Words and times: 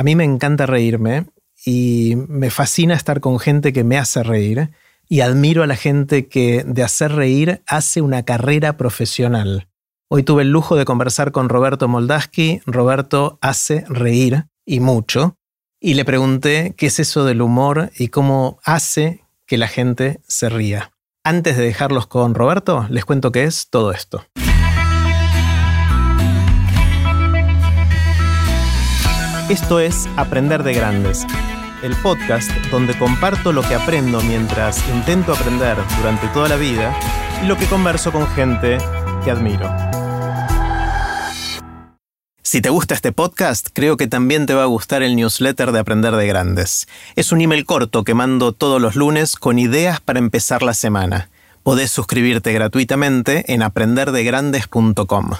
A 0.00 0.02
mí 0.02 0.16
me 0.16 0.24
encanta 0.24 0.64
reírme 0.64 1.26
y 1.62 2.14
me 2.16 2.48
fascina 2.48 2.94
estar 2.94 3.20
con 3.20 3.38
gente 3.38 3.74
que 3.74 3.84
me 3.84 3.98
hace 3.98 4.22
reír 4.22 4.70
y 5.10 5.20
admiro 5.20 5.62
a 5.62 5.66
la 5.66 5.76
gente 5.76 6.26
que 6.26 6.64
de 6.66 6.82
hacer 6.82 7.12
reír 7.12 7.60
hace 7.66 8.00
una 8.00 8.22
carrera 8.22 8.78
profesional. 8.78 9.68
Hoy 10.08 10.22
tuve 10.22 10.40
el 10.40 10.52
lujo 10.52 10.74
de 10.74 10.86
conversar 10.86 11.32
con 11.32 11.50
Roberto 11.50 11.86
Moldaski. 11.86 12.62
Roberto 12.64 13.38
hace 13.42 13.84
reír 13.90 14.46
y 14.64 14.80
mucho. 14.80 15.36
Y 15.78 15.92
le 15.92 16.06
pregunté 16.06 16.74
qué 16.78 16.86
es 16.86 16.98
eso 16.98 17.26
del 17.26 17.42
humor 17.42 17.90
y 17.94 18.08
cómo 18.08 18.58
hace 18.64 19.26
que 19.46 19.58
la 19.58 19.68
gente 19.68 20.22
se 20.26 20.48
ría. 20.48 20.92
Antes 21.24 21.58
de 21.58 21.64
dejarlos 21.64 22.06
con 22.06 22.34
Roberto, 22.34 22.86
les 22.88 23.04
cuento 23.04 23.32
qué 23.32 23.44
es 23.44 23.68
todo 23.68 23.92
esto. 23.92 24.24
Esto 29.50 29.80
es 29.80 30.08
Aprender 30.16 30.62
de 30.62 30.72
Grandes, 30.72 31.26
el 31.82 31.96
podcast 31.96 32.48
donde 32.70 32.96
comparto 32.96 33.52
lo 33.52 33.62
que 33.62 33.74
aprendo 33.74 34.20
mientras 34.20 34.88
intento 34.90 35.32
aprender 35.32 35.76
durante 35.98 36.28
toda 36.28 36.48
la 36.48 36.54
vida 36.54 36.96
y 37.42 37.46
lo 37.46 37.56
que 37.56 37.66
converso 37.66 38.12
con 38.12 38.28
gente 38.28 38.78
que 39.24 39.30
admiro. 39.32 39.68
Si 42.44 42.60
te 42.60 42.70
gusta 42.70 42.94
este 42.94 43.10
podcast, 43.10 43.70
creo 43.72 43.96
que 43.96 44.06
también 44.06 44.46
te 44.46 44.54
va 44.54 44.62
a 44.62 44.66
gustar 44.66 45.02
el 45.02 45.16
newsletter 45.16 45.72
de 45.72 45.80
Aprender 45.80 46.14
de 46.14 46.28
Grandes. 46.28 46.86
Es 47.16 47.32
un 47.32 47.40
email 47.40 47.66
corto 47.66 48.04
que 48.04 48.14
mando 48.14 48.52
todos 48.52 48.80
los 48.80 48.94
lunes 48.94 49.34
con 49.34 49.58
ideas 49.58 50.00
para 50.00 50.20
empezar 50.20 50.62
la 50.62 50.74
semana. 50.74 51.28
Podés 51.64 51.90
suscribirte 51.90 52.52
gratuitamente 52.52 53.52
en 53.52 53.64
aprenderdegrandes.com. 53.64 55.30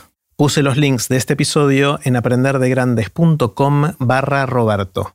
Puse 0.40 0.62
los 0.62 0.78
links 0.78 1.10
de 1.10 1.18
este 1.18 1.34
episodio 1.34 1.98
en 2.02 2.16
aprenderdegrandes.com 2.16 3.92
barra 3.98 4.46
Roberto. 4.46 5.14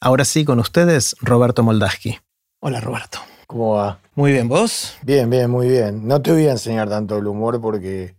Ahora 0.00 0.24
sí, 0.24 0.44
con 0.44 0.58
ustedes, 0.58 1.14
Roberto 1.20 1.62
Moldaski. 1.62 2.18
Hola, 2.60 2.80
Roberto. 2.80 3.20
¿Cómo 3.46 3.74
va? 3.74 4.00
Muy 4.16 4.32
bien, 4.32 4.48
¿vos? 4.48 4.98
Bien, 5.02 5.30
bien, 5.30 5.52
muy 5.52 5.68
bien. 5.68 6.08
No 6.08 6.20
te 6.20 6.32
voy 6.32 6.48
a 6.48 6.50
enseñar 6.50 6.88
tanto 6.88 7.16
el 7.16 7.28
humor 7.28 7.60
porque 7.60 8.16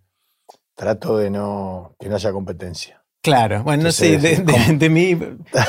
trato 0.74 1.18
de 1.18 1.30
no 1.30 1.98
que 2.00 2.08
no 2.08 2.16
haya 2.16 2.32
competencia. 2.32 2.97
Claro, 3.28 3.62
bueno, 3.62 3.92
sí, 3.92 4.16
de, 4.16 4.90
mí, 4.90 5.20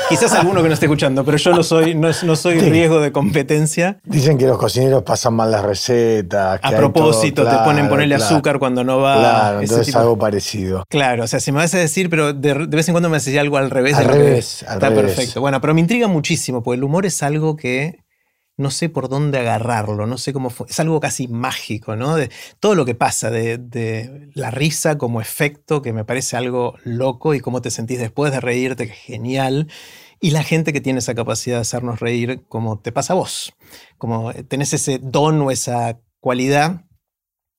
quizás 0.07 0.31
alguno 0.31 0.61
que 0.61 0.69
no 0.69 0.73
esté 0.73 0.85
escuchando, 0.85 1.25
pero 1.25 1.35
yo 1.35 1.51
no 1.51 1.61
soy, 1.61 1.93
no, 1.93 2.13
soy 2.13 2.57
riesgo 2.57 3.01
de 3.01 3.11
competencia. 3.11 3.99
Dicen 4.05 4.37
que 4.37 4.47
los 4.47 4.57
cocineros 4.57 5.03
pasan 5.03 5.33
mal 5.33 5.51
las 5.51 5.65
recetas. 5.65 6.61
a 6.63 6.71
propósito, 6.71 7.43
te 7.43 7.57
ponen 7.65 7.89
ponerle 7.89 8.15
azúcar 8.15 8.59
cuando 8.59 8.85
no 8.85 8.99
va. 8.99 9.17
Claro, 9.17 9.61
entonces 9.61 9.93
algo 9.93 10.17
parecido. 10.17 10.85
Claro, 10.87 11.25
o 11.25 11.27
sea, 11.27 11.41
si 11.41 11.51
me 11.51 11.57
vas 11.57 11.73
a 11.73 11.79
decir, 11.79 12.09
pero 12.09 12.31
de, 12.31 12.53
vez 12.53 12.87
en 12.87 12.93
cuando 12.93 13.09
me 13.09 13.17
haces 13.17 13.37
algo 13.37 13.57
al 13.57 13.69
revés. 13.69 13.95
Al 13.95 14.05
revés, 14.05 14.63
al 14.63 14.75
Está 14.75 14.93
perfecto. 14.93 15.41
Bueno, 15.41 15.59
pero 15.59 15.73
me 15.73 15.81
intriga 15.81 16.07
muchísimo, 16.07 16.63
porque 16.63 16.77
el 16.77 16.85
humor 16.85 17.05
es 17.05 17.21
algo 17.23 17.57
que 17.57 17.99
no 18.59 18.71
sé 18.71 18.89
por 18.89 19.07
dónde 19.07 19.39
agarrarlo, 19.39 20.05
no 20.05 20.17
sé 20.17 20.33
cómo 20.33 20.49
fue. 20.49 20.67
Es 20.67 20.81
algo 20.81 20.99
casi 20.99 21.29
mágico, 21.29 21.95
¿no? 21.95 22.17
De 22.17 22.29
todo 22.59 22.75
lo 22.75 22.83
que 22.83 22.93
pasa, 22.93 23.31
de, 23.31 24.29
la 24.33 24.51
risa 24.51 24.97
como 24.97 25.21
efecto, 25.21 25.81
que 25.81 25.93
me 25.93 26.03
parece 26.03 26.35
algo 26.35 26.75
loco, 26.83 27.33
y 27.33 27.39
cómo 27.39 27.61
te 27.61 27.71
sentís 27.71 27.99
después 27.99 28.33
de 28.33 28.41
reírte, 28.41 28.87
que 28.87 28.93
genial. 28.93 29.71
Y 30.19 30.31
la 30.31 30.43
gente 30.43 30.73
que 30.73 30.81
tiene 30.81 30.99
esa 30.99 31.15
capacidad 31.15 31.55
de 31.55 31.61
hacernos 31.61 32.01
reír, 32.01 32.43
como 32.49 32.79
te 32.79 32.91
pasa 32.91 33.13
a 33.13 33.15
vos. 33.15 33.53
Como 33.97 34.33
tenés 34.33 34.73
ese 34.73 34.99
don 35.01 35.41
o 35.41 35.51
esa 35.51 36.01
cualidad 36.19 36.83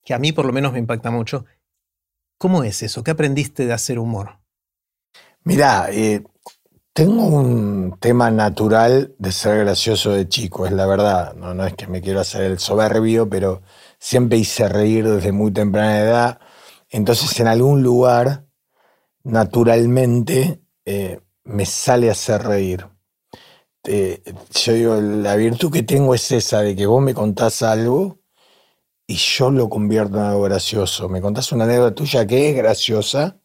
que 0.05 0.13
a 0.13 0.19
mí 0.19 0.31
por 0.31 0.45
lo 0.45 0.53
menos 0.53 0.71
me 0.71 0.79
impacta 0.79 1.09
mucho. 1.09 1.45
¿Cómo 2.37 2.63
es 2.63 2.83
eso? 2.83 3.03
¿Qué 3.03 3.09
aprendiste 3.09 3.65
de 3.65 3.73
hacer 3.73 3.97
humor? 3.97 4.39
Mirá, 5.43 5.87
eh, 5.91 6.23
tengo 7.01 7.25
un 7.25 7.97
tema 7.99 8.29
natural 8.29 9.15
de 9.17 9.31
ser 9.31 9.65
gracioso 9.65 10.11
de 10.11 10.29
chico, 10.29 10.67
es 10.67 10.71
la 10.71 10.85
verdad. 10.85 11.33
No, 11.33 11.65
es 11.65 11.73
que 11.73 11.87
me 11.87 11.99
quiero 11.99 12.19
hacer 12.19 12.43
el 12.43 12.59
soberbio, 12.59 13.27
pero 13.27 13.63
siempre 13.97 14.37
hice 14.37 14.69
reír 14.69 15.09
desde 15.09 15.31
muy 15.31 15.51
temprana 15.51 15.99
edad. 15.99 16.39
Entonces, 16.91 17.39
en 17.39 17.47
algún 17.47 17.81
lugar, 17.81 18.45
naturalmente, 19.23 20.61
eh, 20.85 21.21
me 21.43 21.65
sale 21.65 22.09
a 22.09 22.11
hacer 22.11 22.43
reír. 22.43 22.85
Eh, 23.83 24.21
yo 24.51 24.73
digo, 24.73 25.01
la 25.01 25.35
virtud 25.35 25.71
que 25.71 25.81
tengo 25.81 26.13
es 26.13 26.31
esa 26.31 26.61
de 26.61 26.75
que 26.75 26.85
vos 26.85 27.01
me 27.01 27.15
contás 27.15 27.63
algo 27.63 28.19
y 29.07 29.15
yo 29.15 29.49
lo 29.49 29.69
convierto 29.69 30.17
en 30.17 30.25
algo 30.25 30.43
gracioso. 30.43 31.09
Me 31.09 31.19
contás 31.19 31.51
una 31.51 31.63
anécdota 31.63 31.95
tuya 31.95 32.27
que 32.27 32.51
es 32.51 32.55
graciosa 32.55 33.40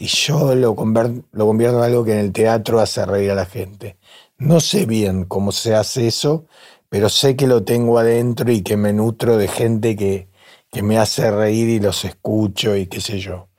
y 0.00 0.06
yo 0.06 0.54
lo, 0.54 0.74
convierto, 0.74 1.26
lo 1.32 1.50
en 1.50 1.62
algo 1.82 2.04
que 2.04 2.12
en 2.12 2.20
el 2.20 2.32
teatro 2.32 2.80
hace 2.80 3.04
reír 3.04 3.32
a 3.32 3.34
la 3.34 3.44
gente. 3.44 3.98
No 4.38 4.58
sé 4.60 4.86
bien 4.86 5.24
cómo 5.26 5.52
se 5.52 5.74
hace 5.74 6.06
eso, 6.06 6.46
pero 6.88 7.10
sé 7.10 7.36
que 7.36 7.46
lo 7.46 7.64
tengo 7.64 7.98
adentro 7.98 8.50
y 8.50 8.62
que 8.62 8.78
me 8.78 8.94
nutro 8.94 9.36
de 9.36 9.46
gente 9.46 9.96
que, 9.96 10.30
que 10.70 10.82
me 10.82 10.96
hace 10.96 11.30
reír 11.30 11.68
y 11.68 11.80
los 11.80 12.06
escucho 12.06 12.74
y 12.76 12.86
qué 12.86 13.02
sé 13.02 13.18
yo. 13.18 13.50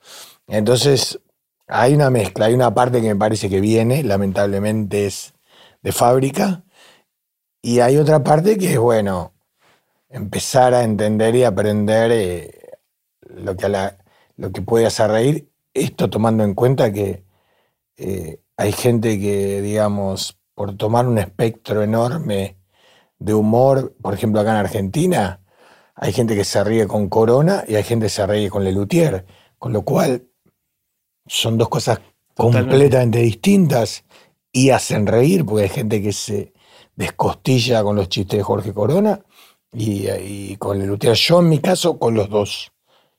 Entonces, 0.48 1.20
hay 1.68 1.94
una 1.94 2.10
mezcla, 2.10 2.48
hay 2.48 2.56
una 2.56 2.74
parte 2.74 3.02
que 3.02 3.10
me 3.10 3.16
parece 3.16 3.48
que 3.48 3.62
viene, 3.62 4.04
lamentablemente 4.04 5.06
es 5.06 5.36
de 5.84 5.92
fábrica, 5.92 6.64
y 7.62 7.82
hay 7.82 7.98
otra 7.98 8.24
parte 8.24 8.58
que 8.58 8.74
es, 8.74 8.80
bueno, 8.80 9.34
empezar 10.10 10.74
a 10.74 10.84
entender 10.84 11.36
y 11.36 11.44
aprender 11.44 12.12
eh, 12.12 12.72
lo, 13.22 13.56
que 13.56 13.70
lo 14.38 14.52
que 14.52 14.62
puede 14.64 14.88
hacer 14.88 15.12
reír 15.12 15.51
esto 15.74 16.10
tomando 16.10 16.44
en 16.44 16.54
cuenta 16.54 16.92
que 16.92 17.24
eh, 17.98 18.40
hay 18.58 18.72
gente 18.72 19.20
que, 19.20 19.62
digamos, 19.62 20.38
por 20.54 20.76
tomar 20.76 21.08
un 21.08 21.18
espectro 21.18 21.82
enorme 21.84 22.58
de 23.20 23.34
humor, 23.34 23.96
por 24.02 24.14
ejemplo, 24.14 24.42
acá 24.42 24.52
en 24.52 24.58
Argentina, 24.58 25.42
hay 25.96 26.14
gente 26.14 26.36
que 26.36 26.44
se 26.44 26.64
ríe 26.64 26.88
con 26.88 27.10
Corona 27.10 27.64
y 27.68 27.76
hay 27.76 27.84
gente 27.84 28.08
que 28.08 28.10
se 28.10 28.26
ríe 28.26 28.50
con 28.50 28.64
Lelutier, 28.64 29.26
con 29.58 29.72
lo 29.72 29.84
cual 29.84 30.28
son 31.28 31.58
dos 31.58 31.70
cosas 31.70 32.00
completamente 32.36 33.20
distintas 33.20 34.04
y 34.52 34.72
hacen 34.72 35.06
reír, 35.06 35.46
porque 35.46 35.64
hay 35.64 35.70
gente 35.70 36.02
que 36.02 36.12
se 36.12 36.54
descostilla 36.96 37.84
con 37.84 37.96
los 37.96 38.10
chistes 38.10 38.38
de 38.38 38.44
Jorge 38.44 38.74
Corona 38.74 39.24
y, 39.72 40.10
y 40.10 40.58
con 40.58 40.80
Lelutier. 40.80 41.14
Yo, 41.14 41.40
en 41.40 41.50
mi 41.50 41.60
caso, 41.60 41.98
con 42.00 42.16
los 42.16 42.30
dos. 42.30 42.72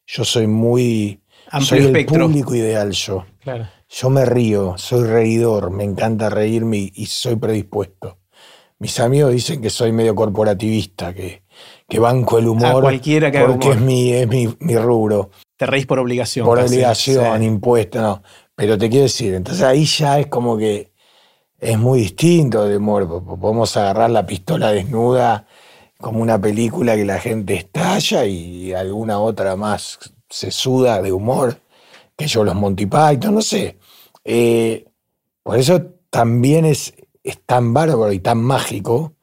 Yo 0.05 0.25
soy 0.25 0.49
muy 0.49 1.22
soy 1.61 1.81
el 1.81 2.07
público 2.07 2.55
ideal 2.55 2.91
yo. 2.93 3.27
Yo 3.89 4.11
me 4.11 4.25
río, 4.25 4.75
soy 4.79 5.07
reidor, 5.07 5.71
me 5.71 5.85
encanta 5.85 6.31
reírme 6.31 6.91
y, 6.95 7.07
soy 7.07 7.37
predispuesto. 7.37 8.19
Mis 8.79 8.99
amigos 8.99 9.33
dicen 9.33 9.61
que 9.61 9.71
soy 9.71 9.93
medio 9.93 10.15
corporativista, 10.15 11.13
que, 11.13 11.43
que 11.89 11.99
banco 11.99 12.39
el 12.39 12.49
humor. 12.49 12.83
cualquiera 12.83 13.31
que 13.31 13.41
Porque 13.41 13.73
es, 13.73 13.81
mi, 13.81 14.13
es 14.13 14.27
mi, 14.27 14.77
rubro. 14.77 15.31
Te 15.57 15.67
reís 15.67 15.87
por 15.87 15.99
obligación. 15.99 16.47
Por 16.47 16.59
obligación, 16.59 17.43
impuesto, 17.43 18.01
no. 18.01 18.23
Pero 18.55 18.79
te 18.79 18.89
quiero 18.89 19.05
decir, 19.05 19.35
entonces 19.35 19.63
ahí 19.63 19.85
ya 19.85 20.19
es 20.19 20.27
como 20.27 20.57
que 20.57 20.91
es 21.61 21.79
muy 21.79 22.01
distinto 22.01 22.67
de 22.67 22.79
humor. 22.79 23.25
Podemos 23.39 23.77
agarrar 23.77 24.11
la 24.11 24.27
pistola 24.27 24.73
desnuda 24.73 25.47
como 25.99 26.21
una 26.21 26.41
película 26.41 26.97
que 26.97 27.05
la 27.05 27.21
gente 27.21 27.55
estalla 27.55 28.25
y 28.27 28.73
alguna 28.73 29.21
otra 29.21 29.55
más 29.55 29.99
se 30.33 30.51
suda 30.51 31.03
de 31.03 31.13
humor, 31.13 31.61
que 32.17 32.27
yo 32.27 32.43
los 32.43 32.55
Monty 32.55 32.87
Python, 32.87 33.35
no 33.35 33.43
sé. 33.43 33.79
Eh, 34.25 34.87
por 35.43 35.59
eso 35.59 35.83
también 36.11 36.65
es, 36.65 36.95
es 37.23 37.41
tan 37.45 37.75
bárbaro 37.75 38.13
y 38.13 38.19
tan 38.19 38.39
mágico, 38.43 39.15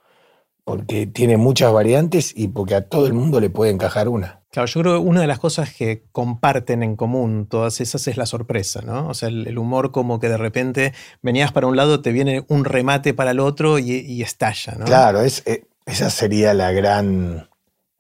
porque 0.63 1.07
tiene 1.07 1.37
muchas 1.37 1.73
variantes 1.73 2.31
y 2.35 2.49
porque 2.49 2.75
a 2.75 2.87
todo 2.87 3.07
el 3.07 3.13
mundo 3.13 3.39
le 3.39 3.49
puede 3.49 3.71
encajar 3.71 4.07
una. 4.07 4.43
Claro, 4.51 4.67
yo 4.67 4.81
creo 4.81 4.93
que 4.93 5.07
una 5.07 5.21
de 5.21 5.27
las 5.27 5.39
cosas 5.39 5.73
que 5.73 6.03
comparten 6.11 6.83
en 6.83 6.95
común 6.95 7.47
todas 7.47 7.81
esas 7.81 8.07
es 8.07 8.17
la 8.17 8.25
sorpresa, 8.25 8.81
¿no? 8.81 9.07
O 9.07 9.13
sea, 9.15 9.29
el, 9.29 9.57
humor 9.57 9.91
como 9.91 10.19
que 10.19 10.29
de 10.29 10.37
repente 10.37 10.93
venías 11.21 11.51
para 11.51 11.67
un 11.67 11.75
lado, 11.75 12.01
te 12.01 12.11
viene 12.11 12.45
un 12.49 12.65
remate 12.65 13.13
para 13.13 13.31
el 13.31 13.39
otro 13.39 13.79
y, 13.79 14.21
estalla, 14.21 14.75
¿no? 14.77 14.85
Claro, 14.85 15.21
es, 15.21 15.43
eh, 15.47 15.65
esa 15.85 16.09
sería 16.09 16.53
la 16.53 16.71
gran, 16.71 17.49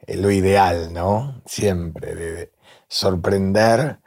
eh, 0.05 0.17
lo 0.17 0.31
ideal, 0.31 0.91
¿no? 0.93 1.41
Siempre, 1.45 2.15
de, 2.15 2.51
sorprender. 2.89 3.99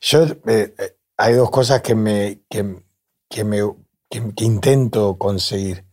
Yo, 0.00 0.22
eh, 0.22 0.74
eh, 0.78 0.96
hay 1.16 1.34
dos 1.34 1.50
cosas 1.50 1.80
que 1.80 1.96
me, 1.96 2.42
que, 2.48 2.62
me 2.62 3.60
que, 4.08 4.44
intento 4.44 5.18
conseguir. 5.18 5.84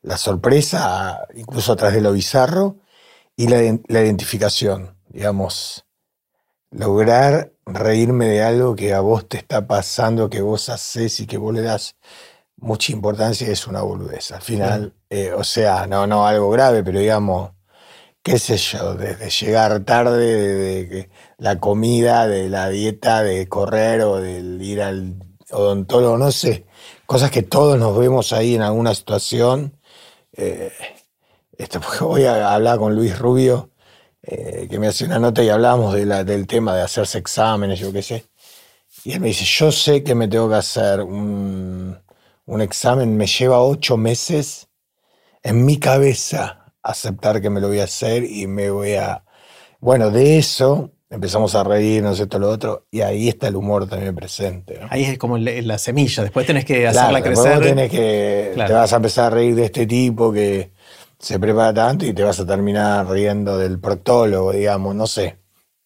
La 0.00 0.16
sorpresa, 0.16 1.26
incluso 1.34 1.72
a 1.72 1.76
través 1.76 1.96
de 1.96 2.02
lo 2.02 2.12
bizarro, 2.12 2.76
y 3.36 3.48
la, 3.48 3.58
la 3.88 4.00
identificación. 4.00 4.96
Digamos, 5.08 5.84
lograr 6.70 7.52
reírme 7.66 8.26
de 8.26 8.42
algo 8.42 8.76
que 8.76 8.94
a 8.94 9.00
vos 9.00 9.28
te 9.28 9.38
está 9.38 9.66
pasando, 9.66 10.30
que 10.30 10.40
vos 10.40 10.68
haces 10.68 11.20
y 11.20 11.26
que 11.26 11.36
vos 11.36 11.52
le 11.52 11.62
das 11.62 11.96
mucha 12.60 12.92
importancia 12.92 13.48
es 13.48 13.66
una 13.66 13.82
boludez. 13.82 14.32
Al 14.32 14.42
final, 14.42 14.94
eh, 15.10 15.32
o 15.32 15.44
sea, 15.44 15.86
no, 15.86 16.06
no 16.06 16.26
algo 16.26 16.50
grave, 16.50 16.82
pero 16.82 16.98
digamos, 16.98 17.52
qué 18.28 18.38
sé 18.38 18.58
yo, 18.58 18.94
desde 18.94 19.30
llegar 19.30 19.84
tarde, 19.84 20.84
de, 20.86 21.10
la 21.38 21.58
comida, 21.58 22.26
de 22.28 22.50
la 22.50 22.68
dieta, 22.68 23.22
de 23.22 23.48
correr 23.48 24.02
o 24.02 24.20
de 24.20 24.40
ir 24.60 24.82
al 24.82 25.14
odontólogo, 25.50 26.18
no 26.18 26.30
sé. 26.30 26.66
cosas 27.06 27.30
que 27.30 27.42
todos 27.42 27.78
nos 27.78 27.96
vemos 27.96 28.34
ahí 28.34 28.54
en 28.54 28.62
alguna 28.62 28.94
situación. 28.94 29.78
Eh, 30.32 30.72
esto, 31.56 31.80
porque 31.84 32.04
hoy 32.04 32.24
hablaba 32.26 32.78
con 32.78 32.94
Luis 32.94 33.18
Rubio, 33.18 33.70
eh, 34.22 34.66
que 34.70 34.78
me 34.78 34.88
hace 34.88 35.04
una 35.06 35.18
nota 35.18 35.42
y 35.42 35.48
hablábamos 35.48 35.94
de 35.94 36.04
la, 36.04 36.24
del 36.24 36.46
tema 36.46 36.76
de 36.76 36.82
hacerse 36.82 37.18
exámenes, 37.18 37.78
yo 37.80 37.92
qué 37.92 38.02
sé. 38.02 38.26
Y 39.04 39.12
él 39.12 39.20
me 39.20 39.28
dice, 39.28 39.44
yo 39.46 39.72
sé 39.72 40.02
que 40.04 40.14
me 40.14 40.28
tengo 40.28 40.50
que 40.50 40.56
hacer 40.56 41.00
un, 41.00 41.98
un 42.46 42.60
examen, 42.60 43.16
me 43.16 43.26
lleva 43.26 43.62
ocho 43.62 43.96
meses 43.96 44.68
en 45.42 45.64
mi 45.64 45.78
cabeza 45.78 46.57
aceptar 46.90 47.40
que 47.40 47.50
me 47.50 47.60
lo 47.60 47.68
voy 47.68 47.80
a 47.80 47.84
hacer 47.84 48.24
y 48.24 48.46
me 48.46 48.70
voy 48.70 48.94
a... 48.94 49.24
Bueno, 49.80 50.10
de 50.10 50.38
eso 50.38 50.92
empezamos 51.10 51.54
a 51.54 51.64
reír, 51.64 52.02
no 52.02 52.14
sé, 52.14 52.24
esto, 52.24 52.38
lo 52.38 52.50
otro, 52.50 52.86
y 52.90 53.00
ahí 53.00 53.28
está 53.28 53.48
el 53.48 53.56
humor 53.56 53.88
también 53.88 54.14
presente. 54.14 54.80
Ahí 54.90 55.04
es 55.04 55.18
como 55.18 55.38
la 55.38 55.78
semilla, 55.78 56.22
después 56.22 56.46
tenés 56.46 56.64
que 56.64 56.86
hacerla 56.86 57.22
crecer. 57.22 57.60
Tenés 57.60 57.90
que, 57.90 58.52
Te 58.54 58.72
vas 58.72 58.92
a 58.92 58.96
empezar 58.96 59.26
a 59.26 59.30
reír 59.36 59.54
de 59.54 59.64
este 59.64 59.86
tipo 59.86 60.32
que 60.32 60.72
se 61.18 61.38
prepara 61.38 61.72
tanto 61.74 62.06
y 62.06 62.12
te 62.12 62.22
vas 62.22 62.38
a 62.40 62.46
terminar 62.46 63.08
riendo 63.08 63.58
del 63.58 63.78
proctólogo, 63.80 64.52
digamos, 64.52 64.94
no 64.94 65.06
sé. 65.06 65.38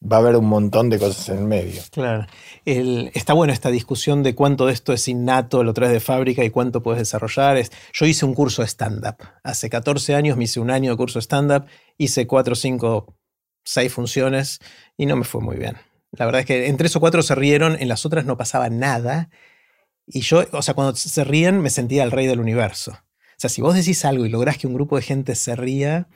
Va 0.05 0.17
a 0.17 0.21
haber 0.21 0.37
un 0.37 0.47
montón 0.47 0.91
de 0.91 0.99
cosas 0.99 1.29
en 1.29 1.39
el 1.39 1.45
medio. 1.45 1.81
Claro. 1.93 2.27
Está 2.65 3.33
bueno 3.33 3.53
esta 3.53 3.71
discusión 3.71 4.23
de 4.23 4.35
cuánto 4.35 4.67
de 4.67 4.73
esto 4.73 4.93
es 4.93 5.09
innato, 5.09 5.65
lo 5.65 5.75
traes 5.75 5.93
de 5.93 6.01
fábrica 6.01 6.45
y 6.45 6.51
cuánto 6.51 6.83
puedes 6.83 7.01
desarrollar. 7.01 7.63
yo 7.93 8.07
hice 8.07 8.25
un 8.25 8.35
curso 8.35 8.63
de 8.63 8.69
stand-up. 8.69 9.17
Hace 9.43 9.69
14 9.69 10.15
años 10.15 10.37
me 10.37 10.45
hice 10.45 10.61
un 10.61 10.71
año 10.71 10.91
de 10.91 10.97
curso 10.97 11.19
de 11.19 11.25
stand-up, 11.25 11.67
hice 11.99 12.27
4, 12.27 12.55
5, 12.55 13.17
6 13.65 13.93
funciones 13.93 14.59
y 14.97 15.07
no 15.07 15.17
me 15.17 15.25
fue 15.25 15.41
muy 15.41 15.57
bien. 15.57 15.77
La 16.13 16.27
verdad 16.27 16.41
es 16.43 16.47
que 16.47 16.67
en 16.67 16.77
tres 16.77 16.95
o 16.95 17.01
cuatro 17.01 17.23
se 17.23 17.35
rieron, 17.35 17.77
en 17.81 17.89
las 17.89 18.05
otras 18.05 18.27
no 18.27 18.37
pasaba 18.37 18.69
nada. 18.69 19.31
Y 20.07 20.21
yo, 20.21 20.45
o 20.53 20.63
sea, 20.63 20.75
cuando 20.75 20.95
se 20.95 21.25
ríen 21.25 21.61
me 21.61 21.71
sentía 21.71 22.03
el 22.05 22.11
rey 22.11 22.27
del 22.27 22.41
universo. 22.41 22.93
O 22.93 23.39
sea, 23.39 23.49
si 23.49 23.63
vos 23.63 23.75
decís 23.75 24.05
algo 24.05 24.27
y 24.27 24.29
lográs 24.29 24.59
que 24.59 24.67
un 24.67 24.75
grupo 24.75 24.97
de 24.97 25.03
gente 25.03 25.35
se 25.35 25.57
ría, 25.57 26.09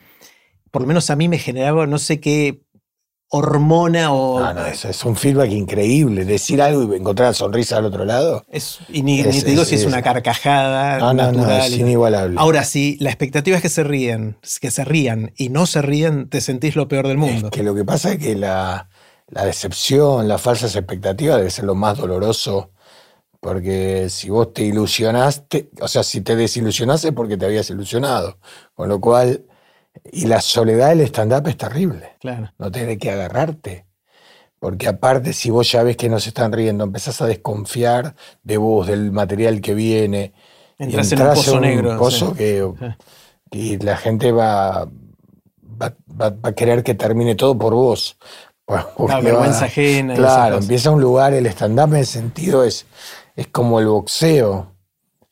por 0.71 0.83
lo 0.83 0.87
menos 0.87 1.09
a 1.09 1.15
mí 1.15 1.27
me 1.27 1.39
generaba 1.39 1.87
no 1.87 1.97
sé 1.97 2.19
qué 2.19 2.61
hormona 3.29 4.13
o... 4.13 4.39
No, 4.39 4.53
no, 4.53 4.65
es, 4.65 5.05
un 5.05 5.15
feedback 5.15 5.51
increíble. 5.51 6.25
Decir 6.25 6.61
algo 6.61 6.93
y 6.93 6.97
encontrar 6.97 7.29
la 7.29 7.33
sonrisa 7.33 7.77
al 7.77 7.85
otro 7.85 8.05
lado. 8.05 8.45
Es, 8.49 8.79
y 8.89 9.03
ni, 9.03 9.23
te 9.23 9.29
digo 9.43 9.65
si 9.65 9.75
es, 9.75 9.85
una 9.85 10.01
carcajada 10.01 10.99
no, 10.99 11.13
natural. 11.13 11.47
No, 11.47 11.63
es 11.65 11.77
inigualable. 11.77 12.35
Ahora, 12.39 12.63
si 12.63 12.97
la 12.99 13.09
expectativa 13.09 13.57
es 13.57 13.61
que 13.61 13.69
se 13.69 13.83
ríen, 13.83 14.37
que 14.61 14.71
se 14.71 14.85
rían 14.85 15.33
y 15.35 15.49
no 15.49 15.65
se 15.65 15.81
ríen, 15.81 16.29
te 16.29 16.41
sentís 16.41 16.75
lo 16.75 16.87
peor 16.87 17.07
del 17.07 17.17
mundo. 17.17 17.47
Es 17.47 17.51
que 17.51 17.63
lo 17.63 17.75
que 17.75 17.83
pasa 17.83 18.13
es 18.13 18.19
que 18.19 18.35
la, 18.35 18.89
la 19.27 19.45
decepción, 19.45 20.27
las 20.27 20.41
falsas 20.41 20.75
expectativas 20.75 21.37
debe 21.37 21.49
ser 21.49 21.65
lo 21.65 21.75
más 21.75 21.97
doloroso. 21.97 22.71
Porque 23.39 24.09
si 24.09 24.29
vos 24.29 24.51
te 24.51 24.63
ilusionaste, 24.63 25.69
o 25.79 25.87
sea, 25.87 26.01
si 26.03 26.21
te 26.21 26.35
desilusionaste 26.35 27.09
es 27.09 27.13
porque 27.13 27.37
te 27.37 27.45
habías 27.45 27.69
ilusionado. 27.69 28.39
Con 28.73 28.89
lo 28.89 28.99
cual 28.99 29.45
y 30.11 30.25
la 30.25 30.41
soledad 30.41 30.89
del 30.89 31.01
stand-up 31.01 31.47
es 31.47 31.57
terrible. 31.57 32.13
Claro. 32.19 32.51
No 32.57 32.71
tenés 32.71 32.97
que 32.97 33.11
agarrarte. 33.11 33.85
Porque 34.59 34.87
aparte, 34.87 35.33
si 35.33 35.49
vos 35.49 35.71
ya 35.71 35.83
ves 35.83 35.97
que 35.97 36.09
no 36.09 36.19
se 36.19 36.29
están 36.29 36.51
riendo, 36.51 36.83
empezás 36.83 37.21
a 37.21 37.27
desconfiar 37.27 38.15
de 38.43 38.57
vos, 38.57 38.87
del 38.87 39.11
material 39.11 39.61
que 39.61 39.75
viene. 39.75 40.33
Entras, 40.79 41.11
en 41.11 41.21
un 41.21 41.33
pozo 41.33 41.59
negro. 41.59 41.97
Pozo 41.97 42.33
que, 42.33 42.67
y 43.51 43.77
la 43.77 43.97
gente 43.97 44.31
va, 44.31 44.87
va, 45.81 45.93
a 46.43 46.51
querer 46.53 46.83
que 46.83 46.95
termine 46.95 47.35
todo 47.35 47.57
por 47.57 47.73
vos. 47.73 48.17
La 48.67 49.21
vergüenza 49.21 49.65
ajena. 49.65 50.15
Claro, 50.15 50.57
empieza 50.57 50.91
un 50.91 51.01
lugar, 51.01 51.33
el 51.33 51.45
stand-up 51.47 51.93
en 51.93 52.01
ese 52.01 52.13
sentido 52.13 52.63
es, 52.63 52.85
es 53.35 53.47
como 53.47 53.79
el 53.79 53.87
boxeo. 53.87 54.73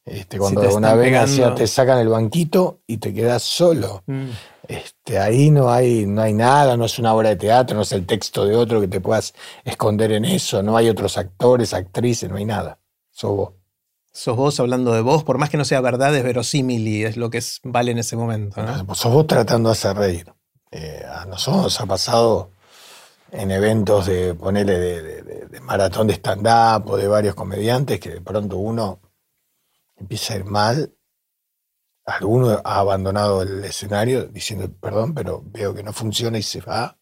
Este, 0.06 0.38
cuando 0.38 0.62
una 0.76 0.94
vez 0.94 1.36
te 1.56 1.66
sacan 1.66 1.98
el 1.98 2.10
banquito 2.10 2.80
y 2.86 2.98
te 2.98 3.12
quedas 3.12 3.42
solo. 3.42 4.04
Mm. 4.06 4.30
Este, 4.68 5.20
ahí 5.20 5.52
no 5.52 5.72
hay, 5.72 6.06
no 6.06 6.22
hay 6.22 6.34
nada, 6.34 6.78
no 6.78 6.86
es 6.86 6.98
una 6.98 7.14
obra 7.14 7.30
de 7.30 7.36
teatro, 7.36 7.76
no 7.76 7.84
es 7.84 7.92
el 7.92 8.06
texto 8.06 8.46
de 8.46 8.56
otro 8.56 8.82
que 8.82 8.88
te 8.88 9.00
puedas 9.00 9.34
esconder 9.64 10.12
en 10.12 10.26
eso, 10.26 10.64
no 10.64 10.78
hay 10.78 10.90
otros 10.90 11.18
actores, 11.18 11.74
actrices, 11.74 12.30
no 12.30 12.38
hay 12.38 12.46
nada. 12.46 12.80
Sos 13.12 13.36
vos. 13.36 13.54
Sos 14.12 14.38
vos 14.38 14.60
hablando 14.60 14.94
de 14.94 15.02
vos, 15.02 15.24
por 15.24 15.38
más 15.38 15.50
que 15.50 15.58
no 15.58 15.66
sea 15.66 15.82
verdad, 15.82 16.16
es 16.16 16.24
verosímil 16.24 16.88
y 16.88 17.04
es 17.04 17.18
lo 17.18 17.30
que 17.30 17.44
vale 17.64 17.92
en 17.92 17.98
ese 17.98 18.16
momento. 18.16 18.62
Sos 18.96 19.12
vos 19.12 19.28
tratando 19.28 19.70
de 19.70 19.74
hacer 19.74 19.98
reír. 19.98 20.34
Eh, 20.72 21.04
a 21.08 21.26
nosotros 21.26 21.64
nos 21.64 21.82
ha 21.82 21.86
pasado 21.86 22.52
en 23.32 23.52
eventos 23.52 24.06
de 24.06 24.34
ponerle 24.34 24.80
de, 24.80 25.60
maratón 25.62 26.08
de 26.08 26.14
stand-up 26.14 26.90
o 26.90 26.98
de 26.98 27.08
varios 27.08 27.36
comediantes 27.36 28.00
que 28.00 28.10
de 28.10 28.22
pronto 28.22 28.58
uno 28.58 29.00
empieza 29.98 30.34
a 30.34 30.38
ir 30.38 30.46
mal 30.46 30.95
alguno 32.06 32.62
ha 32.64 32.80
abandonado 32.80 33.42
el 33.42 33.64
escenario 33.64 34.26
diciendo, 34.26 34.70
perdón, 34.80 35.14
pero 35.14 35.44
veo 35.46 35.74
que 35.74 35.84
no 35.84 35.92
funciona 35.92 36.38
y 36.38 36.44
se 36.44 36.62
va. 36.62 36.98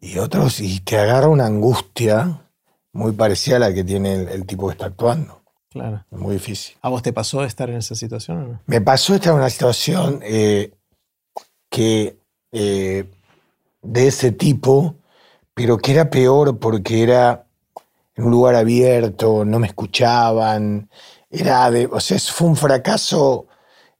Y 0.00 0.18
otros, 0.18 0.60
y 0.60 0.80
te 0.80 0.98
agarra 0.98 1.28
una 1.28 1.46
angustia 1.46 2.50
muy 2.92 3.12
parecida 3.12 3.56
a 3.56 3.60
la 3.60 3.74
que 3.74 3.84
tiene 3.84 4.14
el, 4.14 4.46
tipo 4.46 4.66
que 4.66 4.72
está 4.72 4.86
actuando. 4.86 5.42
Claro. 5.70 6.04
Es 6.10 6.18
muy 6.18 6.34
difícil. 6.34 6.76
¿A 6.82 6.88
vos 6.88 7.02
te 7.02 7.12
pasó 7.12 7.42
estar 7.42 7.70
en 7.70 7.76
esa 7.76 7.94
situación 7.94 8.38
o 8.38 8.48
no? 8.48 8.60
Me 8.66 8.80
pasó 8.80 9.14
estar 9.14 9.32
en 9.32 9.38
una 9.38 9.50
situación 9.50 10.20
eh, 10.22 10.72
que 11.70 12.18
eh, 12.52 13.10
de 13.82 14.06
ese 14.06 14.30
tipo, 14.30 14.96
pero 15.54 15.78
que 15.78 15.92
era 15.92 16.10
peor 16.10 16.58
porque 16.58 17.02
era 17.02 17.46
en 18.14 18.24
un 18.24 18.30
lugar 18.30 18.54
abierto, 18.54 19.44
no 19.44 19.58
me 19.58 19.66
escuchaban, 19.66 20.88
era 21.30 21.68
de, 21.70 21.86
o 21.86 21.98
sea, 21.98 22.18
fue 22.20 22.46
un 22.46 22.56
fracaso 22.56 23.48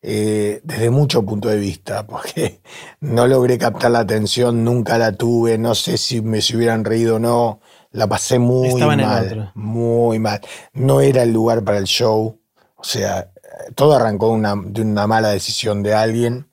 eh, 0.06 0.60
desde 0.64 0.90
mucho 0.90 1.24
punto 1.24 1.48
de 1.48 1.56
vista, 1.56 2.06
porque 2.06 2.60
no 3.00 3.26
logré 3.26 3.56
captar 3.56 3.90
la 3.90 4.00
atención, 4.00 4.62
nunca 4.62 4.98
la 4.98 5.12
tuve, 5.12 5.56
no 5.56 5.74
sé 5.74 5.96
si 5.96 6.20
me 6.20 6.42
se 6.42 6.58
hubieran 6.58 6.84
reído 6.84 7.16
o 7.16 7.18
no, 7.18 7.60
la 7.90 8.06
pasé 8.06 8.38
muy 8.38 8.74
mal, 8.74 9.50
muy 9.54 10.18
mal. 10.18 10.42
No 10.74 11.00
era 11.00 11.22
el 11.22 11.32
lugar 11.32 11.64
para 11.64 11.78
el 11.78 11.84
show, 11.84 12.38
o 12.76 12.84
sea, 12.84 13.32
todo 13.74 13.94
arrancó 13.94 14.38
de 14.66 14.82
una 14.82 15.06
mala 15.06 15.30
decisión 15.30 15.82
de 15.82 15.94
alguien 15.94 16.50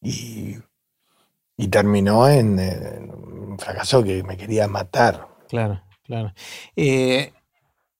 y, 0.00 0.56
terminó 1.70 2.26
en, 2.26 2.58
un 2.58 3.58
fracaso 3.58 4.02
que 4.02 4.22
me 4.22 4.38
quería 4.38 4.66
matar. 4.66 5.28
Claro, 5.46 5.82
claro. 6.04 6.32
Eh, 6.74 7.34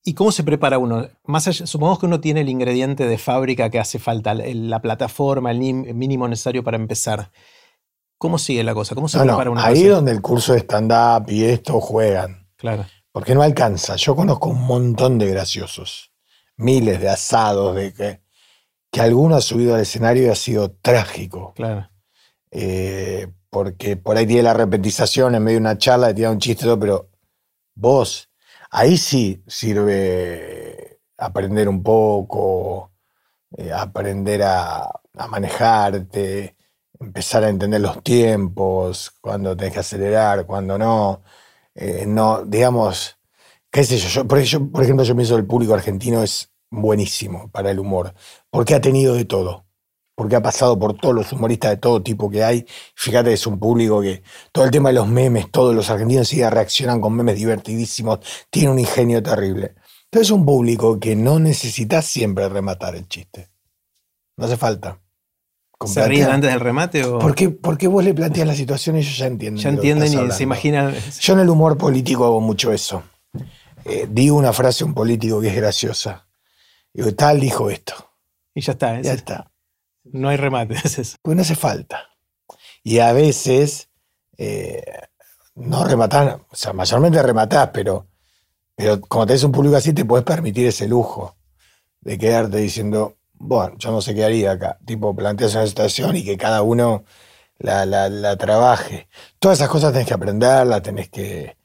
¿Y 0.04 0.14
cómo 0.14 0.32
se 0.32 0.42
prepara 0.42 0.78
uno? 0.78 1.08
Más 1.24 1.44
supongamos 1.44 2.00
que 2.00 2.06
uno 2.06 2.20
tiene 2.20 2.40
el 2.40 2.48
ingrediente 2.48 3.06
de 3.06 3.18
fábrica 3.18 3.70
que 3.70 3.78
hace 3.78 3.98
falta, 3.98 4.34
la 4.34 4.82
plataforma, 4.82 5.52
el 5.52 5.58
mínimo 5.58 6.26
necesario 6.26 6.64
para 6.64 6.76
empezar. 6.76 7.30
¿Cómo 8.18 8.38
sigue 8.38 8.64
la 8.64 8.74
cosa? 8.74 8.94
¿Cómo 8.94 9.08
se 9.08 9.18
prepara 9.18 9.50
uno? 9.50 9.60
Ahí 9.60 9.84
donde 9.84 10.12
el 10.12 10.20
curso 10.20 10.54
de 10.54 10.60
stand-up 10.60 11.28
y 11.28 11.44
esto 11.44 11.80
juegan. 11.80 12.48
Claro. 12.56 12.86
Porque 13.12 13.34
no 13.34 13.42
alcanza. 13.42 13.96
Yo 13.96 14.16
conozco 14.16 14.48
un 14.48 14.62
montón 14.62 15.18
de 15.18 15.28
graciosos, 15.28 16.12
miles 16.56 17.00
de 17.00 17.08
asados, 17.08 17.76
de 17.76 17.92
que, 17.92 18.22
que 18.90 19.00
alguno 19.00 19.36
ha 19.36 19.40
subido 19.40 19.74
al 19.74 19.82
escenario 19.82 20.24
y 20.24 20.28
ha 20.30 20.34
sido 20.34 20.72
trágico. 20.72 21.52
Claro. 21.54 21.88
Eh, 22.50 23.28
porque 23.50 23.96
por 23.96 24.16
ahí 24.16 24.26
tiene 24.26 24.42
la 24.42 24.54
repetización 24.54 25.34
en 25.34 25.44
medio 25.44 25.58
de 25.58 25.62
una 25.62 25.78
charla, 25.78 26.14
tira 26.14 26.30
un 26.30 26.38
chiste, 26.38 26.66
pero 26.76 27.10
vos 27.74 28.31
Ahí 28.74 28.96
sí 28.96 29.42
sirve 29.46 31.00
aprender 31.18 31.68
un 31.68 31.82
poco, 31.82 32.92
eh, 33.56 33.70
aprender 33.72 34.42
a, 34.44 34.90
manejarte, 35.28 36.56
empezar 36.98 37.44
a 37.44 37.50
entender 37.50 37.80
los 37.82 38.02
tiempos, 38.02 39.12
cuándo 39.20 39.56
tenés 39.56 39.74
que 39.74 39.80
acelerar, 39.80 40.46
cuándo 40.46 40.78
no. 40.78 41.22
Eh, 41.74 42.06
no, 42.06 42.44
digamos, 42.46 43.18
qué 43.70 43.84
sé 43.84 43.98
yo, 43.98 44.26
por, 44.26 44.38
por 44.72 44.82
ejemplo, 44.84 45.04
yo 45.04 45.16
pienso 45.16 45.34
que 45.34 45.40
el 45.40 45.46
público 45.46 45.74
argentino 45.74 46.22
es 46.22 46.50
buenísimo 46.70 47.50
para 47.50 47.70
el 47.70 47.78
humor, 47.78 48.14
porque 48.50 48.74
ha 48.74 48.80
tenido 48.80 49.14
de 49.14 49.26
todo 49.26 49.61
porque 50.22 50.36
ha 50.36 50.40
pasado 50.40 50.78
por 50.78 50.94
todos 50.94 51.16
los 51.16 51.32
humoristas 51.32 51.72
de 51.72 51.76
todo 51.78 52.00
tipo 52.00 52.30
que 52.30 52.44
hay. 52.44 52.64
Fíjate, 52.94 53.32
es 53.32 53.44
un 53.44 53.58
público 53.58 54.00
que 54.00 54.22
todo 54.52 54.64
el 54.64 54.70
tema 54.70 54.90
de 54.90 54.94
los 54.94 55.08
memes, 55.08 55.50
todos 55.50 55.74
los 55.74 55.90
argentinos 55.90 56.28
sí 56.28 56.40
reaccionan 56.48 57.00
con 57.00 57.12
memes 57.12 57.34
divertidísimos, 57.34 58.20
tiene 58.48 58.70
un 58.70 58.78
ingenio 58.78 59.20
terrible. 59.20 59.74
Entonces 60.04 60.28
es 60.28 60.30
un 60.30 60.46
público 60.46 61.00
que 61.00 61.16
no 61.16 61.40
necesita 61.40 62.02
siempre 62.02 62.48
rematar 62.48 62.94
el 62.94 63.08
chiste. 63.08 63.50
No 64.36 64.44
hace 64.44 64.56
falta. 64.56 65.00
¿Se 65.86 66.06
ríen 66.06 66.28
antes 66.28 66.52
del 66.52 66.60
remate? 66.60 67.04
O... 67.04 67.18
Porque, 67.18 67.48
porque 67.48 67.88
vos 67.88 68.04
le 68.04 68.14
planteas 68.14 68.46
la 68.46 68.54
situación 68.54 68.94
y 68.94 69.00
ellos 69.00 69.18
ya 69.18 69.26
entienden. 69.26 69.60
Ya 69.60 69.70
entienden 69.70 70.28
y 70.28 70.30
se 70.30 70.44
imaginan. 70.44 70.94
Yo 71.18 71.32
en 71.32 71.40
el 71.40 71.50
humor 71.50 71.76
político 71.76 72.24
hago 72.24 72.40
mucho 72.40 72.70
eso. 72.70 73.02
Eh, 73.84 74.06
digo 74.08 74.36
una 74.36 74.52
frase 74.52 74.84
a 74.84 74.86
un 74.86 74.94
político 74.94 75.40
que 75.40 75.48
es 75.48 75.56
graciosa. 75.56 76.28
Digo, 76.94 77.12
tal 77.12 77.40
dijo 77.40 77.70
esto. 77.70 77.94
Y 78.54 78.60
ya 78.60 78.72
está. 78.72 79.00
Ya 79.00 79.14
está. 79.14 79.51
No 80.12 80.28
hay 80.28 80.36
remate, 80.36 80.74
Pues 81.22 81.36
no 81.36 81.42
hace 81.42 81.54
falta. 81.56 82.08
Y 82.84 82.98
a 82.98 83.12
veces 83.12 83.90
eh, 84.38 84.82
no 85.54 85.84
rematás, 85.84 86.40
o 86.50 86.56
sea, 86.56 86.72
mayormente 86.72 87.22
rematás, 87.22 87.70
pero, 87.72 88.08
pero 88.76 89.00
como 89.00 89.26
tenés 89.26 89.44
un 89.44 89.52
público 89.52 89.76
así, 89.76 89.92
te 89.92 90.04
puedes 90.04 90.24
permitir 90.26 90.66
ese 90.66 90.88
lujo. 90.88 91.36
de 92.02 92.18
quedarte 92.18 92.58
diciendo, 92.58 93.18
bueno, 93.34 93.76
yo 93.78 93.92
no 93.92 94.00
sé 94.02 94.14
qué 94.14 94.24
haría 94.24 94.52
acá. 94.52 94.78
Tipo, 94.86 95.14
planteas 95.16 95.54
una 95.54 95.66
situación 95.66 96.16
y 96.16 96.24
que 96.24 96.36
cada 96.38 96.62
uno 96.62 97.04
la, 97.58 97.86
la, 97.86 98.08
la 98.10 98.36
trabaje. 98.36 99.08
Todas 99.38 99.58
esas 99.58 99.70
cosas 99.70 99.92
tenés 99.92 100.08
que 100.08 100.14
aprenderlas, 100.14 100.82
tenés 100.82 101.10
que, 101.10 101.56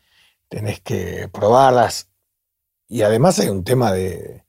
tenés 0.49 0.81
que 0.81 1.29
probarlas. 1.29 2.09
Y 2.89 3.03
además 3.03 3.39
hay 3.39 3.49
un 3.49 3.63
tema 3.63 3.91
de. 3.93 4.45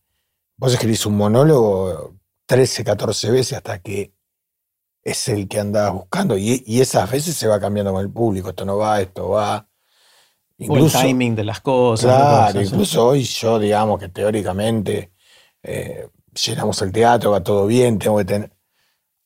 Vos 0.56 0.72
escribís 0.74 1.06
un 1.06 1.16
monólogo 1.16 2.17
13, 2.48 2.82
14 2.82 3.30
veces 3.30 3.58
hasta 3.58 3.78
que 3.80 4.14
es 5.04 5.28
el 5.28 5.48
que 5.48 5.60
andás 5.60 5.92
buscando. 5.92 6.36
Y, 6.38 6.62
y 6.66 6.80
esas 6.80 7.10
veces 7.10 7.36
se 7.36 7.46
va 7.46 7.60
cambiando 7.60 7.92
con 7.92 8.00
el 8.02 8.10
público. 8.10 8.48
Esto 8.48 8.64
no 8.64 8.78
va, 8.78 9.00
esto 9.02 9.28
va. 9.28 9.68
o 10.66 10.76
el 10.78 10.90
timing 10.90 11.36
de 11.36 11.44
las 11.44 11.60
cosas. 11.60 12.06
Claro, 12.06 12.54
cosas, 12.54 12.72
incluso 12.72 13.06
hoy 13.06 13.22
yo, 13.22 13.58
digamos 13.58 14.00
que 14.00 14.08
teóricamente 14.08 15.12
eh, 15.62 16.08
llenamos 16.42 16.80
el 16.80 16.90
teatro, 16.90 17.32
va 17.32 17.42
todo 17.42 17.66
bien, 17.66 17.98
tengo 17.98 18.16
que 18.16 18.24
tener. 18.24 18.52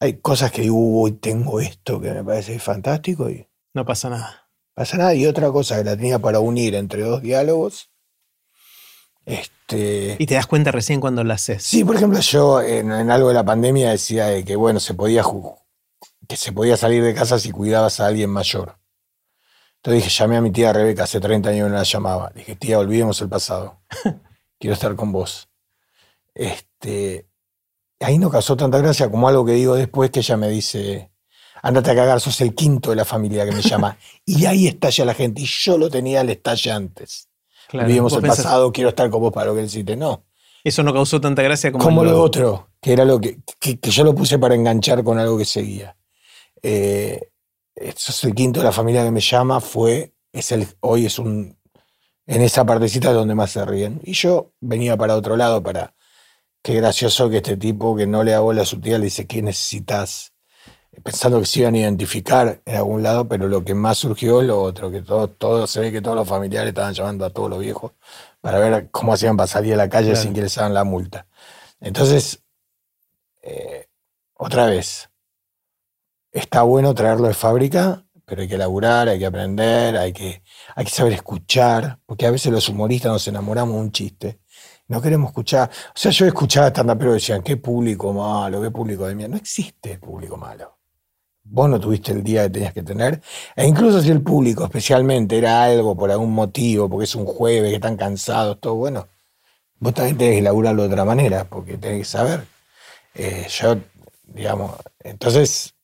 Hay 0.01 0.15
cosas 0.15 0.51
que 0.51 0.63
digo, 0.63 0.75
uy, 0.77 1.13
tengo 1.13 1.61
esto 1.61 2.01
que 2.01 2.11
me 2.11 2.25
parece 2.25 2.59
fantástico 2.59 3.31
y 3.31 3.47
No 3.73 3.85
pasa 3.85 4.11
nada. 4.11 4.51
pasa 4.75 4.97
nada. 4.97 5.15
Y 5.15 5.27
otra 5.27 5.53
cosa 5.53 5.79
que 5.79 5.85
la 5.85 5.97
tenía 5.97 6.19
para 6.19 6.41
unir 6.41 6.75
entre 6.75 7.03
dos 7.03 7.23
diálogos. 7.23 7.92
Este, 9.25 10.17
Y 10.19 10.27
te 10.27 10.35
das 10.35 10.47
cuenta 10.47 10.73
recién 10.73 11.01
cuando 11.01 11.23
la 11.25 11.35
haces. 11.35 11.63
Sí, 11.63 11.85
por 11.85 11.97
ejemplo, 11.97 12.21
yo 12.21 12.61
en, 12.61 12.91
en 12.91 13.11
algo 13.11 13.29
de 13.29 13.35
la 13.35 13.45
pandemia 13.45 13.91
decía 13.91 14.27
de 14.27 14.45
que, 14.45 14.57
bueno, 14.57 14.81
se 14.81 14.95
podía 14.95 15.23
que 16.29 16.37
se 16.37 16.53
podía 16.53 16.77
salir 16.77 17.03
de 17.03 17.15
casa 17.15 17.39
si 17.39 17.51
cuidabas 17.51 18.01
a 18.01 18.07
alguien 18.07 18.31
mayor. 18.31 18.79
Entonces 19.77 20.05
dije, 20.05 20.17
llamé 20.17 20.37
a 20.37 20.41
mi 20.41 20.53
tía 20.53 20.73
Rebeca, 20.73 21.05
hace 21.05 21.21
30 21.21 21.51
años 21.51 21.69
no 21.69 21.77
la 21.77 21.83
llamaba. 21.83 22.31
Dije, 22.35 22.55
tía, 22.55 22.79
olvidemos 22.79 23.21
el 23.21 23.29
pasado. 23.29 23.83
Quiero 24.59 24.75
estar 24.75 24.95
con 24.95 25.11
vos. 25.11 25.49
Este, 26.35 27.27
ahí 28.01 28.19
no 28.19 28.31
causó 28.31 28.57
tanta 28.57 28.79
gracia 28.79 29.11
como 29.11 29.29
algo 29.29 29.45
que 29.45 29.53
digo 29.53 29.75
después 29.75 30.11
que 30.11 30.21
ella 30.21 30.37
me 30.37 30.49
dice, 30.49 31.11
andate 31.63 31.91
a 31.91 31.97
cagar, 31.97 32.21
sos 32.21 32.41
el 32.41 32.55
quinto 32.55 32.91
de 32.91 32.97
la 32.97 33.05
familia 33.05 33.45
que 33.45 33.53
me 33.53 33.63
llama. 33.63 33.99
y 34.25 34.47
ahí 34.47 34.69
estalla 34.69 35.05
la 35.05 35.15
gente. 35.15 35.43
Y 35.43 35.47
yo 35.47 35.77
lo 35.77 35.91
tenía 35.91 36.21
el 36.21 36.31
estalle 36.31 36.71
antes. 36.71 37.29
Claro, 37.73 38.03
vos 38.03 38.13
el 38.13 38.21
pensás, 38.21 38.45
pasado, 38.45 38.71
quiero 38.71 38.91
estar 38.91 39.09
con 39.09 39.23
vos 39.23 39.33
para 39.33 39.47
lo 39.47 39.55
que 39.55 39.63
hiciste. 39.63 39.97
No. 39.97 40.27
Eso 40.63 40.83
no 40.83 40.93
causó 40.93 41.23
tanta 41.23 41.41
gracia 41.41 41.73
como, 41.73 41.83
Como 41.83 42.05
lo 42.05 42.23
otro, 42.23 42.69
que 42.83 42.93
era 42.93 43.07
lo 43.07 43.19
que, 43.19 43.39
que, 43.59 43.81
que 43.81 43.91
yo 43.91 44.05
lo 44.05 44.15
puse 44.15 44.39
para 44.39 44.55
enganchar 44.55 45.03
con 45.03 45.19
algo 45.19 45.39
que 45.39 45.47
seguía. 45.47 45.97
Eh, 46.63 47.31
es 47.75 48.25
el 48.25 48.35
quinto 48.35 48.61
de 48.61 48.67
la 48.67 48.73
familia 48.73 49.03
que 49.05 49.11
me 49.11 49.21
llama, 49.21 49.59
fue, 49.59 50.13
es 50.35 50.53
el, 50.53 50.67
hoy 50.81 51.07
es 51.07 51.19
un, 51.19 51.57
en 52.27 52.43
esa 52.43 52.67
partecita 52.67 53.09
es 53.09 53.15
donde 53.15 53.35
más 53.35 53.53
se 53.53 53.65
ríen. 53.65 54.03
Y 54.05 54.13
yo 54.13 54.53
venía 54.61 54.95
para 54.99 55.17
otro 55.17 55.35
lado, 55.39 55.63
para, 55.63 55.95
qué 56.63 56.75
gracioso 56.75 57.31
que 57.31 57.39
este 57.39 57.57
tipo 57.57 57.97
que 57.97 58.07
no 58.07 58.23
le 58.23 58.33
da 58.33 58.41
bola 58.41 58.63
a 58.63 58.67
su 58.67 58.79
tía 58.79 58.99
le 58.99 59.07
dice, 59.07 59.27
¿qué 59.27 59.41
necesitas? 59.41 60.32
Pensando 61.03 61.41
que 61.41 61.47
se 61.47 61.61
iban 61.61 61.75
a 61.75 61.79
identificar 61.79 62.61
en 62.65 62.77
algún 62.77 63.03
lado, 63.03 63.27
pero 63.27 63.49
lo 63.49 63.65
que 63.65 63.75
más 63.75 63.99
surgió 63.99 64.41
es 64.43 64.47
lo 64.47 64.61
otro, 64.61 64.91
que 64.91 65.01
todo, 65.03 65.29
todo, 65.29 65.67
se 65.67 65.81
ve 65.81 65.91
que 65.91 66.03
todos 66.03 66.17
los 66.17 66.29
familiares 66.29 66.69
estaban 66.69 66.93
llamando 66.95 67.25
a 67.25 67.31
todos 67.31 67.49
los 67.49 67.59
viejos 67.61 67.93
para 68.41 68.59
ver 68.59 68.89
cómo 68.91 69.13
hacían 69.15 69.37
para 69.37 69.47
salir 69.47 69.75
a 69.75 69.77
la 69.79 69.89
calle 69.89 70.11
Claro. 70.11 70.23
sin 70.23 70.35
que 70.35 70.43
les 70.43 70.57
hagan 70.59 70.75
la 70.75 70.85
multa. 70.85 71.27
Entonces, 71.81 72.43
eh, 73.43 73.89
otra 74.35 74.67
vez, 74.67 75.09
está 76.31 76.63
bueno 76.63 76.95
traerlo 76.95 77.29
de 77.29 77.35
fábrica, 77.35 78.05
pero 78.25 78.43
hay 78.43 78.49
que 78.49 78.59
laburar, 78.59 79.09
hay 79.09 79.19
que 79.19 79.27
aprender, 79.27 79.97
hay 79.97 80.13
que, 80.13 80.43
hay 80.77 80.85
que 80.85 80.91
saber 80.91 81.15
escuchar, 81.15 81.99
porque 82.07 82.27
a 82.27 82.31
veces 82.31 82.53
los 82.53 82.69
humoristas 82.69 83.13
nos 83.13 83.29
enamoramos 83.29 83.75
de 83.75 83.81
un 83.81 83.93
chiste. 83.93 84.41
No 84.89 85.01
queremos 85.01 85.31
escuchar. 85.31 85.71
O 85.89 85.93
sea, 85.99 86.11
yo 86.11 86.27
escuchaba 86.27 86.69
stand 86.69 86.99
pero 86.99 87.15
decían, 87.15 87.43
qué 87.43 87.57
público 87.57 88.13
malo, 88.13 88.61
qué 88.61 88.71
público 88.71 89.07
de 89.07 89.15
mierda. 89.15 89.33
No 89.33 89.37
existe 89.39 89.93
el 89.93 90.01
público 90.01 90.37
malo. 90.37 90.79
Vos 91.45 91.69
no 91.69 91.79
tuviste 91.81 92.13
el 92.13 92.23
día 92.23 92.45
que 92.45 92.51
tenías 92.51 92.73
que 92.73 92.83
tener. 92.83 93.21
E 93.57 93.67
incluso 93.67 94.01
si 94.01 94.11
el 94.11 94.23
público 94.23 94.65
especialmente 94.65 95.37
era 95.39 95.65
algo 95.65 95.97
por 95.97 96.11
algún 96.11 96.33
motivo, 96.33 96.89
porque 96.89 97.05
es 97.05 97.15
un 97.15 97.27
jueves, 97.27 97.71
que 97.71 97.77
están 97.77 97.97
cansados, 97.97 98.61
todo 98.61 98.75
bueno, 98.77 99.09
vos 99.81 99.95
también 99.95 100.19
tenés 100.19 100.37
que 100.37 100.43
laburarlo 100.43 100.83
de 100.83 100.89
otra 100.89 101.05
manera, 101.05 101.45
porque 101.45 101.77
tenés 101.79 101.99
que 102.01 102.05
saber. 102.05 102.47
Eh, 103.15 103.47
yo, 103.51 103.77
digamos, 104.25 104.77
entonces 105.01 105.75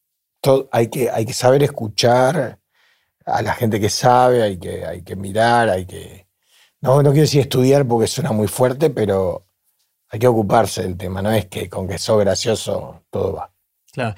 to- 0.41 0.69
hay, 0.73 0.89
que, 0.89 1.11
hay 1.11 1.27
que 1.27 1.35
saber 1.35 1.63
escuchar 1.63 2.59
a 3.27 3.43
la 3.43 3.55
gente 3.55 3.81
que 3.81 3.91
sabe, 3.91 4.43
hay 4.43 4.59
que, 4.59 4.87
hay 4.87 5.03
que 5.03 5.17
mirar, 5.17 5.69
hay 5.71 5.87
que... 5.87 6.27
No, 6.81 6.97
no 7.03 7.11
quiero 7.11 7.23
decir 7.23 7.41
estudiar 7.43 7.87
porque 7.87 8.07
suena 8.07 8.33
muy 8.33 8.49
fuerte, 8.49 8.91
pero 8.91 9.45
hay 10.11 10.19
que 10.21 10.27
ocuparse 10.29 10.83
del 10.83 10.97
tema, 10.97 11.23
no 11.23 11.31
es 11.33 11.47
que 11.47 11.69
con 11.69 11.89
que 11.89 11.99
sos 11.99 12.21
gracioso 12.21 13.03
todo 13.11 13.35
va. 13.35 13.53
Claro. 13.93 14.15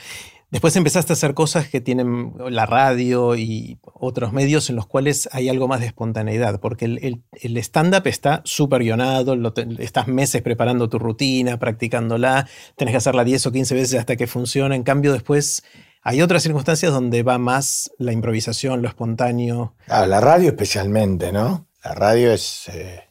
Después 0.50 0.74
empezaste 0.74 1.12
a 1.12 1.14
hacer 1.14 1.34
cosas 1.34 1.68
que 1.68 1.80
tienen 1.80 2.32
la 2.48 2.66
radio 2.66 3.36
y 3.36 3.78
otros 3.84 4.32
medios 4.32 4.68
en 4.68 4.76
los 4.76 4.86
cuales 4.86 5.28
hay 5.32 5.48
algo 5.48 5.68
más 5.68 5.80
de 5.80 5.86
espontaneidad, 5.86 6.58
porque 6.60 6.86
el, 6.86 7.22
el- 7.32 7.56
stand-up 7.58 8.06
está 8.06 8.42
súper 8.44 8.82
guionado, 8.82 9.36
estás 9.78 10.08
meses 10.08 10.42
preparando 10.42 10.88
tu 10.88 10.98
rutina, 10.98 11.58
practicándola, 11.58 12.48
tenés 12.76 12.92
que 12.92 12.98
hacerla 12.98 13.22
10 13.24 13.46
o 13.46 13.52
15 13.52 13.74
veces 13.74 13.98
hasta 14.00 14.16
que 14.16 14.26
funcione. 14.26 14.74
En 14.74 14.82
cambio, 14.82 15.12
después 15.12 15.62
hay 16.02 16.20
otras 16.22 16.42
circunstancias 16.42 16.92
donde 16.92 17.22
va 17.22 17.38
más 17.38 17.90
la 17.98 18.12
improvisación, 18.12 18.82
lo 18.82 18.88
espontáneo. 18.88 19.74
Claro, 19.86 20.06
la 20.06 20.20
radio 20.20 20.48
especialmente, 20.48 21.30
¿no? 21.32 21.68
La 21.84 21.94
radio 21.94 22.32
es... 22.32 22.68
eh, 22.68 23.04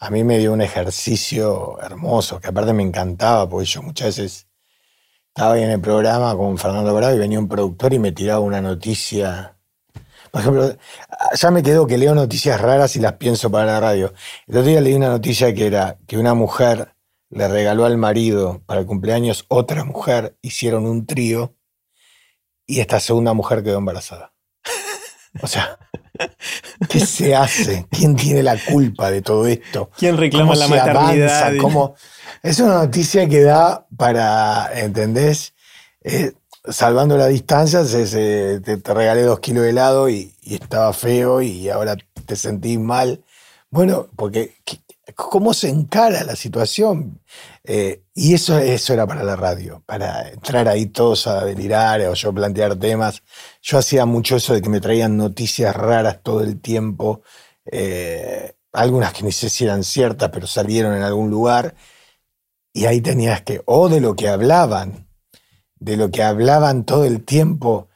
a 0.00 0.10
mí 0.10 0.22
me 0.22 0.38
dio 0.38 0.52
un 0.52 0.60
ejercicio 0.62 1.80
hermoso, 1.82 2.40
que 2.40 2.48
aparte 2.48 2.72
me 2.72 2.82
encantaba, 2.84 3.48
porque 3.48 3.66
yo 3.66 3.82
muchas 3.82 4.16
veces 4.18 4.47
estaba 5.38 5.54
ahí 5.54 5.62
en 5.62 5.70
el 5.70 5.80
programa 5.80 6.36
con 6.36 6.58
Fernando 6.58 6.92
Bravo 6.92 7.14
y 7.14 7.18
venía 7.20 7.38
un 7.38 7.46
productor 7.46 7.94
y 7.94 8.00
me 8.00 8.10
tiraba 8.10 8.40
una 8.40 8.60
noticia. 8.60 9.56
Por 10.32 10.40
ejemplo, 10.40 10.76
ya 11.32 11.50
me 11.52 11.62
quedó 11.62 11.86
que 11.86 11.96
leo 11.96 12.12
noticias 12.12 12.60
raras 12.60 12.96
y 12.96 12.98
las 12.98 13.12
pienso 13.12 13.48
para 13.48 13.66
la 13.66 13.78
radio. 13.78 14.12
El 14.48 14.56
otro 14.56 14.68
día 14.68 14.80
leí 14.80 14.94
una 14.94 15.10
noticia 15.10 15.54
que 15.54 15.68
era 15.68 15.96
que 16.08 16.18
una 16.18 16.34
mujer 16.34 16.92
le 17.30 17.46
regaló 17.46 17.84
al 17.84 17.96
marido 17.98 18.62
para 18.66 18.80
el 18.80 18.86
cumpleaños 18.86 19.44
otra 19.46 19.84
mujer, 19.84 20.36
hicieron 20.42 20.86
un 20.86 21.06
trío 21.06 21.54
y 22.66 22.80
esta 22.80 22.98
segunda 22.98 23.32
mujer 23.32 23.62
quedó 23.62 23.78
embarazada. 23.78 24.32
O 25.42 25.46
sea, 25.46 25.78
¿qué 26.88 27.00
se 27.00 27.34
hace? 27.34 27.86
¿Quién 27.90 28.16
tiene 28.16 28.42
la 28.42 28.56
culpa 28.64 29.10
de 29.10 29.22
todo 29.22 29.46
esto? 29.46 29.90
¿Quién 29.96 30.16
reclama 30.16 30.46
¿Cómo 30.54 30.54
la 30.58 30.66
se 30.66 30.70
maternidad? 30.76 31.40
avanza? 31.42 31.58
¿Cómo? 31.62 31.94
Es 32.42 32.58
una 32.60 32.74
noticia 32.74 33.28
que 33.28 33.42
da 33.42 33.86
para, 33.96 34.70
¿entendés? 34.80 35.54
Eh, 36.02 36.32
salvando 36.68 37.16
la 37.16 37.26
distancia, 37.26 37.84
se- 37.84 38.06
se- 38.06 38.60
te, 38.60 38.76
te 38.78 38.94
regalé 38.94 39.22
dos 39.22 39.40
kilos 39.40 39.64
de 39.64 39.70
helado 39.70 40.08
y, 40.08 40.34
y 40.42 40.54
estaba 40.54 40.92
feo 40.92 41.40
y 41.42 41.68
ahora 41.68 41.96
te 42.26 42.36
sentís 42.36 42.78
mal. 42.78 43.22
Bueno, 43.70 44.08
porque 44.16 44.54
¿qué- 44.64 44.80
¿cómo 45.14 45.54
se 45.54 45.68
encara 45.68 46.24
la 46.24 46.36
situación? 46.36 47.20
Eh, 47.64 48.04
y 48.14 48.34
eso, 48.34 48.58
eso 48.58 48.92
era 48.92 49.06
para 49.06 49.22
la 49.22 49.36
radio, 49.36 49.82
para 49.86 50.28
entrar 50.30 50.68
ahí 50.68 50.86
todos 50.86 51.26
a 51.26 51.44
delirar 51.44 52.00
o 52.02 52.14
yo 52.14 52.32
plantear 52.32 52.76
temas. 52.76 53.22
Yo 53.62 53.78
hacía 53.78 54.06
mucho 54.06 54.36
eso 54.36 54.54
de 54.54 54.62
que 54.62 54.68
me 54.68 54.80
traían 54.80 55.16
noticias 55.16 55.74
raras 55.74 56.22
todo 56.22 56.42
el 56.42 56.60
tiempo, 56.60 57.22
eh, 57.70 58.54
algunas 58.72 59.12
que 59.12 59.24
ni 59.24 59.32
sé 59.32 59.50
si 59.50 59.64
eran 59.64 59.84
ciertas, 59.84 60.30
pero 60.30 60.46
salieron 60.46 60.94
en 60.94 61.02
algún 61.02 61.30
lugar. 61.30 61.74
Y 62.72 62.86
ahí 62.86 63.00
tenías 63.00 63.42
que, 63.42 63.62
o 63.66 63.88
de 63.88 64.00
lo 64.00 64.14
que 64.14 64.28
hablaban, 64.28 65.08
de 65.76 65.96
lo 65.96 66.10
que 66.10 66.22
hablaban 66.22 66.84
todo 66.84 67.04
el 67.04 67.24
tiempo. 67.24 67.88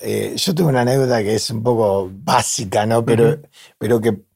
Eh, 0.00 0.34
yo 0.36 0.54
tengo 0.54 0.68
una 0.68 0.82
anécdota 0.82 1.22
que 1.22 1.34
es 1.34 1.50
un 1.50 1.62
poco 1.62 2.10
básica, 2.12 2.86
¿no? 2.86 3.04
Pero, 3.04 3.40
pero 3.78 4.00
que, 4.00 4.26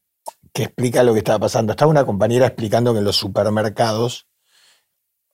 que 0.52 0.64
explica 0.64 1.02
lo 1.02 1.12
que 1.12 1.18
estaba 1.20 1.38
pasando. 1.38 1.72
Estaba 1.72 1.90
una 1.90 2.06
compañera 2.06 2.46
explicando 2.46 2.92
que 2.92 2.98
en 2.98 3.04
los 3.04 3.16
supermercados 3.16 4.26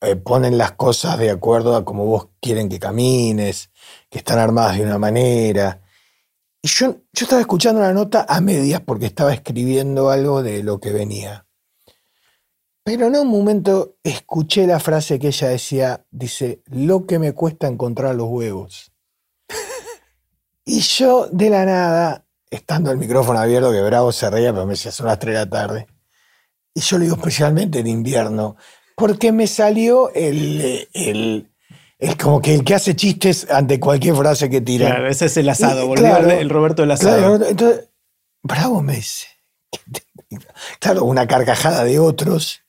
eh, 0.00 0.16
ponen 0.16 0.58
las 0.58 0.72
cosas 0.72 1.18
de 1.18 1.30
acuerdo 1.30 1.74
a 1.74 1.84
cómo 1.84 2.04
vos 2.04 2.28
quieren 2.40 2.68
que 2.68 2.78
camines, 2.78 3.70
que 4.10 4.18
están 4.18 4.38
armadas 4.38 4.76
de 4.76 4.84
una 4.84 4.98
manera. 4.98 5.82
Y 6.62 6.68
yo, 6.68 6.96
yo 7.12 7.24
estaba 7.24 7.40
escuchando 7.40 7.80
la 7.80 7.92
nota 7.92 8.26
a 8.28 8.40
medias 8.40 8.80
porque 8.80 9.06
estaba 9.06 9.32
escribiendo 9.32 10.10
algo 10.10 10.42
de 10.42 10.62
lo 10.62 10.80
que 10.80 10.92
venía. 10.92 11.46
Pero 12.84 13.06
en 13.06 13.16
un 13.16 13.26
momento 13.26 13.96
escuché 14.04 14.66
la 14.66 14.78
frase 14.78 15.18
que 15.18 15.28
ella 15.28 15.48
decía, 15.48 16.06
dice, 16.12 16.62
lo 16.66 17.04
que 17.04 17.18
me 17.18 17.32
cuesta 17.32 17.66
encontrar 17.66 18.14
los 18.14 18.28
huevos. 18.28 18.92
Y 20.68 20.80
yo 20.80 21.28
de 21.28 21.48
la 21.48 21.64
nada, 21.64 22.25
estando 22.50 22.90
el 22.90 22.98
micrófono 22.98 23.38
abierto, 23.38 23.72
que 23.72 23.80
Bravo 23.82 24.12
se 24.12 24.30
reía, 24.30 24.52
pero 24.52 24.66
me 24.66 24.72
decía, 24.72 24.92
son 24.92 25.06
las 25.06 25.18
3 25.18 25.34
de 25.34 25.40
la 25.40 25.50
tarde. 25.50 25.86
Y 26.74 26.80
yo 26.80 26.98
le 26.98 27.04
digo 27.04 27.16
especialmente 27.16 27.78
en 27.78 27.86
invierno, 27.86 28.56
porque 28.96 29.32
me 29.32 29.46
salió 29.46 30.12
el, 30.14 30.88
el, 30.92 31.50
el 31.98 32.16
como 32.16 32.40
que 32.40 32.54
el 32.54 32.64
que 32.64 32.74
hace 32.74 32.94
chistes 32.94 33.50
ante 33.50 33.80
cualquier 33.80 34.14
frase 34.14 34.50
que 34.50 34.60
tira. 34.60 34.88
Claro, 34.88 35.08
ese 35.08 35.26
es 35.26 35.36
el 35.36 35.48
asado, 35.48 35.90
Y, 35.92 35.96
claro, 35.96 36.30
el 36.30 36.50
Roberto 36.50 36.82
del 36.82 36.90
asado. 36.90 37.16
Claro, 37.18 37.46
entonces, 37.46 37.88
Bravo 38.42 38.82
me 38.82 38.96
dice. 38.96 39.26
Claro, 40.78 41.04
una 41.04 41.26
carcajada 41.26 41.84
de 41.84 41.98
otros. 41.98 42.62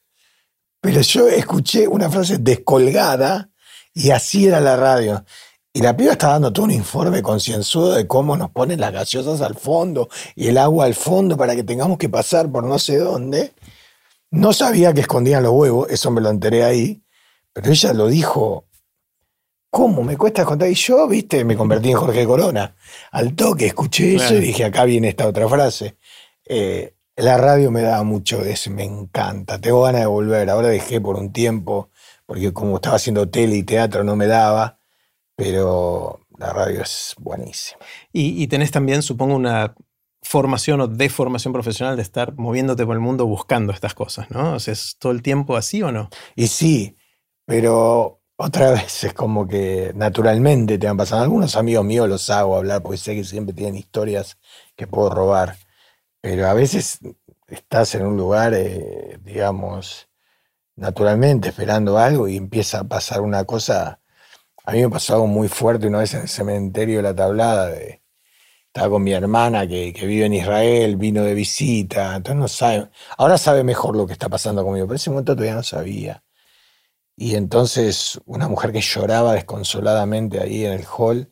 Pero 0.81 1.01
yo 1.01 1.27
escuché 1.27 1.88
una 1.88 2.10
frase 2.10 2.38
descolgada 2.38 3.50
y 3.93 4.12
así 4.12 4.48
era 4.48 4.60
la 4.60 4.75
radio. 4.75 5.25
Y 5.77 5.81
la 5.81 5.96
piba 5.96 6.13
está 6.13 6.29
dando 6.29 6.51
todo 6.51 6.65
un 6.65 6.72
informe 6.72 7.22
concienzudo 7.22 7.93
de 7.93 8.07
cómo 8.07 8.36
nos 8.36 8.50
ponen 8.50 8.79
las 8.79 8.91
gaseosas 8.91 9.41
al 9.41 9.53
fondo 9.53 10.10
y 10.36 10.48
el 10.48 10.57
agua 10.57 10.86
al 10.86 10.96
fondo 10.96 11.38
para 11.38 11.55
que 11.55 11.63
tengamos 11.63 12.00
que 12.00 12.10
pasar 12.10 12.51
por 12.51 12.63
no 12.63 12.79
sé 12.79 12.98
dónde. 12.98 13.53
No 14.31 14.53
sabía 14.53 14.91
que 14.91 15.01
escondían 15.01 15.43
los 15.43 15.51
huevos, 15.51 15.88
eso 15.91 16.10
me 16.10 16.19
lo 16.19 16.31
enteré 16.31 16.63
ahí, 16.63 17.03
pero 17.53 17.69
ella 17.69 17.93
lo 17.93 18.07
dijo. 18.07 18.65
¿Cómo? 19.69 20.01
Me 20.01 20.17
cuesta 20.17 20.46
contar. 20.46 20.67
Y 20.67 20.74
yo, 20.74 21.07
viste, 21.07 21.46
me 21.46 21.55
convertí 21.55 21.91
en 21.91 21.98
Jorge 21.98 22.25
Corona. 22.25 22.75
Al 23.12 23.36
toque 23.36 23.67
escuché 23.67 24.15
eso 24.15 24.34
y 24.34 24.39
dije, 24.39 24.65
acá 24.65 24.84
viene 24.84 25.10
esta 25.10 25.27
otra 25.27 25.48
frase. 25.48 25.98
Eh, 26.43 26.96
la 27.17 27.38
radio 27.38 27.69
me 27.69 27.84
daba 27.84 28.01
mucho 28.01 28.39
de 28.39 28.53
eso, 28.53 28.72
me 28.72 28.84
encanta. 28.84 29.62
Tengo 29.62 29.84
ganas 29.84 30.01
de 30.01 30.07
volver. 30.07 30.50
Ahora 30.50 30.69
dejé 30.69 31.00
por 31.00 31.17
un 31.17 31.31
tiempo, 31.31 31.91
porque 32.25 32.51
como 32.51 32.77
estaba 32.77 32.96
haciendo 32.96 33.29
tele 33.29 33.57
y 33.57 33.62
teatro 33.62 34.03
no 34.03 34.15
me 34.15 34.25
daba, 34.25 34.76
pero 35.38 36.22
la 36.38 36.51
radio 36.51 36.82
es 36.82 37.13
buenísima. 37.20 37.79
Y, 38.12 38.41
y 38.44 38.48
tenés 38.48 38.72
también, 38.72 39.03
supongo, 39.03 39.36
una 39.36 39.75
formación 40.24 40.82
o 40.82 40.88
deformación 40.88 41.53
profesional 41.53 41.96
de 41.96 42.01
estar 42.01 42.36
moviéndote 42.36 42.86
por 42.86 42.96
el 42.96 43.01
mundo 43.01 43.27
buscando 43.27 43.72
estas 43.72 43.94
cosas, 43.94 44.32
¿no? 44.32 44.56
O 44.56 44.60
sea, 44.60 44.74
¿es 44.74 44.98
todo 44.98 45.12
el 45.12 45.22
tiempo 45.22 45.56
así 45.56 45.84
o 45.84 45.91
no? 45.91 46.10
Y 46.36 46.48
sí, 46.48 46.98
pero 47.46 48.22
otra 48.36 48.72
vez 48.74 49.03
es 49.03 49.13
como 49.13 49.48
que 49.48 49.91
naturalmente 49.96 50.79
te 50.79 50.88
han 50.88 50.98
pasado. 50.98 51.22
Algunos 51.22 51.56
amigos 51.56 51.86
míos 51.86 52.10
los 52.10 52.29
hago 52.32 52.58
hablar 52.58 52.82
porque 52.82 52.98
sé 52.98 53.15
que 53.15 53.24
siempre 53.24 53.53
tienen 53.53 53.75
historias 53.75 54.38
que 54.75 54.88
puedo 54.88 55.12
robar. 55.12 55.58
Pero 56.20 56.48
a 56.48 56.53
veces 56.56 57.00
estás 57.48 57.94
en 57.96 58.08
un 58.08 58.17
lugar, 58.17 58.53
eh, 58.56 59.20
digamos, 59.24 60.10
naturalmente 60.75 61.50
esperando 61.50 61.98
algo 62.00 62.27
y 62.27 62.38
empieza 62.38 62.79
a 62.79 62.84
pasar 62.86 63.22
una 63.22 63.46
cosa. 63.46 64.01
A 64.67 64.74
mí 64.74 64.81
me 64.81 64.89
pasó 64.89 65.13
algo 65.13 65.27
muy 65.27 65.47
fuerte 65.47 65.88
una 65.88 66.00
vez 66.00 66.13
en 66.13 66.24
el 66.24 66.27
cementerio 66.27 66.97
de 66.97 67.03
la 67.03 67.15
tablada 67.15 67.69
de, 67.69 68.01
estaba 68.65 68.89
con 68.89 69.01
mi 69.01 69.13
hermana 69.13 69.65
que, 69.65 69.93
vive 69.93 70.25
en 70.25 70.33
Israel, 70.33 70.97
vino 70.97 71.24
de 71.24 71.33
visita, 71.33 72.17
entonces 72.17 72.36
no 72.38 72.47
sabe, 72.50 72.89
ahora 73.17 73.38
sabe 73.38 73.63
mejor 73.63 73.95
lo 73.95 74.05
que 74.05 74.12
está 74.12 74.27
pasando 74.27 74.65
conmigo, 74.65 74.86
pero 74.86 74.95
en 74.95 74.97
ese 74.97 75.09
momento 75.09 75.36
todavía 75.36 75.55
no 75.55 75.63
sabía. 75.63 76.21
Y 77.15 77.36
entonces 77.36 78.19
una 78.25 78.50
mujer 78.50 78.74
que 78.74 78.81
lloraba 78.81 79.36
desconsoladamente 79.36 80.41
ahí 80.41 80.65
en 80.65 80.74
el 80.74 80.86
hall, 80.86 81.31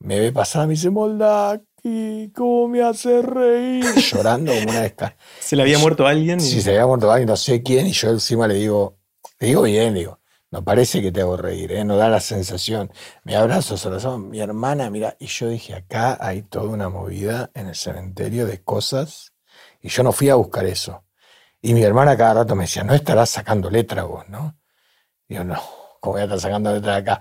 me 0.00 0.18
ve 0.18 0.32
pasar 0.32 0.64
y 0.64 0.68
me 0.68 0.74
dice, 0.76 0.88
Moldaki, 0.88 2.32
¿cómo 2.34 2.68
me 2.68 2.82
hace 2.82 3.20
reír? 3.20 3.84
Llorando 4.12 4.54
como 4.54 4.70
una 4.70 4.80
desca. 4.80 5.14
¿Se 5.40 5.56
le 5.56 5.62
había 5.62 5.78
muerto 5.78 6.06
alguien? 6.06 6.40
Sí, 6.40 6.62
se 6.62 6.70
le 6.70 6.76
había 6.76 6.86
muerto 6.86 7.12
alguien, 7.12 7.28
no 7.28 7.36
sé 7.36 7.62
quién, 7.62 7.86
y 7.86 7.92
yo 7.92 8.08
encima 8.08 8.48
le 8.48 8.54
digo, 8.54 8.96
le 9.40 9.48
digo 9.48 9.60
bien, 9.60 9.92
digo, 9.92 10.20
no 10.56 10.64
parece 10.64 11.02
que 11.02 11.12
te 11.12 11.20
hago 11.20 11.36
reír, 11.36 11.70
¿eh? 11.72 11.84
no 11.84 11.98
da 11.98 12.08
la 12.08 12.18
sensación. 12.18 12.90
Me 13.24 13.36
abrazo, 13.36 13.76
se 13.76 13.90
mi 14.16 14.40
hermana, 14.40 14.88
mira, 14.88 15.14
y 15.20 15.26
yo 15.26 15.50
dije, 15.50 15.74
acá 15.74 16.16
hay 16.18 16.40
toda 16.44 16.70
una 16.70 16.88
movida 16.88 17.50
en 17.52 17.66
el 17.66 17.74
cementerio 17.74 18.46
de 18.46 18.64
cosas, 18.64 19.34
y 19.82 19.90
yo 19.90 20.02
no 20.02 20.12
fui 20.12 20.30
a 20.30 20.36
buscar 20.36 20.64
eso. 20.64 21.04
Y 21.60 21.74
mi 21.74 21.82
hermana 21.82 22.16
cada 22.16 22.32
rato 22.32 22.54
me 22.56 22.64
decía, 22.64 22.84
no 22.84 22.94
estarás 22.94 23.28
sacando 23.28 23.68
letra 23.68 24.04
vos, 24.04 24.26
¿no? 24.30 24.58
Digo, 25.28 25.44
no, 25.44 25.60
¿cómo 26.00 26.14
voy 26.14 26.22
a 26.22 26.24
estar 26.24 26.40
sacando 26.40 26.72
letra 26.72 26.92
de 26.92 26.98
acá? 27.00 27.20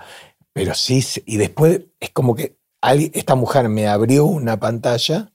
Pero 0.53 0.73
sí, 0.73 1.03
y 1.25 1.35
después 1.35 1.81
es 1.99 2.11
como 2.11 2.35
que 2.35 2.57
esta 3.13 3.35
mujer 3.35 3.67
me 3.67 3.87
abrió 3.89 4.23
una 4.23 4.57
pantalla 4.61 5.33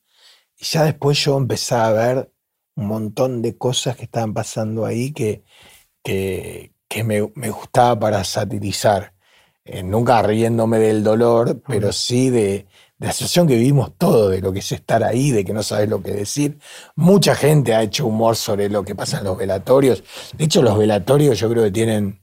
y 0.57 0.65
ya 0.65 0.85
después 0.85 1.23
yo 1.23 1.37
empecé 1.37 1.75
a 1.75 1.91
ver 1.93 2.33
un 2.77 2.87
montón 2.87 3.43
de 3.43 3.59
cosas 3.59 3.95
que 3.95 4.05
estaban 4.05 4.33
pasando 4.33 4.87
ahí 4.87 5.13
que, 5.13 5.45
que, 6.03 6.73
que 6.91 7.05
me, 7.05 7.21
gustaba 7.21 7.99
para 8.01 8.25
satirizar. 8.25 9.15
Eh, 9.65 9.83
nunca 9.85 10.21
riéndome 10.23 10.79
del 10.79 11.05
dolor, 11.05 11.63
pero 11.69 11.93
sí 11.93 12.31
de, 12.31 12.67
la 12.99 13.13
situación 13.13 13.47
que 13.47 13.55
vivimos 13.55 13.97
todo, 13.97 14.29
de 14.29 14.41
lo 14.41 14.53
que 14.53 14.59
es 14.59 14.73
estar 14.73 15.05
ahí, 15.05 15.31
de 15.31 15.45
que 15.45 15.53
no 15.53 15.63
sabes 15.63 15.89
lo 15.89 16.03
que 16.03 16.11
decir. 16.11 16.59
Mucha 16.97 17.37
gente 17.37 17.75
ha 17.77 17.83
hecho 17.83 18.07
humor 18.07 18.35
sobre 18.35 18.69
lo 18.69 18.85
que 18.85 18.97
pasa 18.97 19.19
en 19.19 19.25
los 19.25 19.39
velatorios. 19.39 20.03
De 20.37 20.45
hecho, 20.45 20.63
los 20.63 20.77
velatorios 20.77 21.39
yo 21.39 21.49
creo 21.49 21.63
que 21.63 21.71
tienen 21.71 22.21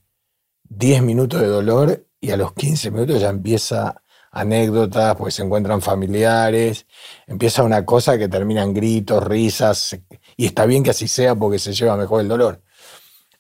10 0.65 1.01
minutos 1.01 1.39
de 1.39 1.47
dolor 1.47 2.05
y 2.19 2.31
a 2.31 2.37
los 2.37 2.53
15 2.53 2.91
minutos 2.91 3.21
ya 3.21 3.29
empieza 3.29 4.03
anécdotas, 4.31 5.15
pues 5.15 5.35
se 5.35 5.43
encuentran 5.43 5.81
familiares, 5.81 6.85
empieza 7.25 7.63
una 7.63 7.85
cosa 7.85 8.17
que 8.17 8.27
termina 8.27 8.63
en 8.63 8.73
gritos, 8.73 9.23
risas, 9.23 9.97
y 10.35 10.45
está 10.45 10.65
bien 10.65 10.83
que 10.83 10.89
así 10.89 11.07
sea 11.07 11.35
porque 11.35 11.57
se 11.57 11.73
lleva 11.73 11.95
mejor 11.95 12.19
el 12.21 12.27
dolor. 12.27 12.61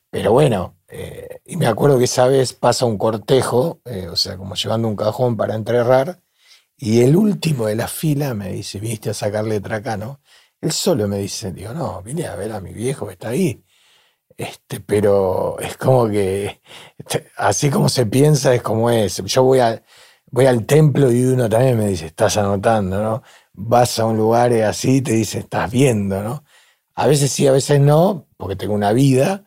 Pero 0.09 0.31
bueno, 0.31 0.76
eh, 0.89 1.41
y 1.45 1.57
me 1.57 1.67
acuerdo 1.67 1.97
que 1.97 2.05
esa 2.05 2.27
vez 2.27 2.53
pasa 2.53 2.85
un 2.85 2.97
cortejo, 2.97 3.81
eh, 3.85 4.07
o 4.09 4.15
sea, 4.15 4.37
como 4.37 4.55
llevando 4.55 4.87
un 4.87 4.95
cajón 4.95 5.37
para 5.37 5.55
enterrar, 5.55 6.21
y 6.77 7.01
el 7.01 7.15
último 7.15 7.67
de 7.67 7.75
la 7.75 7.87
fila 7.87 8.33
me 8.33 8.51
dice, 8.53 8.79
viniste 8.79 9.09
a 9.09 9.13
sacar 9.13 9.45
letra 9.45 9.77
acá, 9.77 9.97
¿no? 9.97 10.21
Él 10.61 10.71
solo 10.71 11.07
me 11.07 11.19
dice, 11.19 11.51
digo, 11.51 11.73
no, 11.73 12.01
vine 12.03 12.27
a 12.27 12.35
ver 12.35 12.51
a 12.51 12.61
mi 12.61 12.73
viejo 12.73 13.07
que 13.07 13.13
está 13.13 13.29
ahí. 13.29 13.63
Este, 14.37 14.79
pero 14.81 15.59
es 15.59 15.77
como 15.77 16.07
que, 16.09 16.61
este, 16.97 17.31
así 17.37 17.69
como 17.71 17.89
se 17.89 18.05
piensa, 18.05 18.53
es 18.53 18.61
como 18.61 18.89
es. 18.91 19.17
Yo 19.25 19.43
voy, 19.43 19.59
a, 19.59 19.83
voy 20.31 20.45
al 20.45 20.65
templo 20.65 21.11
y 21.11 21.23
uno 21.25 21.49
también 21.49 21.77
me 21.77 21.87
dice, 21.87 22.07
estás 22.07 22.37
anotando, 22.37 23.01
¿no? 23.01 23.23
Vas 23.53 23.99
a 23.99 24.05
un 24.05 24.17
lugar 24.17 24.53
así 24.53 24.97
y 24.97 25.01
te 25.01 25.13
dice, 25.13 25.39
estás 25.39 25.71
viendo, 25.71 26.21
¿no? 26.23 26.43
A 26.95 27.07
veces 27.07 27.31
sí, 27.31 27.47
a 27.47 27.51
veces 27.51 27.79
no, 27.79 28.27
porque 28.37 28.55
tengo 28.55 28.73
una 28.75 28.93
vida, 28.93 29.46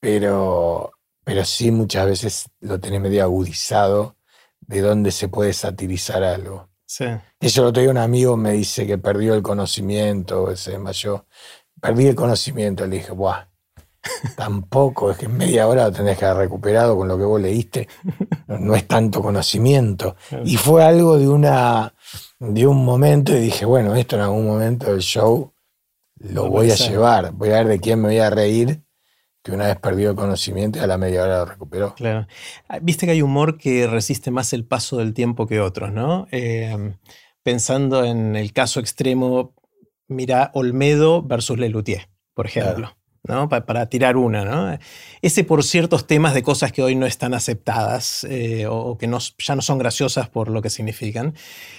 pero, 0.00 0.92
pero 1.24 1.44
sí 1.44 1.70
muchas 1.70 2.06
veces 2.06 2.50
lo 2.60 2.80
tenés 2.80 3.00
medio 3.00 3.22
agudizado 3.22 4.16
de 4.60 4.80
dónde 4.80 5.10
se 5.10 5.28
puede 5.28 5.52
satirizar 5.52 6.22
algo. 6.22 6.68
Sí. 6.86 7.04
Eso 7.40 7.62
lo 7.62 7.72
tenía 7.72 7.90
un 7.90 7.98
amigo, 7.98 8.36
me 8.36 8.52
dice 8.52 8.86
que 8.86 8.98
perdió 8.98 9.34
el 9.34 9.42
conocimiento, 9.42 10.54
se 10.56 10.72
desmayó. 10.72 11.26
Perdí 11.80 12.06
el 12.06 12.14
conocimiento, 12.14 12.86
le 12.86 12.96
dije, 12.96 13.12
¡buah! 13.12 13.46
Tampoco, 14.36 15.10
es 15.10 15.18
que 15.18 15.26
en 15.26 15.36
media 15.36 15.66
hora 15.66 15.84
lo 15.84 15.92
tenés 15.92 16.18
que 16.18 16.24
haber 16.24 16.44
recuperado 16.44 16.96
con 16.96 17.08
lo 17.08 17.18
que 17.18 17.24
vos 17.24 17.40
leíste. 17.40 17.88
No, 18.46 18.74
es 18.74 18.88
tanto 18.88 19.22
conocimiento. 19.22 20.16
Y 20.44 20.56
fue 20.56 20.82
algo 20.82 21.18
de, 21.18 21.28
una, 21.28 21.94
de 22.38 22.66
un 22.66 22.84
momento 22.84 23.36
y 23.36 23.40
dije, 23.40 23.64
bueno, 23.64 23.94
esto 23.94 24.16
en 24.16 24.22
algún 24.22 24.46
momento 24.46 24.90
del 24.90 25.00
show 25.00 25.52
lo 26.16 26.48
voy 26.48 26.70
a 26.70 26.74
llevar. 26.74 27.32
Voy 27.32 27.50
a 27.50 27.58
ver 27.58 27.68
de 27.68 27.80
quién 27.80 28.00
me 28.00 28.08
voy 28.08 28.18
a 28.18 28.30
reír 28.30 28.82
que 29.42 29.52
una 29.52 29.66
vez 29.66 29.76
perdió 29.76 30.10
el 30.10 30.16
conocimiento 30.16 30.82
a 30.82 30.86
la 30.86 30.98
media 30.98 31.22
hora 31.22 31.38
lo 31.38 31.44
recuperó. 31.46 31.94
Claro. 31.94 32.26
Ah, 32.68 32.78
viste 32.80 33.06
que 33.06 33.12
hay 33.12 33.22
humor 33.22 33.58
que 33.58 33.86
resiste 33.86 34.30
más 34.30 34.52
el 34.52 34.64
paso 34.64 34.98
del 34.98 35.14
tiempo 35.14 35.46
que 35.46 35.60
otros, 35.60 35.92
¿no? 35.92 36.26
Em, 36.30 36.96
pensando 37.42 38.04
en 38.04 38.36
el 38.36 38.52
caso 38.52 38.80
extremo, 38.80 39.54
mira 40.06 40.50
Olmedo 40.54 41.22
versus 41.22 41.58
Lelutier, 41.58 42.08
por 42.34 42.46
ejemplo. 42.46 42.94
¿no? 43.24 43.48
para 43.48 43.86
tirar 43.86 44.16
una, 44.16 44.44
¿no? 44.44 44.78
Ese 45.20 45.44
por 45.44 45.62
ciertos 45.62 46.06
temas 46.06 46.34
de 46.34 46.42
cosas 46.42 46.72
que 46.72 46.82
hoy 46.82 46.94
no 46.94 47.04
están 47.04 47.34
aceptadas 47.34 48.24
eh, 48.24 48.66
o 48.66 48.96
que 48.96 49.06
no, 49.06 49.18
ya 49.38 49.54
no 49.54 49.60
son 49.60 49.78
graciosas 49.78 50.28
por 50.28 50.48
lo 50.48 50.62
que 50.62 50.70
significan. 50.70 51.34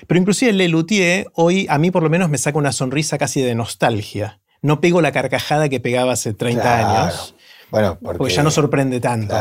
Pero 0.05 0.19
inclusive 0.19 0.53
Lelutier 0.53 1.27
hoy 1.33 1.65
a 1.69 1.77
mí 1.77 1.91
por 1.91 2.03
lo 2.03 2.09
menos 2.09 2.29
me 2.29 2.37
saca 2.37 2.57
una 2.57 2.71
sonrisa 2.71 3.17
casi 3.17 3.41
de 3.41 3.55
nostalgia. 3.55 4.41
No 4.61 4.81
pego 4.81 5.01
la 5.01 5.11
carcajada 5.11 5.69
que 5.69 5.79
pegaba 5.79 6.13
hace 6.13 6.33
30 6.33 7.05
años. 7.05 7.35
Bueno, 7.71 7.97
porque, 8.01 8.33
ya 8.33 8.43
no 8.43 8.51
sorprende 8.51 8.99
tanto. 8.99 9.35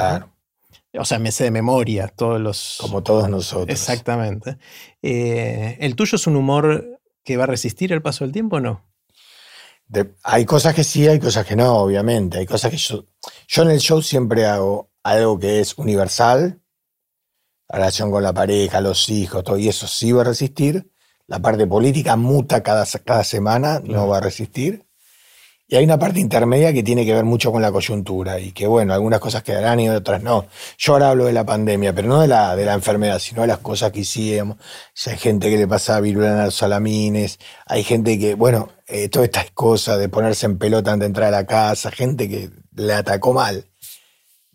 O 0.94 1.04
sea, 1.04 1.18
me 1.18 1.32
sé 1.32 1.44
de 1.44 1.50
memoria 1.50 2.08
todos 2.08 2.40
los. 2.40 2.78
Como 2.80 3.02
todos 3.02 3.28
nosotros. 3.28 3.68
Exactamente. 3.68 4.58
Eh, 5.02 5.76
¿El 5.80 5.94
tuyo 5.96 6.16
es 6.16 6.26
un 6.26 6.36
humor 6.36 7.00
que 7.24 7.36
va 7.36 7.44
a 7.44 7.46
resistir 7.46 7.92
el 7.92 8.02
paso 8.02 8.24
del 8.24 8.32
tiempo 8.32 8.56
o 8.56 8.60
no? 8.60 8.84
hay 10.22 10.44
cosas 10.44 10.74
que 10.74 10.84
sí, 10.84 11.08
hay 11.08 11.18
cosas 11.18 11.46
que 11.46 11.56
no, 11.56 11.76
obviamente. 11.76 12.38
Hay 12.38 12.46
cosas 12.46 12.70
que 12.70 12.76
yo. 12.76 13.04
Yo 13.46 13.62
en 13.62 13.70
el 13.70 13.80
show 13.80 14.02
siempre 14.02 14.46
hago 14.46 14.90
algo 15.02 15.38
que 15.38 15.60
es 15.60 15.76
universal. 15.78 16.60
La 17.68 17.78
relación 17.78 18.10
con 18.10 18.22
la 18.22 18.32
pareja, 18.32 18.80
los 18.80 19.08
hijos, 19.08 19.44
todo. 19.44 19.58
Y 19.58 19.68
eso 19.68 19.86
sí 19.86 20.12
va 20.12 20.22
a 20.22 20.24
resistir. 20.24 20.90
La 21.26 21.40
parte 21.40 21.66
política 21.66 22.16
muta 22.16 22.62
cada, 22.62 22.86
cada 23.04 23.24
semana, 23.24 23.80
no 23.84 24.08
va 24.08 24.18
a 24.18 24.20
resistir. 24.20 24.87
Y 25.70 25.76
hay 25.76 25.84
una 25.84 25.98
parte 25.98 26.18
intermedia 26.18 26.72
que 26.72 26.82
tiene 26.82 27.04
que 27.04 27.12
ver 27.12 27.26
mucho 27.26 27.52
con 27.52 27.60
la 27.60 27.70
coyuntura 27.70 28.40
y 28.40 28.52
que, 28.52 28.66
bueno, 28.66 28.94
algunas 28.94 29.20
cosas 29.20 29.42
quedarán 29.42 29.78
y 29.80 29.90
otras 29.90 30.22
no. 30.22 30.46
Yo 30.78 30.94
ahora 30.94 31.10
hablo 31.10 31.26
de 31.26 31.34
la 31.34 31.44
pandemia, 31.44 31.92
pero 31.92 32.08
no 32.08 32.22
de 32.22 32.26
la, 32.26 32.56
de 32.56 32.64
la 32.64 32.72
enfermedad, 32.72 33.18
sino 33.18 33.42
de 33.42 33.48
las 33.48 33.58
cosas 33.58 33.92
que 33.92 34.00
hicimos. 34.00 34.56
Si 34.94 35.10
hay 35.10 35.18
gente 35.18 35.50
que 35.50 35.58
le 35.58 35.68
pasa 35.68 36.00
viruela 36.00 36.40
a 36.40 36.44
los 36.46 36.54
salamines, 36.54 37.38
hay 37.66 37.84
gente 37.84 38.18
que, 38.18 38.34
bueno, 38.34 38.70
eh, 38.86 39.10
todas 39.10 39.26
estas 39.26 39.50
cosas 39.50 39.98
de 39.98 40.08
ponerse 40.08 40.46
en 40.46 40.56
pelota 40.56 40.90
antes 40.90 41.00
de 41.00 41.06
entrar 41.08 41.28
a 41.28 41.42
la 41.42 41.46
casa, 41.46 41.90
gente 41.90 42.30
que 42.30 42.48
le 42.74 42.94
atacó 42.94 43.34
mal. 43.34 43.66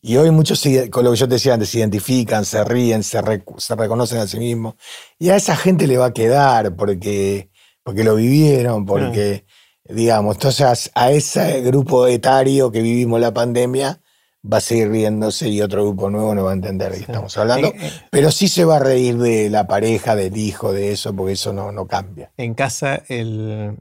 Y 0.01 0.17
hoy 0.17 0.31
muchos, 0.31 0.63
con 0.89 1.03
lo 1.03 1.11
que 1.11 1.17
yo 1.17 1.27
te 1.27 1.35
decía 1.35 1.53
antes, 1.53 1.69
se 1.69 1.77
identifican, 1.77 2.43
se 2.43 2.63
ríen, 2.63 3.03
se, 3.03 3.21
se 3.57 3.75
reconocen 3.75 4.17
a 4.17 4.25
sí 4.25 4.39
mismos. 4.39 4.73
Y 5.19 5.29
a 5.29 5.35
esa 5.35 5.55
gente 5.55 5.85
le 5.85 5.97
va 5.97 6.07
a 6.07 6.13
quedar 6.13 6.75
porque, 6.75 7.51
porque 7.83 8.03
lo 8.03 8.15
vivieron, 8.15 8.87
porque 8.87 9.45
digamos. 9.85 10.35
Entonces, 10.35 10.91
a 10.93 11.11
ese 11.11 11.61
grupo 11.61 12.07
etario 12.07 12.71
que 12.71 12.81
vivimos 12.81 13.19
la 13.19 13.33
pandemia, 13.33 13.99
va 14.45 14.57
a 14.57 14.61
seguir 14.61 14.89
riéndose 14.89 15.47
y 15.47 15.61
otro 15.61 15.83
grupo 15.85 16.09
nuevo 16.09 16.35
no 16.35 16.43
va 16.43 16.51
a 16.51 16.53
entender 16.53 16.91
de 16.91 16.97
qué 16.97 17.05
Sí. 17.05 17.11
estamos 17.11 17.37
hablando. 17.37 17.67
Eh, 17.69 17.75
eh. 17.79 17.91
Pero 18.11 18.29
sí 18.31 18.47
se 18.49 18.65
va 18.65 18.75
a 18.75 18.79
reír 18.79 19.17
de 19.17 19.49
la 19.49 19.67
pareja, 19.67 20.15
del 20.15 20.35
hijo, 20.35 20.73
de 20.73 20.91
eso, 20.91 21.15
porque 21.15 21.33
eso 21.33 21.53
no, 21.53 21.71
no 21.71 21.87
cambia. 21.87 22.31
En 22.35 22.53
casa, 22.53 23.01
el, 23.07 23.77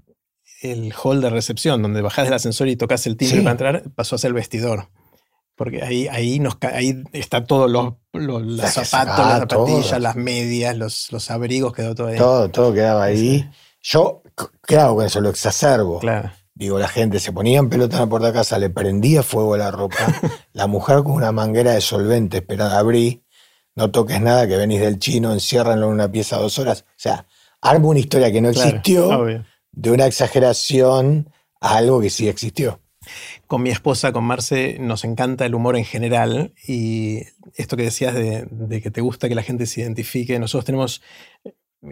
el 0.62 0.94
hall 1.02 1.20
de 1.20 1.30
recepción, 1.30 1.82
donde 1.82 2.00
bajás 2.00 2.26
del 2.26 2.34
ascensor 2.34 2.68
y 2.68 2.76
tocas 2.76 3.06
el 3.08 3.16
timbre 3.16 3.38
Sí. 3.38 3.42
para 3.42 3.50
entrar, 3.52 3.82
pasó 3.96 4.14
a 4.14 4.18
ser 4.18 4.28
el 4.28 4.34
vestidor. 4.34 4.88
Porque 5.56 5.82
ahí, 5.82 6.08
ahí, 6.08 6.38
nos, 6.38 6.56
ahí 6.62 7.02
está 7.12 7.44
todo, 7.44 7.66
los, 7.68 7.94
los, 8.12 8.42
los 8.42 8.60
sea, 8.70 8.82
que 8.82 8.88
zapatos, 8.88 9.26
las 9.26 9.38
zapatillas, 9.40 9.90
todo. 9.90 9.98
las 9.98 10.16
medias, 10.16 10.76
los, 10.76 11.10
los 11.12 11.30
abrigos, 11.30 11.72
quedó 11.74 11.94
todo 11.94 12.06
ahí. 12.06 12.16
Todo, 12.16 12.48
todo 12.50 12.72
quedaba 12.72 13.04
ahí. 13.04 13.40
Sí. 13.40 13.48
Yo, 13.82 14.22
c- 14.38 14.46
¿qué 14.66 14.76
hago 14.76 14.96
con 14.96 15.06
eso? 15.06 15.20
Lo 15.20 15.28
exacerbo. 15.30 15.98
Claro. 16.00 16.30
Digo, 16.54 16.78
la 16.78 16.88
gente 16.88 17.18
se 17.18 17.32
ponía 17.32 17.58
en 17.58 17.68
pelota 17.68 17.96
en 17.96 18.02
la 18.02 18.08
puerta 18.08 18.28
de 18.28 18.34
casa, 18.34 18.58
le 18.58 18.70
prendía 18.70 19.22
fuego 19.22 19.54
a 19.54 19.58
la 19.58 19.70
ropa. 19.70 19.96
la 20.52 20.66
mujer 20.66 20.98
con 20.98 21.12
una 21.12 21.32
manguera 21.32 21.72
de 21.72 21.80
solvente 21.80 22.38
esperando, 22.38 22.76
abrí, 22.76 23.24
no 23.74 23.90
toques 23.90 24.20
nada, 24.20 24.46
que 24.46 24.56
venís 24.56 24.80
del 24.80 24.98
chino, 24.98 25.32
enciérranlo 25.32 25.86
en 25.86 25.92
una 25.92 26.10
pieza 26.12 26.36
dos 26.36 26.58
horas. 26.58 26.84
O 26.88 26.92
sea, 26.96 27.26
armo 27.60 27.88
una 27.88 28.00
historia 28.00 28.30
que 28.30 28.40
no 28.40 28.52
claro, 28.52 28.68
existió, 28.68 29.26
de 29.72 29.90
una 29.90 30.06
exageración 30.06 31.30
a 31.60 31.76
algo 31.76 32.00
que 32.00 32.10
sí 32.10 32.28
existió. 32.28 32.80
Con 33.46 33.62
mi 33.62 33.70
esposa, 33.70 34.12
con 34.12 34.24
Marce, 34.24 34.76
nos 34.78 35.04
encanta 35.04 35.44
el 35.46 35.54
humor 35.54 35.76
en 35.76 35.84
general 35.84 36.54
y 36.68 37.22
esto 37.56 37.76
que 37.76 37.84
decías 37.84 38.14
de, 38.14 38.46
de 38.50 38.80
que 38.80 38.90
te 38.92 39.00
gusta 39.00 39.28
que 39.28 39.34
la 39.34 39.42
gente 39.42 39.66
se 39.66 39.80
identifique, 39.80 40.38
nosotros 40.38 40.64
tenemos, 40.66 41.02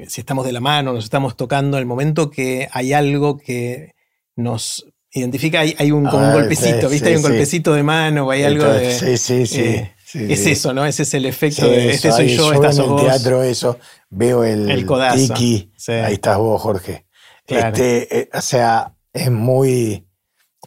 si 0.09 0.21
estamos 0.21 0.47
de 0.47 0.53
la 0.53 0.61
mano, 0.61 0.93
nos 0.93 1.05
estamos 1.05 1.37
tocando, 1.37 1.79
el 1.79 1.87
momento 1.87 2.31
que 2.31 2.69
hay 2.73 2.93
algo 2.93 3.39
que 3.39 3.95
nos 4.37 4.87
identifica, 5.13 5.61
hay, 5.61 5.75
hay 5.79 5.91
un, 5.91 6.07
como 6.09 6.25
un 6.25 6.31
Ah, 6.31 6.35
golpecito, 6.35 6.89
sí, 6.89 6.95
¿viste? 6.95 7.09
sí, 7.09 7.11
hay 7.11 7.17
un 7.17 7.23
sí. 7.23 7.29
golpecito 7.29 7.75
de 7.75 7.83
mano 7.83 8.27
o 8.27 8.31
hay 8.31 8.45
algo 8.45 8.65
de... 8.65 8.91
sí, 8.91 9.17
sí, 9.19 9.47
sí. 9.47 9.61
eh, 9.61 9.97
sí, 10.05 10.27
es 10.29 10.45
sí. 10.45 10.51
eso, 10.53 10.73
¿no? 10.73 10.87
Ese 10.87 11.03
es 11.03 11.15
el 11.15 11.27
efecto 11.27 11.67
Sí, 11.67 11.71
de 11.71 11.91
eso, 11.91 11.91
este 11.91 12.13
soy 12.13 12.29
ahí, 12.29 12.37
yo, 12.37 12.49
veo 12.51 12.53
esta 12.53 12.73
sos 12.73 12.79
en 12.79 12.85
el 12.85 12.91
vos. 12.91 13.03
teatro 13.03 13.43
eso, 13.43 13.79
veo 14.11 14.45
el, 14.45 14.71
El 14.71 14.87
codazo, 14.87 15.35
tiki, 15.35 15.73
sí. 15.77 15.93
ahí 15.93 16.15
estás 16.15 16.39
vos, 16.39 16.61
Jorge. 16.63 17.07
Claro. 17.47 17.83
Este, 17.83 18.21
eh, 18.21 18.31
o 18.33 18.41
sea, 18.41 18.95
es 19.13 19.31
muy, 19.31 20.07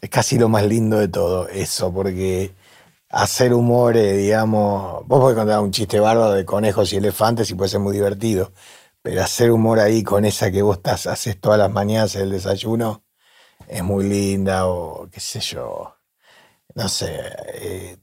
es 0.01 0.09
casi 0.09 0.37
lo 0.37 0.49
más 0.49 0.65
lindo 0.65 0.99
de 0.99 1.07
todo 1.07 1.47
eso, 1.49 1.93
porque 1.93 2.51
hacer 3.09 3.53
humor, 3.53 3.95
eh, 3.97 4.13
digamos, 4.17 5.05
vos 5.07 5.19
podés 5.21 5.37
contar 5.37 5.59
un 5.61 5.71
chiste 5.71 5.99
bárbaro 5.99 6.31
de 6.33 6.45
conejos 6.45 6.91
y 6.93 6.97
elefantes 6.97 7.49
y 7.51 7.55
puede 7.55 7.69
ser 7.69 7.79
muy 7.79 7.93
divertido, 7.93 8.51
pero 9.03 9.21
hacer 9.21 9.51
humor 9.51 9.79
ahí 9.79 10.01
con 10.01 10.25
esa 10.25 10.49
que 10.49 10.61
vos 10.63 10.77
estás, 10.77 11.05
haces 11.07 11.39
todas 11.39 11.59
las 11.59 11.71
mañanas 11.71 12.15
el 12.15 12.31
desayuno, 12.31 13.03
es 13.67 13.83
muy 13.83 14.07
linda, 14.07 14.65
o 14.67 15.07
qué 15.11 15.19
sé 15.19 15.41
yo, 15.41 15.95
no 16.73 16.87
sé, 16.89 17.19
eh, 17.53 17.97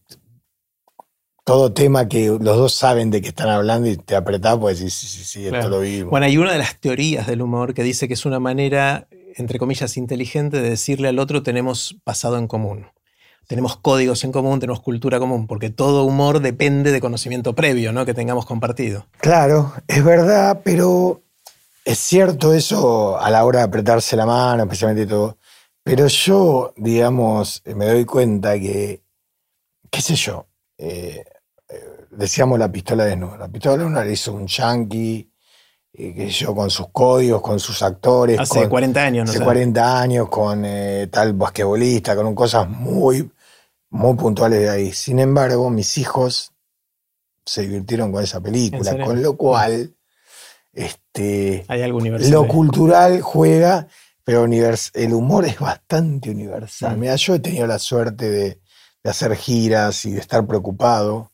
todo 1.44 1.72
tema 1.72 2.06
que 2.06 2.26
los 2.28 2.56
dos 2.56 2.74
saben 2.74 3.10
de 3.10 3.22
qué 3.22 3.28
están 3.28 3.48
hablando 3.48 3.88
y 3.88 3.96
te 3.96 4.14
apretás, 4.14 4.58
pues 4.58 4.78
sí, 4.78 4.90
sí, 4.90 5.06
sí, 5.06 5.24
sí, 5.24 5.44
esto 5.46 5.56
Claro. 5.56 5.68
lo 5.70 5.80
vimos. 5.80 6.10
Bueno, 6.10 6.26
hay 6.26 6.36
una 6.36 6.52
de 6.52 6.58
las 6.58 6.78
teorías 6.78 7.26
del 7.26 7.42
humor 7.42 7.72
que 7.74 7.82
dice 7.82 8.06
que 8.06 8.14
es 8.14 8.26
una 8.26 8.38
manera, 8.38 9.08
entre 9.36 9.58
comillas, 9.58 9.96
inteligente 9.96 10.60
de 10.60 10.70
decirle 10.70 11.08
al 11.08 11.18
otro 11.18 11.42
tenemos 11.42 11.96
pasado 12.04 12.36
en 12.36 12.46
común. 12.46 12.86
Tenemos 13.50 13.76
códigos 13.78 14.22
en 14.22 14.30
común, 14.30 14.60
tenemos 14.60 14.78
cultura 14.80 15.18
común, 15.18 15.48
porque 15.48 15.70
todo 15.70 16.04
humor 16.04 16.38
depende 16.38 16.92
de 16.92 17.00
conocimiento 17.00 17.52
previo, 17.52 17.92
¿no? 17.92 18.06
Que 18.06 18.14
tengamos 18.14 18.46
compartido. 18.46 19.06
Claro, 19.18 19.72
es 19.88 20.04
verdad, 20.04 20.60
pero 20.62 21.22
es 21.84 21.98
cierto 21.98 22.54
eso 22.54 23.18
a 23.18 23.28
la 23.28 23.44
hora 23.44 23.58
de 23.58 23.64
apretarse 23.64 24.14
la 24.14 24.24
mano, 24.24 24.62
especialmente 24.62 25.04
todo. 25.04 25.36
Pero 25.82 26.06
yo, 26.06 26.72
digamos, 26.76 27.60
me 27.74 27.86
doy 27.86 28.04
cuenta 28.04 28.54
que, 28.54 29.02
qué 29.90 30.00
sé 30.00 30.14
yo, 30.14 30.46
eh, 30.78 31.24
eh, 31.68 32.06
decíamos 32.12 32.56
la 32.56 32.70
pistola 32.70 33.04
desnuda. 33.04 33.36
La 33.36 33.48
pistola 33.48 33.78
desnuda 33.78 34.04
la 34.04 34.10
hizo 34.12 34.32
un 34.32 34.46
yankee, 34.46 35.28
eh, 35.94 36.14
qué 36.14 36.26
sé 36.26 36.44
yo, 36.44 36.54
con 36.54 36.70
sus 36.70 36.86
códigos, 36.92 37.42
con 37.42 37.58
sus 37.58 37.82
actores. 37.82 38.38
Hace 38.38 38.60
con- 38.60 38.68
40 38.68 39.02
años, 39.04 39.24
¿no? 39.24 39.30
hace 39.30 39.38
sé. 39.40 39.44
40 39.44 40.00
años, 40.00 40.28
con 40.28 40.62
eh, 40.64 41.08
tal 41.10 41.32
basquetbolista, 41.32 42.14
con 42.14 42.32
cosas 42.36 42.68
muy, 42.68 43.28
muy 43.90 44.14
puntuales 44.16 44.61
de 44.61 44.70
ahí. 44.70 44.92
Sin 44.92 45.18
embargo, 45.18 45.70
mis 45.70 45.98
hijos 45.98 46.53
se 47.44 47.62
divirtieron 47.62 48.12
con 48.12 48.22
esa 48.22 48.40
¿En 48.44 48.44
película, 48.44 48.98
con 48.98 49.22
lo 49.22 49.37
cual 49.37 49.96
este, 50.72 51.64
Hay 51.68 51.83
algo 51.83 51.98
universal. 51.98 52.31
lo 52.33 52.44
ahí. 52.44 52.48
cultural 52.48 53.20
juega, 53.20 53.88
pero 54.24 54.44
el 54.94 55.12
humor 55.14 55.44
es 55.44 55.59
bastante 55.59 56.31
universal. 56.31 56.96
Mm. 56.96 57.00
Mira, 57.00 57.16
yo 57.16 57.35
he 57.35 57.40
tenido 57.40 57.66
la 57.66 57.79
suerte 57.79 58.31
de, 58.31 58.61
de 59.03 59.11
hacer 59.11 59.35
giras 59.37 60.05
y 60.05 60.12
de 60.12 60.20
estar 60.20 60.46
preocupado. 60.46 61.33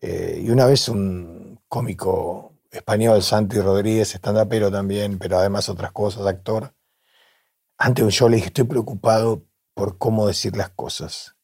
eh, 0.00 0.42
y 0.44 0.50
una 0.50 0.66
vez 0.66 0.88
un 0.88 1.60
cómico 1.68 2.54
español, 2.70 3.22
Santi 3.22 3.60
Rodríguez, 3.60 4.18
pero 4.48 4.70
también, 4.70 5.18
pero 5.18 5.38
además 5.38 5.68
otras 5.68 5.92
cosas, 5.92 6.26
actor, 6.26 6.74
ante 7.78 8.02
un 8.02 8.10
show 8.10 8.28
le 8.28 8.36
dije, 8.36 8.48
estoy 8.48 8.64
preocupado 8.64 9.44
por 9.74 9.98
cómo 9.98 10.26
decir 10.26 10.56
las 10.56 10.70
cosas. 10.70 11.36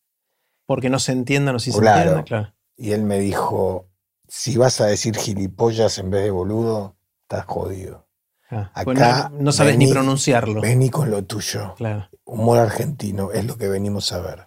Porque 0.70 0.88
no 0.88 1.00
se 1.00 1.10
entiendan 1.10 1.56
o 1.56 1.58
si 1.58 1.72
se 1.72 1.78
entiendan, 1.78 2.22
claro. 2.22 2.54
Y 2.76 2.92
él 2.92 3.02
me 3.02 3.18
dijo, 3.18 3.88
si 4.28 4.56
vas 4.56 4.80
a 4.80 4.86
decir 4.86 5.16
gilipollas 5.16 5.98
en 5.98 6.10
vez 6.10 6.22
de 6.22 6.30
boludo, 6.30 6.94
estás 7.22 7.44
jodido. 7.44 8.06
Ah, 8.52 8.70
Acá 8.72 8.84
pues 8.84 8.96
no, 8.96 9.30
no 9.30 9.50
sabes 9.50 9.76
ni 9.76 9.90
pronunciarlo. 9.90 10.60
Vení 10.60 10.88
con 10.88 11.10
lo 11.10 11.24
tuyo. 11.24 11.74
Claro. 11.74 12.08
Humor 12.22 12.58
argentino 12.58 13.32
es 13.32 13.46
lo 13.46 13.58
que 13.58 13.66
venimos 13.66 14.12
a 14.12 14.20
ver. 14.20 14.46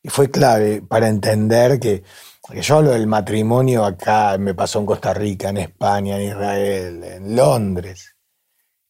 Y 0.00 0.08
fue 0.08 0.30
clave 0.30 0.82
para 0.82 1.08
entender 1.08 1.80
que, 1.80 2.04
que 2.48 2.62
yo 2.62 2.76
hablo 2.76 2.90
del 2.90 3.08
matrimonio 3.08 3.84
acá, 3.84 4.38
me 4.38 4.54
pasó 4.54 4.78
en 4.78 4.86
Costa 4.86 5.12
Rica, 5.12 5.48
en 5.48 5.56
España, 5.56 6.16
en 6.16 6.28
Israel, 6.28 7.02
en 7.02 7.34
Londres. 7.34 8.14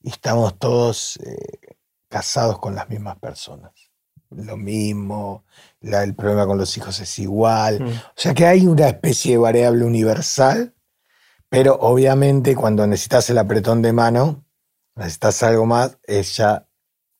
Y 0.02 0.10
estamos 0.10 0.58
todos 0.58 1.18
eh, 1.24 1.76
casados 2.06 2.58
con 2.58 2.74
las 2.74 2.86
mismas 2.90 3.18
personas. 3.18 3.72
Lo 4.28 4.58
mismo, 4.58 5.44
la- 5.80 6.02
el 6.02 6.14
problema 6.14 6.46
con 6.46 6.58
los 6.58 6.76
hijos 6.76 7.00
es 7.00 7.18
igual. 7.18 7.80
Mm. 7.80 7.88
O 7.88 8.12
sea 8.16 8.34
que 8.34 8.46
hay 8.46 8.66
una 8.66 8.88
especie 8.88 9.32
de 9.32 9.38
variable 9.38 9.84
universal, 9.84 10.74
pero 11.48 11.74
obviamente 11.74 12.54
cuando 12.54 12.86
necesitas 12.86 13.28
el 13.30 13.38
apretón 13.38 13.82
de 13.82 13.92
mano, 13.92 14.44
necesitas 14.96 15.42
algo 15.42 15.66
más, 15.66 15.98
es 16.04 16.36
ya 16.36 16.66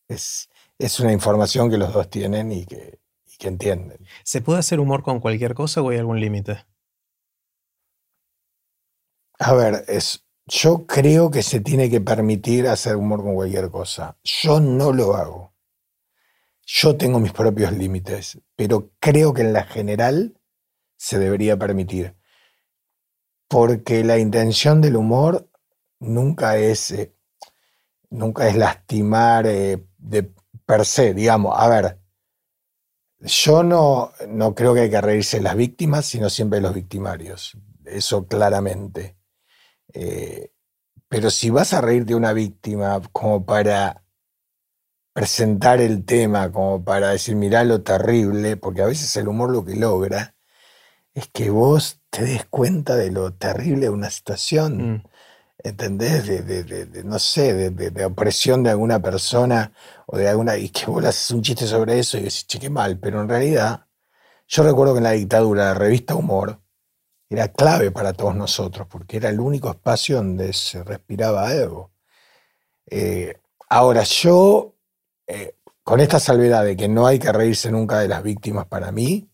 es, 0.08 0.48
es 0.78 1.00
una 1.00 1.12
información 1.12 1.70
que 1.70 1.78
los 1.78 1.92
dos 1.92 2.10
tienen 2.10 2.52
y 2.52 2.66
que, 2.66 3.00
y 3.26 3.36
que 3.36 3.48
entienden. 3.48 4.06
¿Se 4.24 4.40
puede 4.40 4.58
hacer 4.58 4.80
humor 4.80 5.02
con 5.02 5.20
cualquier 5.20 5.54
cosa 5.54 5.82
o 5.82 5.90
hay 5.90 5.98
algún 5.98 6.20
límite? 6.20 6.66
A 9.38 9.54
ver, 9.54 9.84
es, 9.88 10.26
yo 10.46 10.86
creo 10.86 11.30
que 11.30 11.42
se 11.42 11.60
tiene 11.60 11.88
que 11.88 12.00
permitir 12.00 12.68
hacer 12.68 12.96
humor 12.96 13.22
con 13.22 13.34
cualquier 13.34 13.70
cosa. 13.70 14.18
Yo 14.22 14.60
no 14.60 14.92
lo 14.92 15.14
hago. 15.16 15.54
Yo 16.72 16.96
tengo 16.96 17.18
mis 17.18 17.32
propios 17.32 17.72
límites, 17.72 18.38
pero 18.54 18.92
creo 19.00 19.34
que 19.34 19.42
en 19.42 19.52
la 19.52 19.64
general 19.64 20.40
se 20.96 21.18
debería 21.18 21.58
permitir. 21.58 22.14
Porque 23.48 24.04
la 24.04 24.18
intención 24.18 24.80
del 24.80 24.94
humor 24.94 25.50
nunca 25.98 26.58
es, 26.58 26.92
eh, 26.92 27.12
nunca 28.08 28.46
es 28.46 28.54
lastimar 28.54 29.48
eh, 29.48 29.84
de 29.98 30.32
per 30.64 30.84
se, 30.84 31.12
digamos. 31.12 31.54
A 31.58 31.68
ver, 31.68 31.98
yo 33.18 33.64
no, 33.64 34.12
no 34.28 34.54
creo 34.54 34.72
que 34.72 34.82
hay 34.82 34.90
que 34.90 35.00
reírse 35.00 35.38
de 35.38 35.42
las 35.42 35.56
víctimas, 35.56 36.06
sino 36.06 36.30
siempre 36.30 36.58
de 36.58 36.62
los 36.62 36.74
victimarios. 36.74 37.58
Eso 37.84 38.28
claramente. 38.28 39.16
Eh, 39.92 40.52
pero 41.08 41.30
si 41.30 41.50
vas 41.50 41.72
a 41.72 41.80
reírte 41.80 42.10
de 42.10 42.14
una 42.14 42.32
víctima 42.32 43.02
como 43.10 43.44
para 43.44 44.04
presentar 45.20 45.82
el 45.82 46.06
tema, 46.06 46.50
como 46.50 46.82
para 46.82 47.10
decir, 47.10 47.36
mirá 47.36 47.62
lo 47.62 47.82
terrible, 47.82 48.56
porque 48.56 48.80
a 48.80 48.86
veces 48.86 49.14
el 49.16 49.28
humor 49.28 49.50
lo 49.50 49.62
que 49.66 49.76
logra 49.76 50.34
es 51.12 51.28
que 51.28 51.50
vos 51.50 52.00
te 52.08 52.24
des 52.24 52.46
cuenta 52.46 52.96
de 52.96 53.10
lo 53.10 53.30
terrible 53.34 53.82
de 53.82 53.90
una 53.90 54.08
situación. 54.08 54.94
Mm. 54.94 55.02
¿entendés? 55.62 56.26
De, 56.26 56.40
de- 56.40 56.64
de- 56.64 56.86
de, 56.86 57.04
no 57.04 57.18
sé, 57.18 57.52
de, 57.52 57.68
de- 57.68 57.90
de 57.90 58.04
opresión 58.06 58.62
de 58.62 58.70
alguna 58.70 58.98
persona 59.02 59.74
o 60.06 60.16
de 60.16 60.26
alguna, 60.26 60.56
y 60.56 60.70
que 60.70 60.86
vos 60.86 61.02
le 61.02 61.08
haces 61.08 61.30
un 61.32 61.42
chiste 61.42 61.66
sobre 61.66 61.98
eso 61.98 62.16
y 62.16 62.20
decís, 62.22 62.46
che, 62.46 62.58
qué 62.58 62.70
mal, 62.70 62.98
pero 62.98 63.20
en 63.20 63.28
realidad, 63.28 63.84
yo 64.48 64.62
recuerdo 64.62 64.94
que 64.94 64.98
en 65.00 65.04
la 65.04 65.10
dictadura, 65.10 65.64
la 65.66 65.74
revista 65.74 66.14
Humor 66.14 66.62
era 67.28 67.48
clave 67.48 67.90
para 67.90 68.14
todos 68.14 68.34
nosotros, 68.34 68.86
porque 68.90 69.18
era 69.18 69.28
el 69.28 69.38
único 69.38 69.68
espacio 69.68 70.16
donde 70.16 70.54
se 70.54 70.82
respiraba 70.82 71.46
algo. 71.46 71.90
Eh, 72.86 73.34
ahora, 73.68 74.02
yo, 74.04 74.76
eh, 75.30 75.54
con 75.84 76.00
esta 76.00 76.18
salvedad 76.18 76.64
de 76.64 76.76
que 76.76 76.88
no 76.88 77.06
hay 77.06 77.18
que 77.18 77.32
reírse 77.32 77.70
nunca 77.70 78.00
de 78.00 78.08
las 78.08 78.22
víctimas 78.22 78.66
para 78.66 78.90
mí, 78.90 79.30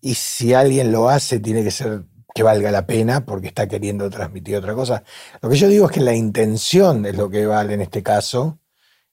y 0.00 0.14
si 0.14 0.54
alguien 0.54 0.92
lo 0.92 1.08
hace, 1.08 1.40
tiene 1.40 1.64
que 1.64 1.70
ser 1.72 2.04
que 2.34 2.42
valga 2.42 2.70
la 2.70 2.86
pena 2.86 3.24
porque 3.24 3.48
está 3.48 3.68
queriendo 3.68 4.08
transmitir 4.08 4.56
otra 4.56 4.74
cosa. 4.74 5.02
Lo 5.40 5.48
que 5.48 5.56
yo 5.56 5.68
digo 5.68 5.86
es 5.86 5.92
que 5.92 6.00
la 6.00 6.14
intención 6.14 7.04
es 7.04 7.16
lo 7.16 7.28
que 7.28 7.46
vale 7.46 7.74
en 7.74 7.82
este 7.82 8.02
caso, 8.02 8.60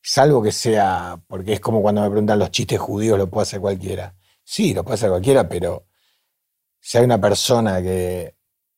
salvo 0.01 0.41
que 0.41 0.51
sea, 0.51 1.19
porque 1.27 1.53
es 1.53 1.59
como 1.59 1.81
cuando 1.81 2.01
me 2.01 2.09
preguntan 2.09 2.39
los 2.39 2.51
chistes 2.51 2.79
judíos, 2.79 3.17
lo 3.17 3.29
puede 3.29 3.43
hacer 3.43 3.59
cualquiera. 3.59 4.15
Sí, 4.43 4.73
lo 4.73 4.83
puede 4.83 4.95
hacer 4.95 5.09
cualquiera, 5.09 5.49
pero 5.49 5.87
si 6.79 6.97
hay 6.97 7.03
una 7.03 7.19
persona 7.19 7.81
que 7.81 8.35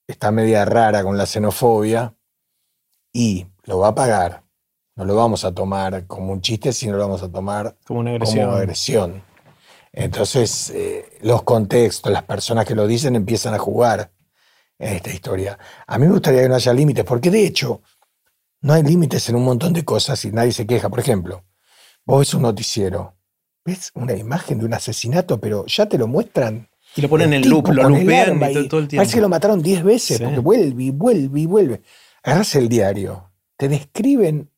está 0.07 0.31
media 0.31 0.65
rara 0.65 1.03
con 1.03 1.17
la 1.17 1.25
xenofobia 1.25 2.15
y 3.13 3.45
lo 3.63 3.79
va 3.79 3.89
a 3.89 3.95
pagar, 3.95 4.43
no 4.95 5.05
lo 5.05 5.15
vamos 5.15 5.45
a 5.45 5.53
tomar 5.53 6.05
como 6.07 6.31
un 6.33 6.41
chiste, 6.41 6.73
sino 6.73 6.93
lo 6.97 6.99
vamos 7.03 7.23
a 7.23 7.31
tomar 7.31 7.77
Como 7.85 8.01
una 8.01 8.11
agresión. 8.11 8.45
como 8.45 8.57
agresión. 8.57 9.23
Entonces, 9.93 10.69
eh, 10.73 11.17
los 11.21 11.43
contextos, 11.43 12.11
las 12.11 12.23
personas 12.23 12.65
que 12.65 12.75
lo 12.75 12.87
dicen 12.87 13.15
empiezan 13.15 13.53
a 13.53 13.57
jugar 13.59 14.11
en 14.79 14.95
esta 14.95 15.09
historia. 15.11 15.57
A 15.87 15.97
mí 15.97 16.05
me 16.07 16.13
gustaría 16.13 16.41
que 16.43 16.49
no 16.49 16.55
haya 16.55 16.73
límites, 16.73 17.03
porque 17.03 17.29
de 17.29 17.45
hecho, 17.45 17.81
no 18.61 18.73
hay 18.73 18.83
límites 18.83 19.27
en 19.29 19.35
un 19.35 19.43
montón 19.43 19.73
de 19.73 19.83
cosas 19.83 20.23
y 20.25 20.31
nadie 20.31 20.51
se 20.53 20.65
queja. 20.65 20.89
Por 20.89 20.99
ejemplo, 20.99 21.43
vos 22.05 22.19
ves 22.19 22.33
un 22.33 22.43
noticiero, 22.43 23.15
ves 23.65 23.91
una 23.95 24.13
imagen 24.15 24.59
de 24.59 24.65
un 24.65 24.73
asesinato, 24.73 25.39
pero 25.39 25.65
ya 25.65 25.87
te 25.87 25.97
lo 25.97 26.07
muestran. 26.07 26.69
Y 26.95 27.01
lo 27.01 27.09
ponen 27.09 27.33
en 27.33 27.43
el 27.43 27.49
loop, 27.49 27.69
lo 27.69 27.89
lupean 27.89 28.37
y 28.37 28.39
todo, 28.39 28.61
y 28.63 28.67
todo 28.67 28.79
el 28.81 28.87
tiempo. 28.87 29.01
Parece 29.01 29.15
que 29.15 29.21
lo 29.21 29.29
mataron 29.29 29.61
10 29.61 29.83
veces, 29.83 30.17
Sí. 30.17 30.23
porque 30.23 30.39
vuelve 30.39 30.83
y 30.83 30.89
vuelve 30.91 31.39
y 31.39 31.45
vuelve. 31.45 31.81
Agarras 32.23 32.55
el 32.55 32.69
diario, 32.69 33.31
te 33.57 33.67
describen 33.69 34.50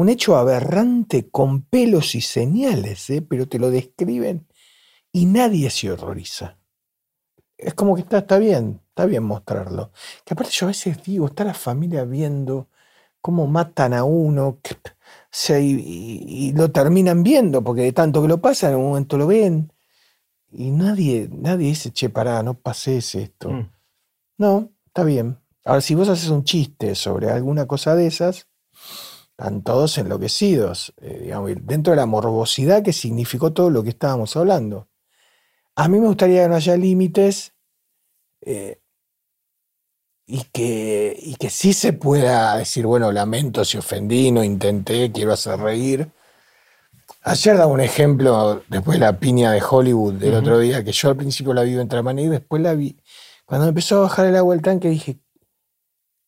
un 0.00 0.08
hecho 0.08 0.36
aberrante 0.36 1.28
con 1.30 1.62
pelos 1.62 2.14
y 2.14 2.20
señales, 2.20 3.08
¿eh? 3.10 3.22
pero 3.22 3.48
te 3.48 3.58
lo 3.58 3.70
describen 3.70 4.46
y 5.12 5.26
nadie 5.26 5.70
se 5.70 5.90
horroriza. 5.90 6.58
Es 7.56 7.74
como 7.74 7.94
que 7.96 8.02
está, 8.02 8.18
está 8.18 8.38
bien, 8.38 8.80
está 8.88 9.06
bien 9.06 9.24
mostrarlo. 9.24 9.90
Que 10.24 10.34
aparte 10.34 10.52
yo 10.52 10.66
a 10.66 10.68
veces 10.68 11.02
digo, 11.02 11.26
está 11.26 11.44
la 11.44 11.54
familia 11.54 12.04
viendo 12.04 12.68
cómo 13.20 13.46
matan 13.46 13.94
a 13.94 14.04
uno, 14.04 14.60
que, 14.62 14.76
y- 15.60 16.24
y 16.48 16.52
lo 16.52 16.70
terminan 16.70 17.22
viendo, 17.22 17.62
porque 17.64 17.82
de 17.82 17.92
tanto 17.92 18.22
que 18.22 18.28
lo 18.28 18.40
pasan, 18.40 18.72
en 18.72 18.78
un 18.78 18.88
momento 18.90 19.18
lo 19.18 19.26
ven, 19.26 19.72
y 20.50 20.70
nadie, 20.70 21.28
nadie 21.32 21.68
dice, 21.68 21.92
che, 21.92 22.08
pará, 22.10 22.42
no 22.42 22.54
pases 22.54 23.14
esto. 23.14 23.50
Mm. 23.50 23.70
No, 24.38 24.72
está 24.86 25.04
bien. 25.04 25.38
Ahora, 25.64 25.80
si 25.82 25.94
vos 25.94 26.08
haces 26.08 26.30
un 26.30 26.44
chiste 26.44 26.94
sobre 26.94 27.30
alguna 27.30 27.66
cosa 27.66 27.94
de 27.94 28.06
esas, 28.06 28.47
están 29.38 29.62
todos 29.62 29.96
enloquecidos, 29.98 30.92
eh, 31.00 31.20
digamos, 31.22 31.52
dentro 31.62 31.92
de 31.92 31.96
la 31.96 32.06
morbosidad 32.06 32.82
que 32.82 32.92
significó 32.92 33.52
todo 33.52 33.70
lo 33.70 33.84
que 33.84 33.90
estábamos 33.90 34.36
hablando. 34.36 34.88
A 35.76 35.86
mí 35.86 36.00
me 36.00 36.08
gustaría 36.08 36.42
que 36.42 36.48
no 36.48 36.56
haya 36.56 36.76
límites 36.76 37.52
eh, 38.40 38.80
y, 40.26 40.42
que, 40.52 41.16
y 41.16 41.36
que 41.36 41.50
sí 41.50 41.72
se 41.72 41.92
pueda 41.92 42.56
decir, 42.56 42.84
bueno, 42.84 43.12
lamento 43.12 43.64
si 43.64 43.78
ofendí, 43.78 44.32
no 44.32 44.42
intenté, 44.42 45.12
quiero 45.12 45.34
hacer 45.34 45.60
reír. 45.60 46.10
Ayer 47.22 47.56
daba 47.56 47.72
un 47.72 47.80
ejemplo, 47.80 48.62
después 48.68 48.98
de 48.98 49.06
la 49.06 49.20
piña 49.20 49.52
de 49.52 49.62
Hollywood 49.62 50.14
del 50.14 50.34
otro 50.34 50.58
día, 50.58 50.82
que 50.82 50.90
yo 50.90 51.10
al 51.10 51.16
principio 51.16 51.54
la 51.54 51.62
vi 51.62 51.74
de 51.74 51.82
otra 51.82 52.02
manera 52.02 52.26
y 52.26 52.30
después 52.30 52.60
la 52.60 52.74
vi. 52.74 52.98
Cuando 53.46 53.68
empezó 53.68 53.98
a 53.98 54.00
bajar 54.00 54.26
el 54.26 54.34
agua 54.34 54.54
del 54.54 54.64
tanque 54.64 54.88
dije, 54.88 55.20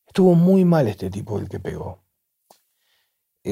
estuvo 0.07 0.37
muy 0.37 0.65
mal 0.65 0.87
este 0.87 1.11
tipo 1.11 1.41
el 1.41 1.49
que 1.49 1.59
pegó. 1.59 1.99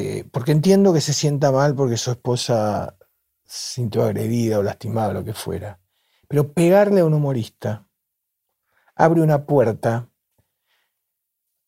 Eh, 0.01 0.25
porque 0.31 0.53
entiendo 0.53 0.93
que 0.93 1.01
se 1.01 1.13
sienta 1.13 1.51
mal 1.51 1.75
porque 1.75 1.97
su 1.97 2.13
esposa 2.13 2.97
se 3.45 3.75
sintió 3.75 4.05
agredida 4.05 4.61
o 4.61 4.63
lastimada 4.63 5.09
o 5.09 5.15
lo 5.15 5.25
que 5.25 5.35
fuera. 5.35 5.81
Pero 6.29 6.53
pegarle 6.53 7.01
a 7.01 7.05
un 7.05 7.15
humorista 7.15 7.89
abre 8.95 9.23
una 9.23 9.45
puerta. 9.45 10.09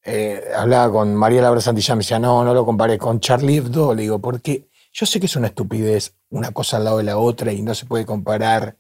Eh, 0.05 0.45
hablaba 0.57 0.93
con 0.93 1.15
María 1.17 1.43
Laura 1.43 1.61
Santillán, 1.61 1.99
me 1.99 2.05
decía, 2.05 2.21
no, 2.21 2.45
no 2.45 2.55
lo 2.55 2.65
comparé 2.65 2.99
con 2.99 3.19
Charlie 3.19 3.57
Hebdo, 3.57 3.95
le 3.95 4.03
digo, 4.03 4.21
porque 4.21 4.71
yo 4.93 5.07
sé 5.07 5.19
que 5.19 5.27
es 5.27 5.35
una 5.35 5.49
estupidez 5.49 6.17
una 6.31 6.53
cosa 6.53 6.77
al 6.77 6.85
lado 6.85 6.99
de 6.99 7.05
la 7.05 7.19
otra 7.19 7.53
y 7.53 7.63
no 7.63 7.75
se 7.75 7.87
puede 7.87 8.07
comparar, 8.07 8.79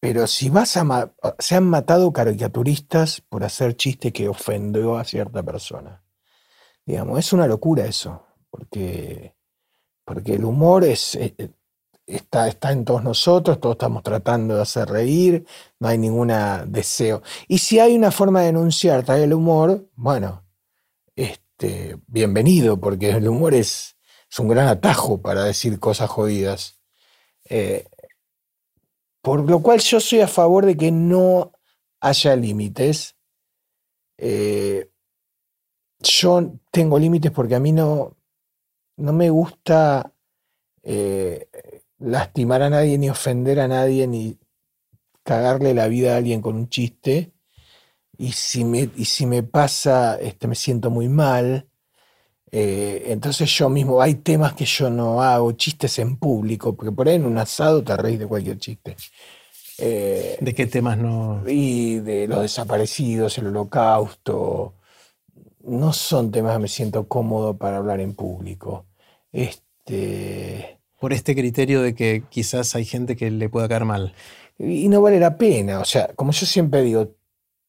pero 0.00 0.26
si 0.26 0.50
vas 0.50 0.76
a... 0.76 1.12
se 1.38 1.54
han 1.54 1.64
matado 1.64 2.12
caricaturistas 2.12 3.20
por 3.20 3.44
hacer 3.44 3.76
chiste 3.76 4.12
que 4.12 4.28
ofendió 4.28 4.98
a 4.98 5.04
cierta 5.04 5.44
persona. 5.44 6.02
Digamos, 6.84 7.18
es 7.20 7.32
una 7.32 7.46
locura 7.46 7.86
eso, 7.86 8.27
porque, 8.50 9.34
porque 10.04 10.34
el 10.34 10.44
humor 10.44 10.84
es, 10.84 11.14
eh, 11.14 11.34
eh, 11.38 11.50
está, 12.06 12.48
está 12.48 12.72
en 12.72 12.84
todos 12.84 13.02
nosotros, 13.02 13.60
todos 13.60 13.74
estamos 13.74 14.02
tratando 14.02 14.56
de 14.56 14.62
hacer 14.62 14.88
reír, 14.88 15.46
no 15.78 15.88
hay 15.88 15.98
ningún 15.98 16.32
deseo. 16.66 17.22
Y 17.46 17.58
si 17.58 17.78
hay 17.78 17.96
una 17.96 18.10
forma 18.10 18.40
de 18.40 18.46
denunciar 18.46 19.04
tal 19.04 19.20
el 19.20 19.34
humor, 19.34 19.88
bueno, 19.94 20.44
este, 21.16 21.98
bienvenido, 22.06 22.78
porque 22.78 23.10
el 23.10 23.28
humor 23.28 23.54
es, 23.54 23.96
es 24.30 24.38
un 24.38 24.48
gran 24.48 24.68
atajo 24.68 25.20
para 25.20 25.44
decir 25.44 25.78
cosas 25.78 26.08
jodidas. 26.08 26.80
Eh, 27.48 27.86
por 29.22 29.48
lo 29.48 29.60
cual 29.60 29.80
yo 29.80 30.00
soy 30.00 30.20
a 30.20 30.28
favor 30.28 30.64
de 30.64 30.76
que 30.76 30.90
no 30.90 31.52
haya 32.00 32.36
límites. 32.36 33.16
Yo 36.00 36.52
tengo 36.70 36.98
límites 36.98 37.32
porque 37.32 37.56
a 37.56 37.60
mí 37.60 37.72
no, 37.72 38.17
no 38.98 39.12
me 39.12 39.30
gusta 39.30 40.12
eh, 40.82 41.48
lastimar 41.98 42.62
a 42.62 42.70
nadie, 42.70 42.98
ni 42.98 43.08
ofender 43.08 43.60
a 43.60 43.68
nadie, 43.68 44.06
ni 44.06 44.38
cagarle 45.22 45.74
la 45.74 45.88
vida 45.88 46.14
a 46.14 46.16
alguien 46.18 46.42
con 46.42 46.56
un 46.56 46.68
chiste. 46.68 47.32
Y 48.16 48.32
si 48.32 48.64
me, 48.64 48.90
y 48.96 49.04
si 49.04 49.26
me 49.26 49.42
pasa, 49.42 50.18
este, 50.20 50.48
me 50.48 50.54
siento 50.54 50.90
muy 50.90 51.08
mal. 51.08 51.68
Eh, 52.50 53.04
entonces 53.06 53.50
yo 53.50 53.68
mismo, 53.68 54.00
hay 54.02 54.16
temas 54.16 54.54
que 54.54 54.64
yo 54.64 54.90
no 54.90 55.22
hago, 55.22 55.52
chistes 55.52 55.98
en 55.98 56.16
público, 56.16 56.74
porque 56.74 56.92
por 56.92 57.08
ahí 57.08 57.16
en 57.16 57.26
un 57.26 57.38
asado 57.38 57.84
te 57.84 57.96
reís 57.96 58.18
de 58.18 58.26
cualquier 58.26 58.58
chiste. 58.58 58.96
Eh, 59.78 60.38
¿De 60.40 60.54
qué 60.54 60.66
temas 60.66 60.98
no? 60.98 61.44
y 61.46 62.00
de 62.00 62.26
los 62.26 62.42
desaparecidos, 62.42 63.38
el 63.38 63.46
holocausto, 63.48 64.74
no 65.62 65.92
son 65.92 66.32
temas 66.32 66.54
que 66.54 66.62
me 66.62 66.68
siento 66.68 67.06
cómodo 67.06 67.56
para 67.56 67.76
hablar 67.76 68.00
en 68.00 68.14
público. 68.14 68.87
Este, 69.32 70.80
Por 71.00 71.12
este 71.12 71.34
criterio 71.34 71.82
de 71.82 71.94
que 71.94 72.24
quizás 72.28 72.74
hay 72.74 72.84
gente 72.84 73.16
que 73.16 73.30
le 73.30 73.48
pueda 73.48 73.68
caer 73.68 73.84
mal. 73.84 74.14
y 74.58 74.88
no 74.88 75.00
vale 75.02 75.20
la 75.20 75.36
pena, 75.36 75.80
o 75.80 75.84
sea, 75.84 76.12
como 76.14 76.32
yo 76.32 76.44
siempre 76.46 76.82
digo, 76.82 77.14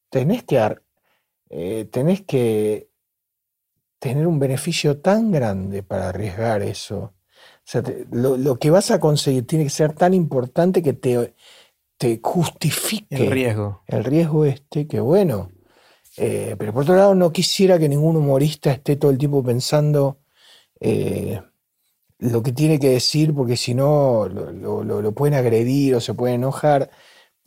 tenés 0.10 0.44
que, 0.44 0.76
eh, 1.50 1.86
tenés 1.92 2.22
que 2.24 2.90
tener 4.00 4.26
un 4.28 4.40
beneficio 4.40 5.00
tan 5.02 5.32
grande 5.32 5.84
para 5.84 6.10
arriesgar 6.10 6.62
eso. 6.62 6.98
O 6.98 7.14
sea, 7.66 7.84
te- 7.84 8.06
lo, 8.12 8.38
lo 8.38 8.58
que 8.58 8.70
vas 8.72 8.92
a 8.92 9.00
conseguir 9.00 9.46
tiene 9.46 9.66
que 9.66 9.70
ser 9.70 9.94
tan 9.94 10.14
importante 10.14 10.82
que 10.82 10.94
te, 10.94 11.36
te 11.98 12.20
justifique 12.24 13.26
El 13.26 13.32
riesgo. 13.32 13.84
el 13.88 14.04
riesgo 14.04 14.46
este, 14.46 14.88
que 14.88 15.00
bueno. 15.00 15.52
Eh, 16.18 16.56
pero 16.58 16.74
por 16.74 16.84
otro 16.84 16.96
lado, 16.96 17.16
no 17.16 17.32
quisiera 17.32 17.78
que 17.80 17.88
ningún 17.90 18.16
humorista 18.18 18.72
esté 18.72 18.96
todo 18.96 19.12
el 19.12 19.18
tiempo 19.18 19.44
pensando 19.44 20.20
eh, 20.80 21.42
lo 22.20 22.44
que 22.44 22.52
tiene 22.52 22.80
que 22.80 22.90
decir, 22.90 23.34
porque 23.34 23.58
si 23.58 23.74
no 23.74 24.28
lo, 24.28 24.84
lo- 24.84 25.12
pueden 25.14 25.34
agredir 25.36 25.96
o 25.96 26.02
se 26.02 26.14
pueden 26.14 26.36
enojar, 26.36 26.90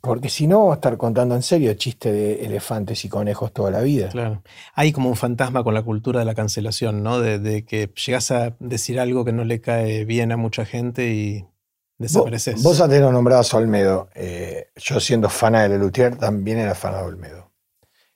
porque 0.01 0.29
si 0.29 0.47
no 0.47 0.65
va 0.67 0.73
a 0.73 0.75
estar 0.75 0.97
contando 0.97 1.33
en 1.35 1.43
serio 1.43 1.73
chiste 1.75 2.11
de 2.11 2.45
elefantes 2.45 3.05
y 3.05 3.09
conejos 3.09 3.53
toda 3.53 3.71
la 3.71 3.81
vida. 3.81 4.09
Claro. 4.09 4.43
Hay 4.73 4.91
como 4.91 5.09
un 5.09 5.15
fantasma 5.15 5.63
con 5.63 5.73
la 5.73 5.81
cultura 5.83 6.19
de 6.19 6.25
la 6.25 6.35
cancelación, 6.35 7.03
¿no? 7.03 7.19
De, 7.21 7.39
de 7.39 7.63
que 7.65 7.89
llegas 8.05 8.29
a 8.31 8.55
decir 8.59 8.99
algo 8.99 9.23
que 9.23 9.31
no 9.31 9.45
le 9.45 9.61
cae 9.61 10.03
bien 10.03 10.31
a 10.33 10.37
mucha 10.37 10.65
gente 10.65 11.13
y 11.13 11.45
desapareces. 11.97 12.55
Vos, 12.55 12.63
vos 12.63 12.81
antes 12.81 12.99
lo 12.99 13.11
nombrabas 13.13 13.53
a 13.53 13.57
Olmedo. 13.57 14.09
Eh, 14.15 14.67
yo 14.75 14.99
siendo 14.99 15.29
fana 15.29 15.63
de 15.63 15.69
Lelutier 15.69 16.17
también 16.17 16.57
era 16.57 16.75
fana 16.75 16.97
de 16.97 17.03
Olmedo. 17.05 17.51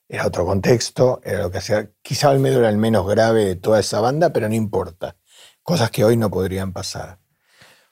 Era 0.10 0.28
otro 0.28 0.46
contexto, 0.46 1.22
era 1.24 1.43
lo 1.43 1.52
que 1.52 1.58
hacía. 1.60 1.89
Quizá 2.02 2.32
Olmedo 2.32 2.60
era 2.60 2.70
el 2.70 2.78
menos 2.78 3.08
grave 3.08 3.46
de 3.46 3.56
toda 3.56 3.80
esa 3.80 4.00
banda, 4.02 4.34
pero 4.34 4.50
no 4.50 4.56
importa. 4.56 5.15
Cosas 5.67 5.91
que 5.91 6.06
hoy 6.06 6.15
no 6.15 6.32
podrían 6.32 6.71
pasar. 6.71 7.19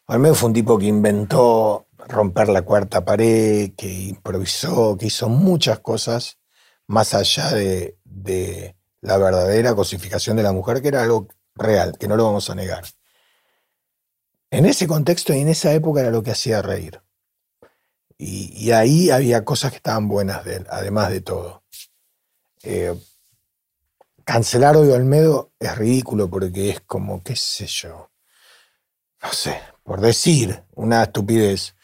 Olmedo 0.05 0.33
fue 0.33 0.47
un 0.47 0.53
tipo 0.53 0.79
que 0.79 0.85
inventó 0.85 1.89
romper 2.07 2.47
la 2.47 2.61
cuarta 2.61 3.03
pared, 3.03 3.73
que 3.75 3.91
improvisó, 3.91 4.95
que 4.97 5.07
hizo 5.07 5.27
muchas 5.27 5.79
cosas 5.79 6.37
más 6.87 7.13
allá 7.13 7.51
de, 7.51 8.77
la 9.01 9.17
verdadera 9.17 9.75
cosificación 9.75 10.37
de 10.37 10.43
la 10.43 10.53
mujer, 10.53 10.81
que 10.81 10.87
era 10.87 11.03
algo 11.03 11.27
real, 11.53 11.97
que 11.99 12.07
no 12.07 12.15
lo 12.15 12.23
vamos 12.23 12.49
a 12.49 12.55
negar. 12.55 12.85
En 14.51 14.65
ese 14.65 14.87
contexto 14.87 15.33
y 15.33 15.39
en 15.39 15.49
esa 15.49 15.73
época 15.73 15.99
era 15.99 16.11
lo 16.11 16.23
que 16.23 16.31
hacía 16.31 16.61
reír. 16.61 17.01
Y, 18.17 18.53
y 18.55 18.71
ahí 18.71 19.09
había 19.09 19.43
cosas 19.43 19.71
que 19.71 19.77
estaban 19.77 20.07
buenas 20.07 20.45
de 20.45 20.55
él, 20.55 20.67
además 20.69 21.09
de 21.09 21.19
todo. 21.19 21.65
Eh, 22.63 22.95
cancelar 24.25 24.75
hoy 24.75 24.89
Olmedo 24.89 25.53
es 25.59 25.77
ridículo 25.77 26.29
porque 26.29 26.69
es 26.71 26.81
como, 26.81 27.23
qué 27.23 27.35
sé 27.35 27.67
yo, 27.67 28.11
no 29.23 29.31
sé, 29.31 29.57
por 29.83 30.01
decir 30.01 30.63
una 30.73 31.03
estupidez. 31.03 31.75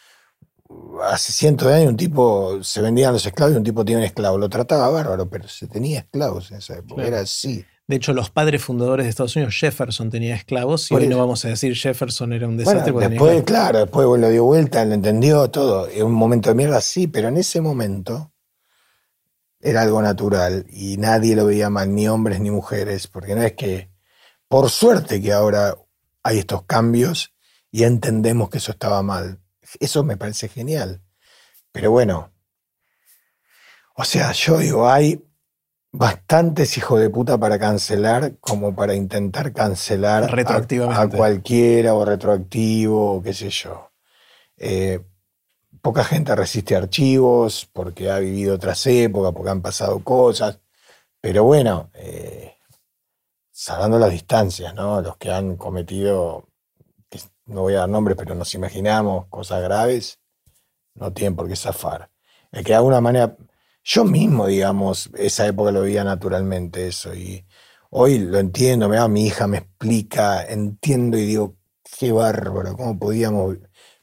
Hace 1.03 1.33
cientos 1.33 1.67
de 1.67 1.75
años 1.75 1.89
un 1.89 1.97
tipo 1.97 2.63
se 2.63 2.81
vendían 2.81 3.13
los 3.13 3.25
esclavos 3.25 3.53
y 3.53 3.57
un 3.57 3.63
tipo 3.63 3.83
tenía 3.83 3.99
un 3.99 4.05
esclavo. 4.05 4.37
Lo 4.37 4.47
trataba 4.49 4.89
bárbaro, 4.89 5.29
pero 5.29 5.47
se 5.47 5.67
tenía 5.67 5.99
esclavos 5.99 6.49
en 6.51 6.57
esa 6.57 6.75
época. 6.77 6.95
Claro. 6.95 7.07
Era 7.09 7.19
así. 7.21 7.65
De 7.87 7.97
hecho, 7.97 8.13
los 8.13 8.29
padres 8.29 8.63
fundadores 8.63 9.05
de 9.05 9.09
Estados 9.09 9.35
Unidos, 9.35 9.53
Jefferson 9.59 10.09
tenía 10.09 10.33
esclavos, 10.33 10.89
y 10.89 10.95
hoy 10.95 11.07
no 11.07 11.17
vamos 11.17 11.43
a 11.43 11.49
decir 11.49 11.75
Jefferson 11.75 12.31
era 12.31 12.47
un 12.47 12.55
Bueno, 12.55 12.71
desastre 12.71 12.93
tenía 12.93 13.09
después, 13.09 13.37
esclavos. 13.37 13.45
claro, 13.45 13.79
después 13.79 14.21
lo 14.21 14.29
dio 14.29 14.45
vuelta, 14.45 14.85
lo 14.85 14.93
entendió 14.93 15.49
todo. 15.49 15.89
En 15.89 16.03
un 16.05 16.13
momento 16.13 16.49
de 16.49 16.55
mierda, 16.55 16.79
sí, 16.79 17.07
pero 17.07 17.27
en 17.27 17.35
ese 17.37 17.59
momento 17.59 18.30
era 19.61 19.81
algo 19.81 20.01
natural 20.01 20.65
y 20.69 20.97
nadie 20.97 21.35
lo 21.35 21.45
veía 21.45 21.69
mal, 21.69 21.93
ni 21.93 22.07
hombres 22.07 22.39
ni 22.39 22.49
mujeres, 22.51 23.07
porque 23.07 23.35
no 23.35 23.43
es 23.43 23.53
que, 23.53 23.89
por 24.47 24.69
suerte 24.69 25.21
que 25.21 25.31
ahora 25.33 25.75
hay 26.23 26.39
estos 26.39 26.63
cambios 26.63 27.33
y 27.71 27.83
entendemos 27.83 28.49
que 28.49 28.57
eso 28.57 28.71
estaba 28.71 29.01
mal. 29.01 29.39
Eso 29.79 30.03
me 30.03 30.17
parece 30.17 30.49
genial. 30.49 31.01
Pero 31.71 31.91
bueno, 31.91 32.33
o 33.95 34.03
sea, 34.03 34.31
yo 34.31 34.57
digo, 34.57 34.89
hay 34.89 35.23
bastantes 35.91 36.77
hijos 36.77 36.99
de 36.99 37.09
puta 37.09 37.37
para 37.37 37.59
cancelar 37.59 38.37
como 38.39 38.75
para 38.75 38.95
intentar 38.95 39.53
cancelar 39.53 40.23
a- 40.23 40.27
Retroactivamente. 40.27 41.15
a, 41.15 41.17
cualquiera 41.17 41.93
o 41.93 42.05
retroactivo 42.05 43.15
o 43.15 43.21
qué 43.21 43.33
sé 43.33 43.49
yo. 43.49 43.91
Eh, 44.57 45.01
poca 45.81 46.03
gente 46.03 46.35
resiste 46.35 46.75
archivos 46.75 47.67
porque 47.73 48.09
ha 48.09 48.19
vivido 48.19 48.55
otras 48.55 48.85
épocas, 48.87 49.33
porque 49.33 49.49
han 49.51 49.61
pasado 49.61 50.03
cosas. 50.03 50.59
Pero 51.19 51.43
bueno, 51.43 51.91
eh, 51.93 52.55
salvando 53.51 53.99
las 53.99 54.11
distancias, 54.11 54.73
¿no? 54.73 55.01
Los 55.01 55.17
que 55.17 55.31
han 55.31 55.57
cometido, 55.57 56.47
no 57.45 57.61
voy 57.61 57.75
a 57.75 57.79
dar 57.81 57.89
nombres, 57.89 58.17
pero 58.17 58.35
nos 58.35 58.53
imaginamos 58.55 59.27
cosas 59.27 59.61
graves, 59.63 60.19
no 60.95 61.13
tienen 61.13 61.35
por 61.35 61.47
qué 61.47 61.55
zafar. 61.55 62.09
El 62.51 62.63
que 62.63 62.71
de 62.71 62.77
alguna 62.77 63.01
manera, 63.01 63.37
yo 63.83 64.03
mismo, 64.05 64.47
digamos, 64.47 65.09
esa 65.15 65.47
época 65.47 65.71
lo 65.71 65.81
veía 65.81 66.03
naturalmente 66.03 66.87
eso. 66.87 67.13
Y 67.13 67.45
hoy 67.91 68.19
lo 68.19 68.39
entiendo, 68.39 68.89
me 68.89 68.97
va, 68.97 69.07
mi 69.07 69.25
hija 69.25 69.47
me 69.47 69.57
explica, 69.59 70.43
entiendo 70.45 71.17
y 71.17 71.25
digo, 71.25 71.55
qué 71.99 72.11
bárbaro, 72.11 72.75
cómo 72.75 72.97
podíamos. 72.99 73.57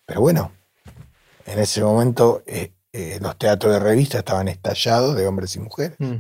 Pero 0.07 0.21
bueno, 0.21 0.53
en 1.49 1.59
ese 1.59 1.83
momento 1.83 2.43
eh, 2.47 2.73
eh, 2.93 3.19
los 3.21 3.37
teatros 3.37 3.73
de 3.73 3.81
revista 3.81 4.19
estaban 4.19 4.49
estallados 4.49 5.17
de 5.17 5.27
hombres 5.27 5.57
y 5.57 5.61
mujeres. 5.61 5.97
Mm. 5.99 6.17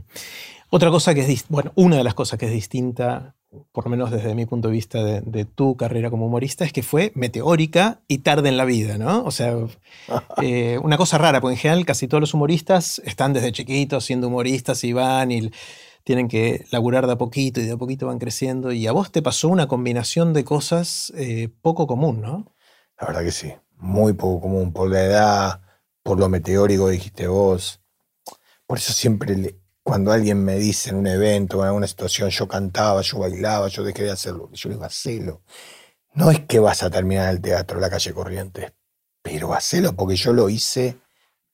Otra 0.70 0.90
cosa 0.90 1.14
que 1.14 1.20
es, 1.20 1.46
bueno, 1.48 1.72
una 1.76 1.96
de 1.96 2.04
las 2.04 2.14
cosas 2.14 2.38
que 2.38 2.46
es 2.46 2.52
distinta, 2.52 3.34
por 3.72 3.84
lo 3.84 3.90
menos 3.90 4.10
desde 4.10 4.34
mi 4.34 4.44
punto 4.44 4.68
de 4.68 4.74
vista 4.74 5.02
de, 5.02 5.22
de 5.22 5.44
tu 5.46 5.76
carrera 5.76 6.10
como 6.10 6.26
humorista, 6.26 6.64
es 6.64 6.72
que 6.72 6.82
fue 6.82 7.10
meteórica 7.14 8.00
y 8.06 8.18
tarde 8.18 8.50
en 8.50 8.58
la 8.58 8.66
vida, 8.66 8.98
¿no? 8.98 9.24
O 9.24 9.30
sea, 9.30 9.56
eh, 10.42 10.78
una 10.82 10.98
cosa 10.98 11.16
rara, 11.16 11.40
porque 11.40 11.54
en 11.54 11.60
general 11.60 11.86
casi 11.86 12.06
todos 12.06 12.20
los 12.20 12.34
humoristas 12.34 13.00
están 13.04 13.32
desde 13.32 13.52
chiquitos 13.52 14.04
siendo 14.04 14.28
humoristas 14.28 14.84
y 14.84 14.92
van 14.92 15.30
y 15.30 15.50
tienen 16.04 16.28
que 16.28 16.64
laburar 16.70 17.06
de 17.06 17.14
a 17.14 17.18
poquito 17.18 17.60
y 17.60 17.64
de 17.64 17.72
a 17.72 17.76
poquito 17.76 18.06
van 18.06 18.18
creciendo. 18.18 18.72
Y 18.72 18.86
a 18.86 18.92
vos 18.92 19.10
te 19.10 19.22
pasó 19.22 19.48
una 19.48 19.68
combinación 19.68 20.32
de 20.32 20.44
cosas 20.44 21.12
eh, 21.16 21.48
poco 21.62 21.86
común, 21.86 22.20
¿no? 22.20 22.52
La 23.00 23.06
verdad 23.06 23.22
que 23.22 23.30
sí, 23.30 23.52
muy 23.80 24.12
poco 24.14 24.42
común, 24.42 24.72
por 24.72 24.90
la 24.90 25.04
edad, 25.04 25.60
por 26.02 26.18
lo 26.18 26.28
meteórico 26.28 26.88
dijiste 26.88 27.26
vos. 27.28 27.80
Por 28.66 28.78
eso 28.78 28.92
siempre, 28.92 29.36
le- 29.36 29.60
cuando 29.82 30.12
alguien 30.12 30.44
me 30.44 30.56
dice 30.56 30.90
en 30.90 30.96
un 30.96 31.06
evento, 31.06 31.60
en 31.60 31.66
alguna 31.68 31.86
situación, 31.86 32.30
yo 32.30 32.46
cantaba, 32.48 33.00
yo 33.02 33.18
bailaba, 33.18 33.68
yo 33.68 33.82
dejé 33.84 34.04
de 34.04 34.10
hacerlo, 34.12 34.50
yo 34.52 34.68
digo, 34.70 34.84
hacelo. 34.84 35.42
No 36.14 36.30
es 36.30 36.40
que 36.40 36.58
vas 36.58 36.82
a 36.82 36.90
terminar 36.90 37.30
el 37.30 37.40
teatro, 37.40 37.80
la 37.80 37.90
calle 37.90 38.12
Corrientes, 38.14 38.72
pero 39.22 39.54
hacelo 39.54 39.94
porque 39.94 40.16
yo 40.16 40.32
lo 40.32 40.48
hice 40.48 40.98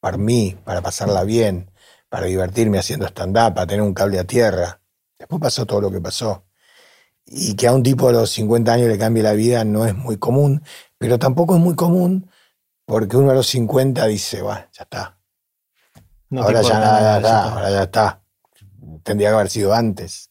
para 0.01 0.17
mí, 0.19 0.57
para 0.65 0.83
pasarla 0.83 1.25
bien, 1.25 1.71
para 2.09 2.27
divertirme 2.27 2.79
haciendo 2.79 3.07
stand-up, 3.07 3.55
para 3.55 3.67
tener 3.67 3.83
un 3.83 3.95
cable 3.95 4.19
a 4.19 4.25
tierra. 4.25 4.81
Después 5.19 5.41
pasó 5.41 5.67
todo 5.67 5.81
lo 5.83 5.91
que 5.93 6.01
pasó. 6.01 6.47
Y 7.27 7.55
que 7.57 7.67
a 7.67 7.73
un 7.73 7.83
tipo 7.83 8.07
de 8.09 8.15
los 8.15 8.31
50 8.31 8.75
años 8.75 8.89
le 8.89 8.99
cambie 8.99 9.23
la 9.23 9.33
vida 9.33 9.65
no 9.65 9.87
es 9.87 9.95
muy 9.95 10.19
común, 10.19 10.63
pero 11.05 11.19
tampoco 11.19 11.55
es 11.55 11.61
muy 11.61 11.75
común 11.75 12.31
porque 12.87 13.19
uno 13.19 13.31
a 13.31 13.35
los 13.35 13.47
50 13.49 14.07
dice, 14.07 14.41
va, 14.41 14.71
ya 14.73 14.85
está. 14.85 15.19
No 16.31 16.43
ahora 16.43 16.63
ya, 16.63 16.81
nada, 16.81 17.17
está, 17.19 17.53
ahora 17.53 17.71
ya 17.71 17.83
está. 17.83 18.23
Tendría 19.03 19.29
que 19.29 19.35
haber 19.35 19.51
sido 19.51 19.75
antes. 19.75 20.31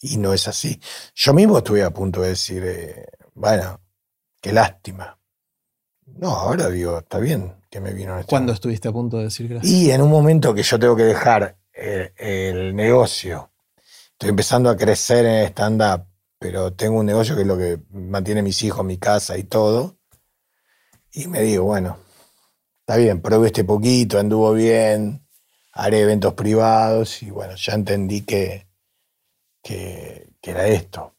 Y 0.00 0.16
no 0.16 0.32
es 0.32 0.48
así. 0.48 0.80
Yo 1.14 1.34
mismo 1.34 1.58
estuve 1.58 1.84
a 1.84 1.90
punto 1.90 2.22
de 2.22 2.30
decir, 2.30 2.62
eh, 2.64 3.08
bueno, 3.34 3.78
qué 4.40 4.54
lástima. 4.54 5.18
No, 6.06 6.30
ahora 6.30 6.70
digo, 6.70 7.00
está 7.00 7.18
bien 7.18 7.56
que 7.68 7.80
me 7.80 7.92
vino 7.92 8.18
este 8.18 8.30
¿Cuándo 8.30 8.52
momento. 8.52 8.54
estuviste 8.54 8.88
a 8.88 8.92
punto 8.92 9.18
de 9.18 9.24
decir 9.24 9.48
gracias? 9.48 9.70
Y 9.70 9.90
en 9.90 10.00
un 10.00 10.08
momento 10.08 10.54
que 10.54 10.62
yo 10.62 10.78
tengo 10.78 10.96
que 10.96 11.04
dejar 11.04 11.58
eh, 11.74 12.14
el 12.16 12.74
negocio, 12.74 13.50
estoy 14.12 14.30
empezando 14.30 14.70
a 14.70 14.78
crecer 14.78 15.26
en 15.26 15.44
stand-up, 15.48 16.06
pero 16.40 16.72
tengo 16.72 16.98
un 17.00 17.06
negocio 17.06 17.36
que 17.36 17.42
es 17.42 17.46
lo 17.46 17.58
que 17.58 17.78
mantiene 17.90 18.42
mis 18.42 18.62
hijos, 18.62 18.82
mi 18.82 18.96
casa 18.96 19.36
y 19.36 19.44
todo. 19.44 19.98
Y 21.12 21.26
me 21.28 21.42
digo, 21.42 21.64
bueno, 21.64 21.98
está 22.80 22.96
bien, 22.96 23.20
probé 23.20 23.48
este 23.48 23.62
poquito, 23.62 24.18
anduvo 24.18 24.54
bien, 24.54 25.28
haré 25.74 26.00
eventos 26.00 26.32
privados 26.32 27.22
y 27.22 27.30
bueno, 27.30 27.56
ya 27.56 27.74
entendí 27.74 28.22
que, 28.22 28.66
que, 29.62 30.30
era 30.42 30.66
esto. 30.66 31.14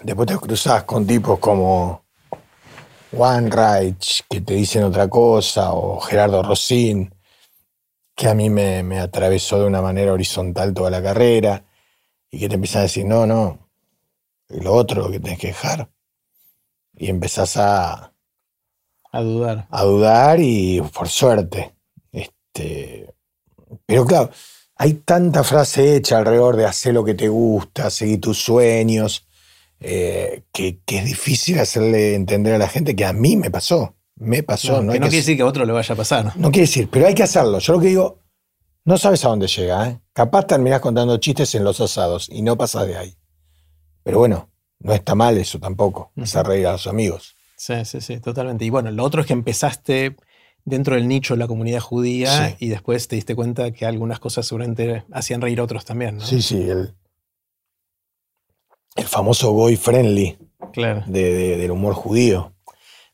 Después 0.00 0.28
te 0.28 0.36
cruzás 0.36 0.84
con 0.84 1.04
tipos 1.08 1.40
como 1.40 2.04
One 3.12 3.50
Reich, 3.50 4.22
que 4.30 4.42
te 4.42 4.54
dicen 4.54 4.84
otra 4.84 5.08
cosa, 5.08 5.72
o 5.72 5.98
Gerardo 5.98 6.44
Rosin, 6.44 7.12
que 8.14 8.28
a 8.28 8.34
mí 8.34 8.48
me, 8.48 8.84
me 8.84 9.00
atravesó 9.00 9.58
de 9.58 9.66
una 9.66 9.82
manera 9.82 10.12
horizontal 10.12 10.72
toda 10.72 10.88
la 10.88 11.02
carrera, 11.02 11.64
y 12.30 12.38
que 12.38 12.48
te 12.48 12.54
empiezan 12.54 12.80
a 12.80 12.82
decir, 12.84 13.04
no, 13.04 13.26
no, 13.26 13.69
lo 14.50 14.72
otro 14.74 15.02
lo 15.02 15.10
que 15.10 15.20
tenés 15.20 15.38
que 15.38 15.48
dejar. 15.48 15.90
Y 16.94 17.08
empezás 17.08 17.56
a, 17.56 18.12
A 19.12 19.20
dudar. 19.22 19.66
a 19.70 19.82
dudar 19.84 20.38
y 20.40 20.80
por 20.92 21.08
suerte. 21.08 21.74
Este, 22.12 23.14
pero 23.86 24.04
claro, 24.04 24.30
hay 24.76 24.94
tanta 24.94 25.44
frase 25.44 25.96
hecha 25.96 26.18
alrededor 26.18 26.56
de 26.56 26.66
hacer 26.66 26.94
lo 26.94 27.04
que 27.04 27.14
te 27.14 27.28
gusta, 27.28 27.90
seguir 27.90 28.20
tus 28.20 28.38
sueños, 28.42 29.26
eh, 29.78 30.42
que, 30.52 30.80
que 30.84 30.98
es 30.98 31.04
difícil 31.06 31.58
hacerle 31.58 32.14
entender 32.14 32.54
a 32.54 32.58
la 32.58 32.68
gente 32.68 32.94
que 32.96 33.04
a 33.04 33.12
mí 33.12 33.36
me 33.36 33.50
pasó. 33.50 33.96
Me 34.16 34.42
pasó. 34.42 34.78
No, 34.78 34.82
no 34.82 34.92
que 34.92 34.98
no 35.00 35.04
que- 35.06 35.10
quiere 35.10 35.22
decir 35.22 35.36
que 35.36 35.42
a 35.42 35.46
otro 35.46 35.64
le 35.64 35.72
vaya 35.72 35.94
a 35.94 35.96
pasar. 35.96 36.36
no 36.36 36.50
quiere 36.50 36.66
decir, 36.66 36.88
pero 36.90 37.06
hay 37.06 37.14
que 37.14 37.22
hacerlo. 37.22 37.58
Yo 37.60 37.72
lo 37.74 37.80
que 37.80 37.86
digo, 37.86 38.18
no 38.84 38.98
sabes 38.98 39.24
a 39.24 39.28
dónde 39.28 39.46
llega. 39.46 39.88
¿eh? 39.88 40.00
Capaz 40.12 40.46
terminás 40.46 40.80
contando 40.80 41.16
chistes 41.18 41.54
en 41.54 41.64
los 41.64 41.80
asados 41.80 42.28
y 42.28 42.42
no 42.42 42.56
pasas 42.58 42.86
de 42.86 42.96
ahí. 42.98 43.14
Pero 44.02 44.18
bueno, 44.18 44.50
no 44.80 44.92
está 44.94 45.14
mal 45.14 45.36
eso 45.38 45.58
tampoco, 45.58 46.12
hacer 46.20 46.46
reír 46.46 46.66
a 46.66 46.72
los 46.72 46.86
amigos. 46.86 47.36
Sí, 47.56 47.84
sí, 47.84 48.00
sí, 48.00 48.20
totalmente. 48.20 48.64
Y 48.64 48.70
bueno, 48.70 48.90
lo 48.90 49.04
otro 49.04 49.20
es 49.20 49.26
que 49.26 49.34
empezaste 49.34 50.16
dentro 50.64 50.94
del 50.94 51.08
nicho 51.08 51.34
de 51.34 51.38
la 51.38 51.46
comunidad 51.46 51.80
judía 51.80 52.48
Sí. 52.48 52.56
y 52.60 52.68
después 52.68 53.06
te 53.08 53.16
diste 53.16 53.34
cuenta 53.34 53.70
que 53.72 53.84
algunas 53.86 54.18
cosas 54.20 54.46
seguramente 54.46 55.04
hacían 55.12 55.40
reír 55.40 55.60
a 55.60 55.64
otros 55.64 55.84
también, 55.84 56.16
¿no? 56.18 56.24
Sí, 56.24 56.40
sí, 56.42 56.56
el, 56.68 56.94
el 58.96 59.04
famoso 59.06 59.52
boy 59.52 59.76
friendly 59.76 60.38
Claro. 60.72 61.02
de- 61.06 61.34
de- 61.34 61.56
del 61.56 61.70
humor 61.70 61.94
judío. 61.94 62.54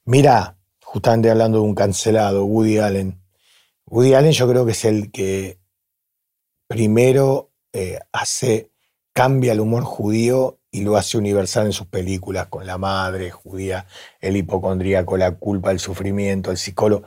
Mira, 0.04 0.58
justamente 0.82 1.30
hablando 1.30 1.58
de 1.58 1.64
un 1.64 1.74
cancelado, 1.74 2.44
Woody 2.44 2.78
Allen. 2.78 3.20
Woody 3.86 4.14
Allen 4.14 4.32
yo 4.32 4.48
creo 4.48 4.64
que 4.66 4.72
es 4.72 4.84
el 4.84 5.10
que 5.10 5.58
primero 6.68 7.50
eh, 7.72 7.98
hace, 8.12 8.70
cambia 9.12 9.52
el 9.52 9.60
humor 9.60 9.84
judío 9.84 10.58
y 10.76 10.82
lo 10.82 10.98
hace 10.98 11.16
universal 11.16 11.64
en 11.66 11.72
sus 11.72 11.86
películas, 11.86 12.48
con 12.48 12.66
la 12.66 12.76
madre 12.76 13.30
judía, 13.30 13.86
el 14.20 14.36
hipocondríaco, 14.36 15.16
la 15.16 15.32
culpa, 15.36 15.70
el 15.70 15.80
sufrimiento, 15.80 16.50
el 16.50 16.58
psicólogo. 16.58 17.06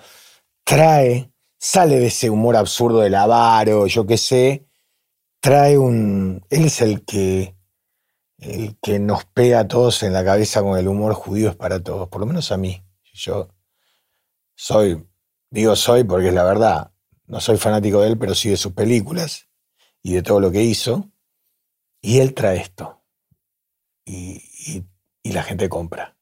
Trae, 0.63 1.31
sale 1.59 1.99
de 1.99 2.07
ese 2.07 2.31
humor 2.31 2.55
absurdo 2.55 3.01
del 3.01 3.13
avaro, 3.13 3.85
yo 3.85 4.07
qué 4.07 4.17
sé, 4.17 4.65
trae 5.39 5.77
un... 5.77 6.43
Él 6.49 6.65
es 6.65 6.81
el 6.81 7.05
que 7.05 7.55
el 8.39 8.75
que 8.81 8.97
nos 8.97 9.25
pega 9.25 9.59
a 9.59 9.67
todos 9.67 10.01
en 10.01 10.13
la 10.13 10.25
cabeza 10.25 10.61
con 10.63 10.79
el 10.79 10.87
humor 10.87 11.13
judío 11.13 11.49
es 11.49 11.55
para 11.55 11.83
todos, 11.83 12.09
por 12.09 12.21
lo 12.21 12.25
menos 12.25 12.51
a 12.51 12.57
mí. 12.57 12.83
Yo 13.13 13.49
soy, 14.55 15.05
digo 15.51 15.75
soy 15.75 16.05
porque 16.05 16.29
es 16.29 16.33
la 16.33 16.43
verdad, 16.43 16.91
no 17.27 17.39
soy 17.39 17.57
fanático 17.57 18.01
de 18.01 18.07
él, 18.07 18.17
pero 18.17 18.33
sí 18.33 18.49
de 18.49 18.57
sus 18.57 18.71
películas 18.71 19.47
y 20.01 20.13
de 20.13 20.23
todo 20.23 20.39
lo 20.39 20.51
que 20.51 20.63
hizo. 20.63 21.11
Y 22.01 22.19
él 22.19 22.33
trae 22.33 22.57
esto. 22.57 22.98
Y, 24.09 24.41
y- 24.67 24.83
y 25.21 25.31
la 25.33 25.43
gente 25.43 25.69
compra. 25.69 26.15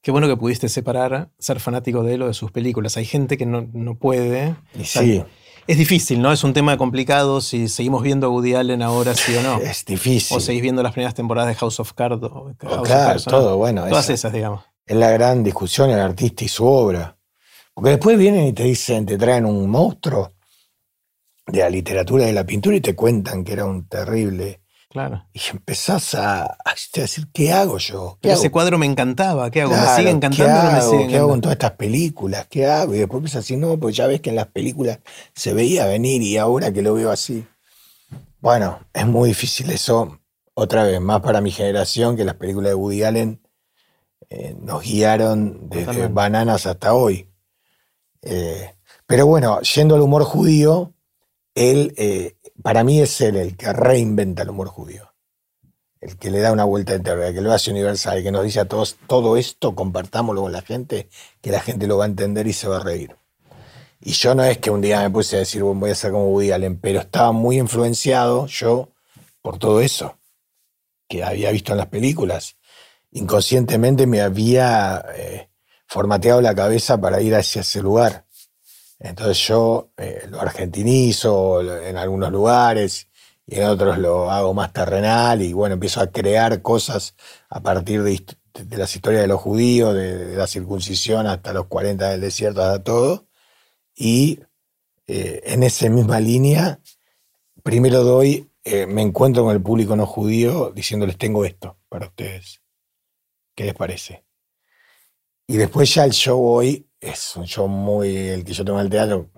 Qué 0.00 0.10
bueno 0.12 0.28
que 0.28 0.36
pudiste 0.36 0.68
separar 0.68 1.30
ser 1.38 1.60
fanático 1.60 2.02
de 2.02 2.14
él 2.14 2.22
o 2.22 2.28
de 2.28 2.34
sus 2.34 2.50
películas. 2.52 2.96
Hay 2.96 3.04
gente 3.04 3.36
que 3.36 3.44
no, 3.46 3.68
no 3.72 3.98
puede. 3.98 4.54
Y 4.78 4.84
sí, 4.84 5.22
Es 5.66 5.76
difícil, 5.76 6.22
¿no? 6.22 6.32
Es 6.32 6.44
un 6.44 6.54
tema 6.54 6.78
complicado 6.78 7.40
si 7.42 7.68
seguimos 7.68 8.02
viendo 8.02 8.28
a 8.28 8.30
Woody 8.30 8.54
Allen 8.54 8.80
ahora, 8.80 9.14
sí 9.14 9.34
o 9.36 9.42
no. 9.42 9.58
es 9.60 9.84
difícil. 9.84 10.36
O 10.36 10.40
seguís 10.40 10.62
viendo 10.62 10.82
las 10.82 10.92
primeras 10.92 11.14
temporadas 11.14 11.48
de 11.50 11.56
House 11.56 11.80
of 11.80 11.92
Cards. 11.92 12.22
o 12.22 12.30
House 12.30 12.46
of 12.52 12.56
claro, 12.58 12.84
Cards, 12.84 13.26
¿no? 13.26 13.30
todo, 13.32 13.56
bueno. 13.58 13.86
Todas 13.88 14.04
esa- 14.06 14.12
esas, 14.14 14.32
digamos. 14.32 14.64
Es 14.86 14.96
la 14.96 15.10
gran 15.10 15.42
discusión, 15.44 15.90
el 15.90 16.00
artista 16.00 16.44
y 16.44 16.48
su 16.48 16.64
obra. 16.64 17.18
Porque 17.74 17.90
después 17.90 18.16
vienen 18.16 18.46
y 18.46 18.52
te 18.54 18.62
dicen, 18.64 19.04
te 19.04 19.18
traen 19.18 19.44
un 19.44 19.68
monstruo 19.68 20.32
de 21.46 21.58
la 21.60 21.68
literatura 21.70 22.24
y 22.24 22.26
de 22.28 22.32
la 22.32 22.44
pintura 22.46 22.76
y 22.76 22.80
te 22.80 22.94
cuentan 22.94 23.44
que 23.44 23.52
era 23.52 23.66
un 23.66 23.86
terrible 23.88 24.62
Claro. 24.90 25.26
Y 25.34 25.40
empezás 25.52 26.14
a, 26.14 26.44
a 26.44 26.74
decir, 26.94 27.28
¿qué 27.32 27.52
hago 27.52 27.76
yo? 27.78 28.18
¿Qué 28.22 28.28
Pero 28.28 28.34
hago? 28.34 28.40
ese 28.42 28.50
cuadro 28.50 28.78
me 28.78 28.86
encantaba. 28.86 29.50
¿Qué 29.50 29.62
hago? 29.62 29.72
¿Me 29.72 29.76
Claro, 29.76 29.96
sigue 29.96 30.04
¿qué 30.04 30.10
encantando 30.16 30.60
o 30.60 30.62
no 30.62 30.70
me 30.72 30.78
hago? 30.78 30.90
sigue 30.90 31.06
¿Qué 31.08 31.16
hago 31.18 31.28
con 31.28 31.38
encantando? 31.38 31.40
todas 31.42 31.52
estas 31.54 31.70
películas? 31.72 32.46
¿Qué 32.48 32.66
hago? 32.66 32.94
Y 32.94 32.98
después 32.98 33.20
piensas 33.20 33.44
así, 33.44 33.56
no, 33.56 33.78
pues 33.78 33.94
ya 33.96 34.06
ves 34.06 34.20
que 34.22 34.30
en 34.30 34.36
las 34.36 34.46
películas 34.46 35.00
se 35.34 35.52
veía 35.52 35.86
venir 35.86 36.22
y 36.22 36.38
ahora 36.38 36.72
que 36.72 36.80
lo 36.82 36.94
veo 36.94 37.10
así. 37.10 37.46
Bueno, 38.40 38.80
es 38.94 39.06
muy 39.06 39.28
difícil 39.30 39.68
eso, 39.70 40.20
otra 40.54 40.84
vez, 40.84 41.00
más 41.00 41.20
para 41.20 41.40
mi 41.40 41.50
generación, 41.50 42.16
que 42.16 42.24
las 42.24 42.36
películas 42.36 42.70
de 42.70 42.74
Woody 42.74 43.02
Allen 43.02 43.42
eh, 44.30 44.56
nos 44.60 44.82
guiaron 44.82 45.68
desde 45.68 45.84
Totalmente. 45.86 46.14
bananas 46.14 46.66
hasta 46.66 46.94
hoy. 46.94 47.28
Eh, 48.22 48.74
pero 49.06 49.26
bueno, 49.26 49.60
yendo 49.60 49.94
al 49.96 50.02
humor 50.02 50.24
judío, 50.24 50.94
él, 51.54 51.92
eh, 51.96 52.36
para 52.62 52.84
mí 52.84 53.00
es 53.00 53.20
él 53.20 53.36
el 53.36 53.56
que 53.56 53.72
reinventa 53.72 54.42
el 54.42 54.50
humor 54.50 54.68
judío. 54.68 55.14
El 56.00 56.16
que 56.16 56.30
le 56.30 56.38
da 56.40 56.52
una 56.52 56.64
vuelta 56.64 56.94
entera, 56.94 57.28
el 57.28 57.34
que 57.34 57.40
lo 57.40 57.52
hace 57.52 57.72
universal, 57.72 58.18
el 58.18 58.22
que 58.22 58.30
nos 58.30 58.44
dice 58.44 58.60
a 58.60 58.66
todos, 58.66 58.96
todo 59.06 59.36
esto 59.36 59.74
compartámoslo 59.74 60.42
con 60.42 60.52
la 60.52 60.62
gente, 60.62 61.08
que 61.40 61.50
la 61.50 61.60
gente 61.60 61.86
lo 61.88 61.98
va 61.98 62.04
a 62.04 62.08
entender 62.08 62.46
y 62.46 62.52
se 62.52 62.68
va 62.68 62.76
a 62.76 62.84
reír. 62.84 63.16
Y 64.00 64.12
yo 64.12 64.34
no 64.34 64.44
es 64.44 64.58
que 64.58 64.70
un 64.70 64.80
día 64.80 65.02
me 65.02 65.10
puse 65.10 65.36
a 65.36 65.40
decir, 65.40 65.62
bueno, 65.62 65.80
voy 65.80 65.90
a 65.90 65.94
ser 65.96 66.12
como 66.12 66.28
Woody 66.28 66.52
Allen, 66.52 66.78
pero 66.78 67.00
estaba 67.00 67.32
muy 67.32 67.58
influenciado 67.58 68.46
yo 68.46 68.90
por 69.42 69.58
todo 69.58 69.80
eso 69.80 70.18
que 71.08 71.24
había 71.24 71.50
visto 71.50 71.72
en 71.72 71.78
las 71.78 71.88
películas. 71.88 72.56
Inconscientemente 73.10 74.06
me 74.06 74.20
había 74.20 75.04
eh, 75.16 75.48
formateado 75.86 76.40
la 76.40 76.54
cabeza 76.54 77.00
para 77.00 77.20
ir 77.22 77.34
hacia 77.34 77.62
ese 77.62 77.82
lugar. 77.82 78.26
Entonces 78.98 79.38
yo 79.46 79.90
eh, 79.96 80.26
lo 80.28 80.40
argentinizo 80.40 81.60
en 81.82 81.96
algunos 81.96 82.32
lugares 82.32 83.08
y 83.46 83.56
en 83.56 83.64
otros 83.64 83.98
lo 83.98 84.30
hago 84.30 84.54
más 84.54 84.72
terrenal 84.72 85.42
y 85.42 85.52
bueno, 85.52 85.74
empiezo 85.74 86.00
a 86.00 86.08
crear 86.08 86.62
cosas 86.62 87.14
a 87.48 87.60
partir 87.60 88.02
de, 88.02 88.20
las 88.76 88.94
historias 88.94 89.22
de 89.22 89.28
los 89.28 89.40
judíos, 89.40 89.94
de, 89.94 90.26
de 90.26 90.36
la 90.36 90.46
circuncisión 90.46 91.26
hasta 91.26 91.52
los 91.52 91.66
40 91.66 92.10
del 92.10 92.20
desierto, 92.20 92.62
hasta 92.62 92.82
todo. 92.82 93.28
Y 93.94 94.40
eh, 95.08 95.42
en 95.46 95.62
esa 95.62 95.88
misma 95.88 96.20
línea, 96.20 96.80
primero 97.62 98.04
doy, 98.04 98.50
eh, 98.62 98.86
me 98.86 99.00
encuentro 99.00 99.42
con 99.42 99.56
el 99.56 99.62
público 99.62 99.96
no 99.96 100.04
judío 100.04 100.70
diciéndoles 100.70 101.16
tengo 101.16 101.46
esto 101.46 101.78
para 101.88 102.06
ustedes. 102.06 102.62
¿Qué 103.54 103.64
les 103.64 103.74
parece? 103.74 104.24
Y 105.46 105.56
después 105.56 105.94
ya 105.94 106.04
el 106.04 106.12
show 106.12 106.44
hoy 106.44 106.87
es 107.00 107.36
un 107.36 107.44
show 107.46 107.68
muy, 107.68 108.16
el 108.16 108.44
que 108.44 108.52
yo 108.52 108.64
tengo 108.64 108.78
en 108.80 108.86
el 108.86 108.90
teatro, 108.90 109.30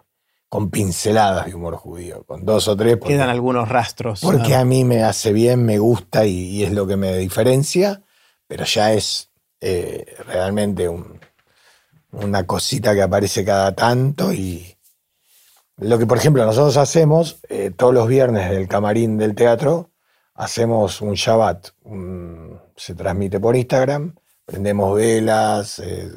con 0.49 0.71
pinceladas 0.71 1.47
de 1.47 1.55
humor 1.55 1.77
judío, 1.77 2.25
con 2.25 2.45
dos 2.45 2.67
o 2.69 2.77
tres. 2.77 2.97
porque- 2.97 3.15
Quedan 3.15 3.29
algunos 3.29 3.69
rastros. 3.69 4.21
porque 4.21 4.55
Ah, 4.55 4.61
a 4.61 4.65
mí 4.65 4.85
me 4.85 5.03
hace 5.05 5.33
bien, 5.33 5.65
me 5.65 5.79
gusta 5.79 6.27
y, 6.27 6.33
y 6.57 6.65
es 6.65 6.73
lo 6.73 6.87
que 6.87 6.97
me 6.97 7.17
diferencia, 7.19 8.03
pero 8.47 8.65
ya 8.65 8.93
es 8.93 9.31
eh, 9.61 10.17
realmente 10.27 10.89
un- 10.89 11.21
una 12.13 12.47
cosita 12.47 12.95
que 12.95 13.03
aparece 13.03 13.45
cada 13.45 13.75
tanto 13.75 14.33
y 14.33 14.75
lo 15.77 15.99
que 15.99 16.07
por 16.07 16.19
ejemplo 16.19 16.45
nosotros 16.45 16.77
hacemos 16.79 17.39
eh, 17.49 17.71
todos 17.71 17.95
los 17.95 18.09
viernes 18.09 18.51
del 18.51 18.67
camarín 18.67 19.19
del 19.19 19.35
teatro, 19.35 19.91
hacemos 20.35 21.01
un 21.01 21.15
Shabbat, 21.15 21.69
un- 21.85 22.59
se 22.75 22.95
transmite 22.95 23.39
por 23.39 23.55
Instagram, 23.55 24.15
prendemos 24.47 24.97
velas 24.97 25.79
eh, 25.79 26.09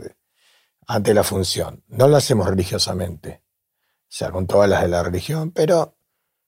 antes 0.88 1.12
de 1.12 1.16
la 1.16 1.24
función. 1.24 1.84
No 1.88 2.08
lo 2.08 2.18
hacemos 2.18 2.48
religiosamente, 2.48 3.44
o 3.46 4.06
sea, 4.10 4.32
con 4.32 4.48
todas 4.48 4.70
las 4.70 4.82
de 4.84 4.88
la 4.90 5.04
religión, 5.04 5.52
pero 5.52 5.98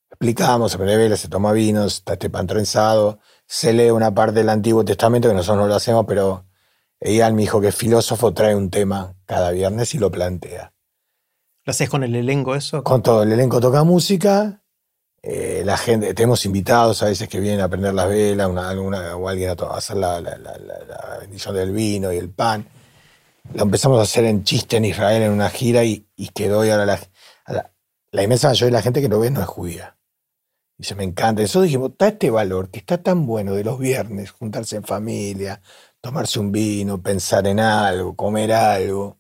explicamos, 0.10 0.72
se 0.72 0.78
prende 0.78 0.98
velas, 0.98 1.20
se 1.20 1.28
toma 1.30 1.52
vinos, 1.52 1.96
está 1.96 2.14
este 2.14 2.30
pan 2.30 2.48
trenzado, 2.48 3.20
se 3.48 3.74
lee 3.74 3.90
una 3.90 4.14
parte 4.14 4.34
del 4.40 4.50
Antiguo 4.50 4.86
Testamento, 4.86 5.28
que 5.28 5.34
nosotros 5.36 5.58
no 5.64 5.68
lo 5.68 5.76
hacemos, 5.76 6.06
pero 6.08 6.46
ella, 7.00 7.30
mi 7.32 7.44
hijo 7.44 7.60
que 7.62 7.68
es 7.70 7.76
filósofo, 7.76 8.34
trae 8.34 8.56
un 8.56 8.70
tema 8.70 9.16
cada 9.26 9.52
viernes 9.52 9.94
y 9.94 10.00
lo 10.00 10.10
plantea. 10.12 10.74
¿Lo 11.66 11.72
haces 11.72 11.90
con 11.90 12.04
el 12.04 12.16
elenco 12.16 12.56
eso? 12.56 12.84
Con 12.84 13.02
todo, 13.02 13.24
el 13.24 13.32
elenco 13.32 13.60
toca 13.60 13.84
música, 13.84 14.64
eh, 15.22 15.64
la 15.66 15.78
gente, 15.78 16.14
tenemos 16.14 16.46
invitados 16.46 17.02
a 17.02 17.08
veces 17.08 17.28
que 17.28 17.40
vienen 17.40 17.62
a 17.62 17.68
prender 17.68 17.94
las 17.96 18.08
velas, 18.08 18.48
una, 18.48 18.70
alguna- 18.70 19.16
o 19.16 19.28
alguien 19.28 19.50
a, 19.50 19.54
hacer 19.76 19.98
la- 19.98 20.22
la- 20.22 20.38
la- 20.38 20.58
la 20.60 21.18
bendición 21.22 21.56
del 21.56 21.72
vino 21.72 22.14
y 22.14 22.18
el 22.18 22.30
pan. 22.30 22.70
Lo 23.54 23.64
empezamos 23.64 24.00
a 24.00 24.04
hacer 24.04 24.26
en 24.26 24.44
chiste 24.44 24.78
en 24.78 24.86
Israel 24.86 25.24
en 25.24 25.32
una 25.32 25.50
gira 25.50 25.84
y, 25.84 26.08
y 26.16 26.30
quedó 26.30 26.66
y 26.66 26.70
ahora 26.70 26.86
la, 26.86 27.00
la, 27.48 27.72
la 28.12 28.24
inmensa 28.24 28.50
mayoría 28.50 28.66
de 28.68 28.72
la 28.72 28.82
gente 28.82 29.02
que 29.02 29.10
lo 29.10 29.20
ve 29.20 29.30
no 29.30 29.42
es 29.42 29.48
judía. 29.48 29.98
Y 30.78 30.84
se 30.84 30.96
me 30.96 31.04
encanta. 31.04 31.42
Nosotros 31.42 31.66
dijimos, 31.66 31.92
está 31.92 32.10
este 32.10 32.30
valor 32.30 32.70
que 32.70 32.80
está 32.80 32.98
tan 32.98 33.26
bueno 33.26 33.54
de 33.54 33.64
los 33.64 33.80
viernes, 33.80 34.32
juntarse 34.32 34.76
en 34.76 34.84
familia, 34.84 35.62
tomarse 36.02 36.40
un 36.40 36.52
vino, 36.52 37.02
pensar 37.02 37.48
en 37.48 37.60
algo, 37.60 38.16
comer 38.16 38.52
algo. 38.52 39.18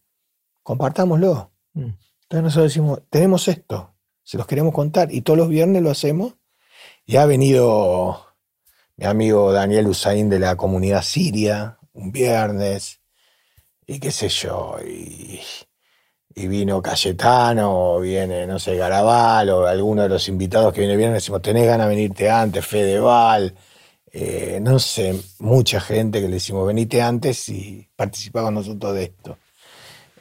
Compartámoslo. 0.63 1.51
Mm. 1.73 1.91
Entonces 2.23 2.43
nosotros 2.43 2.65
decimos, 2.65 3.01
tenemos 3.09 3.47
esto, 3.47 3.93
se 4.23 4.37
los 4.37 4.47
queremos 4.47 4.73
contar 4.73 5.13
y 5.13 5.21
todos 5.21 5.37
los 5.37 5.49
viernes 5.49 5.81
lo 5.81 5.91
hacemos. 5.91 6.35
Y 7.05 7.17
ha 7.17 7.25
venido 7.25 8.25
mi 8.97 9.05
amigo 9.05 9.51
Daniel 9.51 9.87
Usain 9.87 10.29
de 10.29 10.39
la 10.39 10.55
comunidad 10.55 11.03
siria 11.03 11.77
un 11.93 12.11
viernes 12.11 12.99
y 13.87 13.99
qué 13.99 14.11
sé 14.11 14.29
yo, 14.29 14.77
y, 14.85 15.39
vino 16.47 16.81
Cayetano, 16.81 17.99
viene, 17.99 18.45
no 18.45 18.59
sé, 18.59 18.75
Garabal 18.75 19.49
o 19.49 19.67
alguno 19.67 20.03
de 20.03 20.09
los 20.09 20.27
invitados 20.27 20.73
que 20.73 20.81
viene 20.81 20.97
viernes, 20.97 21.23
decimos, 21.23 21.41
tenés 21.41 21.65
ganas 21.65 21.87
de 21.87 21.95
venirte 21.95 22.29
antes, 22.29 22.65
Fedeval, 22.65 23.55
eh, 24.11 24.59
no 24.61 24.79
sé, 24.79 25.19
mucha 25.39 25.79
gente 25.79 26.21
que 26.21 26.27
le 26.27 26.35
decimos, 26.35 26.67
venite 26.67 27.01
antes 27.01 27.49
y 27.49 27.87
participa 27.95 28.41
con 28.41 28.53
nosotros 28.53 28.93
de 28.93 29.03
esto. 29.03 29.37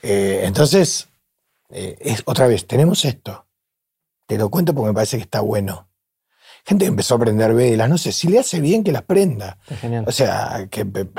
Eh, 0.03 0.43
entonces, 0.45 1.09
eh, 1.71 1.97
es, 2.01 2.23
otra 2.27 2.47
vez, 2.47 2.67
tenemos 2.67 3.05
esto. 3.05 3.47
Te 4.27 4.37
lo 4.37 4.51
cuento 4.51 4.75
porque 4.75 4.89
me 4.89 4.95
parece 4.95 5.17
que 5.17 5.23
está 5.23 5.41
bueno. 5.41 5.89
Gente 6.67 6.85
que 6.87 6.89
empezó 6.89 7.17
a 7.17 7.19
prender 7.19 7.53
velas, 7.53 7.89
no 7.91 7.99
sé, 7.99 8.11
si 8.11 8.29
le 8.29 8.39
hace 8.39 8.59
bien 8.61 8.83
que 8.83 8.91
las 8.93 9.03
prenda. 9.03 9.59
Genial. 9.81 10.05
O 10.09 10.13
sea, 10.13 10.67
que 10.71 10.85
bueno, 10.85 11.11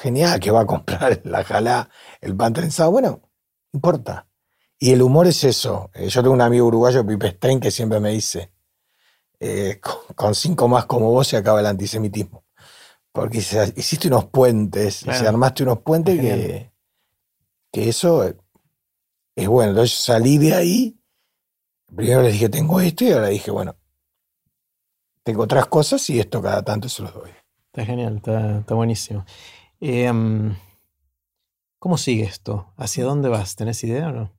genial 0.00 0.40
que 0.40 0.50
va 0.50 0.60
a 0.62 0.66
comprar 0.66 1.20
la 1.24 1.44
jalá, 1.44 1.90
el 2.20 2.34
pan 2.34 2.52
trenzado, 2.54 2.90
bueno, 2.90 3.20
no 3.72 3.76
importa. 3.76 4.26
Y 4.78 4.92
el 4.92 5.02
humor 5.02 5.26
es 5.26 5.44
eso. 5.44 5.90
Eh, 5.92 6.08
Yo 6.08 6.22
tengo 6.22 6.32
un 6.34 6.40
amigo 6.40 6.66
uruguayo, 6.66 7.06
Pipe 7.06 7.32
Stein, 7.32 7.60
que 7.60 7.70
siempre 7.70 8.00
me 8.00 8.10
dice, 8.12 8.50
eh, 9.38 9.78
con, 9.82 10.14
con 10.16 10.34
cinco 10.34 10.66
más 10.68 10.86
como 10.86 11.10
vos 11.10 11.28
se 11.28 11.36
acaba 11.36 11.60
el 11.60 11.66
antisemitismo. 11.66 12.44
Porque 13.12 13.38
hiciste 13.38 14.08
unos 14.08 14.26
puentes, 14.26 15.00
Claro. 15.02 15.18
dice, 15.18 15.28
armaste 15.28 15.62
unos 15.64 15.80
puentes 15.80 16.18
que, 16.18 16.72
que 17.70 17.88
eso 17.90 18.24
eh, 18.26 18.36
es 19.36 19.46
bueno. 19.46 19.72
Entonces 19.72 19.98
salí 19.98 20.38
de 20.38 20.54
ahí, 20.54 20.98
primero 21.94 22.22
les 22.22 22.32
dije, 22.32 22.48
tengo 22.48 22.80
esto, 22.80 23.04
y 23.04 23.12
ahora 23.12 23.26
dije, 23.28 23.50
bueno, 23.50 23.76
tengo 25.30 25.42
otras 25.44 25.66
cosas 25.66 26.08
y 26.10 26.18
esto 26.20 26.42
cada 26.42 26.62
tanto 26.62 26.88
se 26.88 27.02
los 27.02 27.14
doy. 27.14 27.30
Está 27.66 27.84
genial, 27.84 28.16
está, 28.16 28.58
está 28.60 28.74
buenísimo. 28.74 29.24
Em, 29.80 30.56
¿Cómo 31.78 31.96
sigue 31.96 32.24
esto? 32.24 32.72
¿Hacia 32.76 33.04
dónde 33.04 33.28
vas? 33.30 33.56
¿Tenés 33.56 33.82
idea 33.84 34.08
o 34.08 34.12
no? 34.12 34.32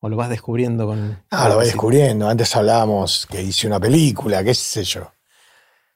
¿O 0.00 0.08
lo 0.08 0.16
vas 0.16 0.28
descubriendo 0.28 0.86
con.? 0.86 1.22
Ah, 1.30 1.48
lo 1.48 1.58
Sí. 1.60 1.66
descubriendo. 1.66 2.28
Antes 2.28 2.54
hablábamos 2.54 3.26
que 3.26 3.42
hice 3.42 3.66
una 3.66 3.80
película, 3.80 4.44
qué 4.44 4.54
sé 4.54 4.84
yo. 4.84 5.10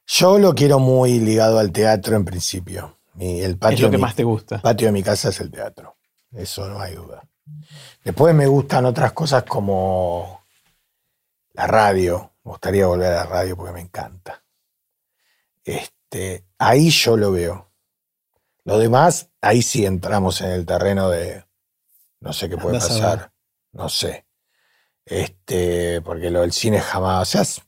Yo 0.06 0.38
lo 0.38 0.54
quiero 0.54 0.78
muy 0.80 1.20
ligado 1.20 1.58
al 1.58 1.70
teatro 1.70 2.16
en 2.16 2.24
principio. 2.24 2.98
Mi- 3.14 3.40
el 3.40 3.56
patio, 3.56 3.76
Es 3.76 3.80
lo 3.82 3.90
que 3.90 3.96
mi, 3.98 4.02
más 4.02 4.14
te 4.16 4.24
gusta. 4.24 4.60
patio 4.60 4.88
de 4.88 4.92
mi 4.92 5.02
casa 5.02 5.28
es 5.28 5.40
el 5.40 5.50
teatro. 5.50 5.96
Eso 6.32 6.68
no 6.68 6.80
hay 6.80 6.94
duda. 6.96 7.22
Después 8.02 8.34
me 8.34 8.46
gustan 8.46 8.84
otras 8.84 9.12
cosas 9.12 9.44
como 9.44 10.44
la 11.52 11.66
radio. 11.66 12.32
Me 12.44 12.50
gustaría 12.52 12.86
volver 12.86 13.12
a 13.12 13.16
la 13.16 13.24
radio 13.26 13.56
porque 13.56 13.72
me 13.72 13.80
encanta. 13.80 14.44
Este, 15.64 16.44
ahí 16.58 16.90
yo 16.90 17.16
lo 17.16 17.32
veo. 17.32 17.70
Lo 18.64 18.78
demás, 18.78 19.30
ahí 19.40 19.62
sí 19.62 19.84
entramos 19.84 20.40
en 20.40 20.50
el 20.50 20.66
terreno 20.66 21.10
de 21.10 21.44
no 22.20 22.32
sé 22.32 22.48
qué 22.48 22.56
puede 22.56 22.78
pasar. 22.88 23.32
No 23.72 23.88
sé. 23.88 24.26
Este, 25.04 26.00
porque 26.02 26.30
lo 26.30 26.40
del 26.42 26.52
cine 26.52 26.80
jamás. 26.80 27.22
O 27.34 27.44
sea, 27.44 27.64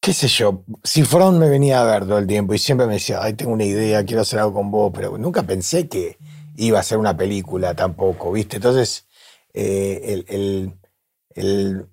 qué 0.00 0.12
sé 0.12 0.28
yo. 0.28 0.64
Cifrón 0.84 1.38
me 1.38 1.48
venía 1.48 1.80
a 1.80 1.84
ver 1.84 2.04
todo 2.06 2.18
el 2.18 2.26
tiempo 2.26 2.54
y 2.54 2.58
siempre 2.58 2.86
me 2.86 2.94
decía, 2.94 3.22
ay, 3.22 3.34
tengo 3.34 3.52
una 3.52 3.64
idea, 3.64 4.04
quiero 4.04 4.22
hacer 4.22 4.38
algo 4.40 4.54
con 4.54 4.70
vos, 4.70 4.92
pero 4.94 5.16
nunca 5.18 5.42
pensé 5.44 5.88
que 5.88 6.18
iba 6.56 6.78
a 6.78 6.82
ser 6.82 6.98
una 6.98 7.16
película 7.16 7.74
tampoco, 7.74 8.32
¿viste? 8.32 8.56
Entonces, 8.56 9.06
eh, 9.54 10.00
el, 10.04 10.24
el- 10.28 10.78
el- 11.34 11.88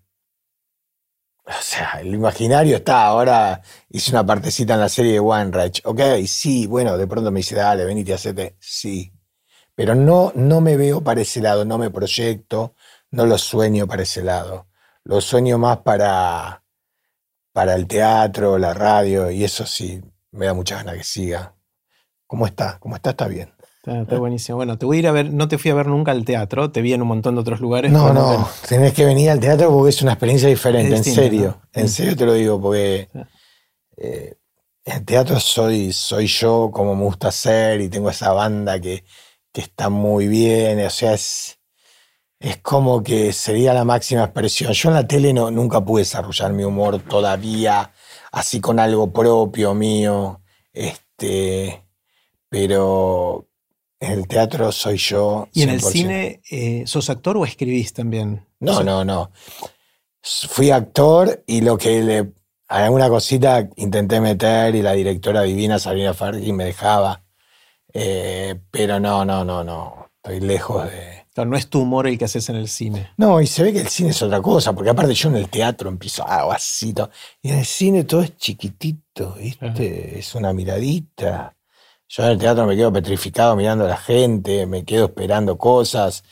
o 1.60 1.62
sea, 1.62 2.00
el 2.02 2.14
imaginario 2.14 2.78
está. 2.78 3.06
Ahora 3.08 3.62
hice 3.90 4.12
una 4.12 4.26
partecita 4.26 4.76
en 4.76 4.82
la 4.82 4.90
serie 4.90 5.14
de 5.14 5.20
Weinreich. 5.20 5.82
Ok, 5.86 6.02
sí, 6.28 6.68
bueno, 6.68 6.98
de 6.98 7.08
pronto 7.08 7.32
me 7.32 7.40
dice, 7.40 7.56
dale, 7.56 7.86
venite, 7.86 8.14
hacete. 8.14 8.56
Sí. 8.60 9.12
Pero 9.76 9.96
no, 9.96 10.32
no 10.36 10.62
me 10.62 10.78
veo 10.78 11.02
para 11.04 11.22
ese 11.22 11.42
lado, 11.42 11.66
no 11.66 11.78
me 11.78 11.90
proyecto, 11.92 12.76
no 13.12 13.26
lo 13.26 13.38
sueño 13.38 13.88
para 13.88 14.04
ese 14.04 14.24
lado. 14.24 14.68
Lo 15.06 15.22
sueño 15.22 15.58
más 15.58 15.80
para, 15.80 16.64
para 17.54 17.76
el 17.76 17.88
teatro, 17.88 18.58
la 18.58 18.74
radio, 18.74 19.32
y 19.32 19.44
eso 19.44 19.66
sí, 19.66 20.02
me 20.32 20.48
da 20.48 20.54
mucha 20.54 20.78
ganas 20.78 20.98
que 20.98 21.04
siga. 21.04 21.56
¿Cómo 22.28 22.46
está? 22.48 22.78
¿Cómo 22.80 22.96
está? 22.96 23.12
Está 23.12 23.28
bien. 23.28 23.54
Está, 23.86 24.20
buenísimo. 24.20 24.58
Bueno, 24.58 24.78
te 24.78 24.86
voy 24.86 24.98
a 24.98 25.00
ir 25.00 25.08
a 25.08 25.12
ver, 25.14 25.32
no 25.32 25.48
te 25.48 25.58
fui 25.58 25.72
a 25.72 25.74
ver 25.74 25.88
nunca 25.88 26.12
al 26.12 26.26
teatro, 26.26 26.70
te 26.70 26.82
vi 26.82 26.94
en 26.94 27.02
un 27.02 27.08
montón 27.08 27.36
de 27.36 27.42
otros 27.42 27.62
lugares. 27.62 27.92
No, 27.92 28.14
no, 28.14 28.48
tenés 28.68 28.94
que 28.94 29.06
venir 29.06 29.30
al 29.30 29.40
teatro 29.40 29.70
porque 29.72 29.90
es 29.90 30.02
una 30.02 30.14
experiencia 30.14 30.50
diferente, 30.50 30.98
en 30.98 31.04
serio. 31.04 31.62
En 31.74 31.88
serio 31.88 32.16
te 32.16 32.26
lo 32.26 32.34
digo, 32.34 32.62
porque 32.62 33.10
eh, 33.96 34.36
en 34.84 35.06
teatro 35.06 35.40
soy, 35.40 35.94
soy 35.94 36.28
yo 36.28 36.72
como 36.74 36.94
me 36.94 37.04
gusta 37.04 37.32
ser 37.32 37.80
y 37.80 37.88
tengo 37.88 38.10
esa 38.10 38.34
banda 38.34 38.82
que, 38.82 39.06
que 39.54 39.62
está 39.62 39.90
muy 39.90 40.28
bien, 40.28 40.86
o 40.86 40.90
sea, 40.90 41.14
es, 41.14 41.58
es 42.38 42.58
como 42.58 43.02
que 43.02 43.32
sería 43.32 43.74
la 43.74 43.86
máxima 43.86 44.26
expresión. 44.26 44.74
Yo 44.74 44.90
en 44.90 44.96
la 44.96 45.08
tele 45.08 45.32
no, 45.32 45.52
nunca 45.52 45.80
pude 45.80 46.02
desarrollar 46.02 46.52
mi 46.52 46.66
humor 46.66 47.00
todavía, 47.00 47.94
así 48.34 48.60
con 48.60 48.78
algo 48.78 49.12
propio 49.12 49.74
mío, 49.74 50.42
este, 50.74 51.86
pero 52.50 53.49
en 54.00 54.12
el 54.12 54.28
teatro 54.28 54.72
soy 54.72 54.98
yo. 54.98 55.48
¿Y 55.54 55.64
en 55.64 55.70
el 55.70 55.82
cine 55.82 56.42
eh, 56.50 56.84
sos 56.86 57.10
actor 57.10 57.38
o 57.38 57.46
escribís 57.46 57.94
también? 57.94 58.46
No, 58.60 58.84
no, 58.84 59.04
no. 59.04 59.32
Fui 60.22 60.72
actor 60.72 61.44
y 61.48 61.62
lo 61.62 61.78
que 61.78 62.02
le. 62.02 62.32
Alguna 62.68 63.10
cosita 63.10 63.68
intenté 63.78 64.22
meter 64.22 64.76
y 64.76 64.84
la 64.84 64.94
directora 64.94 65.42
divina 65.42 65.80
Sabrina 65.80 66.14
Fargi 66.14 66.54
me 66.54 66.66
dejaba. 66.66 67.24
Eh, 67.94 68.60
pero 68.70 69.00
no, 69.00 69.26
no, 69.26 69.44
no, 69.44 69.64
no. 69.64 70.12
Estoy 70.18 70.42
lejos 70.42 70.86
de. 70.86 71.46
no 71.46 71.58
es 71.58 71.68
tu 71.68 71.82
humor 71.82 72.08
el 72.08 72.18
que 72.18 72.26
haces 72.26 72.48
en 72.50 72.58
el 72.58 72.68
cine. 72.68 73.10
No, 73.18 73.42
y 73.42 73.48
se 73.48 73.64
ve 73.64 73.74
que 73.74 73.80
el 73.80 73.88
cine 73.88 74.12
es 74.12 74.22
otra 74.22 74.42
cosa, 74.42 74.74
porque 74.74 74.92
aparte 74.92 75.14
yo 75.14 75.30
en 75.30 75.38
el 75.38 75.50
teatro 75.50 75.90
empiezo 75.90 76.24
ah, 76.28 76.54
así, 76.54 76.94
y 77.42 77.50
en 77.50 77.60
el 77.60 77.66
cine 77.66 78.04
todo 78.04 78.22
es 78.22 78.38
chiquitito, 78.38 79.34
¿viste? 79.34 80.20
Es 80.20 80.36
una 80.36 80.54
miradita. 80.54 81.56
Yo 82.12 82.24
en 82.24 82.30
el 82.32 82.38
teatro 82.40 82.66
me 82.66 82.76
quedo 82.76 82.92
petrificado 82.92 83.56
mirando 83.56 83.86
a 83.86 83.90
la 83.90 83.98
gente, 83.98 84.66
me 84.66 84.84
quedo 84.84 85.06
esperando 85.06 85.60
cosas, 85.60 86.24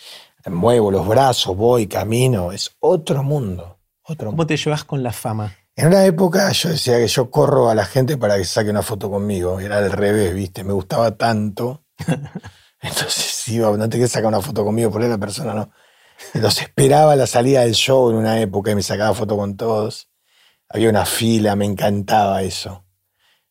muevo 0.48 0.90
los 0.90 1.08
brazos, 1.08 1.56
voy, 1.56 1.86
camino. 1.86 2.52
Es 2.52 2.76
otro 2.80 3.22
mundo. 3.22 3.78
Otro 4.02 4.32
¿Cómo 4.32 4.48
te 4.48 4.58
llevas 4.58 4.84
con 4.84 5.04
la 5.04 5.14
fama? 5.14 5.56
En 5.76 5.90
una 5.90 6.04
época 6.04 6.52
yo 6.52 6.70
decía 6.70 6.98
que 6.98 7.08
yo 7.08 7.30
corro 7.30 7.70
a 7.70 7.76
la 7.76 7.86
gente 7.86 8.18
para 8.18 8.38
que 8.38 8.46
saque 8.46 8.72
una 8.72 8.82
foto 8.82 9.12
conmigo. 9.12 9.60
Era 9.60 9.78
al 9.78 9.92
revés, 9.92 10.34
¿viste? 10.34 10.64
Me 10.64 10.74
gustaba 10.74 11.16
tanto. 11.16 11.84
Entonces 12.82 13.48
iba, 13.50 13.70
no 13.78 13.88
te 13.88 13.98
quieres 13.98 14.12
sacar 14.12 14.30
una 14.30 14.42
foto 14.42 14.66
conmigo, 14.66 14.90
por 14.90 15.04
ahí 15.04 15.10
la 15.10 15.20
persona 15.20 15.54
no. 15.54 15.70
Los 16.34 16.60
esperaba 16.60 17.14
a 17.14 17.16
la 17.16 17.28
salida 17.28 17.62
del 17.62 17.76
show 17.76 18.10
en 18.10 18.16
una 18.16 18.42
época 18.42 18.72
y 18.72 18.76
me 18.76 18.82
sacaba 18.82 19.14
foto 19.14 19.38
con 19.38 19.56
todos. 19.58 20.10
Había 20.70 20.90
una 20.90 21.06
fila, 21.06 21.56
me 21.56 21.66
encantaba 21.66 22.42
eso. 22.42 22.87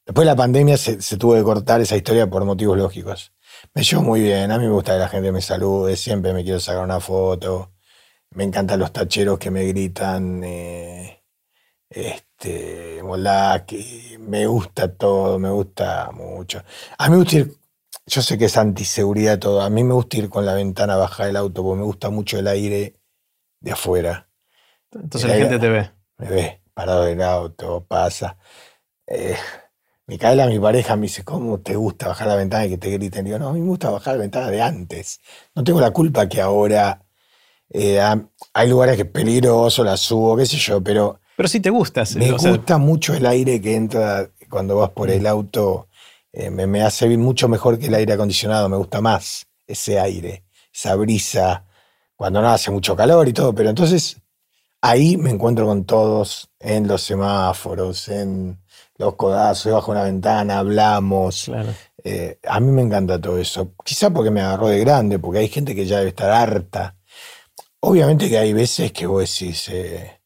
Después 0.06 0.24
de 0.24 0.30
la 0.30 0.36
pandemia 0.36 0.76
se, 0.76 0.96
tuvo 1.16 1.34
que 1.34 1.42
cortar 1.42 1.80
esa 1.80 1.96
historia 1.96 2.30
por 2.30 2.44
motivos 2.44 2.78
lógicos. 2.78 3.32
Me 3.74 3.82
llevo 3.82 4.02
muy 4.02 4.20
bien, 4.20 4.52
a 4.52 4.58
mí 4.58 4.64
me 4.64 4.70
gusta 4.70 4.92
que 4.92 5.00
la 5.00 5.08
gente 5.08 5.32
me 5.32 5.42
salude, 5.42 5.96
siempre 5.96 6.32
me 6.32 6.44
quiero 6.44 6.60
sacar 6.60 6.84
una 6.84 7.00
foto. 7.00 7.72
Me 8.30 8.44
encantan 8.44 8.78
los 8.78 8.92
tacheros 8.92 9.36
que 9.38 9.50
me 9.50 9.64
gritan, 9.64 10.44
eh, 10.44 11.24
este, 11.90 13.02
Molaki, 13.02 14.16
me 14.20 14.46
gusta 14.46 14.94
todo, 14.94 15.40
me 15.40 15.50
gusta 15.50 16.10
mucho. 16.12 16.62
A 16.98 17.08
mí 17.08 17.10
me 17.10 17.16
gusta 17.22 17.36
ir, 17.38 17.52
yo 18.06 18.22
sé 18.22 18.38
que 18.38 18.44
es 18.44 18.56
antiseguridad 18.56 19.40
todo, 19.40 19.60
a 19.60 19.70
mí 19.70 19.82
me 19.82 19.94
gusta 19.94 20.18
ir 20.18 20.28
con 20.28 20.46
la 20.46 20.54
ventana 20.54 20.94
baja 20.94 21.26
del 21.26 21.36
auto 21.36 21.64
porque 21.64 21.80
me 21.80 21.84
gusta 21.84 22.10
mucho 22.10 22.38
el 22.38 22.46
aire 22.46 22.94
de 23.60 23.72
afuera. 23.72 24.28
Entonces 24.92 25.28
la 25.28 25.36
gente 25.36 25.58
te 25.58 25.68
ve. 25.68 25.90
Me 26.18 26.28
ve, 26.28 26.62
parado 26.74 27.04
del 27.04 27.22
auto, 27.22 27.84
pasa. 27.88 28.38
Eh, 29.08 29.36
Micaela, 30.08 30.46
mi 30.46 30.60
pareja, 30.60 30.94
me 30.94 31.02
dice, 31.02 31.24
¿cómo 31.24 31.58
te 31.58 31.74
gusta 31.74 32.06
bajar 32.06 32.28
la 32.28 32.36
ventana 32.36 32.66
y 32.66 32.70
que 32.70 32.78
te 32.78 32.90
griten? 32.90 33.24
Digo, 33.24 33.40
no, 33.40 33.48
a 33.48 33.52
mí 33.52 33.60
me 33.60 33.66
gusta 33.66 33.90
bajar 33.90 34.14
la 34.14 34.20
ventana 34.20 34.50
de 34.50 34.62
antes. 34.62 35.20
No 35.54 35.64
tengo 35.64 35.80
la 35.80 35.90
culpa 35.90 36.28
que 36.28 36.40
ahora 36.40 37.02
eh, 37.70 38.00
hay 38.52 38.68
lugares 38.68 38.94
que 38.94 39.02
es 39.02 39.08
peligroso, 39.08 39.82
la 39.82 39.96
subo, 39.96 40.36
qué 40.36 40.46
sé 40.46 40.58
yo, 40.58 40.80
pero... 40.80 41.18
Pero 41.36 41.48
sí 41.48 41.58
te 41.58 41.70
gusta. 41.70 42.04
Me 42.16 42.30
gusta 42.30 42.78
mucho 42.78 43.14
el 43.14 43.26
aire 43.26 43.60
que 43.60 43.74
entra 43.74 44.30
cuando 44.48 44.76
vas 44.76 44.90
por 44.90 45.10
el 45.10 45.24
mm. 45.24 45.26
auto. 45.26 45.88
Eh, 46.32 46.50
me, 46.50 46.68
me, 46.68 46.82
hace 46.82 47.08
mucho 47.18 47.48
mejor 47.48 47.76
que 47.76 47.88
el 47.88 47.94
aire 47.94 48.12
acondicionado, 48.12 48.68
me 48.68 48.76
gusta 48.76 49.00
más 49.00 49.46
ese 49.66 49.98
aire, 49.98 50.44
esa 50.72 50.94
brisa, 50.94 51.64
cuando 52.14 52.40
no 52.40 52.48
hace 52.48 52.70
mucho 52.70 52.94
calor 52.94 53.26
y 53.26 53.32
todo. 53.32 53.52
Pero 53.54 53.70
entonces 53.70 54.18
ahí 54.80 55.16
me 55.16 55.30
encuentro 55.30 55.66
con 55.66 55.84
todos 55.84 56.48
en 56.60 56.86
los 56.86 57.02
semáforos, 57.02 58.08
en 58.08 58.58
los 58.98 59.14
codazos, 59.14 59.72
bajo 59.72 59.92
una 59.92 60.04
ventana, 60.04 60.58
hablamos. 60.58 61.50
Eh, 62.02 62.38
a 62.46 62.60
mí 62.60 62.70
me 62.72 62.82
encanta 62.82 63.20
todo 63.20 63.38
eso. 63.38 63.74
Quizá 63.84 64.10
porque 64.10 64.30
me 64.30 64.40
agarró 64.40 64.68
de 64.68 64.80
grande, 64.80 65.18
porque 65.18 65.40
hay 65.40 65.48
gente 65.48 65.74
que 65.74 65.86
ya 65.86 65.98
debe 65.98 66.10
estar 66.10 66.30
harta. 66.30 66.96
Obviamente 67.80 68.28
que 68.28 68.38
hay 68.38 68.52
veces 68.52 68.92
que 68.92 69.06
vos 69.06 69.20
decís, 69.20 69.68
eh, 69.68 70.20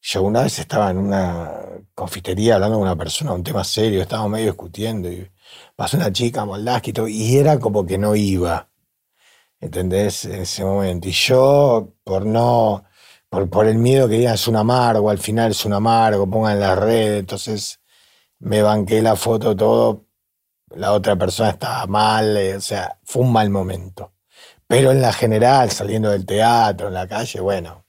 yo 0.00 0.22
una 0.22 0.42
vez 0.42 0.58
estaba 0.58 0.90
en 0.90 0.98
una 0.98 1.52
confitería 1.94 2.54
hablando 2.54 2.76
con 2.76 2.86
una 2.86 2.96
persona, 2.96 3.32
un 3.32 3.42
tema 3.42 3.64
serio, 3.64 4.02
estábamos 4.02 4.30
medio 4.30 4.46
discutiendo 4.46 5.10
y 5.10 5.28
pasó 5.74 5.96
una 5.96 6.12
chica, 6.12 6.44
Moldaski 6.44 6.90
y 6.90 6.92
todo, 6.92 7.08
y 7.08 7.36
era 7.36 7.58
como 7.58 7.84
que 7.84 7.98
no 7.98 8.14
iba. 8.14 8.68
¿Entendés? 9.60 10.26
En 10.26 10.42
ese 10.42 10.64
momento. 10.64 11.08
Y 11.08 11.12
yo, 11.12 11.94
por 12.04 12.26
no, 12.26 12.84
por, 13.28 13.48
por 13.50 13.66
el 13.66 13.78
miedo 13.78 14.08
que 14.08 14.18
digan 14.18 14.34
es 14.34 14.48
un 14.48 14.56
amargo, 14.56 15.10
al 15.10 15.18
final 15.18 15.50
es 15.50 15.64
un 15.64 15.72
amargo, 15.72 16.28
pongan 16.28 16.54
en 16.54 16.60
las 16.60 16.78
redes, 16.78 17.20
entonces 17.20 17.80
me 18.38 18.62
banqué 18.62 19.02
la 19.02 19.16
foto 19.16 19.56
todo, 19.56 20.06
la 20.74 20.92
otra 20.92 21.16
persona 21.16 21.50
estaba 21.50 21.86
mal, 21.86 22.36
eh, 22.36 22.56
o 22.56 22.60
sea, 22.60 22.98
fue 23.04 23.22
un 23.22 23.32
mal 23.32 23.50
momento. 23.50 24.12
Pero 24.66 24.90
en 24.90 25.00
la 25.00 25.12
general, 25.12 25.70
saliendo 25.70 26.10
del 26.10 26.26
teatro, 26.26 26.88
en 26.88 26.94
la 26.94 27.06
calle, 27.06 27.40
bueno, 27.40 27.84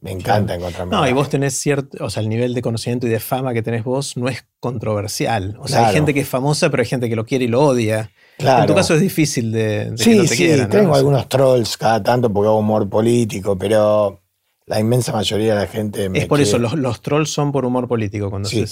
me 0.00 0.12
encanta 0.12 0.54
encontrarme. 0.54 0.94
No, 0.94 1.08
y 1.08 1.12
vos 1.12 1.28
tenés 1.28 1.54
cierto, 1.54 2.04
o 2.04 2.10
sea, 2.10 2.22
el 2.22 2.28
nivel 2.28 2.54
de 2.54 2.62
conocimiento 2.62 3.08
y 3.08 3.10
de 3.10 3.18
fama 3.18 3.52
que 3.52 3.62
tenés 3.62 3.82
vos 3.82 4.16
no 4.16 4.28
es 4.28 4.46
controversial. 4.60 5.56
O 5.60 5.66
sea, 5.66 5.88
hay 5.88 5.94
gente 5.94 6.14
que 6.14 6.20
es 6.20 6.28
famosa, 6.28 6.70
pero 6.70 6.82
hay 6.82 6.88
gente 6.88 7.08
que 7.08 7.16
lo 7.16 7.26
quiere 7.26 7.46
y 7.46 7.48
lo 7.48 7.62
odia. 7.62 8.12
Claro. 8.38 8.62
En 8.62 8.66
tu 8.68 8.74
caso 8.74 8.94
es 8.94 9.00
difícil 9.00 9.50
de, 9.50 9.92
sí, 9.96 10.10
que 10.10 10.16
no 10.16 10.22
te 10.22 10.28
sí, 10.28 10.66
tengo 10.70 10.94
algunos 10.94 11.28
trolls 11.28 11.76
cada 11.76 12.00
tanto 12.00 12.32
porque 12.32 12.46
hago 12.46 12.58
humor 12.58 12.88
político, 12.88 13.58
pero 13.58 14.20
la 14.68 14.80
inmensa 14.80 15.12
mayoría 15.12 15.54
de 15.54 15.60
la 15.60 15.66
gente 15.66 16.08
me 16.08 16.20
Es 16.20 16.26
por 16.26 16.40
eso, 16.40 16.58
los, 16.58 17.02
trolls 17.02 17.30
son 17.30 17.52
por 17.52 17.64
humor 17.64 17.88
político 17.88 18.30
cuando 18.30 18.48
sí. 18.48 18.64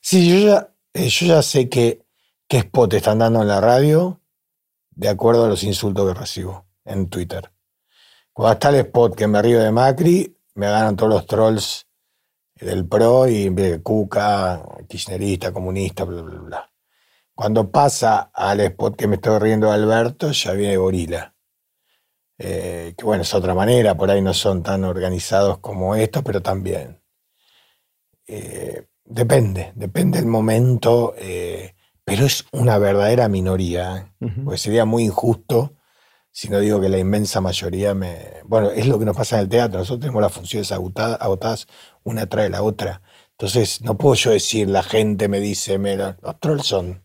Sí, 0.00 0.28
yo 0.28 0.46
ya, 0.46 0.74
eh, 0.94 1.08
yo 1.08 1.26
ya 1.26 1.42
sé 1.42 1.68
qué, 1.68 2.04
qué 2.48 2.58
spot 2.58 2.94
están 2.94 3.18
dando 3.18 3.42
en 3.42 3.48
la 3.48 3.60
radio 3.60 4.20
de 4.90 5.08
acuerdo 5.08 5.44
a 5.44 5.48
los 5.48 5.62
insultos 5.62 6.06
que 6.06 6.18
recibo 6.18 6.66
en 6.84 7.08
Twitter. 7.08 7.52
Cuando 8.32 8.52
está 8.52 8.68
el 8.70 8.86
spot 8.86 9.14
que 9.14 9.26
me 9.26 9.40
río 9.42 9.60
de 9.60 9.70
Macri, 9.70 10.36
me 10.54 10.66
ganan 10.66 10.96
todos 10.96 11.12
los 11.12 11.26
trolls 11.26 11.86
del 12.54 12.86
PRO 12.86 13.28
y 13.28 13.50
Cuca, 13.82 14.62
kirchnerista, 14.88 15.52
comunista, 15.52 16.04
bla, 16.04 16.22
bla, 16.22 16.40
bla. 16.40 16.72
Cuando 17.34 17.70
pasa 17.70 18.30
al 18.34 18.60
spot 18.60 18.96
que 18.96 19.06
me 19.06 19.14
estoy 19.16 19.38
riendo 19.38 19.68
de 19.68 19.74
Alberto, 19.74 20.30
ya 20.32 20.52
viene 20.52 20.76
Gorila. 20.76 21.34
Eh, 22.42 22.94
que 22.96 23.04
bueno, 23.04 23.22
es 23.22 23.34
otra 23.34 23.54
manera, 23.54 23.96
por 23.96 24.10
ahí 24.10 24.22
no 24.22 24.32
son 24.32 24.62
tan 24.62 24.84
organizados 24.84 25.58
como 25.58 25.94
estos, 25.94 26.22
pero 26.22 26.40
también. 26.42 27.02
Eh, 28.26 28.86
Depende, 29.10 29.72
depende 29.74 30.20
del 30.20 30.28
momento, 30.28 31.14
eh, 31.18 31.74
pero 32.04 32.26
es 32.26 32.44
una 32.52 32.78
verdadera 32.78 33.28
minoría, 33.28 34.12
¿eh? 34.20 34.26
porque 34.44 34.56
sería 34.56 34.84
muy 34.84 35.02
injusto 35.02 35.74
si 36.30 36.48
no 36.48 36.60
digo 36.60 36.80
que 36.80 36.88
la 36.88 36.98
inmensa 36.98 37.40
mayoría 37.40 37.92
me... 37.92 38.16
Bueno, 38.44 38.70
es 38.70 38.86
lo 38.86 39.00
que 39.00 39.04
nos 39.04 39.16
pasa 39.16 39.36
en 39.36 39.42
el 39.42 39.48
teatro, 39.48 39.80
nosotros 39.80 40.02
tenemos 40.02 40.22
las 40.22 40.32
funciones 40.32 40.70
agotadas, 40.70 41.66
una 42.04 42.26
trae 42.26 42.48
la 42.50 42.62
otra. 42.62 43.02
Entonces, 43.32 43.82
no 43.82 43.98
puedo 43.98 44.14
yo 44.14 44.30
decir, 44.30 44.68
la 44.68 44.84
gente 44.84 45.26
me 45.26 45.40
dice, 45.40 45.76
los 45.76 46.38
trolls 46.38 46.66
son 46.66 47.02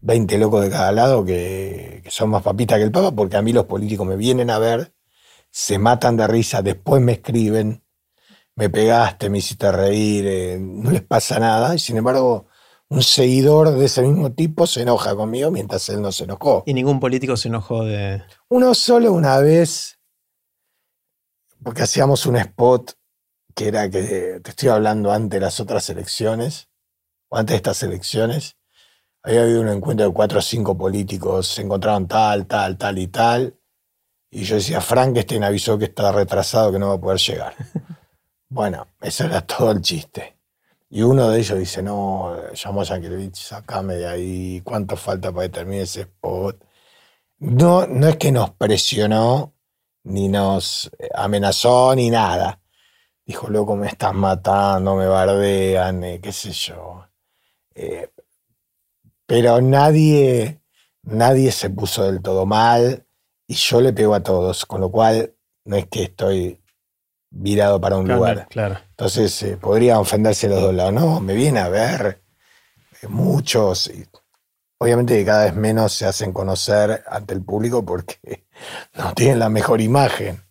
20 0.00 0.38
locos 0.38 0.64
de 0.64 0.70
cada 0.70 0.92
lado 0.92 1.24
que, 1.24 2.00
que 2.04 2.10
son 2.10 2.30
más 2.30 2.42
papitas 2.42 2.78
que 2.78 2.84
el 2.84 2.92
Papa, 2.92 3.12
porque 3.12 3.36
a 3.36 3.42
mí 3.42 3.52
los 3.52 3.66
políticos 3.66 4.06
me 4.06 4.16
vienen 4.16 4.50
a 4.50 4.58
ver, 4.58 4.94
se 5.50 5.78
matan 5.78 6.16
de 6.16 6.26
risa, 6.26 6.62
después 6.62 7.02
me 7.02 7.12
escriben, 7.12 7.82
me 8.58 8.68
pegaste, 8.68 9.30
me 9.30 9.38
hiciste 9.38 9.70
reír, 9.70 10.26
eh, 10.26 10.58
no 10.60 10.90
les 10.90 11.02
pasa 11.02 11.38
nada. 11.38 11.76
Y 11.76 11.78
sin 11.78 11.96
embargo, 11.96 12.48
un 12.88 13.04
seguidor 13.04 13.70
de 13.70 13.84
ese 13.84 14.02
mismo 14.02 14.32
tipo 14.32 14.66
se 14.66 14.82
enoja 14.82 15.14
conmigo 15.14 15.52
mientras 15.52 15.88
él 15.90 16.02
no 16.02 16.10
se 16.10 16.24
enojó. 16.24 16.64
¿Y 16.66 16.74
ningún 16.74 16.98
político 16.98 17.36
se 17.36 17.46
enojó 17.46 17.84
de...? 17.84 18.20
Uno 18.48 18.74
solo 18.74 19.12
una 19.12 19.38
vez, 19.38 20.00
porque 21.62 21.82
hacíamos 21.82 22.26
un 22.26 22.36
spot 22.36 22.94
que 23.54 23.68
era 23.68 23.88
que, 23.88 24.40
te 24.42 24.50
estoy 24.50 24.70
hablando 24.70 25.12
antes 25.12 25.38
de 25.38 25.40
las 25.40 25.60
otras 25.60 25.88
elecciones, 25.90 26.68
o 27.28 27.36
antes 27.36 27.54
de 27.54 27.56
estas 27.58 27.82
elecciones, 27.84 28.56
había 29.22 29.42
habido 29.42 29.60
un 29.60 29.68
encuentro 29.68 30.06
de 30.06 30.12
cuatro 30.12 30.38
o 30.38 30.42
cinco 30.42 30.76
políticos, 30.76 31.48
se 31.48 31.62
encontraron 31.62 32.06
tal, 32.08 32.46
tal, 32.46 32.76
tal 32.76 32.98
y 32.98 33.08
tal, 33.08 33.58
y 34.30 34.44
yo 34.44 34.56
decía, 34.56 34.80
Frankenstein 34.80 35.44
avisó 35.44 35.78
que 35.78 35.86
está 35.86 36.12
retrasado, 36.12 36.72
que 36.72 36.78
no 36.78 36.88
va 36.88 36.94
a 36.94 37.00
poder 37.00 37.18
llegar. 37.18 37.54
Bueno, 38.50 38.86
eso 39.02 39.24
era 39.26 39.42
todo 39.42 39.72
el 39.72 39.82
chiste. 39.82 40.38
Y 40.88 41.02
uno 41.02 41.28
de 41.28 41.38
ellos 41.38 41.58
dice, 41.58 41.82
no, 41.82 42.50
llamó 42.54 42.80
a 42.80 42.84
Yankelevich, 42.84 43.36
sacame 43.36 43.96
de 43.96 44.06
ahí, 44.06 44.62
¿cuánto 44.62 44.96
falta 44.96 45.30
para 45.30 45.46
que 45.46 45.52
termine 45.52 45.82
ese 45.82 46.02
spot? 46.02 46.64
No, 47.40 47.86
no 47.86 48.08
es 48.08 48.16
que 48.16 48.32
nos 48.32 48.52
presionó, 48.52 49.52
ni 50.04 50.28
nos 50.28 50.90
amenazó, 51.14 51.94
ni 51.94 52.08
nada. 52.10 52.60
Dijo, 53.26 53.48
loco, 53.50 53.76
me 53.76 53.88
estás 53.88 54.14
matando, 54.14 54.96
me 54.96 55.06
bardean, 55.06 56.02
eh, 56.04 56.20
qué 56.22 56.32
sé 56.32 56.52
yo. 56.52 57.06
Eh, 57.74 58.10
pero 59.28 59.60
nadie, 59.60 60.60
nadie 61.02 61.52
se 61.52 61.68
puso 61.70 62.04
del 62.10 62.22
todo 62.22 62.46
mal 62.46 63.06
y 63.46 63.54
yo 63.54 63.80
le 63.82 63.92
pego 63.92 64.14
a 64.14 64.22
todos, 64.22 64.64
con 64.66 64.80
lo 64.80 64.90
cual 64.90 65.34
no 65.66 65.76
es 65.76 65.86
que 65.86 66.04
estoy 66.04 66.60
virado 67.30 67.78
para 67.80 67.98
un 67.98 68.06
Claro, 68.06 68.18
lugar. 68.20 68.48
claro. 68.48 68.78
Entonces 68.88 69.42
eh, 69.42 69.58
podrían 69.58 69.98
ofenderse 69.98 70.48
los 70.48 70.62
dos 70.62 70.74
lados. 70.74 70.94
No, 70.94 71.20
me 71.20 71.34
viene 71.34 71.60
a 71.60 71.68
ver 71.68 72.22
eh, 73.02 73.06
muchos. 73.06 73.88
y 73.88 74.04
obviamente 74.78 75.14
que 75.18 75.24
cada 75.26 75.44
vez 75.44 75.54
menos 75.54 75.92
se 75.92 76.06
hacen 76.06 76.32
conocer 76.32 77.04
ante 77.06 77.34
el 77.34 77.44
público 77.44 77.84
porque 77.84 78.46
no 78.94 79.12
tienen 79.12 79.38
la 79.40 79.50
mejor 79.50 79.82
imagen. 79.82 80.42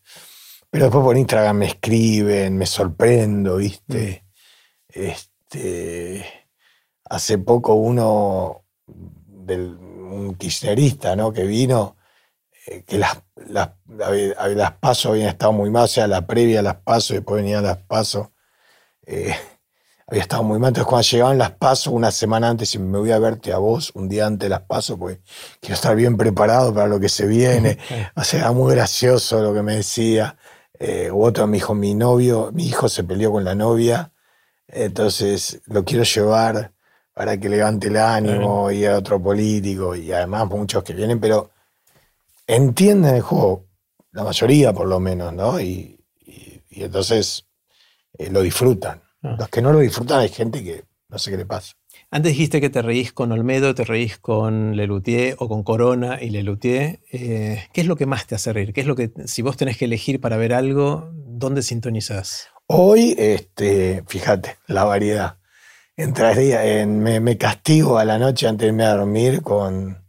Pero 0.70 0.86
después 0.86 1.04
por 1.04 1.18
Instagram 1.18 1.58
me 1.58 1.66
escriben, 1.68 2.58
me 2.58 2.68
sorprendo, 2.68 3.56
¿viste? 3.58 4.24
Este, 4.88 6.26
hace 7.06 7.38
poco 7.40 7.74
uno, 7.76 8.66
del, 9.48 9.78
un 9.78 10.36
kirchnerista, 10.36 11.16
¿no? 11.16 11.34
Que 11.34 11.44
vino, 11.44 11.98
eh, 12.68 12.84
que 12.86 12.98
las, 12.98 13.18
las, 13.48 13.72
las, 13.88 14.72
pasos 14.74 15.12
habían 15.12 15.30
estado 15.30 15.54
muy 15.54 15.70
mal, 15.70 15.86
o 15.86 15.88
sea, 15.88 16.08
la 16.08 16.28
previa 16.28 16.60
a 16.60 16.64
las 16.64 16.76
pasos, 16.78 17.16
después 17.16 17.42
venían 17.42 17.64
las 17.64 17.78
pasos. 17.78 18.30
eh, 19.06 19.36
había 20.08 20.22
estado 20.22 20.44
muy 20.44 20.58
mal. 20.60 20.70
Entonces, 20.70 20.88
cuando 20.88 21.08
llegaban 21.08 21.38
las 21.38 21.52
pasos, 21.52 21.94
una 21.94 22.12
semana 22.12 22.50
antes, 22.50 22.74
y 22.76 22.80
me 22.80 22.98
voy 22.98 23.12
a 23.12 23.20
verte 23.20 23.52
a 23.52 23.58
vos, 23.58 23.92
un 23.94 24.08
día 24.08 24.26
antes 24.26 24.46
de 24.46 24.50
las 24.50 24.62
pasos, 24.62 24.98
porque 24.98 25.20
quiero 25.60 25.76
estar 25.76 25.96
bien 25.96 26.16
preparado 26.18 26.74
para 26.74 26.88
lo 26.88 27.00
que 27.00 27.10
se 27.10 27.28
viene. 27.28 27.78
O 28.16 28.24
sea, 28.24 28.42
era 28.42 28.52
muy 28.54 28.74
gracioso 28.74 29.42
lo 29.42 29.54
que 29.54 29.62
me 29.64 29.76
decía. 29.76 30.38
Eh, 30.80 31.10
otro 31.14 31.48
me 31.48 31.58
dijo, 31.58 31.74
mi 31.76 31.94
novio, 31.94 32.52
mi 32.54 32.68
hijo 32.68 32.88
se 32.90 33.04
peleó 33.04 33.32
con 33.32 33.44
la 33.44 33.56
novia, 33.56 34.12
entonces 34.68 35.62
lo 35.66 35.84
quiero 35.84 36.04
llevar 36.04 36.74
para 37.18 37.40
que 37.40 37.50
levante 37.50 37.88
el 37.88 37.98
ánimo 37.98 38.70
y 38.72 38.86
a 38.86 38.96
otro 38.96 39.20
político, 39.22 39.96
y 39.96 40.12
además 40.12 40.48
muchos 40.50 40.84
que 40.84 40.94
vienen, 40.94 41.20
pero 41.20 41.50
entienden 42.46 43.16
el 43.16 43.22
juego, 43.22 43.66
la 44.12 44.24
mayoría 44.24 44.72
por 44.72 44.88
lo 44.88 45.00
menos, 45.00 45.34
¿no? 45.34 45.60
Y, 45.60 46.00
y- 46.26 46.62
y 46.70 46.84
entonces 46.84 47.48
eh, 48.20 48.30
lo 48.30 48.42
disfrutan. 48.42 49.02
Ah. 49.24 49.36
Los 49.40 49.50
que 49.50 49.64
no 49.64 49.74
lo 49.74 49.80
disfrutan 49.80 50.20
hay 50.20 50.30
gente 50.30 50.64
que 50.64 50.84
no 51.10 51.18
sé 51.18 51.32
qué 51.32 51.38
le 51.38 51.46
pasa. 51.46 51.74
Antes 52.12 52.34
dijiste 52.34 52.62
que 52.62 52.70
te 52.70 52.84
reís 52.84 53.12
con 53.12 53.32
Olmedo, 53.32 53.74
te 53.74 53.84
reís 53.84 54.20
con 54.20 54.76
Lelutier 54.78 55.36
o 55.40 55.50
con 55.50 55.64
Corona 55.64 56.20
y 56.22 56.30
Lelutier. 56.30 57.00
Eh, 57.12 57.64
¿Qué 57.74 57.82
es 57.82 57.88
lo 57.88 57.96
que 57.96 58.06
más 58.06 58.28
te 58.28 58.36
hace 58.36 58.54
reír? 58.54 58.74
¿Qué 58.74 58.82
es 58.82 58.88
lo 58.88 58.96
que, 58.96 59.12
si 59.26 59.42
vos 59.42 59.58
tenés 59.58 59.78
que 59.78 59.86
elegir 59.86 60.22
para 60.22 60.38
ver 60.38 60.54
algo, 60.54 61.10
dónde 61.14 61.64
sintonizás? 61.64 62.50
Hoy, 62.68 63.16
este, 63.18 64.04
fíjate, 64.08 64.58
la 64.68 64.84
variedad. 64.84 65.38
Entraría 65.98 66.64
en, 66.64 67.00
me, 67.00 67.20
me 67.20 67.38
castigo 67.38 67.98
a 67.98 68.06
la 68.06 68.20
noche 68.20 68.48
antes 68.48 68.62
de 68.66 68.68
irme 68.68 68.86
a 68.86 68.96
dormir 68.96 69.42
con 69.42 70.06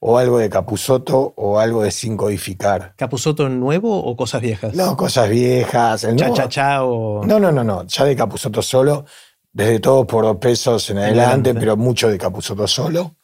o 0.00 0.18
algo 0.18 0.38
de 0.38 0.48
Capuzoto 0.50 1.32
o 1.36 1.58
algo 1.58 1.82
de 1.82 1.90
Sin 1.92 2.16
Codificar. 2.16 2.94
¿Capuzoto 2.96 3.48
nuevo 3.48 3.98
o 4.04 4.16
cosas 4.16 4.40
viejas? 4.42 4.74
No, 4.74 4.96
cosas 4.96 5.28
viejas. 5.28 6.04
El 6.04 6.16
Cha, 6.16 6.24
nuevo- 6.26 6.36
cha, 6.36 6.48
cha 6.48 6.84
o... 6.84 7.24
No, 7.24 7.38
no, 7.40 7.50
no, 7.52 7.62
no. 7.64 7.84
Ya 7.86 8.04
de 8.04 8.14
Capuzoto 8.16 8.62
solo, 8.62 9.04
desde 9.52 9.80
todo 9.80 10.06
por 10.06 10.24
dos 10.24 10.36
pesos 10.38 10.90
en 10.90 10.98
adelante, 10.98 11.54
pero 11.54 11.76
mucho 11.76 12.08
de 12.08 12.18
Capuzoto 12.18 12.66
solo. 12.68 13.14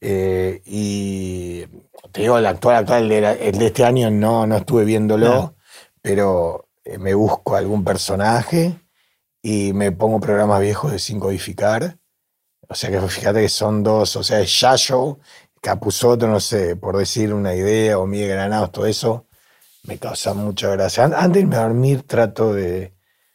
Eh, 0.00 0.60
y 0.66 1.64
te 2.12 2.20
digo, 2.22 2.36
el 2.38 2.46
actual, 2.46 2.76
actual, 2.76 3.04
el 3.04 3.08
de, 3.08 3.20
la- 3.22 3.32
el 3.32 3.58
de 3.58 3.66
este 3.66 3.84
año 3.84 4.10
no, 4.10 4.46
no 4.46 4.56
estuve 4.56 4.84
viéndolo, 4.84 5.26
No. 5.28 5.54
pero 6.02 6.68
eh, 6.84 6.98
me 6.98 7.14
busco 7.14 7.56
algún 7.56 7.82
personaje 7.84 8.74
y 9.48 9.72
me 9.74 9.92
pongo 9.92 10.18
programas 10.18 10.60
viejos 10.60 10.90
de 10.90 10.98
sin 10.98 11.20
codificar. 11.20 11.98
O 12.68 12.74
sea 12.74 12.90
que 12.90 13.00
fíjate 13.00 13.42
que 13.42 13.48
son 13.48 13.84
dos, 13.84 14.16
o 14.16 14.24
sea, 14.24 14.40
es 14.40 14.60
Yayo, 14.60 15.20
Capuzoto, 15.60 16.26
no 16.26 16.40
sé, 16.40 16.74
por 16.74 16.96
decir 16.96 17.32
una 17.32 17.54
idea, 17.54 17.96
o 18.00 18.08
Miguel 18.08 18.30
Granados, 18.30 18.72
todo 18.72 18.86
eso, 18.86 19.28
me 19.84 19.98
causa 19.98 20.34
mucha 20.34 20.70
gracia. 20.70 21.04
An- 21.04 21.14
Antes 21.14 21.34
de 21.34 21.40
irme 21.42 21.56
a 21.56 21.62
dormir 21.62 22.02
trato 22.02 22.52
de, 22.52 22.92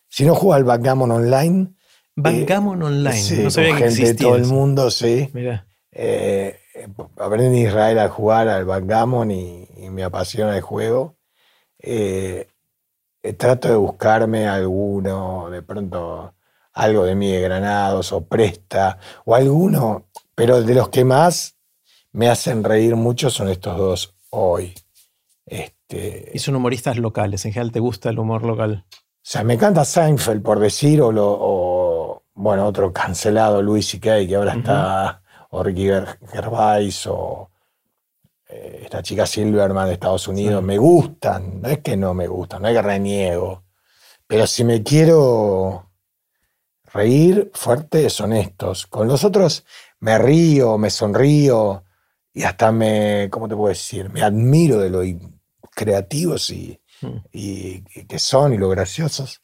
si 0.09 0.26
no 0.26 0.36
juego 0.36 0.53
al 0.53 0.66
backgammon 0.66 1.12
online, 1.12 1.76
Backgammon 2.14 2.84
Online. 2.84 3.22
sí, 3.22 3.38
no 3.38 3.43
con 3.43 3.51
sabía 3.51 3.70
que 3.70 3.78
gente 3.78 3.95
de 3.95 4.01
existía 4.01 4.28
todo 4.28 4.36
el 4.36 4.45
mundo, 4.47 4.91
sí. 4.91 5.30
Mirá. 5.34 5.66
Eh, 5.93 6.59
aprendí 7.18 7.45
en 7.45 7.68
Israel 7.68 7.99
a 7.99 8.09
jugar 8.09 8.49
al 8.49 8.66
backgammon 8.66 9.32
y, 9.32 9.66
y 9.78 9.89
me 9.89 10.03
apasiona 10.03 10.57
el 10.57 10.62
juego. 10.62 11.16
Eh, 11.80 12.47
eh, 12.47 12.51
trato 13.38 13.67
de 13.69 13.76
buscarme 13.76 14.47
alguno, 14.47 15.49
de 15.49 15.61
pronto 15.61 16.34
algo 16.74 17.03
de 17.03 17.15
Miguel 17.15 17.43
Granados 17.43 18.11
o 18.13 18.26
Presta, 18.26 18.97
o 19.26 19.36
alguno, 19.36 20.07
pero 20.36 20.61
de 20.61 20.74
los 20.74 20.89
que 20.89 21.03
más 21.05 21.55
me 22.13 22.30
hacen 22.30 22.63
reír 22.63 22.95
mucho 22.95 23.30
son 23.30 23.49
estos 23.49 23.78
dos 23.78 24.15
hoy. 24.32 24.74
Este, 25.45 26.32
Y 26.34 26.39
son 26.39 26.55
humoristas 26.55 26.97
locales. 26.97 27.45
En 27.45 27.53
general 27.53 27.72
te 27.72 27.80
gusta 27.80 28.09
el 28.09 28.19
humor 28.19 28.43
local. 28.43 28.86
o 28.89 28.95
sea, 29.22 29.43
me 29.43 29.53
encanta 29.53 29.86
Seinfeld, 29.86 30.41
por 30.41 30.59
decir, 30.59 31.01
o, 31.01 31.11
lo- 31.11 31.38
o, 31.39 32.24
bueno, 32.34 32.65
otro 32.65 32.91
cancelado, 32.91 33.61
Louis 33.61 33.86
C.K., 33.88 34.26
que 34.28 34.36
ahora 34.36 34.53
está, 34.53 35.22
o 35.51 35.61
Ricky 35.63 35.88
Ger- 35.89 36.17
Gervais, 36.32 37.05
o 37.07 37.51
eh, 38.52 38.82
esta 38.84 39.02
chica 39.02 39.26
Silverman 39.26 39.88
de 39.88 39.93
Estados 39.93 40.28
Unidos. 40.28 40.62
Sí. 40.62 40.66
Me 40.68 40.78
gustan, 40.78 41.62
no 41.62 41.70
es 41.70 41.80
que 41.80 41.95
no 41.97 42.14
me 42.14 42.28
gustan, 42.28 42.62
no 42.62 42.68
es 42.68 42.76
que 42.76 42.82
reniego. 42.82 43.64
Pero 44.28 44.45
si 44.47 44.64
me 44.64 44.84
quiero 44.84 45.89
reír 46.93 47.52
fuerte, 47.54 48.10
son 48.10 48.34
estos. 48.34 48.88
Con 48.88 49.08
los 49.08 49.24
otros 49.24 49.66
me 49.99 50.18
río, 50.18 50.78
me 50.78 50.89
sonrío 50.89 51.84
y 52.34 52.43
hasta 52.43 52.72
me, 52.72 53.30
¿cómo 53.32 53.47
te 53.47 53.56
puedo 53.56 53.70
decir? 53.70 54.10
Me 54.10 54.22
admiro 54.22 54.80
de 54.80 54.89
lo 54.89 55.02
creativos 55.76 56.49
y, 56.49 56.78
Mm. 57.02 57.18
y 57.32 57.84
y 57.95 58.06
que 58.06 58.20
son 58.20 58.54
y 58.54 58.58
lo 58.58 58.70
graciosos. 58.70 59.41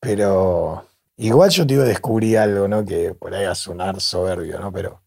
Pero 0.00 0.84
igual 1.16 1.50
yo 1.50 1.64
te 1.66 1.74
digo, 1.74 1.84
descubrí 1.86 2.34
algo, 2.36 2.66
¿no? 2.68 2.84
Que 2.84 3.14
por 3.14 3.34
ahí 3.34 3.44
va 3.46 3.52
a 3.52 3.54
sonar 3.54 4.00
soberbio, 4.00 4.58
¿no? 4.58 4.72
Pero 4.72 5.02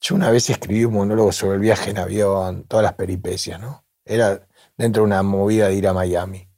yo 0.00 0.14
una 0.14 0.30
vez 0.30 0.48
escribí 0.48 0.84
un 0.84 0.94
monólogo 0.94 1.30
sobre 1.30 1.56
el 1.56 1.60
viaje 1.60 1.90
en 1.90 1.98
avión, 1.98 2.64
todas 2.64 2.82
las 2.82 2.94
peripecias, 2.94 3.60
¿no? 3.60 3.84
Era 4.04 4.46
dentro 4.76 5.02
de 5.02 5.06
una 5.06 5.22
movida 5.22 5.68
de 5.68 5.74
ir 5.74 5.86
a 5.86 5.92
Miami. 5.92 6.48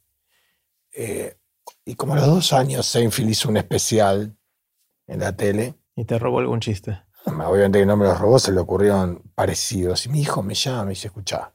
Eh, 0.93 1.37
y 1.85 1.95
como 1.97 2.15
a 2.15 2.17
los 2.17 2.27
dos 2.27 2.53
años 2.53 2.87
Seinfeld 2.87 3.31
hizo 3.31 3.49
un 3.49 3.57
especial 3.57 4.37
en 5.07 5.21
la 5.21 5.37
tele, 5.37 5.75
Y 5.97 6.05
te 6.05 6.19
robó 6.19 6.39
algún 6.39 6.61
chiste. 6.61 7.03
obviamente 7.27 7.81
que 7.81 7.87
no 7.87 7.97
me 7.97 8.05
los 8.05 8.19
robó, 8.19 8.39
se 8.39 8.53
le 8.53 8.61
ocurrieron 8.61 9.23
parecidos. 9.35 10.07
Y 10.07 10.09
mi 10.09 10.21
hijo 10.21 10.43
me 10.43 10.55
llama 10.55 10.83
y 10.83 10.85
me 10.85 10.91
dice, 10.91 11.09
escuchá, 11.09 11.53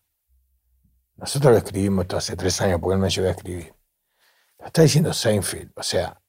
nosotros 1.16 1.52
lo 1.54 1.58
escribimos 1.58 2.04
esto 2.04 2.18
hace 2.18 2.36
tres 2.36 2.60
años 2.62 2.80
porque 2.82 2.96
él 2.96 3.00
me 3.00 3.08
ayudó 3.08 3.30
a 3.30 3.32
escribir. 3.32 3.74
Lo 4.60 4.66
está 4.66 4.82
diciendo 4.82 5.14
Seinfeld, 5.14 5.72
o 5.76 5.84
sea, 5.84 6.22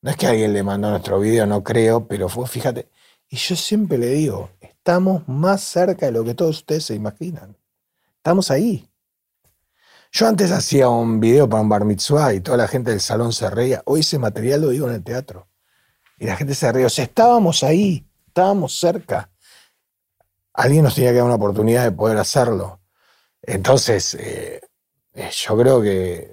no 0.00 0.10
es 0.10 0.16
que 0.16 0.26
alguien 0.26 0.52
le 0.52 0.62
mandó 0.62 0.90
nuestro 0.90 1.20
video, 1.20 1.46
no 1.46 1.62
creo, 1.62 2.08
pero 2.08 2.28
fue, 2.28 2.46
fíjate, 2.46 2.90
y 3.28 3.36
yo 3.36 3.56
siempre 3.56 3.98
le 3.98 4.06
digo, 4.06 4.50
estamos 4.86 5.26
más 5.26 5.62
cerca 5.62 6.06
de 6.06 6.12
lo 6.12 6.22
que 6.22 6.34
todos 6.34 6.58
ustedes 6.58 6.84
se 6.84 6.94
imaginan. 6.94 7.56
Estamos 8.18 8.52
ahí. 8.52 8.88
Yo 10.12 10.28
antes 10.28 10.52
hacía 10.52 10.88
un 10.88 11.18
video 11.18 11.48
para 11.48 11.60
un 11.60 11.68
bar 11.68 11.84
mitzvah 11.84 12.34
y 12.34 12.40
toda 12.40 12.56
la 12.56 12.68
gente 12.68 12.92
del 12.92 13.00
salón 13.00 13.32
se 13.32 13.50
reía. 13.50 13.82
Hoy 13.86 14.00
ese 14.00 14.20
material 14.20 14.60
lo 14.60 14.68
digo 14.68 14.88
en 14.88 14.94
el 14.94 15.02
teatro. 15.02 15.48
Y 16.20 16.26
la 16.26 16.36
gente 16.36 16.54
se 16.54 16.70
reía. 16.70 16.86
O 16.86 16.90
sea, 16.90 17.04
estábamos 17.04 17.64
ahí, 17.64 18.06
estábamos 18.28 18.78
cerca. 18.78 19.28
Alguien 20.52 20.84
nos 20.84 20.94
tenía 20.94 21.10
que 21.10 21.16
dar 21.16 21.24
una 21.24 21.34
oportunidad 21.34 21.82
de 21.82 21.90
poder 21.90 22.18
hacerlo. 22.18 22.80
Entonces, 23.42 24.14
eh, 24.14 24.60
eh, 25.14 25.30
yo 25.32 25.58
creo 25.58 25.82
que 25.82 26.30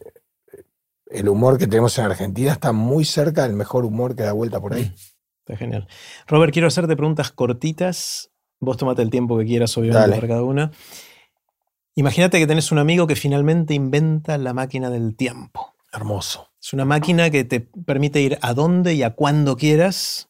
el 1.08 1.28
humor 1.28 1.58
que 1.58 1.66
tenemos 1.66 1.98
en 1.98 2.06
Argentina 2.06 2.52
está 2.52 2.72
muy 2.72 3.04
cerca 3.04 3.42
del 3.48 3.54
mejor 3.54 3.84
humor 3.84 4.16
que 4.16 4.22
da 4.22 4.32
vuelta 4.32 4.62
por 4.62 4.76
ahí. 4.76 4.94
Está 5.40 5.58
genial. 5.58 5.88
Robert, 6.28 6.54
quiero 6.54 6.68
hacerte 6.68 6.96
preguntas 6.96 7.32
cortitas. 7.32 8.30
Vos 8.64 8.78
tomate 8.78 9.02
el 9.02 9.10
tiempo 9.10 9.38
que 9.38 9.46
quieras, 9.46 9.78
obviamente, 9.78 10.00
Dale. 10.00 10.16
para 10.16 10.28
cada 10.28 10.44
una. 10.44 10.72
Imagínate 11.96 12.40
que 12.40 12.48
tenés 12.48 12.72
un 12.72 12.80
amigo 12.80 13.06
que 13.08 13.16
finalmente 13.16 13.74
inventa 13.74 14.38
la 14.38 14.54
máquina 14.54 14.90
del 14.90 15.16
tiempo. 15.16 15.74
Hermoso. 15.92 16.50
Es 16.62 16.74
una 16.74 16.86
máquina 16.86 17.30
que 17.30 17.44
te 17.44 17.60
permite 17.60 18.20
ir 18.22 18.40
a 18.42 18.54
donde 18.54 18.96
y 18.96 19.04
a 19.04 19.12
cuándo 19.12 19.58
quieras. 19.58 20.30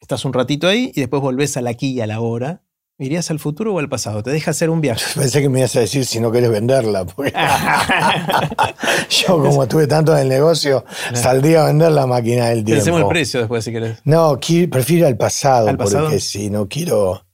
Estás 0.00 0.24
un 0.24 0.32
ratito 0.32 0.68
ahí 0.68 0.92
y 0.94 1.00
después 1.00 1.20
volvés 1.22 1.56
al 1.56 1.66
aquí 1.66 1.90
y 1.92 2.00
a 2.00 2.06
la 2.06 2.20
hora. 2.20 2.62
¿Irías 2.98 3.30
al 3.32 3.40
futuro 3.40 3.74
o 3.74 3.78
al 3.80 3.88
pasado? 3.88 4.22
Te 4.22 4.30
deja 4.30 4.52
hacer 4.52 4.70
un 4.70 4.80
viaje. 4.80 5.02
Pensé 5.18 5.40
que 5.40 5.48
me 5.48 5.58
ibas 5.60 5.74
a 5.74 5.80
decir 5.80 6.04
si 6.06 6.20
no 6.20 6.30
querés 6.30 6.50
venderla. 6.50 7.04
porque- 7.04 7.32
Yo, 9.08 9.38
como 9.42 9.62
estuve 9.64 9.86
tanto 9.88 10.12
en 10.14 10.22
el 10.22 10.28
negocio, 10.28 10.84
saldría 11.14 11.62
a 11.64 11.66
vender 11.66 11.90
la 11.92 12.06
máquina 12.06 12.46
del 12.50 12.62
tiempo. 12.64 12.78
Pensemos 12.78 13.00
el 13.00 13.08
precio 13.08 13.40
después 13.40 13.64
si 13.64 13.72
querés. 13.72 13.98
No, 14.04 14.38
prefiero 14.70 15.06
al 15.08 15.16
pasado, 15.16 15.68
¿Al 15.68 15.76
pasado? 15.76 16.04
porque 16.04 16.20
si 16.20 16.48
no 16.50 16.68
quiero, 16.68 17.24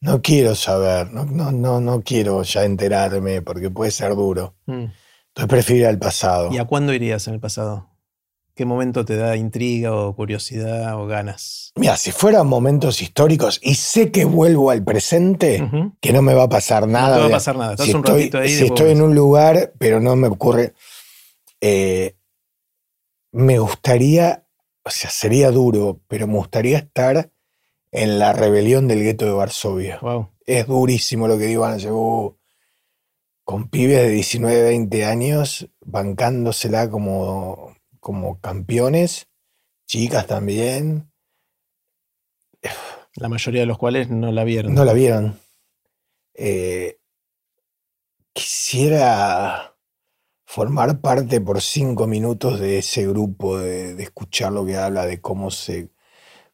no 0.00 0.22
quiero 0.22 0.54
saber, 0.54 1.12
no, 1.12 1.24
no, 1.24 1.50
no, 1.52 1.80
no 1.80 2.02
quiero 2.02 2.42
ya 2.42 2.64
enterarme, 2.64 3.42
porque 3.42 3.70
puede 3.70 3.90
ser 3.90 4.14
duro. 4.14 4.54
Mm. 4.66 4.84
Entonces 5.28 5.48
prefiero 5.48 5.82
ir 5.82 5.86
al 5.88 5.98
pasado. 5.98 6.50
¿Y 6.52 6.58
a 6.58 6.64
cuándo 6.64 6.92
irías 6.92 7.26
en 7.28 7.34
el 7.34 7.40
pasado? 7.40 7.88
¿Qué 8.54 8.64
momento 8.64 9.04
te 9.04 9.14
da 9.16 9.36
intriga 9.36 9.94
o 9.94 10.16
curiosidad 10.16 10.96
o 11.00 11.06
ganas? 11.06 11.70
Mira, 11.76 11.96
si 11.96 12.10
fueran 12.10 12.48
momentos 12.48 13.00
históricos 13.02 13.60
y 13.62 13.76
sé 13.76 14.10
que 14.10 14.24
vuelvo 14.24 14.70
al 14.72 14.82
presente, 14.82 15.70
que 16.00 16.12
no 16.12 16.22
me 16.22 16.34
va 16.34 16.44
a 16.44 16.48
pasar 16.48 16.88
nada. 16.88 17.10
No 17.10 17.14
te 17.16 17.20
va 17.20 17.26
a 17.28 17.30
pasar 17.38 17.56
nada. 17.56 17.70
Estás 17.72 17.86
si 17.86 17.92
un 17.92 17.98
estoy, 18.00 18.14
ratito 18.22 18.38
ahí. 18.38 18.48
si 18.48 18.64
estoy 18.66 18.90
en 18.90 19.02
un 19.02 19.14
lugar, 19.14 19.74
pero 19.78 20.00
no 20.00 20.16
me 20.16 20.26
ocurre. 20.26 20.74
eh, 21.60 22.16
me 23.30 23.58
gustaría, 23.60 24.44
o 24.84 24.90
sea, 24.90 25.10
sería 25.10 25.50
duro, 25.52 26.00
pero 26.08 26.26
me 26.26 26.34
gustaría 26.34 26.78
estar 26.78 27.30
en 27.90 28.18
la 28.18 28.32
rebelión 28.32 28.88
del 28.88 29.02
gueto 29.02 29.24
de 29.24 29.32
Varsovia. 29.32 29.98
Wow. 30.00 30.30
Es 30.46 30.66
durísimo 30.66 31.28
lo 31.28 31.38
que 31.38 31.46
decir, 31.46 31.90
"Uh", 31.92 32.36
con 33.44 33.68
pibes 33.68 33.98
de 34.02 34.08
19, 34.10 34.62
20 34.62 35.04
años, 35.04 35.68
bancándosela 35.80 36.90
como, 36.90 37.74
como 38.00 38.40
campeones, 38.40 39.28
chicas 39.86 40.26
también, 40.26 41.10
La 43.14 43.28
mayoría 43.28 43.62
de 43.62 43.66
los 43.66 43.78
cuales 43.78 44.10
no 44.10 44.30
la 44.30 44.44
vieron. 44.44 44.74
no 44.74 44.84
la 44.84 44.92
vieron. 44.92 45.40
Eh, 46.34 46.98
quisiera 48.32 49.74
formar 50.44 51.00
parte 51.00 51.40
por 51.40 51.60
cinco 51.60 52.06
minutos 52.06 52.60
de 52.60 52.78
ese 52.78 53.06
grupo, 53.06 53.58
de, 53.58 53.94
de 53.94 54.02
escuchar 54.02 54.52
lo 54.52 54.64
que 54.64 54.76
habla, 54.76 55.04
de 55.06 55.20
cómo 55.20 55.50
se, 55.50 55.90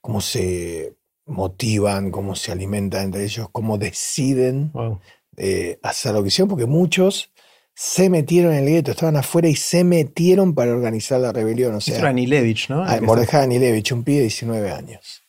cómo 0.01 0.21
se 0.21 0.97
motivan, 1.27 2.11
cómo 2.11 2.35
se 2.37 2.53
alimentan 2.53 3.05
entre 3.05 3.25
ellos, 3.25 3.49
cómo 3.51 3.79
deciden 3.79 4.71
Wow. 4.73 5.01
eh, 5.37 5.79
hacer 5.83 6.13
lo 6.15 6.23
que 6.23 6.29
hicieron, 6.29 6.49
porque 6.49 6.67
muchos 6.67 7.31
se 7.75 8.09
metieron 8.09 8.53
en 8.53 8.65
el 8.65 8.71
gueto, 8.71 8.93
estaban 8.93 9.17
afuera 9.17 9.49
y 9.49 9.57
se 9.57 9.83
metieron 9.85 10.55
para 10.55 10.73
organizar 10.73 11.19
la 11.21 11.33
rebelión. 11.33 11.75
O 11.75 11.81
sea, 11.81 11.99
era 11.99 12.09
Anilevich, 12.11 12.69
¿no? 12.71 12.85
Ah, 12.85 13.01
Mordejai 13.03 13.43
Anilevich, 13.45 13.91
un 13.93 14.05
pibe 14.05 14.19
de 14.19 14.23
19 14.25 14.71
años, 14.71 15.23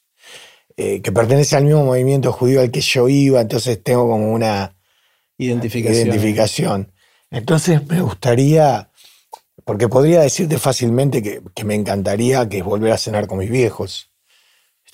eh, 0.78 1.02
que 1.02 1.12
pertenece 1.12 1.56
al 1.56 1.64
mismo 1.66 1.84
movimiento 1.84 2.32
judío 2.32 2.62
al 2.62 2.70
que 2.72 2.82
yo 2.82 3.10
iba, 3.10 3.42
entonces 3.42 3.82
tengo 3.82 4.08
como 4.08 4.32
una 4.32 4.76
Identificación. 5.38 6.08
identificación. 6.08 6.92
Entonces 7.32 7.86
me 7.88 8.02
gustaría, 8.02 8.90
porque 9.66 9.88
podría 9.90 10.22
decirte 10.22 10.58
fácilmente 10.60 11.22
que, 11.24 11.42
que 11.56 11.64
me 11.66 11.74
encantaría 11.76 12.48
que 12.48 12.62
volver 12.62 12.92
a 12.94 12.98
cenar 12.98 13.26
con 13.28 13.40
mis 13.40 13.50
viejos, 13.50 14.12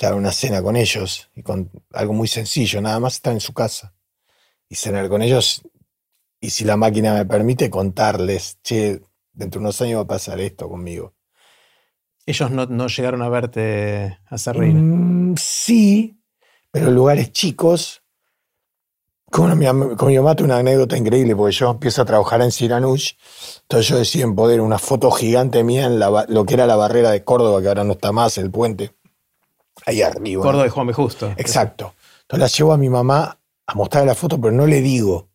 estar 0.02 0.16
una 0.16 0.32
cena 0.32 0.64
con 0.64 0.76
ellos, 0.76 1.30
y 1.36 1.44
con 1.44 1.70
algo 1.94 2.14
muy 2.14 2.28
sencillo, 2.28 2.82
nada 2.82 3.00
más 3.00 3.16
estar 3.16 3.34
en 3.34 3.40
su 3.40 3.54
casa 3.54 3.94
y 4.68 4.74
cenar 4.74 5.08
con 5.10 5.22
ellos, 5.22 5.62
y 6.40 6.50
si 6.50 6.64
la 6.66 6.76
máquina 6.76 7.14
me 7.14 7.26
permite, 7.26 7.70
contarles, 7.70 8.58
che, 8.64 9.04
dentro 9.32 9.60
de 9.60 9.66
unos 9.66 9.80
años 9.80 10.00
va 10.00 10.04
a 10.04 10.08
pasar 10.08 10.40
esto 10.40 10.68
conmigo. 10.68 11.14
Ellos 12.26 12.50
no, 12.50 12.66
no 12.66 12.88
llegaron 12.88 13.22
a 13.22 13.30
verte 13.30 14.18
hacer 14.26 14.56
reír. 14.56 14.74
Mm, 14.74 15.36
sí, 15.38 16.20
pero 16.72 16.88
en 16.88 16.96
lugares 16.96 17.32
chicos. 17.32 18.02
Con 19.30 19.58
mi, 19.58 19.66
con 19.96 20.08
mi 20.08 20.18
mamá 20.18 20.36
tuve 20.36 20.48
una 20.48 20.58
anécdota 20.58 20.98
increíble, 20.98 21.36
porque 21.36 21.56
yo 21.56 21.70
empiezo 21.70 22.02
a 22.02 22.06
trabajar 22.06 22.42
en 22.42 22.52
Siranush, 22.52 23.12
entonces 23.62 23.88
yo 23.88 23.98
decido 24.00 24.28
en 24.28 24.36
poder 24.36 24.62
una 24.62 24.80
foto 24.80 25.12
gigante 25.12 25.64
mía 25.64 25.86
en 25.86 26.00
la 26.00 26.26
lo 26.28 26.44
que 26.44 26.56
era 26.56 26.66
la 26.66 26.76
barrera 26.76 27.12
de 27.12 27.24
Córdoba, 27.24 27.62
que 27.62 27.68
ahora 27.68 27.84
no 27.84 27.94
está 27.94 28.12
más, 28.12 28.38
el 28.38 28.52
puente, 28.52 28.94
ahí 29.86 30.02
arriba. 30.02 30.44
Córdoba 30.44 30.64
de 30.66 30.70
Juan. 30.70 30.92
Justo. 30.94 31.34
Exacto. 31.38 31.94
Entonces 32.22 32.40
la 32.40 32.48
llevo 32.48 32.74
a 32.74 32.78
mi 32.78 32.90
mamá 32.90 33.40
a 33.66 33.76
mostrarle 33.76 34.08
la 34.08 34.16
foto, 34.16 34.40
pero 34.40 34.54
no 34.54 34.66
le 34.66 34.82
digo. 34.82 35.30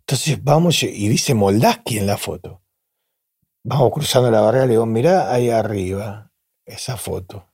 Entonces 0.00 0.42
vamos 0.42 0.82
y 0.82 1.08
dice 1.08 1.34
Moldaski 1.34 1.98
en 1.98 2.06
la 2.06 2.16
foto. 2.16 2.62
Vamos 3.64 3.92
cruzando 3.92 4.30
la 4.30 4.40
barrera, 4.40 4.66
le 4.66 4.72
digo, 4.72 4.86
mirá 4.86 5.32
ahí 5.32 5.50
arriba 5.50 6.30
esa 6.64 6.96
foto. 6.96 7.52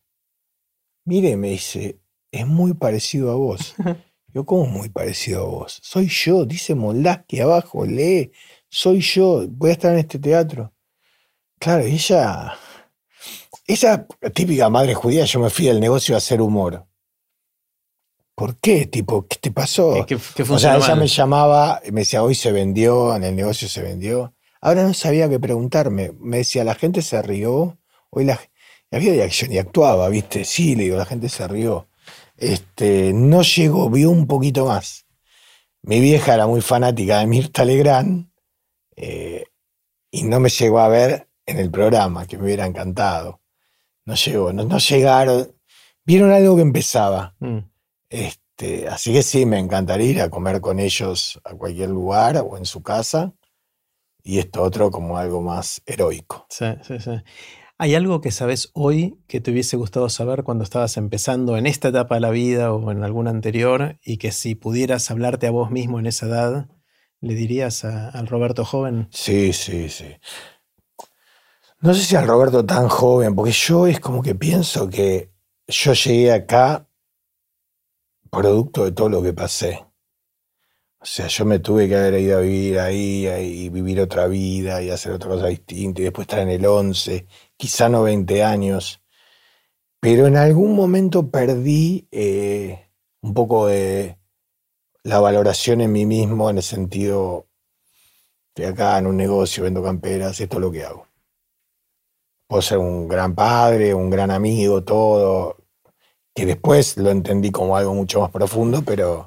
Mire, 1.06 1.36
me 1.36 1.48
dice, 1.48 2.00
es 2.30 2.46
muy 2.46 2.74
parecido 2.74 3.30
a 3.30 3.34
vos. 3.34 3.74
Yo, 4.34 4.46
¿cómo 4.46 4.66
muy 4.66 4.88
parecido 4.88 5.42
a 5.42 5.46
vos? 5.46 5.78
Soy 5.82 6.08
yo, 6.08 6.46
dice 6.46 6.74
Moldaski 6.74 7.40
abajo, 7.40 7.84
lee, 7.84 8.32
soy 8.70 9.00
yo, 9.00 9.46
voy 9.46 9.68
a 9.68 9.72
estar 9.74 9.92
en 9.92 9.98
este 9.98 10.18
teatro. 10.18 10.72
Claro, 11.58 11.82
ella, 11.84 12.54
esa 13.66 14.06
típica 14.34 14.68
madre 14.68 14.94
judía, 14.94 15.24
yo 15.24 15.40
me 15.40 15.50
fui 15.50 15.68
al 15.68 15.80
negocio 15.80 16.14
a 16.14 16.18
hacer 16.18 16.40
humor. 16.40 16.86
¿Por 18.34 18.56
qué? 18.58 18.86
Tipo, 18.86 19.26
¿qué 19.26 19.36
te 19.40 19.50
pasó? 19.50 19.96
Es 19.96 20.06
que, 20.06 20.18
que 20.34 20.42
O 20.42 20.58
sea, 20.58 20.76
ella 20.76 20.88
mal. 20.88 20.98
me 21.00 21.06
llamaba, 21.06 21.80
me 21.92 22.00
decía, 22.00 22.22
hoy 22.22 22.34
se 22.34 22.50
vendió, 22.50 23.14
en 23.14 23.24
el 23.24 23.36
negocio 23.36 23.68
se 23.68 23.82
vendió. 23.82 24.34
Ahora 24.60 24.84
no 24.84 24.94
sabía 24.94 25.28
qué 25.28 25.38
preguntarme. 25.38 26.12
Me 26.18 26.38
decía, 26.38 26.64
la 26.64 26.74
gente 26.74 27.02
se 27.02 27.20
rió. 27.20 27.78
Hoy 28.10 28.24
la 28.24 28.38
y 28.92 28.96
había 28.96 29.12
de 29.12 29.22
acción 29.22 29.50
y 29.50 29.58
actuaba, 29.58 30.08
¿viste? 30.10 30.44
Sí, 30.44 30.76
le 30.76 30.84
digo, 30.84 30.98
la 30.98 31.06
gente 31.06 31.30
se 31.30 31.48
rió. 31.48 31.88
Este, 32.36 33.12
no 33.14 33.42
llegó, 33.42 33.88
vio 33.88 34.10
un 34.10 34.26
poquito 34.26 34.66
más. 34.66 35.06
Mi 35.82 35.98
vieja 35.98 36.34
era 36.34 36.46
muy 36.46 36.60
fanática 36.60 37.20
de 37.20 37.26
Mirta 37.26 37.64
Legrand 37.64 38.30
eh, 38.96 39.46
y 40.10 40.24
no 40.24 40.40
me 40.40 40.50
llegó 40.50 40.80
a 40.80 40.88
ver 40.88 41.28
en 41.46 41.58
el 41.58 41.70
programa, 41.70 42.26
que 42.26 42.36
me 42.36 42.44
hubiera 42.44 42.66
encantado. 42.66 43.40
No 44.04 44.14
llegó, 44.14 44.52
no, 44.52 44.64
no 44.64 44.78
llegaron. 44.78 45.54
Vieron 46.04 46.30
algo 46.32 46.56
que 46.56 46.62
empezaba. 46.62 47.36
Mm. 47.40 47.58
Este, 48.10 48.88
así 48.88 49.12
que 49.12 49.22
sí, 49.22 49.46
me 49.46 49.58
encantaría 49.58 50.10
ir 50.10 50.20
a 50.20 50.30
comer 50.30 50.60
con 50.60 50.78
ellos 50.80 51.40
a 51.44 51.54
cualquier 51.54 51.90
lugar 51.90 52.36
o 52.44 52.56
en 52.56 52.64
su 52.66 52.82
casa. 52.82 53.32
Y 54.24 54.38
esto 54.38 54.62
otro 54.62 54.90
como 54.90 55.18
algo 55.18 55.40
más 55.42 55.82
heroico. 55.86 56.46
Sí, 56.48 56.66
sí, 56.86 56.98
sí. 57.00 57.10
¿Hay 57.78 57.96
algo 57.96 58.20
que 58.20 58.30
sabes 58.30 58.70
hoy 58.74 59.18
que 59.26 59.40
te 59.40 59.50
hubiese 59.50 59.76
gustado 59.76 60.08
saber 60.08 60.44
cuando 60.44 60.62
estabas 60.62 60.96
empezando 60.96 61.56
en 61.56 61.66
esta 61.66 61.88
etapa 61.88 62.14
de 62.16 62.20
la 62.20 62.30
vida 62.30 62.72
o 62.72 62.92
en 62.92 63.02
alguna 63.02 63.30
anterior 63.30 63.98
y 64.04 64.18
que 64.18 64.30
si 64.30 64.54
pudieras 64.54 65.10
hablarte 65.10 65.48
a 65.48 65.50
vos 65.50 65.72
mismo 65.72 65.98
en 65.98 66.06
esa 66.06 66.26
edad, 66.26 66.68
le 67.20 67.34
dirías 67.34 67.84
a- 67.84 68.10
al 68.10 68.28
Roberto 68.28 68.64
joven? 68.64 69.08
Sí, 69.10 69.52
sí, 69.52 69.88
sí. 69.88 70.06
No 71.82 71.94
sé 71.94 72.04
si 72.04 72.16
al 72.16 72.28
Roberto 72.28 72.64
tan 72.64 72.88
joven, 72.88 73.34
porque 73.34 73.52
yo 73.52 73.86
es 73.86 73.98
como 73.98 74.22
que 74.22 74.34
pienso 74.34 74.88
que 74.88 75.32
yo 75.66 75.92
llegué 75.92 76.32
acá 76.32 76.88
producto 78.30 78.84
de 78.84 78.92
todo 78.92 79.08
lo 79.08 79.22
que 79.22 79.32
pasé. 79.32 79.84
O 81.00 81.04
sea, 81.04 81.26
yo 81.26 81.44
me 81.44 81.58
tuve 81.58 81.88
que 81.88 81.96
haber 81.96 82.20
ido 82.20 82.38
a 82.38 82.40
vivir 82.40 82.78
ahí 82.78 83.26
y 83.26 83.68
vivir 83.68 84.00
otra 84.00 84.28
vida 84.28 84.80
y 84.80 84.90
hacer 84.90 85.12
otra 85.12 85.30
cosa 85.30 85.48
distinta 85.48 86.00
y 86.00 86.04
después 86.04 86.26
estar 86.26 86.38
en 86.38 86.50
el 86.50 86.64
11, 86.64 87.26
quizá 87.56 87.88
no 87.88 88.04
20 88.04 88.44
años. 88.44 89.02
Pero 90.00 90.26
en 90.28 90.36
algún 90.36 90.76
momento 90.76 91.30
perdí 91.30 92.06
eh, 92.12 92.90
un 93.22 93.34
poco 93.34 93.66
de 93.66 94.18
la 95.02 95.20
valoración 95.20 95.80
en 95.80 95.92
mí 95.92 96.06
mismo 96.06 96.48
en 96.48 96.58
el 96.58 96.62
sentido 96.62 97.48
Estoy 98.54 98.66
acá 98.66 98.98
en 98.98 99.06
un 99.06 99.16
negocio, 99.16 99.64
vendo 99.64 99.82
camperas, 99.82 100.38
esto 100.38 100.56
es 100.58 100.60
lo 100.60 100.70
que 100.70 100.84
hago. 100.84 101.11
Puedo 102.52 102.60
ser 102.60 102.76
un 102.76 103.08
gran 103.08 103.34
padre, 103.34 103.94
un 103.94 104.10
gran 104.10 104.30
amigo, 104.30 104.84
todo, 104.84 105.56
que 106.34 106.44
después 106.44 106.98
lo 106.98 107.08
entendí 107.08 107.50
como 107.50 107.78
algo 107.78 107.94
mucho 107.94 108.20
más 108.20 108.30
profundo, 108.30 108.82
pero 108.82 109.26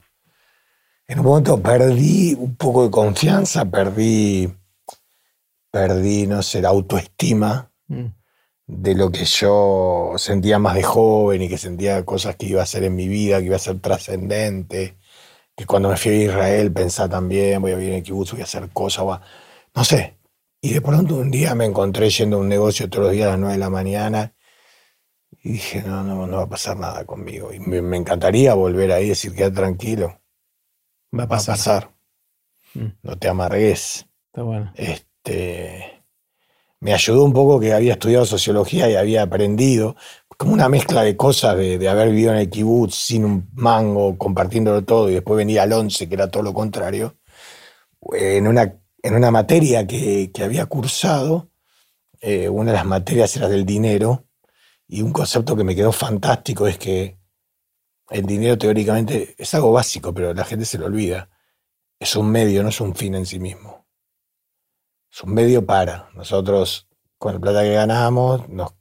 en 1.07 1.17
un 1.17 1.25
momento 1.25 1.59
perdí 1.59 2.35
un 2.35 2.55
poco 2.55 2.83
de 2.83 2.91
confianza, 2.91 3.65
perdí, 3.65 4.53
perdí, 5.71 6.27
no 6.27 6.43
sé, 6.43 6.61
la 6.61 6.69
autoestima 6.69 7.71
Mm. 7.87 8.05
de 8.67 8.93
lo 8.93 9.11
que 9.11 9.25
yo 9.25 10.13
sentía 10.17 10.59
más 10.59 10.75
de 10.75 10.83
joven 10.83 11.41
y 11.41 11.49
que 11.49 11.57
sentía 11.57 12.05
cosas 12.05 12.35
que 12.35 12.45
iba 12.45 12.59
a 12.59 12.63
hacer 12.65 12.83
en 12.83 12.95
mi 12.95 13.07
vida, 13.07 13.39
que 13.39 13.45
iba 13.45 13.55
a 13.55 13.59
ser 13.59 13.79
trascendente, 13.79 14.99
que 15.55 15.65
cuando 15.65 15.89
me 15.89 15.97
fui 15.97 16.11
a 16.11 16.25
Israel 16.25 16.71
pensaba 16.71 17.09
también, 17.09 17.59
voy 17.59 17.71
a 17.71 17.75
vivir 17.75 17.93
en 17.93 17.97
el 17.97 18.03
kibutz, 18.03 18.33
voy 18.33 18.41
a 18.41 18.43
hacer 18.43 18.69
cosas, 18.69 19.19
no 19.73 19.83
sé. 19.83 20.14
Y 20.65 20.73
de 20.73 20.81
pronto 20.81 21.17
un 21.17 21.29
día 21.29 21.53
me 21.53 21.65
encontré 21.65 22.09
yendo 22.09 22.37
a 22.37 22.39
un 22.39 22.49
negocio 22.49 22.89
todos 22.89 23.05
los 23.05 23.13
días 23.13 23.27
a 23.27 23.31
las 23.33 23.39
9 23.39 23.53
de 23.53 23.59
la 23.59 23.69
mañana 23.69 24.33
y 25.43 25.51
dije, 25.53 25.83
no, 25.83 26.03
no, 26.03 26.25
no 26.25 26.37
va 26.37 26.43
a 26.43 26.49
pasar 26.49 26.75
nada 26.77 27.05
conmigo. 27.05 27.53
Y 27.53 27.59
me, 27.59 27.83
me 27.83 27.97
encantaría 27.97 28.55
volver 28.55 28.91
ahí 28.91 29.05
y 29.05 29.09
decir, 29.09 29.35
queda 29.35 29.53
tranquilo, 29.53 30.07
Va 31.17 31.23
a 31.23 31.27
va 31.31 31.37
a 31.39 31.45
pasar. 31.45 31.55
pasar, 31.55 31.95
Mm. 32.73 32.87
no 33.03 33.17
te 33.17 33.27
amargues. 33.29 34.07
Está 34.27 34.43
bueno. 34.43 34.73
Este, 34.73 36.03
me 36.81 36.93
ayudó 36.93 37.23
un 37.25 37.33
poco 37.33 37.59
que 37.59 37.73
había 37.73 37.93
estudiado 37.93 38.25
sociología 38.25 38.89
y 38.89 38.95
había 38.95 39.23
aprendido, 39.23 39.95
como 40.37 40.53
una 40.53 40.69
mezcla 40.69 41.03
de 41.03 41.15
cosas 41.17 41.57
de, 41.57 41.77
de 41.77 41.89
haber 41.89 42.09
vivido 42.09 42.31
en 42.33 42.39
el 42.39 42.49
kibutz 42.49 42.95
sin 42.95 43.25
un 43.25 43.49
mango, 43.53 44.17
compartiéndolo 44.17 44.83
todo, 44.85 45.09
y 45.09 45.15
después 45.15 45.37
venía 45.37 45.63
al 45.63 45.73
once, 45.73 46.09
que 46.09 46.15
era 46.15 46.31
todo 46.31 46.43
lo 46.43 46.53
contrario, 46.53 47.17
en 48.13 48.47
una, 48.47 48.79
en 49.05 49.15
una 49.15 49.31
materia 49.31 49.87
que, 49.87 50.31
había 50.43 50.65
cursado, 50.65 51.49
eh, 52.21 52.49
una 52.49 52.71
de 52.71 52.77
las 52.77 52.85
materias 52.85 53.35
era 53.37 53.47
del 53.47 53.65
dinero, 53.65 54.25
y 54.87 55.01
un 55.01 55.13
concepto 55.13 55.55
que 55.55 55.63
me 55.63 55.75
quedó 55.75 55.91
fantástico 55.91 56.67
es 56.67 56.77
que 56.77 57.17
el 58.09 58.25
dinero 58.25 58.57
teóricamente 58.57 59.35
es 59.37 59.53
algo 59.53 59.71
básico, 59.71 60.13
pero 60.13 60.33
la 60.33 60.45
gente 60.45 60.65
se 60.65 60.77
lo 60.77 60.85
olvida. 60.85 61.29
Es 61.99 62.15
un 62.15 62.29
medio, 62.29 62.63
no 62.63 62.69
es 62.69 62.81
un 62.81 62.95
fin 62.95 63.15
en 63.15 63.25
sí 63.25 63.39
mismo 63.39 63.85
es 65.15 65.23
un 65.23 65.33
medio 65.33 65.65
para. 65.65 66.09
Nosotros, 66.13 66.89
con 67.17 67.35
la 67.35 67.39
plata 67.39 67.63
que 67.63 67.73
ganamos, 67.73 68.49
nos 68.49 68.75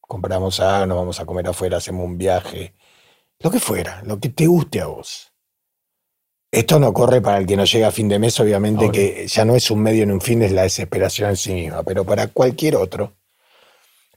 compramos 0.00 0.60
algo, 0.60 0.86
nos 0.86 0.96
vamos 0.98 1.20
a 1.20 1.26
comer 1.26 1.48
afuera, 1.48 1.78
hacemos 1.78 2.04
un 2.04 2.16
viaje, 2.16 2.76
lo 3.40 3.50
que 3.50 3.58
fuera, 3.58 4.00
lo 4.04 4.20
que 4.20 4.28
te 4.28 4.46
guste 4.46 4.80
a 4.80 4.86
vos. 4.86 5.29
Esto 6.52 6.80
no 6.80 6.92
corre 6.92 7.20
para 7.20 7.38
el 7.38 7.46
que 7.46 7.56
no 7.56 7.64
llega 7.64 7.88
a 7.88 7.92
fin 7.92 8.08
de 8.08 8.18
mes, 8.18 8.40
obviamente 8.40 8.90
que 8.90 9.28
ya 9.28 9.44
no 9.44 9.54
es 9.54 9.70
un 9.70 9.80
medio 9.80 10.04
ni 10.04 10.12
un 10.12 10.20
fin, 10.20 10.42
es 10.42 10.50
la 10.50 10.62
desesperación 10.62 11.30
en 11.30 11.36
sí 11.36 11.54
misma, 11.54 11.84
pero 11.84 12.04
para 12.04 12.26
cualquier 12.26 12.74
otro. 12.74 13.12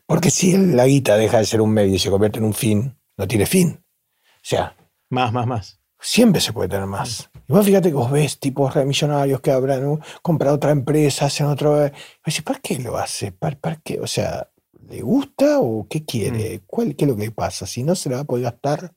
Porque 0.08 0.32
si 0.32 0.58
la 0.58 0.88
guita 0.88 1.16
deja 1.16 1.38
de 1.38 1.46
ser 1.46 1.62
un 1.62 1.72
medio 1.72 1.94
y 1.96 2.00
se 2.00 2.10
convierte 2.10 2.40
en 2.40 2.46
un 2.46 2.54
fin, 2.54 2.98
no 3.18 3.28
tiene 3.28 3.46
fin. 3.46 3.80
O 3.80 4.40
sea. 4.42 4.76
Más, 5.10 5.32
más, 5.32 5.46
más. 5.46 5.80
Siempre 6.00 6.42
se 6.42 6.52
puede 6.52 6.70
tener 6.70 6.88
más. 6.88 7.30
Y 7.48 7.54
vos 7.54 7.66
fíjate 7.66 7.90
que 7.90 7.96
vos 7.96 8.12
ves 8.12 8.40
tipos 8.40 8.76
millonarios 8.76 9.40
que 9.40 9.52
habrán 9.52 10.02
comprado 10.22 10.56
otra 10.56 10.72
empresa, 10.72 11.26
hacen 11.26 11.46
otro. 11.46 11.86
Y 12.26 12.42
¿para 12.42 12.60
qué 12.60 12.80
lo 12.80 12.98
hace? 12.98 13.32
¿Para, 13.32 13.80
qué? 13.84 14.00
O 14.00 14.08
sea, 14.08 14.50
¿le 14.90 15.02
gusta 15.02 15.60
o 15.60 15.88
qué 15.88 16.04
quiere? 16.04 16.58
Mm. 16.58 16.62
¿Cuál, 16.66 16.96
¿Qué 16.96 17.06
es 17.06 17.10
lo 17.10 17.16
que 17.16 17.32
pasa? 17.32 17.66
Si 17.66 17.84
no 17.84 17.96
se 17.96 18.10
lo 18.10 18.16
va 18.16 18.24
a 18.24 18.26
poder 18.26 18.46
gastar, 18.46 18.94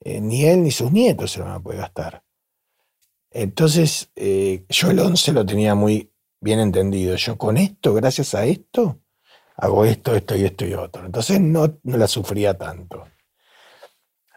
eh, 0.00 0.20
ni 0.20 0.44
él 0.44 0.64
ni 0.64 0.70
sus 0.70 0.90
nietos 0.90 1.32
se 1.32 1.38
lo 1.38 1.44
van 1.44 1.54
a 1.54 1.60
poder 1.60 1.80
gastar. 1.80 2.25
Entonces, 3.38 4.10
eh, 4.16 4.64
yo 4.70 4.90
el 4.90 4.98
11 4.98 5.32
lo 5.34 5.44
tenía 5.44 5.74
muy 5.74 6.10
bien 6.40 6.58
entendido. 6.58 7.16
Yo 7.16 7.36
con 7.36 7.58
esto, 7.58 7.92
gracias 7.92 8.34
a 8.34 8.46
esto, 8.46 9.02
hago 9.56 9.84
esto, 9.84 10.16
esto 10.16 10.34
y 10.36 10.44
esto 10.44 10.64
y 10.64 10.72
otro. 10.72 11.04
Entonces 11.04 11.38
no, 11.38 11.78
no 11.82 11.96
la 11.98 12.08
sufría 12.08 12.56
tanto. 12.56 13.06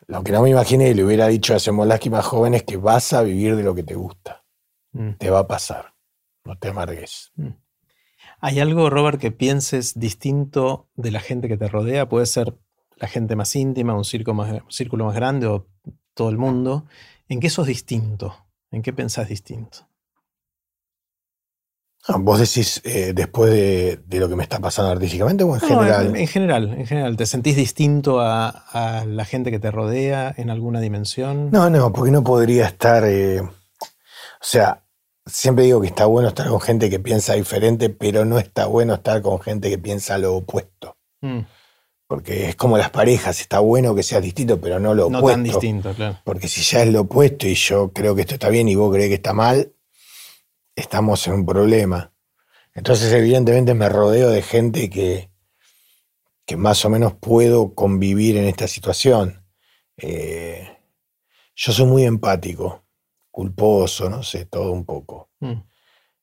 Lo 0.08 0.22
que 0.22 0.34
no 0.34 0.42
me 0.42 0.50
imaginé 0.50 0.90
y 0.90 0.94
le 0.96 1.06
hubiera 1.06 1.30
dicho 1.30 1.56
a 1.56 1.60
Semolaski 1.60 2.10
más 2.10 2.26
joven 2.26 2.56
es 2.56 2.64
que 2.64 2.76
vas 2.76 3.14
a 3.14 3.22
vivir 3.22 3.56
de 3.56 3.64
lo 3.64 3.74
que 3.74 3.84
te 3.84 3.96
gusta. 3.96 4.44
Mm. 4.92 5.12
Te 5.12 5.30
va 5.30 5.40
a 5.40 5.48
pasar. 5.48 5.94
No 6.44 6.58
te 6.58 6.68
amargues. 6.68 7.32
Mm. 7.36 7.52
¿Hay 8.42 8.60
algo, 8.60 8.90
Robert, 8.90 9.18
que 9.18 9.32
pienses 9.32 9.98
distinto 9.98 10.90
de 10.96 11.12
la 11.12 11.22
gente 11.22 11.48
que 11.48 11.56
te 11.56 11.70
rodea? 11.70 12.10
Puede 12.10 12.26
ser 12.26 12.58
la 12.98 13.08
gente 13.08 13.38
más 13.38 13.56
íntima, 13.56 13.96
un 13.96 14.04
círculo 14.04 14.34
más, 14.34 14.62
círculo 14.68 15.06
más 15.06 15.16
grande 15.16 15.48
o 15.48 15.68
todo 16.14 16.30
el 16.30 16.38
mundo. 16.38 16.86
¿En 17.30 17.40
qué 17.40 17.50
sos 17.50 17.66
distinto? 17.66 18.49
¿En 18.72 18.82
qué 18.82 18.94
pensás 18.94 19.28
distinto? 19.28 19.90
Ah, 22.08 22.18
¿Vos 22.18 22.40
decís 22.40 22.82
eh, 22.86 23.12
después 23.14 23.52
de, 23.52 24.20
lo 24.20 24.30
que 24.30 24.36
me 24.36 24.44
está 24.44 24.60
pasando 24.60 24.92
artísticamente 24.92 25.44
o 25.44 25.54
en 25.54 25.62
general? 25.62 26.16
En, 26.16 26.28
general, 26.28 26.74
en 26.74 26.88
general. 26.88 27.18
¿Te 27.18 27.26
sentís 27.26 27.56
distinto 27.56 28.20
a, 28.22 29.06
la 29.06 29.26
gente 29.26 29.52
que 29.52 29.60
te 29.60 29.70
rodea 29.70 30.34
en 30.38 30.50
alguna 30.50 30.80
dimensión? 30.80 31.52
No, 31.52 31.70
no, 31.70 31.92
porque 31.92 32.12
no 32.12 32.24
podría 32.24 32.66
estar. 32.68 33.04
Eh, 33.06 33.42
o 33.42 33.50
sea, 34.42 34.84
siempre 35.26 35.66
digo 35.66 35.82
que 35.82 35.88
está 35.88 36.06
bueno 36.06 36.30
estar 36.30 36.48
con 36.48 36.62
gente 36.62 36.90
que 36.90 37.00
piensa 37.00 37.34
diferente, 37.34 37.90
pero 37.90 38.26
no 38.26 38.40
está 38.40 38.66
bueno 38.66 38.96
estar 38.96 39.22
con 39.22 39.40
gente 39.40 39.70
que 39.70 39.78
piensa 39.78 40.18
lo 40.18 40.36
opuesto. 40.36 40.98
Mm. 41.22 41.42
Porque 42.10 42.50
es 42.50 42.56
como 42.56 42.76
las 42.76 42.90
parejas, 42.90 43.40
está 43.40 43.60
bueno 43.60 43.94
que 43.94 44.02
seas 44.02 44.24
distinto, 44.24 44.60
pero 44.60 44.80
no 44.80 44.96
lo 44.96 45.06
opuesto. 45.06 45.28
No 45.28 45.32
tan 45.32 45.44
distinto, 45.44 45.94
claro. 45.94 46.18
Porque 46.24 46.48
si 46.48 46.64
ya 46.64 46.82
es 46.82 46.92
lo 46.92 47.02
opuesto 47.02 47.48
y 47.48 47.54
yo 47.54 47.94
creo 47.94 48.16
que 48.16 48.22
esto 48.22 48.34
está 48.34 48.50
bien 48.50 48.68
y 48.68 48.74
vos 48.74 48.92
crees 48.92 49.10
que 49.10 49.14
está 49.14 49.32
mal, 49.32 49.74
estamos 50.76 51.28
en 51.28 51.34
un 51.34 51.46
problema. 51.46 52.12
Entonces, 52.74 53.14
evidentemente, 53.14 53.76
me 53.76 53.90
rodeo 53.90 54.32
de 54.32 54.42
gente 54.42 54.90
que, 54.90 55.30
que 56.48 56.58
más 56.58 56.84
o 56.84 56.90
menos 56.90 57.14
puedo 57.14 57.76
convivir 57.76 58.38
en 58.38 58.46
esta 58.46 58.68
situación. 58.68 59.46
Eh, 59.98 60.68
yo 61.56 61.72
soy 61.74 61.86
muy 61.86 62.06
empático, 62.06 62.86
culposo, 63.30 64.10
no 64.10 64.24
sé, 64.24 64.46
todo 64.46 64.72
un 64.72 64.84
poco. 64.84 65.30
Mm. 65.42 65.62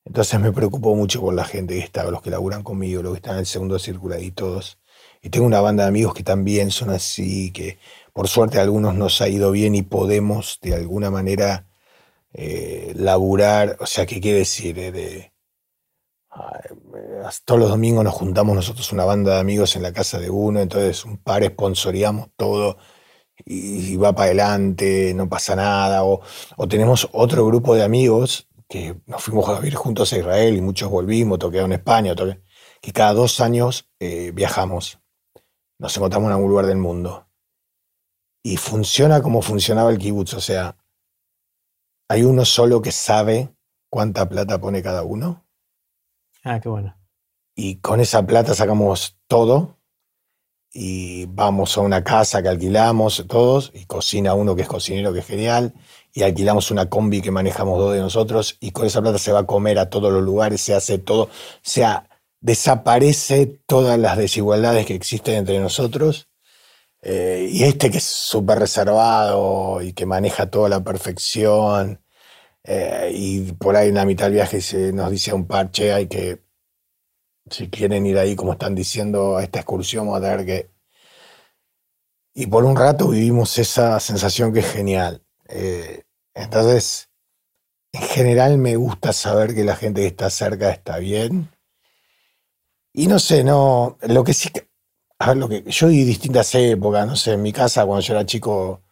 Entonces 0.04 0.40
me 0.40 0.50
preocupo 0.50 0.96
mucho 0.96 1.20
por 1.20 1.32
la 1.32 1.44
gente 1.44 1.74
que 1.74 1.84
está, 1.84 2.10
los 2.10 2.22
que 2.22 2.30
laburan 2.30 2.64
conmigo, 2.64 3.04
los 3.04 3.12
que 3.12 3.18
están 3.18 3.34
en 3.34 3.40
el 3.40 3.46
segundo 3.46 3.78
círculo 3.78 4.18
y 4.18 4.32
todos. 4.32 4.80
Y 5.22 5.30
tengo 5.30 5.46
una 5.46 5.60
banda 5.60 5.84
de 5.84 5.88
amigos 5.88 6.14
que 6.14 6.22
también 6.22 6.70
son 6.70 6.90
así, 6.90 7.52
que 7.52 7.78
por 8.12 8.28
suerte 8.28 8.58
a 8.58 8.62
algunos 8.62 8.94
nos 8.94 9.20
ha 9.20 9.28
ido 9.28 9.50
bien 9.50 9.74
y 9.74 9.82
podemos 9.82 10.58
de 10.62 10.74
alguna 10.74 11.10
manera 11.10 11.66
eh, 12.32 12.92
laburar, 12.96 13.76
o 13.80 13.86
sea, 13.86 14.06
¿qué 14.06 14.20
quiere 14.20 14.38
decir? 14.38 14.78
Eh, 14.78 14.92
de, 14.92 15.32
todos 17.44 17.60
los 17.60 17.70
domingos 17.70 18.04
nos 18.04 18.14
juntamos 18.14 18.54
nosotros 18.54 18.92
una 18.92 19.04
banda 19.04 19.34
de 19.34 19.40
amigos 19.40 19.76
en 19.76 19.82
la 19.82 19.92
casa 19.92 20.18
de 20.18 20.30
uno, 20.30 20.60
entonces 20.60 21.04
un 21.04 21.18
par 21.18 21.44
sponsoreamos 21.44 22.28
todo 22.36 22.78
y, 23.44 23.96
va 23.96 24.14
para 24.14 24.26
adelante, 24.26 25.12
no 25.14 25.28
pasa 25.28 25.56
nada. 25.56 26.04
O, 26.04 26.20
tenemos 26.68 27.08
otro 27.12 27.46
grupo 27.46 27.74
de 27.74 27.82
amigos 27.84 28.48
que 28.68 28.96
nos 29.06 29.22
fuimos 29.22 29.48
a 29.48 29.60
vivir 29.60 29.74
juntos 29.74 30.12
a 30.12 30.18
Israel 30.18 30.56
y 30.56 30.60
muchos 30.60 30.90
volvimos, 30.90 31.38
toquearon 31.38 31.72
en 31.72 31.78
España, 31.78 32.14
que 32.80 32.92
cada 32.92 33.12
dos 33.12 33.40
años 33.40 33.88
eh, 34.00 34.32
viajamos, 34.34 34.98
nos 35.78 35.96
encontramos 35.96 36.28
en 36.28 36.32
algún 36.32 36.50
lugar 36.50 36.66
del 36.66 36.78
mundo. 36.78 37.26
Y 38.42 38.56
funciona 38.56 39.22
como 39.22 39.42
funcionaba 39.42 39.90
el 39.90 39.98
kibutz, 39.98 40.34
o 40.34 40.40
sea, 40.40 40.76
¿Hay 42.08 42.22
uno 42.22 42.44
solo 42.44 42.80
que 42.80 42.92
sabe 42.92 43.52
cuánta 43.90 44.28
plata 44.28 44.60
pone 44.60 44.80
cada 44.80 45.02
uno? 45.02 45.44
Ah, 46.44 46.60
qué 46.60 46.68
bueno. 46.68 46.96
Y 47.56 47.76
con 47.76 48.00
esa 48.00 48.24
plata 48.24 48.54
sacamos 48.54 49.16
todo 49.26 49.78
y 50.72 51.26
vamos 51.26 51.76
a 51.76 51.80
una 51.80 52.04
casa 52.04 52.42
que 52.42 52.48
alquilamos 52.48 53.24
todos 53.26 53.72
y 53.74 53.86
cocina 53.86 54.34
uno 54.34 54.54
que 54.54 54.62
es 54.62 54.68
cocinero, 54.68 55.12
que 55.12 55.20
es 55.20 55.26
genial, 55.26 55.74
y 56.12 56.22
alquilamos 56.22 56.70
una 56.70 56.88
combi 56.88 57.22
que 57.22 57.32
manejamos 57.32 57.78
dos 57.78 57.94
de 57.94 58.00
nosotros 58.00 58.56
y 58.60 58.70
con 58.70 58.86
esa 58.86 59.02
plata 59.02 59.18
se 59.18 59.32
va 59.32 59.40
a 59.40 59.46
comer 59.46 59.78
a 59.80 59.90
todos 59.90 60.12
los 60.12 60.22
lugares, 60.22 60.60
se 60.60 60.74
hace 60.74 60.98
todo, 60.98 61.24
o 61.24 61.30
sea, 61.62 62.08
desaparece 62.46 63.46
todas 63.66 63.98
las 63.98 64.16
desigualdades 64.16 64.86
que 64.86 64.94
existen 64.94 65.34
entre 65.34 65.58
nosotros. 65.58 66.28
Eh, 67.02 67.48
y 67.50 67.64
este 67.64 67.90
que 67.90 67.98
es 67.98 68.04
súper 68.04 68.60
reservado 68.60 69.82
y 69.82 69.92
que 69.92 70.06
maneja 70.06 70.48
toda 70.48 70.68
la 70.68 70.82
perfección, 70.84 72.00
eh, 72.64 73.10
y 73.12 73.52
por 73.52 73.76
ahí 73.76 73.88
en 73.88 73.96
la 73.96 74.04
mitad 74.04 74.26
del 74.26 74.34
viaje 74.34 74.60
se 74.60 74.92
nos 74.92 75.10
dice 75.10 75.32
un 75.32 75.46
parche, 75.46 75.92
hay 75.92 76.06
que, 76.06 76.44
si 77.50 77.68
quieren 77.68 78.06
ir 78.06 78.18
ahí, 78.18 78.36
como 78.36 78.52
están 78.52 78.74
diciendo, 78.76 79.36
a 79.36 79.42
esta 79.42 79.60
excursión, 79.60 80.06
vamos 80.06 80.20
a 80.20 80.30
tener 80.30 80.46
que... 80.46 80.70
Y 82.34 82.46
por 82.46 82.64
un 82.64 82.76
rato 82.76 83.08
vivimos 83.08 83.58
esa 83.58 83.98
sensación 83.98 84.52
que 84.52 84.60
es 84.60 84.70
genial. 84.70 85.24
Eh, 85.48 86.04
entonces, 86.34 87.10
en 87.92 88.02
general 88.02 88.58
me 88.58 88.76
gusta 88.76 89.12
saber 89.12 89.54
que 89.54 89.64
la 89.64 89.76
gente 89.76 90.02
que 90.02 90.08
está 90.08 90.30
cerca 90.30 90.70
está 90.70 90.98
bien. 90.98 91.50
Y 92.98 93.08
no 93.08 93.18
sé, 93.18 93.44
no, 93.44 93.98
lo 94.08 94.24
que 94.24 94.32
sí 94.32 94.50
a 95.18 95.28
ver, 95.28 95.36
lo 95.36 95.48
que 95.50 95.62
yo 95.70 95.88
vi 95.88 96.04
distintas 96.04 96.54
épocas, 96.54 97.06
no 97.06 97.14
sé, 97.14 97.34
en 97.34 97.42
mi 97.42 97.52
casa 97.52 97.84
cuando 97.84 98.00
yo 98.00 98.14
era 98.14 98.24
chico 98.24 98.82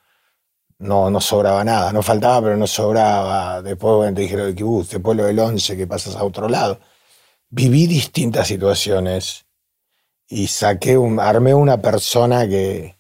no, 0.79 1.11
no 1.11 1.21
sobraba 1.23 1.65
nada, 1.65 1.91
no 1.93 2.03
faltaba, 2.03 2.43
pero 2.43 2.57
no 2.59 2.67
sobraba. 2.67 3.63
Después, 3.63 3.95
bueno, 3.97 4.15
te 4.15 4.23
dijeron 4.23 4.49
el 4.49 4.55
kibutz, 4.55 4.91
después 4.91 5.17
lo 5.17 5.25
del 5.25 5.39
11, 5.39 5.77
que 5.77 5.87
pasas 5.87 6.17
a 6.17 6.25
otro 6.25 6.49
lado. 6.51 6.81
Viví 7.51 7.87
distintas 7.87 8.49
situaciones 8.49 9.47
y 10.29 10.49
saqué 10.49 10.99
un, 10.99 11.21
armé 11.21 11.55
una 11.55 11.81
persona 11.81 12.47
que, 12.49 12.99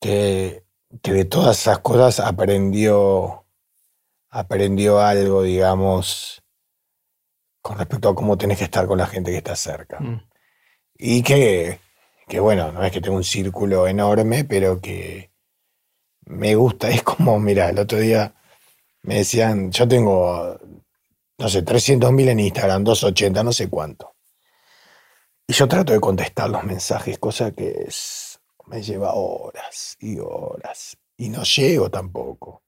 que, 0.00 0.64
que 1.02 1.12
de 1.12 1.24
todas 1.26 1.60
esas 1.60 1.80
cosas 1.80 2.20
aprendió, 2.20 3.46
aprendió 4.30 5.00
algo, 5.00 5.42
digamos, 5.42 6.43
con 7.64 7.78
respecto 7.78 8.10
a 8.10 8.14
cómo 8.14 8.36
tenés 8.36 8.58
que 8.58 8.64
estar 8.64 8.86
con 8.86 8.98
la 8.98 9.06
gente 9.06 9.30
que 9.30 9.38
está 9.38 9.56
cerca. 9.56 9.98
Mm. 9.98 10.20
Y 10.98 11.22
que, 11.22 11.80
que 12.28 12.38
bueno, 12.38 12.70
no 12.70 12.84
es 12.84 12.92
que 12.92 13.00
tenga 13.00 13.16
un 13.16 13.24
círculo 13.24 13.88
enorme, 13.88 14.44
pero 14.44 14.82
que 14.82 15.30
me 16.26 16.54
gusta. 16.56 16.90
Es 16.90 17.02
como, 17.02 17.40
mira, 17.40 17.70
el 17.70 17.78
otro 17.78 17.98
día 17.98 18.34
me 19.00 19.16
decían, 19.16 19.72
yo 19.72 19.88
tengo, 19.88 20.58
no 21.38 21.48
sé, 21.48 21.64
300.000 21.64 22.28
en 22.28 22.40
Instagram, 22.40 22.84
280, 22.84 23.42
no 23.42 23.52
sé 23.54 23.70
cuánto. 23.70 24.14
Y 25.46 25.54
yo 25.54 25.66
trato 25.66 25.94
de 25.94 26.00
contestar 26.00 26.50
los 26.50 26.64
mensajes, 26.64 27.18
cosa 27.18 27.52
que 27.52 27.88
me 28.66 28.82
lleva 28.82 29.14
horas 29.14 29.96
y 30.00 30.18
horas. 30.18 30.98
Y 31.16 31.30
no 31.30 31.42
llego 31.44 31.90
tampoco. 31.90 32.63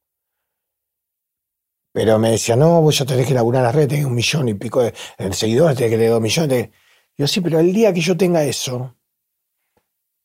Pero 1.97 2.19
me 2.19 2.33
decían, 2.33 2.59
no, 2.59 2.83
vos 2.83 2.99
ya 2.99 3.07
tenés 3.07 3.27
que 3.27 3.33
laburar 3.33 3.63
las 3.63 3.75
redes, 3.75 3.89
tenés 3.89 4.05
un 4.05 4.15
millón 4.15 4.47
y 4.51 4.53
pico 4.53 4.83
de, 4.83 4.93
seguidores, 5.33 5.79
tenés 5.79 5.93
que 5.93 5.97
tener 5.97 6.11
dos 6.11 6.21
millones. 6.21 6.69
Yo 7.17 7.27
sí, 7.27 7.41
pero 7.41 7.59
el 7.59 7.73
día 7.73 7.91
que 7.95 8.03
yo 8.03 8.19
tenga 8.19 8.45
eso, 8.45 8.95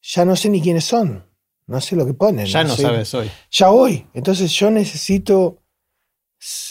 ya 0.01 0.25
no 0.25 0.35
sé 0.35 0.49
ni 0.49 0.61
quiénes 0.61 0.83
son. 0.83 1.25
No 1.67 1.79
sé 1.79 1.95
lo 1.95 2.05
que 2.05 2.13
ponen. 2.13 2.45
Ya 2.45 2.65
no 2.65 2.75
sé- 2.75 2.81
sabes 2.81 3.13
hoy. 3.13 3.31
Ya 3.51 3.71
hoy. 3.71 4.05
Entonces 4.13 4.51
yo 4.51 4.69
necesito 4.69 5.63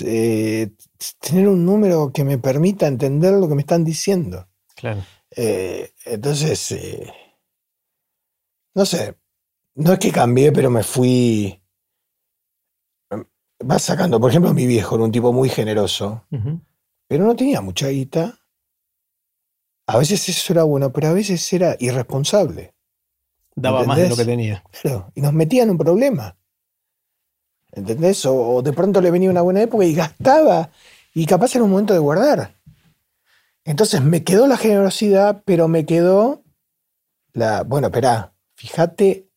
eh, 0.04 0.70
tener 1.18 1.48
un 1.48 1.64
número 1.64 2.12
que 2.12 2.22
me 2.22 2.36
permita 2.36 2.86
entender 2.86 3.32
lo 3.32 3.48
que 3.48 3.54
me 3.54 3.62
están 3.62 3.82
diciendo. 3.82 4.50
Claro. 4.74 5.02
Eh, 5.34 5.94
entonces, 6.04 6.72
eh, 6.72 7.10
no 8.74 8.84
sé, 8.84 9.14
no 9.76 9.94
es 9.94 9.98
que 9.98 10.12
cambié, 10.12 10.52
pero 10.52 10.68
me 10.68 10.82
fui, 10.82 11.59
va 13.68 13.78
sacando, 13.78 14.20
por 14.20 14.30
ejemplo, 14.30 14.52
mi 14.54 14.66
viejo 14.66 14.94
era 14.96 15.04
un 15.04 15.12
tipo 15.12 15.32
muy 15.32 15.48
generoso, 15.48 16.24
pero 17.06 17.24
no 17.24 17.36
tenía 17.36 17.60
mucha 17.60 17.88
guita. 17.88 18.38
A 19.86 19.98
veces 19.98 20.28
eso 20.28 20.52
era 20.52 20.62
bueno, 20.62 20.92
pero 20.92 21.08
a 21.08 21.12
veces 21.12 21.52
era 21.52 21.76
irresponsable. 21.80 22.74
Daba 23.54 23.84
más 23.84 23.98
de 23.98 24.08
lo 24.08 24.16
que 24.16 24.24
tenía. 24.24 24.62
Claro, 24.80 25.10
y 25.14 25.20
nos 25.20 25.32
metía 25.32 25.64
en 25.64 25.70
un 25.70 25.78
problema. 25.78 26.36
¿Entendés? 27.72 28.24
O, 28.26 28.56
o 28.56 28.62
de 28.62 28.72
pronto 28.72 29.00
le 29.00 29.10
venía 29.10 29.30
una 29.30 29.42
buena 29.42 29.62
época 29.62 29.84
y 29.84 29.94
gastaba, 29.94 30.70
y 31.14 31.26
capaz 31.26 31.54
era 31.54 31.64
un 31.64 31.70
momento 31.70 31.92
de 31.92 31.98
guardar. 31.98 32.56
Entonces 33.64 34.02
me 34.02 34.24
quedó 34.24 34.46
la 34.46 34.56
generosidad, 34.56 35.42
pero 35.44 35.68
me 35.68 35.84
quedó 35.84 36.44
la. 37.32 37.62
Bueno, 37.62 37.88
espera, 37.88 38.34
fíjate 38.54 39.28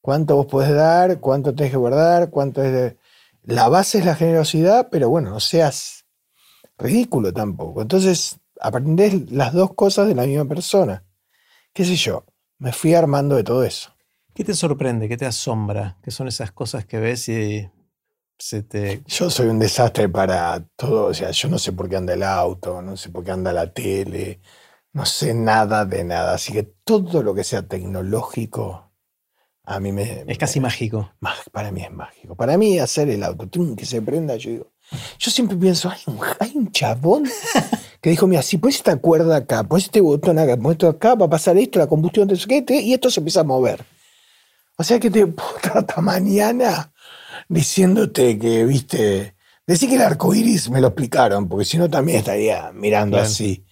cuánto 0.00 0.36
vos 0.36 0.46
podés 0.46 0.74
dar, 0.74 1.20
cuánto 1.20 1.54
tenés 1.54 1.72
que 1.72 1.78
guardar, 1.78 2.30
cuánto 2.30 2.62
es 2.62 2.72
de. 2.72 2.96
La 3.42 3.68
base 3.68 3.98
es 3.98 4.04
la 4.04 4.14
generosidad, 4.14 4.88
pero 4.90 5.08
bueno, 5.08 5.30
no 5.30 5.40
seas 5.40 6.04
ridículo 6.78 7.32
tampoco. 7.32 7.82
Entonces 7.82 8.38
aprendés 8.60 9.30
las 9.30 9.52
dos 9.52 9.74
cosas 9.74 10.08
de 10.08 10.14
la 10.14 10.26
misma 10.26 10.44
persona. 10.46 11.04
¿Qué 11.72 11.84
sé 11.84 11.96
yo? 11.96 12.24
Me 12.58 12.72
fui 12.72 12.94
armando 12.94 13.36
de 13.36 13.44
todo 13.44 13.64
eso. 13.64 13.94
¿Qué 14.34 14.44
te 14.44 14.54
sorprende? 14.54 15.08
¿Qué 15.08 15.16
te 15.16 15.26
asombra? 15.26 15.98
¿Qué 16.02 16.10
son 16.10 16.28
esas 16.28 16.52
cosas 16.52 16.84
que 16.84 16.98
ves 16.98 17.28
y 17.28 17.68
se 18.38 18.62
te... 18.62 19.02
Yo 19.06 19.30
soy 19.30 19.48
un 19.48 19.58
desastre 19.58 20.08
para 20.08 20.64
todo, 20.76 21.06
o 21.06 21.14
sea, 21.14 21.30
yo 21.30 21.48
no 21.48 21.58
sé 21.58 21.72
por 21.72 21.88
qué 21.88 21.96
anda 21.96 22.14
el 22.14 22.22
auto, 22.22 22.80
no 22.82 22.96
sé 22.96 23.10
por 23.10 23.24
qué 23.24 23.32
anda 23.32 23.52
la 23.52 23.72
tele, 23.72 24.40
no 24.92 25.04
sé 25.04 25.34
nada 25.34 25.84
de 25.84 26.04
nada, 26.04 26.34
así 26.34 26.52
que 26.52 26.62
todo 26.62 27.22
lo 27.22 27.34
que 27.34 27.44
sea 27.44 27.66
tecnológico, 27.66 28.89
a 29.64 29.78
mí 29.80 29.92
me... 29.92 30.24
Es 30.26 30.38
casi 30.38 30.58
me- 30.60 30.64
mágico. 30.64 31.10
Para 31.52 31.70
mí 31.70 31.82
es 31.82 31.90
mágico. 31.92 32.34
Para 32.34 32.56
mí 32.58 32.78
hacer 32.78 33.08
el 33.10 33.22
auto, 33.22 33.46
tum, 33.48 33.76
que 33.76 33.86
se 33.86 34.02
prenda, 34.02 34.36
yo 34.36 34.50
digo, 34.50 34.72
yo 35.18 35.30
siempre 35.30 35.56
pienso, 35.56 35.88
hay 35.90 36.00
un, 36.06 36.18
hay 36.40 36.52
un 36.54 36.72
chabón 36.72 37.24
que 38.00 38.10
dijo, 38.10 38.26
mira, 38.26 38.42
si 38.42 38.58
pones 38.58 38.76
esta 38.76 38.96
cuerda 38.96 39.36
acá, 39.36 39.62
pones 39.62 39.84
este 39.84 40.00
botón 40.00 40.38
acá, 40.38 40.56
pones 40.56 40.72
esto 40.72 40.88
acá, 40.88 41.14
va 41.14 41.26
a 41.26 41.30
pasar 41.30 41.56
esto, 41.58 41.78
la 41.78 41.86
combustión 41.86 42.26
de. 42.26 42.36
Te- 42.62 42.80
y 42.80 42.92
esto 42.94 43.10
se 43.10 43.20
empieza 43.20 43.40
a 43.40 43.44
mover. 43.44 43.84
O 44.76 44.82
sea 44.82 44.98
que 44.98 45.10
te 45.10 45.26
hasta 45.74 46.00
mañana 46.00 46.92
diciéndote 47.48 48.38
que, 48.38 48.64
viste, 48.64 49.34
decir 49.66 49.88
que 49.88 49.96
el 49.96 50.02
arco 50.02 50.34
iris 50.34 50.70
me 50.70 50.80
lo 50.80 50.88
explicaron, 50.88 51.48
porque 51.48 51.64
si 51.66 51.76
no 51.78 51.88
también 51.90 52.18
estaría 52.18 52.72
mirando 52.72 53.18
así. 53.18 53.64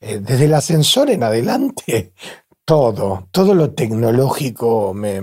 Eh, 0.00 0.18
desde 0.20 0.44
el 0.46 0.54
ascensor 0.54 1.10
en 1.10 1.22
adelante, 1.22 2.12
todo, 2.70 3.26
todo 3.32 3.56
lo 3.56 3.72
tecnológico 3.72 4.94
me, 4.94 5.16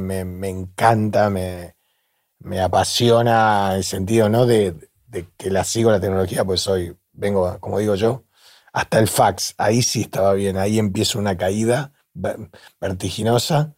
encanta, 0.50 1.30
me, 1.30 1.78
me 2.40 2.60
apasiona 2.60 3.74
el 3.74 3.86
sentido, 3.86 4.28
¿no? 4.28 4.46
De, 4.46 4.76
que 5.38 5.50
la 5.50 5.64
sigo 5.64 5.90
la 5.90 6.02
tecnología, 6.02 6.44
pues 6.44 6.60
soy, 6.60 6.94
vengo, 7.14 7.58
como 7.62 7.80
digo 7.80 7.96
yo, 7.96 8.26
hasta 8.74 9.00
el 9.00 9.08
fax, 9.08 9.56
ahí 9.58 9.82
sí 9.82 10.02
estaba 10.02 10.34
bien, 10.34 10.58
ahí 10.58 10.78
empieza 10.78 11.20
una 11.20 11.38
caída 11.38 11.94
ver- 12.14 12.50
vertiginosa, 12.82 13.76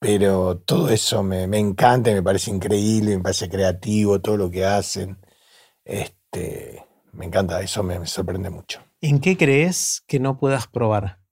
pero 0.00 0.58
todo 0.58 0.88
eso 0.88 1.22
me, 1.22 1.46
me 1.46 1.60
encanta, 1.60 2.10
me 2.10 2.20
parece 2.20 2.50
increíble, 2.50 3.16
me 3.16 3.22
parece 3.22 3.48
creativo, 3.48 4.20
todo 4.20 4.36
lo 4.36 4.50
que 4.50 4.64
hacen, 4.64 5.24
este, 5.84 6.84
me 7.12 7.26
encanta, 7.26 7.62
eso 7.62 7.84
me, 7.84 7.96
me 8.00 8.08
sorprende 8.08 8.50
mucho. 8.50 8.80
¿En 9.00 9.20
qué 9.20 9.36
crees 9.36 10.02
que 10.08 10.18
no 10.18 10.36
puedas 10.36 10.66
probar? 10.66 11.23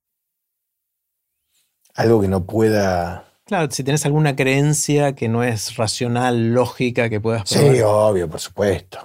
Algo 1.94 2.20
que 2.20 2.28
no 2.28 2.44
pueda... 2.46 3.24
Claro, 3.44 3.70
si 3.70 3.84
tenés 3.84 4.06
alguna 4.06 4.34
creencia 4.36 5.14
que 5.14 5.28
no 5.28 5.42
es 5.42 5.76
racional, 5.76 6.54
lógica, 6.54 7.08
que 7.10 7.20
puedas 7.20 7.50
probar. 7.52 7.74
Sí, 7.74 7.82
obvio, 7.82 8.28
por 8.30 8.40
supuesto, 8.40 8.98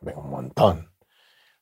un 0.00 0.30
montón. 0.30 0.90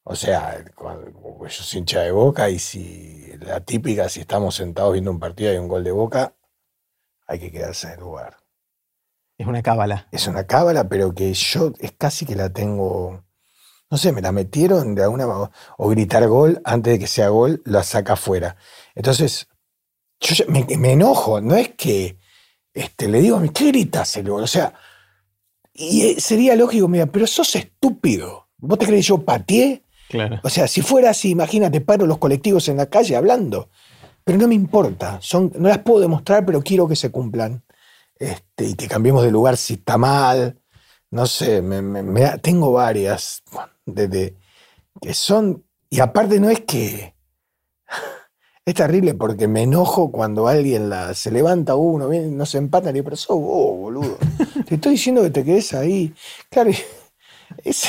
O 0.05 0.15
sea, 0.15 0.65
cuando- 0.75 1.11
yo 1.11 1.49
soy 1.63 1.81
hincha 1.81 2.01
de 2.01 2.11
boca 2.13 2.49
y 2.49 2.59
si 2.59 3.33
la 3.41 3.61
típica, 3.61 4.09
si 4.09 4.21
estamos 4.21 4.55
sentados 4.55 4.93
viendo 4.93 5.11
un 5.11 5.19
partido 5.19 5.51
y 5.51 5.55
hay 5.55 5.59
un 5.59 5.69
gol 5.69 5.83
de 5.85 5.91
boca, 5.91 6.35
hay 7.27 7.39
que 7.39 7.51
quedarse 7.51 7.89
en 7.89 7.95
el 7.95 8.01
lugar. 8.01 8.37
Es 9.37 9.47
una 9.47 9.63
cábala. 9.63 10.09
Es 10.13 10.27
una 10.27 10.47
cábala, 10.47 10.89
pero 10.89 11.15
que 11.15 11.33
yo 11.33 11.73
es 11.79 11.93
casi 11.93 12.27
que 12.27 12.35
la 12.37 12.53
tengo. 12.53 13.25
No 13.91 13.97
sé, 13.97 14.13
me 14.13 14.21
la 14.21 14.33
metieron 14.33 14.95
de 14.95 15.03
alguna 15.05 15.27
manera. 15.27 15.51
O 15.77 15.89
gritar 15.89 16.27
gol 16.29 16.61
antes 16.65 16.93
de 16.95 16.99
que 16.99 17.07
sea 17.07 17.29
gol, 17.29 17.63
la 17.65 17.83
saca 17.85 18.15
afuera. 18.15 18.57
Entonces, 18.95 19.49
yo 20.21 20.45
me, 20.49 20.65
me 20.77 20.93
enojo. 20.93 21.41
No 21.41 21.55
es 21.57 21.71
que 21.71 22.19
este, 22.75 23.09
le 23.09 23.21
digo, 23.21 23.41
¿qué 23.55 23.67
gritas 23.69 24.17
el 24.17 24.29
gol? 24.31 24.43
O 24.43 24.47
sea, 24.47 24.75
y 25.73 26.03
eh, 26.07 26.21
sería 26.21 26.57
lógico, 26.57 26.89
mira, 26.89 27.07
pero 27.07 27.27
sos 27.27 27.55
estúpido. 27.57 28.49
¿Vos 28.59 28.79
te 28.79 28.87
crees 28.87 29.07
yo 29.07 29.23
pateé? 29.25 29.85
Claro. 30.09 30.41
O 30.43 30.49
sea, 30.51 30.67
si 30.67 30.81
fuera 30.83 31.11
así, 31.11 31.31
imagínate, 31.31 31.81
paro 31.81 32.07
los 32.07 32.19
colectivos 32.19 32.69
en 32.69 32.79
la 32.79 32.87
calle 32.87 33.15
hablando. 33.17 33.71
Pero 34.25 34.39
no 34.39 34.49
me 34.49 34.55
importa, 34.55 35.19
son, 35.23 35.53
no 35.57 35.69
las 35.69 35.79
puedo 35.79 36.01
demostrar, 36.01 36.45
pero 36.45 36.63
quiero 36.63 36.87
que 36.89 36.97
se 36.97 37.11
cumplan. 37.11 37.63
Este, 38.19 38.65
y 38.67 38.75
que 38.75 38.89
cambiemos 38.89 39.23
de 39.23 39.31
lugar 39.31 39.57
si 39.57 39.75
está 39.75 39.97
mal. 39.97 40.61
No 41.11 41.27
sé, 41.27 41.63
me- 41.63 41.81
me- 41.83 42.39
tengo 42.39 42.73
varias 42.73 43.43
de, 43.87 44.09
de- 44.09 44.37
que 45.01 45.15
son. 45.15 45.65
Y 45.89 46.01
aparte 46.01 46.39
no 46.41 46.51
es 46.51 46.61
que. 46.61 47.15
Es 48.69 48.75
terrible 48.75 49.15
porque 49.15 49.49
me 49.49 49.63
enojo 49.63 50.13
cuando 50.13 50.47
alguien 50.47 50.91
la, 50.91 51.15
se 51.15 51.31
levanta 51.31 51.75
uno, 51.75 52.07
viene, 52.07 52.27
no 52.27 52.45
se 52.45 52.59
empatan 52.59 52.95
y 52.95 53.01
pero 53.01 53.17
sos 53.17 53.41
vos, 53.41 53.79
boludo. 53.79 54.19
Te 54.69 54.75
estoy 54.75 54.93
diciendo 54.93 55.23
que 55.23 55.31
te 55.31 55.43
quedes 55.43 55.73
ahí. 55.73 56.13
Claro, 56.51 56.71
es, 57.65 57.89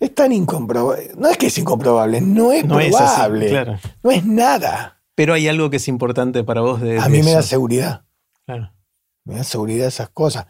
es 0.00 0.14
tan 0.14 0.32
incomprobable. 0.32 1.10
No 1.18 1.28
es 1.28 1.36
que 1.36 1.48
es 1.48 1.58
incomprobable, 1.58 2.22
no 2.22 2.50
es 2.50 2.64
No 2.64 2.80
es 2.80 2.94
así, 2.94 3.14
probable. 3.14 3.48
claro. 3.50 3.78
No 4.02 4.10
es 4.10 4.24
nada. 4.24 5.02
Pero 5.14 5.34
hay 5.34 5.48
algo 5.48 5.68
que 5.68 5.76
es 5.76 5.86
importante 5.86 6.44
para 6.44 6.62
vos 6.62 6.80
de, 6.80 6.98
A 6.98 7.04
de 7.04 7.10
mí 7.10 7.22
me 7.22 7.32
da 7.32 7.42
seguridad. 7.42 8.06
Claro. 8.46 8.72
Me 9.24 9.36
da 9.36 9.44
seguridad 9.44 9.88
esas 9.88 10.08
cosas. 10.08 10.46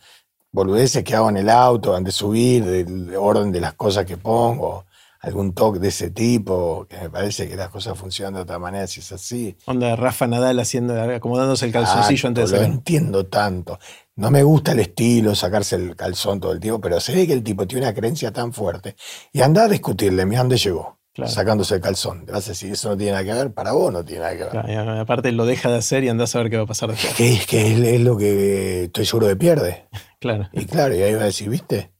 Boludeces 0.52 1.02
que 1.02 1.16
hago 1.16 1.28
en 1.28 1.38
el 1.38 1.50
auto 1.50 1.96
antes 1.96 2.14
de 2.14 2.18
subir, 2.18 2.64
del 2.64 3.16
orden 3.16 3.50
de 3.50 3.60
las 3.60 3.74
cosas 3.74 4.06
que 4.06 4.16
pongo, 4.16 4.84
algún 5.24 5.52
toque 5.54 5.78
de 5.78 5.88
ese 5.88 6.10
tipo, 6.10 6.86
que 6.88 6.96
me 6.98 7.10
parece 7.10 7.48
que 7.48 7.56
las 7.56 7.68
cosas 7.70 7.98
funcionan 7.98 8.34
de 8.34 8.40
otra 8.40 8.58
manera 8.58 8.86
si 8.86 9.00
es 9.00 9.10
así. 9.12 9.56
Onda 9.66 9.96
Rafa 9.96 10.26
Nadal 10.26 10.58
haciendo, 10.60 11.00
acomodándose 11.00 11.66
el 11.66 11.72
calzoncillo 11.72 12.28
antes 12.28 12.50
de 12.50 12.58
lo 12.58 12.64
entiendo 12.64 13.26
tanto. 13.26 13.78
No 14.16 14.30
me 14.30 14.42
gusta 14.42 14.72
el 14.72 14.80
estilo, 14.80 15.34
sacarse 15.34 15.76
el 15.76 15.96
calzón 15.96 16.38
todo 16.40 16.52
el 16.52 16.60
tiempo, 16.60 16.80
pero 16.80 17.00
se 17.00 17.14
ve 17.14 17.26
que 17.26 17.32
el 17.32 17.42
tipo 17.42 17.66
tiene 17.66 17.86
una 17.86 17.94
creencia 17.94 18.32
tan 18.32 18.52
fuerte. 18.52 18.94
Y 19.32 19.40
anda 19.40 19.64
a 19.64 19.68
discutirle, 19.68 20.24
mira 20.26 20.40
dónde 20.42 20.56
llegó, 20.56 20.98
Claro. 21.12 21.30
sacándose 21.30 21.76
el 21.76 21.80
calzón. 21.80 22.24
Le 22.26 22.32
vas 22.32 22.46
a 22.46 22.50
decir, 22.50 22.72
eso 22.72 22.88
no 22.90 22.96
tiene 22.96 23.12
nada 23.12 23.24
que 23.24 23.32
ver, 23.32 23.52
para 23.54 23.72
vos 23.72 23.92
no 23.92 24.04
tiene 24.04 24.20
nada 24.22 24.36
que 24.36 24.42
ver. 24.44 24.50
Claro, 24.50 25.00
aparte 25.00 25.32
lo 25.32 25.46
deja 25.46 25.68
de 25.70 25.78
hacer 25.78 26.04
y 26.04 26.08
andás 26.08 26.34
a 26.34 26.38
ver 26.40 26.50
qué 26.50 26.56
va 26.58 26.62
a 26.64 26.66
pasar 26.66 26.90
después. 26.90 27.14
Que 27.14 27.32
es 27.34 27.46
que 27.46 27.72
es, 27.72 27.78
es 27.80 28.00
lo 28.00 28.16
que 28.16 28.84
estoy 28.84 29.04
seguro 29.06 29.28
que 29.28 29.36
pierde. 29.36 29.88
Claro. 30.20 30.48
Y 30.52 30.64
claro, 30.64 30.94
y 30.94 31.02
ahí 31.02 31.12
va 31.14 31.20
a 31.20 31.26
decir, 31.26 31.50
¿viste? 31.50 31.92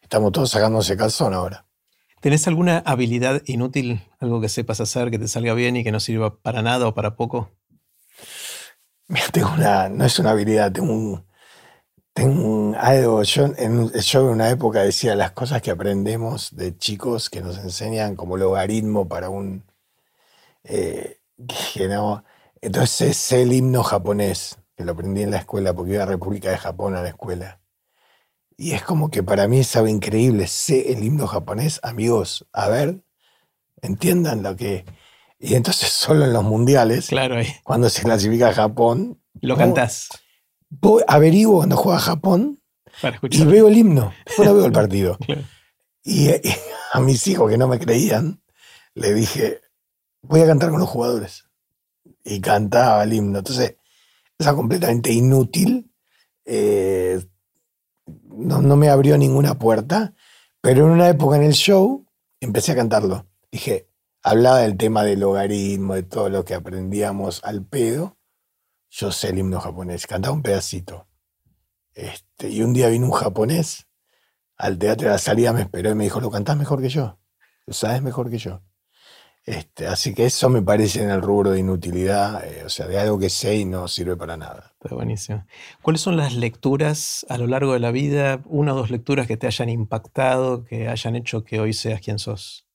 Estamos 0.00 0.32
todos 0.32 0.48
sacándose 0.50 0.96
calzón 0.96 1.34
ahora. 1.34 1.66
¿Tenés 2.20 2.46
alguna 2.48 2.78
habilidad 2.78 3.42
inútil? 3.46 4.02
Algo 4.18 4.40
que 4.40 4.48
sepas 4.48 4.80
hacer, 4.80 5.10
que 5.10 5.18
te 5.18 5.28
salga 5.28 5.54
bien 5.54 5.76
y 5.76 5.84
que 5.84 5.92
no 5.92 6.00
sirva 6.00 6.38
para 6.40 6.62
nada 6.62 6.88
o 6.88 6.94
para 6.94 7.16
poco? 7.16 7.50
Mira, 9.08 9.26
tengo 9.32 9.52
una, 9.52 9.88
no 9.88 10.04
es 10.04 10.18
una 10.18 10.30
habilidad, 10.30 10.72
tengo 10.72 10.92
un, 10.92 11.24
tengo 12.12 12.74
algo, 12.78 13.22
yo 13.22 13.46
en, 13.56 13.90
yo 13.92 14.20
en 14.20 14.26
una 14.26 14.50
época 14.50 14.82
decía 14.82 15.14
las 15.14 15.32
cosas 15.32 15.62
que 15.62 15.70
aprendemos 15.70 16.54
de 16.56 16.76
chicos 16.76 17.30
que 17.30 17.40
nos 17.40 17.58
enseñan 17.58 18.16
como 18.16 18.36
logaritmo 18.36 19.08
para 19.08 19.30
un, 19.30 19.64
eh, 20.64 21.20
que 21.74 21.88
no, 21.88 22.24
entonces 22.60 23.16
sé 23.16 23.42
el 23.42 23.52
himno 23.52 23.82
japonés, 23.82 24.58
que 24.76 24.84
lo 24.84 24.92
aprendí 24.92 25.22
en 25.22 25.30
la 25.30 25.38
escuela 25.38 25.74
porque 25.74 25.94
iba 25.94 26.02
a 26.02 26.06
República 26.06 26.50
de 26.50 26.58
Japón 26.58 26.96
a 26.96 27.02
la 27.02 27.08
escuela. 27.10 27.57
Y 28.60 28.72
es 28.72 28.82
como 28.82 29.08
que 29.10 29.22
para 29.22 29.46
mí 29.46 29.60
es 29.60 29.74
algo 29.76 29.86
increíble, 29.88 30.48
sé 30.48 30.92
el 30.92 31.04
himno 31.04 31.26
japonés, 31.28 31.78
amigos, 31.84 32.44
a 32.52 32.68
ver, 32.68 33.00
entiendan 33.82 34.42
lo 34.42 34.56
que... 34.56 34.84
Y 35.38 35.54
entonces 35.54 35.88
solo 35.92 36.24
en 36.24 36.32
los 36.32 36.42
mundiales, 36.42 37.06
Claro, 37.08 37.36
ahí. 37.36 37.46
cuando 37.62 37.88
se 37.88 38.02
clasifica 38.02 38.48
a 38.48 38.52
Japón, 38.54 39.22
Lo 39.40 39.56
cantás 39.56 40.08
voy- 40.68 41.04
averiguo 41.06 41.58
cuando 41.58 41.76
juega 41.76 41.98
Japón 42.00 42.60
para 43.00 43.20
y 43.30 43.44
veo 43.44 43.68
el 43.68 43.78
himno. 43.78 44.12
No 44.38 44.54
veo 44.54 44.66
el 44.66 44.72
partido. 44.72 45.16
Claro. 45.26 45.42
Y, 46.02 46.30
y 46.30 46.40
a 46.92 47.00
mis 47.00 47.26
hijos 47.28 47.48
que 47.50 47.58
no 47.58 47.68
me 47.68 47.78
creían, 47.78 48.42
le 48.94 49.14
dije, 49.14 49.60
voy 50.22 50.40
a 50.40 50.46
cantar 50.46 50.70
con 50.70 50.80
los 50.80 50.88
jugadores. 50.88 51.44
y 52.24 52.40
cantaba 52.40 53.04
el 53.04 53.12
himno. 53.12 53.38
Entonces, 53.38 53.76
era 54.38 54.54
completamente 54.54 55.12
inútil. 55.12 55.92
eh, 56.44 57.22
no, 58.38 58.62
no 58.62 58.76
me 58.76 58.88
abrió 58.88 59.18
ninguna 59.18 59.58
puerta, 59.58 60.14
pero 60.60 60.86
en 60.86 60.92
una 60.92 61.08
época 61.08 61.36
en 61.36 61.42
el 61.42 61.54
show 61.54 62.06
empecé 62.40 62.72
a 62.72 62.76
cantarlo. 62.76 63.26
Dije, 63.50 63.88
hablaba 64.22 64.58
del 64.58 64.76
tema 64.76 65.02
del 65.02 65.20
logaritmo, 65.20 65.94
de 65.94 66.02
todo 66.04 66.28
lo 66.28 66.44
que 66.44 66.54
aprendíamos 66.54 67.42
al 67.44 67.64
pedo. 67.64 68.16
Yo 68.90 69.12
sé 69.12 69.30
el 69.30 69.38
himno 69.38 69.60
japonés, 69.60 70.06
cantaba 70.06 70.34
un 70.34 70.42
pedacito. 70.42 71.08
Este, 71.94 72.48
y 72.48 72.62
un 72.62 72.72
día 72.72 72.88
vino 72.88 73.06
un 73.06 73.12
japonés 73.12 73.86
al 74.56 74.78
teatro 74.78 75.08
de 75.08 75.12
la 75.12 75.18
salida, 75.18 75.52
me 75.52 75.62
esperó 75.62 75.90
y 75.90 75.94
me 75.94 76.04
dijo, 76.04 76.20
lo 76.20 76.30
cantás 76.30 76.56
mejor 76.56 76.80
que 76.80 76.88
yo, 76.88 77.18
lo 77.66 77.74
sabes 77.74 78.02
mejor 78.02 78.30
que 78.30 78.38
yo. 78.38 78.62
Este, 79.48 79.86
así 79.86 80.12
que 80.12 80.26
eso 80.26 80.50
me 80.50 80.60
parece 80.60 81.02
en 81.02 81.08
el 81.08 81.22
rubro 81.22 81.52
de 81.52 81.60
inutilidad, 81.60 82.44
eh, 82.44 82.64
o 82.66 82.68
sea, 82.68 82.86
de 82.86 82.98
algo 82.98 83.18
que 83.18 83.30
sé 83.30 83.56
y 83.56 83.64
no 83.64 83.88
sirve 83.88 84.14
para 84.14 84.36
nada. 84.36 84.74
Está 84.78 84.94
buenísimo. 84.94 85.46
¿Cuáles 85.80 86.02
son 86.02 86.18
las 86.18 86.34
lecturas 86.34 87.24
a 87.30 87.38
lo 87.38 87.46
largo 87.46 87.72
de 87.72 87.78
la 87.78 87.90
vida, 87.90 88.42
una 88.44 88.74
o 88.74 88.76
dos 88.76 88.90
lecturas 88.90 89.26
que 89.26 89.38
te 89.38 89.46
hayan 89.46 89.70
impactado, 89.70 90.64
que 90.64 90.88
hayan 90.88 91.16
hecho 91.16 91.44
que 91.44 91.60
hoy 91.60 91.72
seas 91.72 92.02
quien 92.02 92.18
sos? 92.18 92.66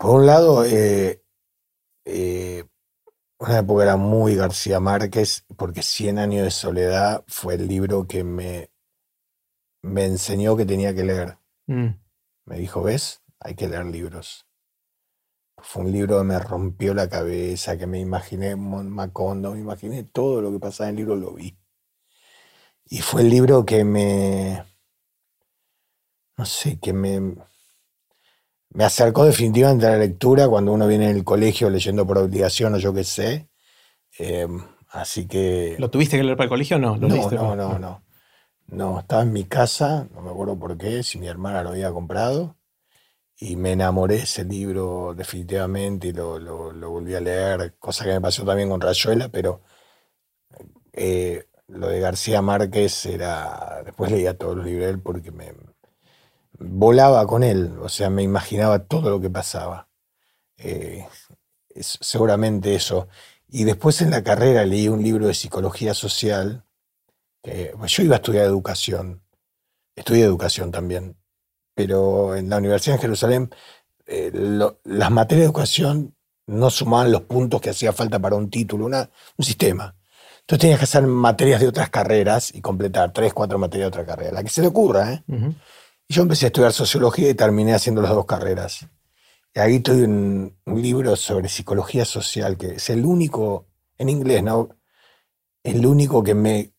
Por 0.00 0.10
un 0.10 0.26
lado, 0.26 0.64
eh, 0.64 1.22
eh, 2.04 2.64
una 3.38 3.60
época 3.60 3.84
era 3.84 3.96
muy 3.96 4.34
García 4.34 4.80
Márquez, 4.80 5.44
porque 5.56 5.82
Cien 5.82 6.18
años 6.18 6.42
de 6.42 6.50
soledad 6.50 7.22
fue 7.28 7.54
el 7.54 7.68
libro 7.68 8.08
que 8.08 8.24
me, 8.24 8.72
me 9.82 10.04
enseñó 10.06 10.56
que 10.56 10.66
tenía 10.66 10.92
que 10.92 11.04
leer. 11.04 11.38
Mm, 11.68 11.90
Me 12.46 12.56
dijo, 12.58 12.82
¿ves? 12.82 13.23
Hay 13.44 13.54
que 13.54 13.68
leer 13.68 13.84
libros. 13.86 14.46
Fue 15.58 15.84
un 15.84 15.92
libro 15.92 16.18
que 16.18 16.24
me 16.24 16.38
rompió 16.38 16.94
la 16.94 17.08
cabeza, 17.08 17.76
que 17.78 17.86
me 17.86 18.00
imaginé 18.00 18.56
Macondo, 18.56 19.52
me 19.52 19.60
imaginé 19.60 20.02
todo 20.04 20.40
lo 20.42 20.50
que 20.50 20.58
pasaba 20.58 20.88
en 20.88 20.94
el 20.94 20.96
libro, 20.96 21.16
lo 21.16 21.34
vi. 21.34 21.56
Y 22.86 22.98
fue 23.00 23.20
el 23.22 23.30
libro 23.30 23.64
que 23.64 23.84
me, 23.84 24.64
no 26.36 26.44
sé, 26.44 26.78
que 26.80 26.92
me, 26.92 27.20
me 28.70 28.84
acercó 28.84 29.24
definitivamente 29.24 29.86
a 29.86 29.90
la 29.90 29.98
lectura 29.98 30.48
cuando 30.48 30.72
uno 30.72 30.86
viene 30.86 31.10
en 31.10 31.16
el 31.16 31.24
colegio 31.24 31.70
leyendo 31.70 32.06
por 32.06 32.18
obligación 32.18 32.74
o 32.74 32.78
yo 32.78 32.92
qué 32.92 33.04
sé. 33.04 33.48
Eh, 34.18 34.48
así 34.88 35.26
que... 35.26 35.76
¿Lo 35.78 35.90
tuviste 35.90 36.16
que 36.16 36.24
leer 36.24 36.36
para 36.36 36.44
el 36.46 36.50
colegio 36.50 36.76
o 36.76 36.80
no? 36.80 36.96
¿Lo 36.96 37.08
No, 37.08 37.14
leíste? 37.14 37.36
no, 37.36 37.56
no, 37.56 37.78
no. 37.78 38.02
No, 38.66 39.00
estaba 39.00 39.22
en 39.22 39.32
mi 39.32 39.44
casa, 39.44 40.08
no 40.14 40.22
me 40.22 40.30
acuerdo 40.30 40.58
por 40.58 40.76
qué, 40.76 41.02
si 41.02 41.18
mi 41.18 41.28
hermana 41.28 41.62
lo 41.62 41.70
había 41.70 41.92
comprado, 41.92 42.56
y 43.38 43.56
me 43.56 43.72
enamoré 43.72 44.16
de 44.16 44.22
ese 44.24 44.44
libro 44.44 45.14
definitivamente 45.16 46.08
y 46.08 46.12
lo, 46.12 46.38
lo- 46.38 46.72
volví 46.90 47.14
a 47.14 47.20
leer, 47.20 47.76
cosa 47.78 48.04
que 48.04 48.12
me 48.12 48.20
pasó 48.20 48.44
también 48.44 48.68
con 48.70 48.80
Rayuela, 48.80 49.28
pero 49.30 49.62
eh, 50.92 51.46
lo 51.68 51.88
de 51.88 52.00
García 52.00 52.42
Márquez 52.42 53.06
era, 53.06 53.82
después 53.84 54.10
leía 54.10 54.36
todos 54.36 54.56
los 54.56 54.64
libros 54.66 54.86
de 54.86 54.90
él 54.92 55.00
porque 55.00 55.30
me 55.30 55.52
volaba 56.58 57.26
con 57.26 57.42
él, 57.42 57.76
o 57.80 57.88
sea, 57.88 58.10
me 58.10 58.22
imaginaba 58.22 58.80
todo 58.86 59.10
lo 59.10 59.20
que 59.20 59.30
pasaba. 59.30 59.88
Eh, 60.58 61.06
seguramente 61.80 62.74
eso. 62.74 63.08
Y 63.48 63.64
después 63.64 64.02
en 64.02 64.10
la 64.12 64.24
carrera 64.24 64.64
leí 64.66 64.88
un 64.88 65.02
libro 65.02 65.26
de 65.28 65.34
psicología 65.34 65.94
social 65.94 66.64
pues, 67.78 67.92
yo 67.92 68.02
iba 68.02 68.16
a 68.16 68.18
estudiar 68.18 68.44
educación, 68.46 69.22
estudié 69.96 70.24
educación 70.24 70.72
también, 70.72 71.16
pero 71.74 72.36
en 72.36 72.48
la 72.48 72.58
Universidad 72.58 72.96
de 72.96 73.02
Jerusalén 73.02 73.50
eh, 74.06 74.30
lo- 74.32 74.80
las 74.84 75.10
materias 75.10 75.40
de 75.42 75.46
educación 75.46 76.14
no 76.46 76.68
sumaban 76.70 77.10
los 77.10 77.22
puntos 77.22 77.60
que 77.60 77.70
hacía 77.70 77.92
falta 77.92 78.18
para 78.18 78.36
un 78.36 78.50
título, 78.50 78.84
una- 78.86 79.10
un 79.38 79.44
sistema. 79.44 79.96
Entonces 80.40 80.60
tenías 80.60 80.78
que 80.78 80.84
hacer 80.84 81.06
materias 81.06 81.60
de 81.60 81.68
otras 81.68 81.88
carreras 81.88 82.54
y 82.54 82.60
completar 82.60 83.12
tres, 83.14 83.32
cuatro 83.32 83.58
materias 83.58 83.86
de 83.90 84.00
otra 84.00 84.04
carrera, 84.06 84.32
la 84.32 84.42
que 84.42 84.50
se 84.50 84.60
le 84.60 84.66
ocurra. 84.68 85.12
¿eh? 85.14 85.24
Ujú. 85.26 85.54
Y 86.06 86.14
yo 86.14 86.22
empecé 86.22 86.44
a 86.46 86.48
estudiar 86.48 86.72
sociología 86.74 87.30
y 87.30 87.34
terminé 87.34 87.72
haciendo 87.72 88.02
las 88.02 88.10
dos 88.10 88.26
carreras. 88.26 88.86
Y 89.54 89.58
ahí 89.60 89.80
tuve 89.80 90.04
un, 90.04 90.54
un 90.66 90.82
libro 90.82 91.16
sobre 91.16 91.48
psicología 91.48 92.04
social, 92.04 92.58
que 92.58 92.74
es 92.74 92.90
el 92.90 93.06
único, 93.06 93.68
en 93.96 94.10
inglés, 94.10 94.42
¿no? 94.42 94.68
El 95.62 95.86
único 95.86 96.22
que 96.22 96.34
me 96.34 96.74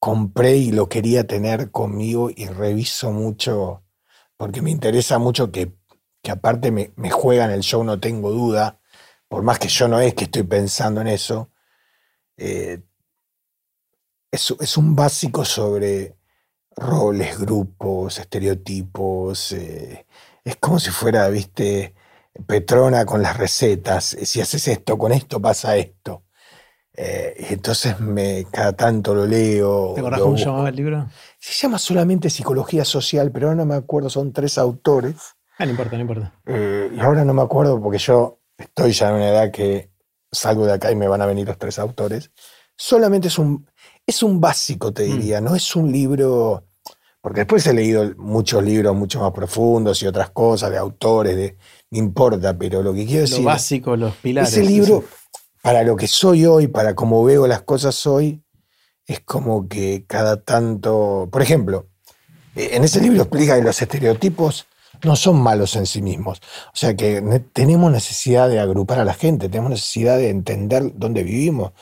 compré 0.00 0.56
y 0.56 0.72
lo 0.72 0.88
quería 0.88 1.28
tener 1.28 1.70
conmigo 1.70 2.30
y 2.34 2.46
reviso 2.46 3.12
mucho, 3.12 3.84
porque 4.36 4.62
me 4.62 4.70
interesa 4.70 5.18
mucho 5.18 5.50
que, 5.52 5.74
que 6.22 6.30
aparte 6.30 6.70
me, 6.70 6.92
me 6.96 7.10
juega 7.10 7.44
en 7.46 7.52
el 7.52 7.62
show, 7.62 7.84
no 7.84 8.00
tengo 8.00 8.30
duda, 8.30 8.80
por 9.28 9.42
más 9.42 9.58
que 9.58 9.68
yo 9.68 9.88
no 9.88 10.00
es 10.00 10.14
que 10.14 10.24
estoy 10.24 10.44
pensando 10.44 11.00
en 11.00 11.08
eso. 11.08 11.50
eh, 12.38 12.82
es, 14.30 14.54
es 14.60 14.76
un 14.76 14.94
básico 14.96 15.44
sobre 15.44 16.16
roles, 16.76 17.38
grupos, 17.38 18.18
estereotipos. 18.18 19.52
eh, 19.52 20.06
es 20.44 20.56
como 20.56 20.78
si 20.80 20.90
fuera, 20.90 21.28
viste, 21.28 21.94
Petrona 22.46 23.04
con 23.06 23.22
las 23.22 23.36
recetas. 23.36 24.14
eh, 24.14 24.26
Si 24.26 24.40
haces 24.40 24.68
esto, 24.68 24.98
con 24.98 25.12
esto 25.12 25.40
pasa 25.40 25.76
esto. 25.76 26.24
Eh, 26.94 27.34
entonces 27.50 28.00
me, 28.00 28.46
cada 28.52 28.72
tanto 28.74 29.14
lo 29.14 29.26
leo. 29.26 29.92
¿Te 29.94 30.00
acordás 30.00 30.20
cómo 30.20 30.36
llamaba 30.36 30.68
el 30.70 30.76
libro? 30.76 31.08
Se 31.38 31.52
llama 31.54 31.78
solamente 31.78 32.30
Psicología 32.30 32.84
Social, 32.84 33.30
pero 33.30 33.48
ahora 33.48 33.56
no 33.58 33.66
me 33.66 33.74
acuerdo, 33.74 34.10
son 34.10 34.32
tres 34.32 34.58
autores. 34.58 35.16
Ah, 35.58 35.64
no 35.64 35.70
importa, 35.70 35.94
no 35.96 36.02
importa. 36.02 36.34
Eh, 36.46 36.90
y 36.94 37.00
ahora 37.00 37.24
no 37.24 37.32
me 37.34 37.42
acuerdo 37.42 37.80
porque 37.80 37.98
yo 37.98 38.40
estoy 38.58 38.92
ya 38.92 39.08
en 39.10 39.14
una 39.16 39.28
edad 39.28 39.50
que 39.50 39.90
salgo 40.32 40.66
de 40.66 40.72
acá 40.72 40.90
y 40.90 40.96
me 40.96 41.08
van 41.08 41.22
a 41.22 41.26
venir 41.26 41.46
los 41.46 41.58
tres 41.58 41.78
autores. 41.78 42.30
Solamente 42.76 43.28
es 43.28 43.38
un, 43.38 43.66
es 44.06 44.22
un 44.22 44.40
básico, 44.40 44.92
te 44.92 45.06
Mm. 45.08 45.12
diría, 45.18 45.40
no 45.40 45.54
es 45.54 45.74
un 45.76 45.90
libro, 45.92 46.64
porque 47.22 47.40
después 47.40 47.66
he 47.66 47.72
leído 47.72 48.12
muchos 48.18 48.62
libros 48.62 48.94
mucho 48.94 49.20
más 49.20 49.32
profundos 49.32 50.02
y 50.02 50.06
otras 50.06 50.30
cosas 50.30 50.70
de 50.70 50.78
autores, 50.78 51.36
de, 51.36 51.56
no 51.90 51.98
importa, 51.98 52.56
pero 52.58 52.82
lo 52.82 52.92
que 52.92 53.06
quiero 53.06 53.22
Lo 53.22 53.28
decir, 53.30 53.44
básico, 53.44 53.96
los 53.96 54.14
pilares. 54.16 54.52
ese 54.52 54.62
libro, 54.64 54.98
eso. 54.98 55.04
para 55.62 55.82
lo 55.84 55.96
que 55.96 56.06
soy 56.06 56.44
hoy, 56.44 56.66
para 56.66 56.94
cómo 56.94 57.24
veo 57.24 57.46
las 57.46 57.62
cosas 57.62 58.06
hoy, 58.06 58.42
es 59.06 59.20
como 59.20 59.68
que 59.68 60.04
cada 60.06 60.42
tanto, 60.42 61.28
por 61.30 61.42
ejemplo, 61.42 61.86
eh, 62.54 62.70
en 62.72 62.84
ese 62.84 63.00
libro 63.00 63.22
explica 63.22 63.56
que 63.56 63.62
los 63.62 63.80
estereotipos 63.80 64.66
no 65.04 65.14
son 65.14 65.40
malos 65.40 65.76
en 65.76 65.86
sí 65.86 66.02
mismos. 66.02 66.40
O 66.68 66.76
sea 66.76 66.96
que 66.96 67.20
ne- 67.20 67.40
tenemos 67.40 67.92
necesidad 67.92 68.48
de 68.48 68.58
agrupar 68.60 68.98
a 68.98 69.04
la 69.04 69.14
gente, 69.14 69.48
tenemos 69.48 69.70
necesidad 69.70 70.16
de 70.16 70.30
entender 70.30 70.92
dónde 70.94 71.22
vivimos 71.22 71.72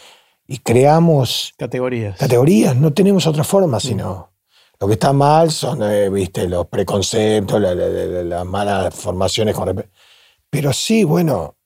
y 0.47 0.59
creamos 0.59 1.55
Categorías. 1.57 2.18
categorías, 2.18 2.77
no 2.77 2.93
tenemos 2.93 3.27
otra 3.27 3.45
forma 3.45 3.81
sino. 3.81 4.33
Lo 4.81 4.89
que 4.89 4.95
está 4.95 5.12
mal 5.12 5.51
son, 5.53 5.83
eh, 5.85 6.11
viste, 6.11 6.49
los 6.49 6.66
preconceptos, 6.66 7.61
la- 7.61 7.75
la- 7.75 7.87
la- 7.89 8.05
la- 8.07 8.22
las 8.25 8.45
malas 8.45 8.95
formaciones 8.95 9.55
con 9.55 9.89
Pero 10.51 10.72
sí, 10.72 11.05
bueno, 11.05 11.57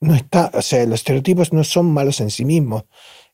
no 0.00 0.14
está, 0.14 0.50
o 0.54 0.62
sea, 0.62 0.84
los 0.86 1.00
estereotipos 1.00 1.52
no 1.52 1.62
son 1.64 1.92
malos 1.92 2.20
en 2.20 2.30
sí 2.30 2.44
mismos. 2.44 2.84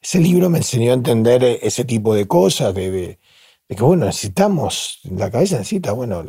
Ese 0.03 0.19
libro 0.19 0.51
me 0.51 0.59
enseñó 0.59 0.91
a 0.91 0.95
entender 0.95 1.45
eh, 1.45 1.61
ese 1.63 1.85
tipo 1.85 2.15
de 2.15 2.27
cosas, 2.27 2.75
de, 2.75 3.21
que, 3.69 3.83
bueno, 3.83 4.07
necesitamos, 4.07 5.01
la 5.05 5.31
cabeza 5.31 5.59
necesita, 5.59 5.93
bueno, 5.93 6.25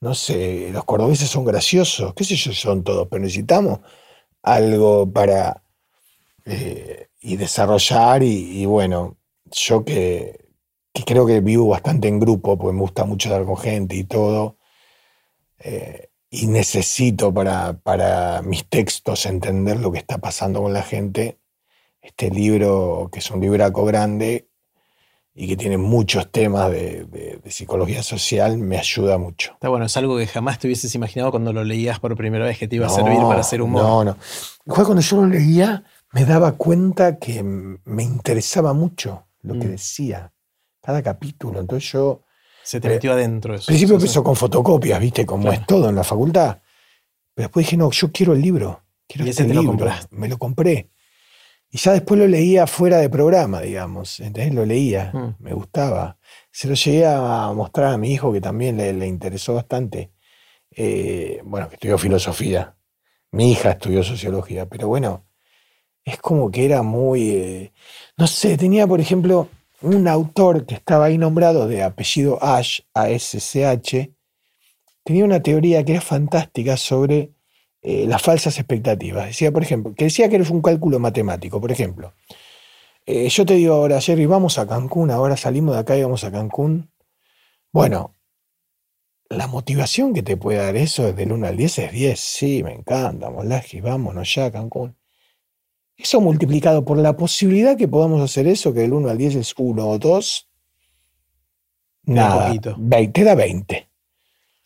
no 0.00 0.14
sé, 0.14 0.70
los 0.72 0.84
cordobeses 0.84 1.28
son 1.30 1.44
graciosos, 1.44 2.14
qué 2.14 2.24
sé 2.24 2.36
yo, 2.36 2.52
son 2.52 2.82
todos, 2.84 3.06
pero 3.08 3.22
necesitamos 3.22 3.80
algo 4.42 5.10
para 5.12 5.62
eh, 6.44 7.08
y 7.20 7.36
desarrollar 7.36 8.22
y, 8.22 8.64
bueno, 8.66 9.18
yo 9.52 9.84
que, 9.84 10.48
creo 11.06 11.26
que 11.26 11.40
vivo 11.40 11.68
bastante 11.68 12.08
en 12.08 12.20
grupo, 12.20 12.58
porque 12.58 12.74
me 12.74 12.80
gusta 12.82 13.04
mucho 13.04 13.28
estar 13.28 13.44
con 13.44 13.56
gente 13.56 13.96
y 13.96 14.04
todo, 14.04 14.58
eh, 15.58 16.10
y 16.30 16.46
necesito 16.46 17.32
para, 17.34 17.74
para 17.80 18.42
mis 18.42 18.68
textos 18.68 19.26
entender 19.26 19.78
lo 19.80 19.92
que 19.92 19.98
está 19.98 20.18
pasando 20.18 20.62
con 20.62 20.72
la 20.72 20.82
gente, 20.82 21.39
este 22.02 22.30
libro, 22.30 23.08
que 23.12 23.18
es 23.18 23.30
un 23.30 23.40
libraco 23.40 23.84
grande 23.84 24.48
y 25.34 25.46
que 25.46 25.56
tiene 25.56 25.78
muchos 25.78 26.30
temas 26.30 26.70
de, 26.70 27.04
de- 27.04 27.40
de 27.42 27.50
psicología 27.50 28.02
social, 28.02 28.58
me 28.58 28.78
ayuda 28.78 29.16
mucho. 29.18 29.52
Está 29.52 29.68
bueno, 29.68 29.84
es 29.86 29.96
algo 29.96 30.18
que 30.18 30.26
jamás 30.26 30.58
te 30.58 30.66
hubieses 30.66 30.94
imaginado 30.94 31.30
cuando 31.30 31.52
lo 31.52 31.62
leías 31.64 32.00
por 32.00 32.16
primera 32.16 32.44
vez 32.44 32.58
que 32.58 32.68
te 32.68 32.76
iba 32.76 32.86
a 32.86 32.90
servir 32.90 33.20
para 33.20 33.40
hacer 33.40 33.62
humor. 33.62 33.82
No, 33.82 34.04
no. 34.04 34.16
Igual 34.66 34.84
cuando 34.86 35.02
yo 35.02 35.16
lo 35.16 35.26
leía, 35.26 35.84
me 36.12 36.24
daba 36.24 36.52
cuenta 36.52 37.18
que 37.18 37.42
me 37.42 38.02
interesaba 38.02 38.72
mucho 38.72 39.26
lo 39.42 39.54
que 39.54 39.66
Mm. 39.68 39.70
decía, 39.70 40.32
cada 40.82 41.02
capítulo. 41.02 41.60
Entonces 41.60 41.90
yo, 41.92 42.22
Se 42.62 42.78
te 42.78 42.88
Eh, 42.88 42.90
metió 42.92 43.12
adentro 43.14 43.54
eso. 43.54 43.62
al 43.62 43.66
principio 43.68 43.94
empezó 43.96 44.22
con 44.22 44.36
fotocopias, 44.36 45.00
¿viste? 45.00 45.24
Como 45.24 45.44
Claro. 45.44 45.60
es 45.60 45.66
todo 45.66 45.88
en 45.88 45.94
la 45.96 46.04
facultad. 46.04 46.58
Pero 47.34 47.46
después 47.48 47.64
dije, 47.64 47.76
no, 47.78 47.90
yo 47.90 48.12
quiero 48.12 48.34
el 48.34 48.42
libro. 48.42 48.82
Quiero 49.08 49.24
Y 49.26 49.30
este 49.30 49.42
ese 49.44 49.48
te 49.48 49.54
lo 49.54 49.62
libro. 49.62 49.78
compraste. 49.78 50.14
Me 50.14 50.28
lo 50.28 50.36
compré. 50.38 50.90
Y 51.70 51.78
ya 51.78 51.92
después 51.92 52.18
lo 52.18 52.26
leía 52.26 52.66
fuera 52.66 52.98
de 52.98 53.08
programa, 53.08 53.60
digamos. 53.60 54.18
Entonces 54.20 54.52
lo 54.52 54.66
leía, 54.66 55.12
Mm. 55.14 55.36
me 55.38 55.52
gustaba. 55.54 56.18
Se 56.50 56.66
lo 56.68 56.74
llegué 56.74 57.06
a 57.06 57.52
mostrar 57.54 57.92
a 57.94 57.98
mi 57.98 58.12
hijo, 58.12 58.32
que 58.32 58.40
también 58.40 58.76
le, 58.76 58.92
le 58.92 59.06
interesó 59.06 59.54
bastante. 59.54 60.10
Eh, 60.74 61.40
bueno, 61.44 61.68
que 61.68 61.74
estudió 61.76 61.96
filosofía. 61.98 62.76
Mi 63.32 63.52
hija 63.52 63.70
estudió 63.70 64.02
sociología, 64.02 64.66
pero 64.66 64.88
bueno, 64.88 65.26
es 66.04 66.18
como 66.18 66.50
que 66.50 66.64
era 66.64 66.82
muy, 66.82 67.30
eh, 67.30 67.72
no 68.16 68.26
sé, 68.26 68.56
tenía 68.56 68.86
por 68.86 69.00
ejemplo 69.00 69.48
un 69.82 70.08
autor 70.08 70.66
que 70.66 70.74
estaba 70.74 71.04
ahí 71.06 71.18
nombrado 71.18 71.68
de 71.68 71.82
apellido 71.82 72.42
Ash, 72.42 72.80
A-S-C-H, 72.94 74.12
tenía 75.04 75.24
una 75.24 75.40
teoría 75.42 75.84
que 75.84 75.92
era 75.92 76.00
fantástica 76.00 76.76
sobre 76.76 77.32
eh, 77.82 78.06
las 78.06 78.22
falsas 78.22 78.58
expectativas. 78.58 79.26
Decía, 79.26 79.52
por 79.52 79.62
ejemplo, 79.62 79.94
que 79.94 80.04
decía 80.04 80.28
que 80.28 80.36
eres 80.36 80.50
un 80.50 80.62
cálculo 80.62 80.98
matemático, 80.98 81.60
por 81.60 81.72
ejemplo. 81.72 82.14
Eh, 83.06 83.28
yo 83.28 83.46
te 83.46 83.54
digo 83.54 83.74
ahora, 83.74 84.00
Jerry, 84.00 84.26
vamos 84.26 84.58
a 84.58 84.66
Cancún, 84.66 85.10
ahora 85.10 85.36
salimos 85.36 85.74
de 85.74 85.80
acá 85.80 85.96
y 85.96 86.02
vamos 86.02 86.22
a 86.24 86.30
Cancún. 86.30 86.90
Bueno, 87.72 88.14
la 89.30 89.46
motivación 89.46 90.12
que 90.12 90.22
te 90.22 90.36
puede 90.36 90.58
dar 90.58 90.76
eso 90.76 91.04
desde 91.04 91.22
el 91.22 91.32
1 91.32 91.46
al 91.46 91.56
10 91.56 91.78
es 91.78 91.92
10. 91.92 92.20
Sí, 92.20 92.62
me 92.62 92.72
encanta, 92.72 93.30
Molaji, 93.30 93.80
vámonos 93.80 94.34
ya 94.34 94.46
a 94.46 94.50
Cancún. 94.50 94.96
Eso 95.96 96.20
multiplicado 96.20 96.84
por 96.84 96.98
la 96.98 97.16
posibilidad 97.16 97.76
que 97.76 97.88
podamos 97.88 98.22
hacer 98.22 98.46
eso, 98.46 98.72
que 98.72 98.80
del 98.80 98.92
1 98.92 99.08
al 99.08 99.18
10 99.18 99.36
es 99.36 99.54
1 99.56 99.88
o 99.88 99.98
2, 99.98 100.48
nada, 102.04 102.54
20, 102.78 103.12
te 103.12 103.24
da 103.24 103.34
20. 103.34 103.89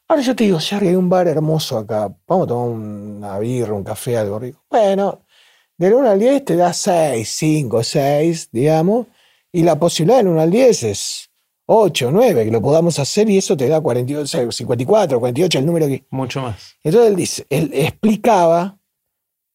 Ahora 0.07 0.23
yo 0.23 0.37
te 0.37 0.45
digo, 0.45 0.59
Jerry, 0.59 0.89
hay 0.89 0.97
un 0.97 1.09
bar 1.09 1.27
hermoso 1.29 1.79
acá, 1.79 2.15
vamos 2.27 2.45
a 2.45 2.49
tomar 2.49 2.69
una 2.69 3.39
birra, 3.39 3.73
un 3.73 3.85
café, 3.85 4.19
algo 4.19 4.39
rico. 4.39 4.63
Bueno, 4.69 5.23
del 5.79 5.95
1 5.95 6.11
al 6.11 6.19
10 6.19 6.45
te 6.45 6.57
da 6.57 6.73
6, 6.73 7.29
5, 7.29 7.83
6, 7.83 8.49
digamos, 8.53 9.07
y 9.51 9.63
la 9.63 9.79
posibilidad 9.79 10.19
del 10.19 10.29
1 10.29 10.41
al 10.41 10.51
10 10.51 10.83
es 10.85 11.31
8, 11.67 12.11
9, 12.13 12.45
que 12.45 12.51
lo 12.51 12.61
podamos 12.61 12.99
hacer 12.99 13.31
y 13.31 13.39
eso 13.39 13.57
te 13.57 13.69
da 13.69 13.81
48, 13.81 14.53
54, 14.53 15.19
48, 15.19 15.59
el 15.59 15.67
número 15.67 15.87
que... 15.87 16.05
Mucho 16.11 16.43
más. 16.43 16.77
Entonces 16.83 17.11
él, 17.11 17.17
dice, 17.17 17.47
él 17.49 17.71
explicaba 17.73 18.79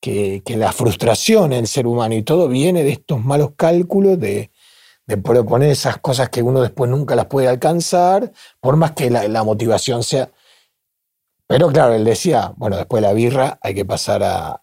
que, 0.01 0.41
la 0.47 0.71
frustración 0.71 1.53
en 1.53 1.59
el 1.59 1.67
ser 1.67 1.85
humano 1.85 2.15
y 2.15 2.23
todo 2.23 2.47
viene 2.47 2.83
de 2.83 2.91
estos 2.91 3.23
malos 3.23 3.51
cálculos 3.55 4.19
de, 4.19 4.49
proponer 5.23 5.69
esas 5.69 5.97
cosas 5.97 6.29
que 6.29 6.41
uno 6.41 6.61
después 6.61 6.89
nunca 6.89 7.15
las 7.15 7.25
puede 7.25 7.47
alcanzar, 7.47 8.31
por 8.59 8.75
más 8.75 8.91
que 8.91 9.09
la, 9.09 9.43
motivación 9.43 10.03
sea... 10.03 10.31
Pero 11.49 11.69
claro, 11.69 11.95
él 11.95 12.03
decía, 12.05 12.53
bueno, 12.57 12.77
después 12.77 13.01
de 13.01 13.07
la 13.07 13.13
birra 13.15 13.57
hay 13.63 13.73
que 13.73 13.83
pasar 13.83 14.21
a, 14.21 14.61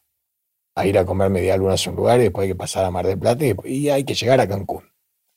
ir 0.84 0.96
a 0.96 1.04
comer 1.04 1.30
media 1.30 1.56
luna 1.56 1.74
a 1.74 1.90
un 1.90 1.96
lugar 1.96 2.20
y 2.20 2.24
después 2.24 2.44
hay 2.44 2.50
que 2.50 2.54
pasar 2.54 2.84
a 2.84 2.92
Mar 2.92 3.04
del 3.04 3.18
Plata 3.18 3.44
y 3.64 3.88
hay 3.88 4.04
que 4.04 4.14
llegar 4.14 4.40
a 4.40 4.46
Cancún 4.46 4.84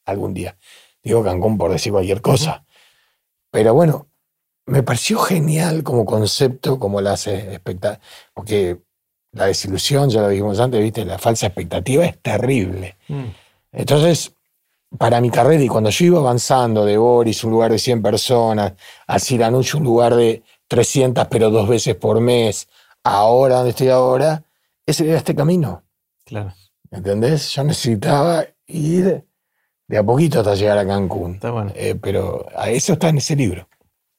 algún 0.05 0.35
día. 0.35 0.55
Digo 1.01 1.23
Cancún 1.23 1.57
por 1.57 1.71
decir 1.71 1.91
cualquier 1.91 2.21
cosa. 2.21 2.63
Pero 3.49 3.73
bueno, 3.73 4.09
me 4.67 4.84
pareció 4.84 5.17
genial 5.17 5.81
como 5.81 6.05
concepto, 6.05 6.77
como 6.77 7.01
las 7.01 7.26
expectativas, 7.26 7.99
porque 8.31 8.81
la 9.31 9.47
desilusión, 9.47 10.07
ya 10.11 10.21
lo 10.21 10.30
dijimos 10.30 10.59
antes, 10.59 10.80
viste, 10.80 11.03
la 11.03 11.17
falsa 11.17 11.47
expectativa 11.47 12.05
es 12.05 12.21
terrible. 12.21 12.97
Mm. 13.07 13.26
Entonces, 13.71 14.35
para 14.99 15.19
mi 15.19 15.31
carrera, 15.31 15.63
y 15.63 15.67
cuando 15.67 15.89
yo 15.89 16.05
iba 16.05 16.19
avanzando 16.19 16.85
de 16.85 16.95
Boris, 16.97 17.43
un 17.43 17.49
lugar 17.49 17.71
de 17.71 17.80
100 17.80 18.03
personas, 18.03 18.73
a 19.07 19.17
Siranuch, 19.17 19.73
un 19.73 19.84
lugar 19.84 20.15
de 20.15 20.43
300, 20.70 21.28
pero 21.28 21.50
dos 21.50 21.68
veces 21.68 21.96
por 21.96 22.22
mes, 22.22 22.70
ahora 23.04 23.56
donde 23.56 23.72
estoy 23.72 23.90
ahora, 23.90 24.46
ese 24.86 25.08
era 25.08 25.18
este 25.18 25.36
camino. 25.36 25.84
Claro. 26.26 26.54
¿Entendés? 26.91 27.50
Yo 27.52 27.64
necesitaba 27.64 28.46
ir 28.68 29.26
de 29.88 29.98
a 29.98 30.04
poquito 30.04 30.40
hasta 30.40 30.56
llegar 30.56 30.78
a 30.78 30.88
Cancún. 30.88 31.36
Está 31.36 31.52
bueno. 31.52 31.72
Eh, 31.76 31.96
pero 31.96 32.46
a 32.56 32.70
eso 32.70 32.94
está 32.94 33.10
en 33.10 33.18
ese 33.18 33.36
libro. 33.36 33.68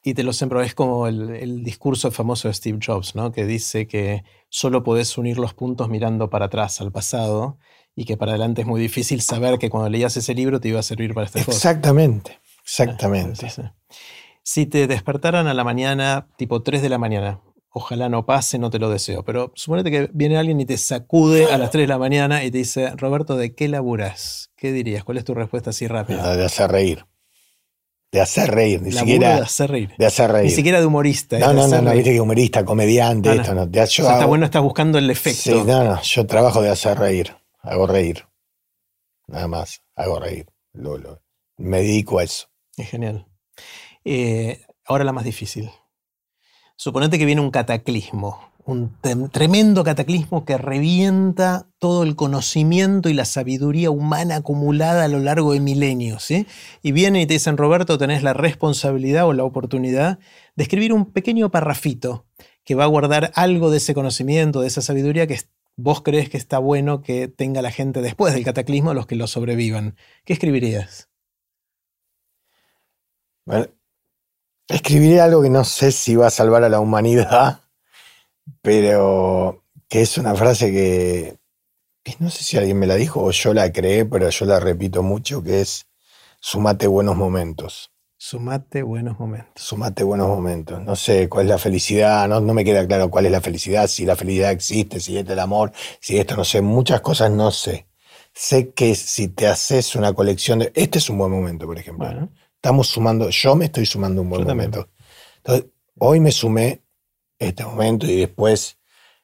Y 0.02 0.14
te 0.14 0.22
lo 0.22 0.32
siempre 0.32 0.64
es 0.64 0.74
como 0.74 1.06
el, 1.06 1.62
discurso 1.62 2.10
famoso 2.10 2.48
de 2.48 2.54
Steve 2.54 2.78
Jobs, 2.84 3.14
¿no? 3.14 3.32
Que 3.32 3.44
dice 3.44 3.86
que 3.86 4.24
solo 4.48 4.82
podés 4.82 5.16
unir 5.18 5.38
los 5.38 5.54
puntos 5.54 5.88
mirando 5.88 6.30
para 6.30 6.46
atrás, 6.46 6.80
al 6.80 6.90
pasado, 6.90 7.58
y 7.94 8.06
que 8.06 8.16
para 8.16 8.32
adelante 8.32 8.62
es 8.62 8.66
muy 8.66 8.80
difícil 8.80 9.20
saber 9.20 9.58
que 9.58 9.68
cuando 9.68 9.90
leías 9.90 10.16
ese 10.16 10.34
libro 10.34 10.58
te 10.58 10.68
iba 10.68 10.80
a 10.80 10.82
servir 10.82 11.12
para 11.12 11.26
esta 11.26 11.44
cosa. 11.44 11.56
Exactamente, 11.56 12.38
exactamente. 12.64 13.46
Si 14.42 14.66
te 14.66 14.86
despertaran 14.86 15.46
a 15.46 15.54
la 15.54 15.64
mañana, 15.64 16.28
tipo 16.36 16.62
3 16.62 16.82
de 16.82 16.88
la 16.88 16.98
mañana, 16.98 17.40
ojalá 17.70 18.08
no 18.08 18.26
pase, 18.26 18.58
no 18.58 18.70
te 18.70 18.78
lo 18.78 18.90
deseo, 18.90 19.24
pero 19.24 19.52
suponete 19.54 19.90
que 19.90 20.10
viene 20.12 20.36
alguien 20.36 20.60
y 20.60 20.66
te 20.66 20.76
sacude 20.76 21.46
a 21.46 21.58
las 21.58 21.70
3 21.70 21.84
de 21.84 21.88
la 21.88 21.98
mañana 21.98 22.44
y 22.44 22.50
te 22.50 22.58
dice, 22.58 22.90
Roberto, 22.96 23.36
¿de 23.36 23.54
qué 23.54 23.68
laburas? 23.68 24.50
¿Qué 24.56 24.72
dirías? 24.72 25.04
¿Cuál 25.04 25.18
es 25.18 25.24
tu 25.24 25.34
respuesta 25.34 25.70
así 25.70 25.86
rápida? 25.86 26.36
De 26.36 26.44
hacer 26.44 26.70
reír. 26.70 27.06
De 28.12 28.20
hacer 28.20 28.50
reír, 28.50 28.82
ni 28.82 28.90
siquiera. 28.90 29.36
De 29.36 29.42
hacer 29.42 29.70
reír. 29.70 29.94
De 29.96 30.06
hacer 30.06 30.32
reír. 30.32 30.46
Ni 30.46 30.50
siquiera 30.50 30.80
de 30.80 30.86
humorista. 30.86 31.38
No, 31.38 31.52
no, 31.52 31.68
no, 31.68 31.80
no, 31.80 31.92
viste 31.92 32.10
que 32.12 32.20
humorista, 32.20 32.64
comediante, 32.64 33.32
esto 33.32 33.54
no. 33.54 33.68
está 33.72 34.26
bueno, 34.26 34.46
estás 34.46 34.62
buscando 34.62 34.98
el 34.98 35.08
efecto. 35.08 35.40
Sí, 35.40 35.62
no, 35.64 35.84
no, 35.84 36.02
yo 36.02 36.26
trabajo 36.26 36.60
de 36.60 36.70
hacer 36.70 36.98
reír. 36.98 37.36
Hago 37.62 37.86
reír. 37.86 38.26
Nada 39.28 39.46
más, 39.46 39.82
hago 39.94 40.18
reír. 40.18 40.46
me 41.56 41.82
dedico 41.82 42.18
a 42.18 42.24
eso. 42.24 42.48
Es 42.76 42.88
genial. 42.88 43.26
Eh, 44.04 44.62
ahora 44.84 45.04
la 45.04 45.12
más 45.12 45.24
difícil. 45.24 45.70
Suponete 46.76 47.18
que 47.18 47.26
viene 47.26 47.42
un 47.42 47.50
cataclismo, 47.50 48.50
un 48.64 48.96
tremendo 49.30 49.84
cataclismo 49.84 50.44
que 50.44 50.56
revienta 50.56 51.66
todo 51.78 52.04
el 52.04 52.16
conocimiento 52.16 53.08
y 53.08 53.14
la 53.14 53.24
sabiduría 53.24 53.90
humana 53.90 54.36
acumulada 54.36 55.04
a 55.04 55.08
lo 55.08 55.18
largo 55.18 55.52
de 55.52 55.60
milenios. 55.60 56.30
Y 56.30 56.92
viene 56.92 57.22
y 57.22 57.26
te 57.26 57.34
dicen, 57.34 57.56
Roberto, 57.56 57.98
tenés 57.98 58.22
la 58.22 58.32
responsabilidad 58.32 59.26
o 59.26 59.32
la 59.32 59.44
oportunidad 59.44 60.18
de 60.56 60.62
escribir 60.62 60.92
un 60.92 61.12
pequeño 61.12 61.50
parrafito 61.50 62.26
que 62.64 62.74
va 62.74 62.84
a 62.84 62.88
guardar 62.88 63.32
algo 63.34 63.70
de 63.70 63.78
ese 63.78 63.94
conocimiento, 63.94 64.60
de 64.60 64.68
esa 64.68 64.82
sabiduría 64.82 65.26
que 65.26 65.38
vos 65.76 66.02
crees 66.02 66.28
que 66.28 66.36
está 66.36 66.58
bueno 66.58 67.02
que 67.02 67.28
tenga 67.28 67.62
la 67.62 67.70
gente 67.70 68.02
después 68.02 68.34
del 68.34 68.44
cataclismo, 68.44 68.94
los 68.94 69.06
que 69.06 69.16
lo 69.16 69.26
sobrevivan. 69.26 69.96
¿Qué 70.24 70.32
escribirías? 70.34 71.08
Escribiré 74.70 75.20
algo 75.20 75.42
que 75.42 75.50
no 75.50 75.64
sé 75.64 75.90
si 75.90 76.14
va 76.14 76.28
a 76.28 76.30
salvar 76.30 76.62
a 76.62 76.68
la 76.68 76.78
humanidad, 76.78 77.62
pero 78.62 79.64
que 79.88 80.00
es 80.00 80.16
una 80.16 80.36
frase 80.36 80.70
que, 80.70 81.38
no 82.20 82.30
sé 82.30 82.44
si 82.44 82.56
alguien 82.56 82.78
me 82.78 82.86
la 82.86 82.94
dijo 82.94 83.20
o 83.20 83.32
yo 83.32 83.52
la 83.52 83.72
creé, 83.72 84.04
pero 84.04 84.30
yo 84.30 84.46
la 84.46 84.60
repito 84.60 85.02
mucho, 85.02 85.42
que 85.42 85.62
es 85.62 85.86
sumate 86.38 86.86
buenos 86.86 87.16
momentos. 87.16 87.90
Sumate 88.16 88.84
buenos 88.84 89.18
momentos. 89.18 89.50
Sumate 89.56 90.04
buenos 90.04 90.28
momentos. 90.28 90.80
No 90.82 90.94
sé 90.94 91.28
cuál 91.28 91.46
es 91.46 91.50
la 91.50 91.58
felicidad, 91.58 92.28
no, 92.28 92.40
no 92.40 92.54
me 92.54 92.64
queda 92.64 92.86
claro 92.86 93.10
cuál 93.10 93.26
es 93.26 93.32
la 93.32 93.40
felicidad, 93.40 93.88
si 93.88 94.04
la 94.04 94.14
felicidad 94.14 94.52
existe, 94.52 95.00
si 95.00 95.18
es 95.18 95.28
el 95.28 95.38
amor, 95.40 95.72
si 95.98 96.16
esto, 96.16 96.36
no 96.36 96.44
sé, 96.44 96.60
muchas 96.60 97.00
cosas 97.00 97.32
no 97.32 97.50
sé. 97.50 97.88
Sé 98.32 98.70
que 98.70 98.94
si 98.94 99.26
te 99.26 99.48
haces 99.48 99.96
una 99.96 100.12
colección 100.12 100.60
de... 100.60 100.70
Este 100.76 100.98
es 100.98 101.10
un 101.10 101.18
buen 101.18 101.32
momento, 101.32 101.66
por 101.66 101.76
ejemplo 101.76 102.28
estamos 102.60 102.88
sumando, 102.88 103.30
yo 103.30 103.56
me 103.56 103.64
estoy 103.64 103.86
sumando 103.86 104.20
un 104.20 104.28
buen 104.28 104.44
momento. 104.44 104.90
Entonces, 105.38 105.70
hoy 105.98 106.20
me 106.20 106.30
sumé 106.30 106.82
este 107.38 107.64
momento 107.64 108.06
y 108.06 108.16
después 108.16 108.76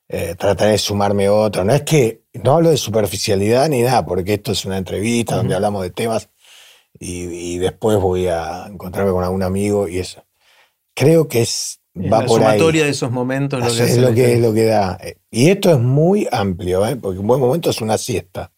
eh, 0.08 0.34
trataré 0.38 0.72
de 0.72 0.78
sumarme 0.78 1.28
otro. 1.28 1.62
No 1.62 1.74
es 1.74 1.82
que, 1.82 2.22
no 2.32 2.54
hablo 2.54 2.70
de 2.70 2.78
superficialidad 2.78 3.68
ni 3.68 3.82
nada, 3.82 4.06
porque 4.06 4.34
esto 4.34 4.52
es 4.52 4.64
una 4.64 4.78
entrevista 4.78 5.36
donde 5.36 5.54
hablamos 5.54 5.82
de 5.82 5.90
temas 5.90 6.30
y, 6.98 7.58
después 7.58 7.98
voy 7.98 8.26
a 8.28 8.68
encontrarme 8.68 9.12
con 9.12 9.22
algún 9.22 9.42
amigo 9.42 9.86
y 9.86 9.98
eso. 9.98 10.24
Creo 10.94 11.28
que 11.28 11.42
es... 11.42 11.80
Va 11.94 12.22
la 12.22 12.28
sumatoria 12.28 12.84
de 12.84 12.90
esos 12.90 13.10
momentos 13.10 13.60
lo 13.60 13.66
que 13.66 13.82
es, 13.82 13.98
lo 13.98 14.14
que, 14.14 14.34
es 14.34 14.40
lo 14.40 14.54
que 14.54 14.64
da. 14.64 14.98
Y 15.30 15.50
esto 15.50 15.70
es 15.72 15.78
muy 15.78 16.26
amplio, 16.30 16.86
¿eh? 16.86 16.96
porque 16.96 17.18
un 17.18 17.26
buen 17.26 17.40
momento 17.40 17.68
es 17.68 17.82
una 17.82 17.98
siesta. 17.98 18.52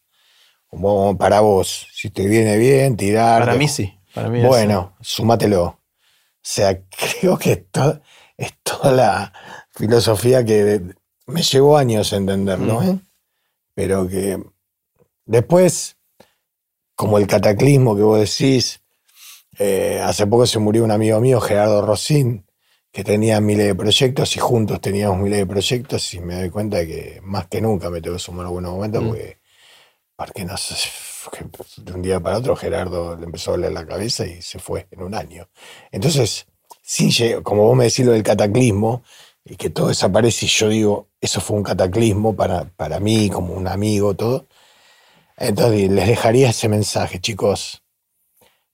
Como 0.67 1.17
para 1.17 1.41
vos, 1.41 1.87
si 1.93 2.09
te 2.09 2.27
viene 2.27 2.57
bien, 2.57 2.95
tirar. 2.95 3.41
Para 3.41 3.55
mí 3.55 3.67
sí 3.67 3.98
bueno, 4.15 4.95
súmatelo. 5.01 5.63
O 5.63 5.79
sea, 6.41 6.81
creo 6.89 7.37
que 7.37 7.51
esto 7.53 8.01
es 8.37 8.53
toda 8.63 8.91
la 8.91 9.33
filosofía 9.71 10.43
que 10.43 10.81
me 11.27 11.41
llevó 11.41 11.77
años 11.77 12.13
entenderlo, 12.13 12.81
mm. 12.81 12.89
¿eh? 12.89 12.99
pero 13.73 14.07
que 14.07 14.41
después, 15.25 15.97
como 16.95 17.17
el 17.17 17.27
cataclismo 17.27 17.95
que 17.95 18.01
vos 18.01 18.19
decís, 18.19 18.81
eh, 19.57 20.01
hace 20.03 20.25
poco 20.25 20.45
se 20.45 20.59
murió 20.59 20.83
un 20.83 20.91
amigo 20.91 21.19
mío, 21.19 21.41
Gerardo 21.41 21.81
Rosín, 21.81 22.45
que 22.91 23.03
tenía 23.03 23.39
miles 23.39 23.67
de 23.67 23.75
proyectos 23.75 24.35
porque, 30.19 30.43
no 30.43 30.57
sé 30.57 30.75
de 31.77 31.93
un 31.93 32.01
día 32.01 32.19
para 32.19 32.37
otro 32.37 32.53
Gerardo 32.53 33.15
le 33.15 33.23
empezó 33.23 33.51
a 33.51 33.53
doler 33.53 33.71
la 33.71 33.87
cabeza 33.87 34.25
y 34.25 34.41
se 34.41 34.59
fue 34.59 34.85
en 34.91 35.01
un 35.01 35.15
año. 35.15 35.47
Entonces, 35.91 36.45
como 37.41 37.63
vos 37.63 37.77
me 37.77 37.85
decís 37.85 38.05
lo 38.05 38.11
del 38.11 38.23
cataclismo, 38.23 39.01
y 39.45 39.55
que 39.55 39.69
todo 39.69 39.87
desaparece 39.87 40.45
y 40.45 40.49
yo 40.49 40.67
digo, 40.67 41.07
eso 41.21 41.39
fue 41.39 41.55
un 41.55 41.63
cataclismo 41.63 42.35
para, 42.35 42.65
para 42.65 42.99
mí, 42.99 43.29
como 43.29 43.53
un 43.53 43.67
amigo, 43.69 44.13
todo. 44.13 44.47
Entonces 45.37 45.89
les 45.89 46.07
dejaría 46.07 46.49
ese 46.49 46.67
mensaje, 46.67 47.21
chicos. 47.21 47.81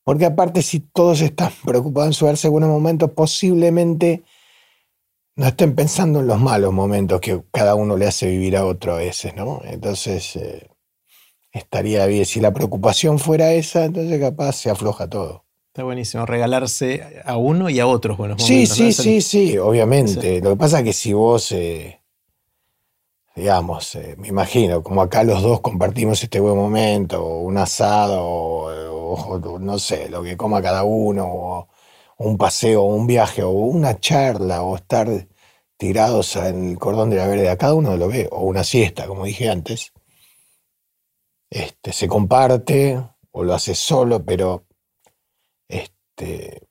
Porque 0.04 0.26
aparte, 0.26 0.64
si 0.64 0.80
todos 0.80 1.22
están 1.22 1.52
preocupados 1.64 2.22
en 2.22 2.38
su 2.38 2.52
buenos 2.52 2.70
momentos, 2.70 3.12
posiblemente 3.12 4.24
no 5.36 5.46
estén 5.46 5.76
pensando 5.76 6.22
en 6.22 6.28
los 6.28 6.42
malos 6.42 6.74
momentos 6.74 7.22
que 7.22 7.44
cada 7.52 7.76
uno 7.76 7.98
le 7.98 8.08
hace 8.08 8.28
vivir 8.28 8.58
a 8.58 8.66
otro 8.66 8.96
a 8.96 8.98
veces, 8.98 9.36
¿no? 9.36 9.62
Entonces, 9.64 10.36
eh, 10.38 10.75
estaría 11.58 12.06
bien. 12.06 12.26
Si 12.26 12.40
la 12.40 12.54
preocupación 12.54 13.20
fuera 13.20 13.54
esa, 13.54 13.86
entonces 13.86 14.20
capaz 14.20 14.54
se 14.54 14.70
afloja 14.70 15.10
todo. 15.10 15.46
Está 15.68 15.84
buenísimo, 15.84 16.26
regalarse 16.26 17.22
a 17.26 17.38
uno 17.38 17.70
y 17.70 17.80
a 17.80 17.88
otros 17.88 18.18
buenos 18.18 18.38
Sí, 18.40 18.66
momentos. 18.66 18.78
¿no? 18.80 18.86
sí, 18.86 18.88
el- 18.88 18.94
sí, 18.94 19.22
sí, 19.22 19.58
obviamente. 19.58 20.42
Lo 20.42 20.52
que 20.52 20.56
pasa 20.58 20.80
es 20.80 20.86
que 20.86 20.94
si 20.94 21.14
vos, 21.14 21.52
eh, 21.52 22.00
digamos, 23.36 23.96
eh, 23.96 24.16
me 24.18 24.30
imagino, 24.30 24.82
como 24.84 25.02
acá 25.02 25.24
los 25.24 25.42
dos 25.42 25.60
compartimos 25.62 26.24
este 26.24 26.40
buen 26.40 26.56
momento, 26.56 27.24
o 27.24 27.40
un 27.42 27.58
asado, 27.58 28.24
o, 28.24 28.70
o- 29.16 29.36
o 29.56 29.60
no 29.60 29.78
sé, 29.80 30.10
lo 30.10 30.24
que 30.24 30.38
coma 30.38 30.62
cada 30.62 30.84
uno, 30.84 31.26
o 31.28 31.68
un 32.18 32.38
paseo, 32.38 32.84
o 32.84 32.96
un 32.96 33.08
viaje, 33.08 33.44
o 33.44 33.50
una 33.50 34.00
charla, 34.00 34.64
o 34.64 34.76
estar 34.78 35.08
tirados 35.78 36.36
en 36.38 36.70
el 36.72 36.80
cordón 36.80 37.10
de 37.10 37.18
la 37.18 37.28
vereda, 37.28 37.58
cada 37.58 37.74
uno 37.74 37.98
lo 37.98 38.08
ve, 38.08 38.30
o 38.32 38.42
una 38.46 38.64
siesta, 38.64 39.08
como 39.08 39.26
dije 39.26 39.50
antes. 39.50 39.92
Este, 41.56 41.94
se 41.94 42.10
comparte, 42.10 43.02
o 43.32 43.46
lo 43.46 43.54
hace 43.54 43.76
solo, 43.76 44.26
pero 44.26 44.68
este, 45.70 46.68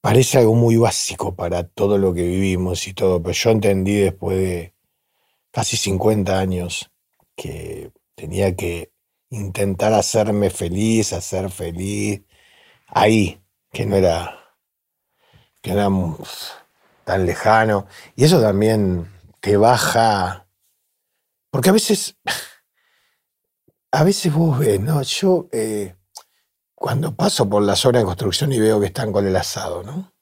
parece 0.00 0.38
algo 0.38 0.54
muy 0.54 0.78
básico 0.78 1.36
para 1.36 1.68
todo 1.68 1.98
lo 1.98 2.14
que 2.14 2.22
vivimos 2.22 2.88
y 2.88 2.94
todo, 2.94 3.22
pero 3.22 3.34
yo 3.34 3.50
entendí 3.50 3.96
después 3.96 4.38
de 4.38 4.74
casi 5.50 5.76
50 5.76 6.38
años 6.38 6.90
que 7.36 7.92
tenía 8.14 8.56
que 8.56 8.92
intentar 9.28 9.92
hacerme 9.92 10.48
feliz, 10.48 11.12
hacer 11.12 11.50
feliz 11.50 12.22
ahí, 12.86 13.42
que 13.72 13.84
no 13.84 13.96
era, 13.96 14.56
que 15.60 15.72
era 15.72 15.90
tan 17.04 17.26
lejano. 17.26 17.88
Y 18.14 18.24
eso 18.24 18.40
también 18.40 19.12
te 19.40 19.58
baja, 19.58 20.48
porque 21.50 21.68
a 21.68 21.72
veces, 21.72 22.16
a 23.96 24.04
veces 24.04 24.32
vos 24.32 24.58
ves, 24.58 24.78
¿no? 24.78 25.00
Yo... 25.02 25.48
eh, 25.52 25.96
cuando 26.74 27.16
paso 27.16 27.48
por 27.48 27.62
la 27.62 27.74
zona 27.74 28.00
de 28.00 28.04
construcción 28.04 28.52
y 28.52 28.58
veo 28.60 28.78
que 28.78 28.86
están 28.88 29.10
con 29.10 29.26
el 29.26 29.34
asado, 29.34 29.82
¿no? 29.82 30.12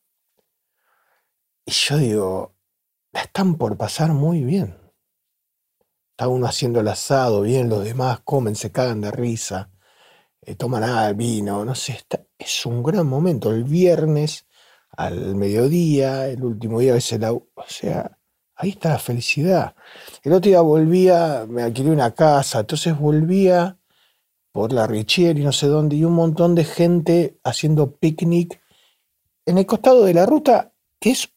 Y 1.67 1.73
yo 1.73 1.97
digo, 1.97 2.57
la 3.13 3.23
están 3.23 3.57
por 3.57 3.77
pasar 3.77 4.13
muy 4.13 4.45
bien. 4.45 4.79
Está 6.13 6.29
uno 6.29 6.47
haciendo 6.47 6.79
el 6.79 6.87
asado, 6.87 7.41
bien, 7.43 7.69
los 7.69 7.83
demás 7.83 8.21
comen, 8.21 8.55
se 8.55 8.71
cagan 8.71 9.01
de 9.01 9.11
risa, 9.11 9.73
eh, 10.43 10.55
toman 10.55 10.85
ah, 10.85 11.13
vino, 11.13 11.65
no 11.65 11.75
sé, 11.75 11.95
está- 11.95 12.25
es 12.39 12.65
un 12.67 12.81
gran 12.85 13.09
momento. 13.09 13.51
El 13.51 13.65
viernes 13.65 14.47
al 14.97 15.35
mediodía, 15.35 16.29
el 16.29 16.45
último 16.45 16.79
día, 16.79 16.93
a 16.93 16.95
veces 16.95 17.19
la, 17.19 17.33
o 17.33 17.49
sea, 17.67 18.17
ahí 18.57 18.71
está 18.71 18.91
la 18.91 18.99
felicidad. 18.99 19.75
El 20.23 20.33
otro 20.33 20.49
día 20.49 20.61
volvía, 20.61 21.47
me 21.49 21.63
alquilé 21.63 21.91
una 21.91 22.15
casa, 22.15 22.61
entonces 22.61 22.99
volvía 22.99 23.79
por 24.53 24.73
la 24.73 24.87
Richier 24.87 25.39
y 25.39 25.43
no 25.43 25.53
sé 25.53 25.67
dónde, 25.67 25.97
y 25.97 26.05
un 26.05 26.15
montón 26.15 26.55
de 26.55 26.65
gente 26.65 27.39
haciendo 27.43 27.97
picnic 27.97 28.61
en 29.47 29.59
el 29.59 29.67
costado 29.67 30.05
de 30.05 30.15
la 30.15 30.27
ruta, 30.27 30.73
que 31.01 31.11
es 31.11 31.29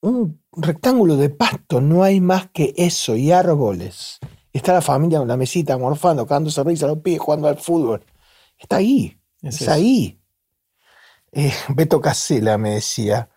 un 0.00 0.42
rectángulo 0.52 1.16
de 1.16 1.30
pasto, 1.30 1.80
no 1.80 2.02
hay 2.02 2.20
más 2.20 2.50
que 2.50 2.74
eso, 2.76 3.14
y 3.14 3.30
árboles. 3.30 4.18
Está 4.52 4.72
la 4.72 4.82
familia 4.82 5.18
con 5.18 5.28
la 5.28 5.36
mesita 5.36 5.78
morfando, 5.78 6.26
cagándose 6.26 6.62
risa 6.64 6.86
a 6.86 6.88
los 6.88 6.98
pies, 6.98 7.20
jugando 7.20 7.48
al 7.48 7.58
fútbol. 7.58 8.04
Está 8.58 8.76
ahí, 8.76 9.18
Es 9.40 9.68
ahí. 9.68 10.18
Eh, 11.30 11.52
Beto 11.68 12.00
Casella 12.00 12.58
me 12.58 12.74
decía 12.74 13.30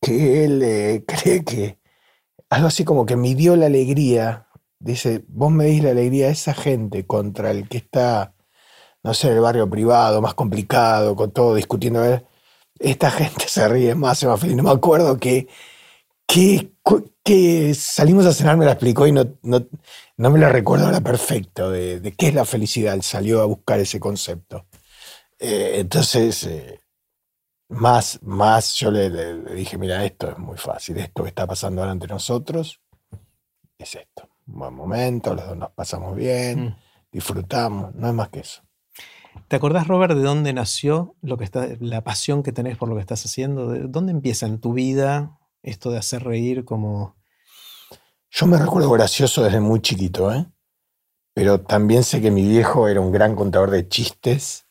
que 0.00 0.44
él 0.44 0.62
eh, 0.62 1.04
cree 1.06 1.44
que 1.44 1.78
algo 2.54 2.68
así 2.68 2.84
como 2.84 3.06
que 3.06 3.16
midió 3.16 3.56
la 3.56 3.66
alegría. 3.66 4.48
Dice, 4.78 5.24
vos 5.28 5.50
medís 5.50 5.82
la 5.82 5.90
alegría 5.90 6.26
de 6.26 6.32
esa 6.32 6.54
gente 6.54 7.06
contra 7.06 7.50
el 7.50 7.68
que 7.68 7.78
está, 7.78 8.34
no 9.02 9.14
sé, 9.14 9.28
en 9.28 9.34
el 9.34 9.40
barrio 9.40 9.68
privado, 9.68 10.20
más 10.22 10.34
complicado, 10.34 11.16
con 11.16 11.32
todo 11.32 11.54
discutiendo. 11.54 12.02
Esta 12.78 13.10
gente 13.10 13.44
se 13.48 13.68
ríe 13.68 13.94
más, 13.94 14.18
se 14.18 14.26
más 14.26 14.40
feliz. 14.40 14.56
No 14.56 14.62
me 14.64 14.70
acuerdo 14.70 15.18
que, 15.18 15.48
que, 16.26 16.72
que 17.24 17.74
salimos 17.74 18.26
a 18.26 18.32
cenar, 18.32 18.56
me 18.56 18.66
la 18.66 18.72
explicó 18.72 19.06
y 19.06 19.12
no, 19.12 19.26
no, 19.42 19.66
no 20.16 20.30
me 20.30 20.38
la 20.38 20.48
recuerdo 20.50 20.86
ahora 20.86 21.00
perfecto 21.00 21.70
de, 21.70 22.00
de 22.00 22.12
qué 22.12 22.28
es 22.28 22.34
la 22.34 22.44
felicidad. 22.44 22.94
Él 22.94 23.02
salió 23.02 23.42
a 23.42 23.46
buscar 23.46 23.80
ese 23.80 24.00
concepto. 24.00 24.66
Eh, 25.38 25.80
entonces, 25.80 26.44
eh, 26.44 26.80
más, 27.68 28.18
más 28.22 28.74
yo 28.76 28.90
le, 28.90 29.08
le- 29.10 29.42
le 29.42 29.54
dije, 29.54 29.78
mira, 29.78 30.04
esto 30.04 30.30
es 30.30 30.38
muy 30.38 30.56
fácil, 30.56 30.98
esto 30.98 31.22
que 31.22 31.28
está 31.30 31.46
pasando 31.46 31.80
ahora 31.82 31.92
entre 31.92 32.08
nosotros 32.08 32.80
es 33.78 33.94
esto. 33.94 34.28
Un 34.46 34.58
buen 34.58 34.74
momento, 34.74 35.34
los 35.34 35.46
dos 35.46 35.56
nos 35.56 35.70
pasamos 35.70 36.14
bien, 36.14 36.66
Mm. 36.66 36.76
disfrutamos, 37.12 37.94
no 37.94 38.08
es 38.08 38.14
más 38.14 38.28
que 38.28 38.40
eso. 38.40 38.62
¿Te 39.48 39.56
acordás, 39.56 39.88
Robert, 39.88 40.14
de 40.14 40.22
dónde 40.22 40.52
nació 40.52 41.16
lo 41.22 41.36
que 41.36 41.44
está, 41.44 41.66
la 41.80 42.04
pasión 42.04 42.42
que 42.42 42.52
tenés 42.52 42.76
por 42.76 42.88
lo 42.88 42.94
que 42.94 43.00
estás 43.00 43.24
haciendo? 43.24 43.68
¿De 43.68 43.80
dónde 43.88 44.12
empieza 44.12 44.46
en 44.46 44.60
tu 44.60 44.72
vida 44.74 45.38
esto 45.62 45.90
de 45.90 45.98
hacer 45.98 46.22
reír 46.22 46.64
como... 46.64 47.16
Yo 48.30 48.46
me 48.46 48.58
recuerdo 48.58 48.90
gracioso 48.90 49.42
desde 49.42 49.60
muy 49.60 49.80
chiquito, 49.80 50.32
¿eh? 50.32 50.46
Pero 51.34 51.60
también 51.62 52.04
sé 52.04 52.20
que 52.20 52.30
mi 52.30 52.46
viejo 52.46 52.86
era 52.88 53.00
un 53.00 53.10
gran 53.10 53.34
contador 53.34 53.70
de 53.70 53.88
chistes, 53.88 54.63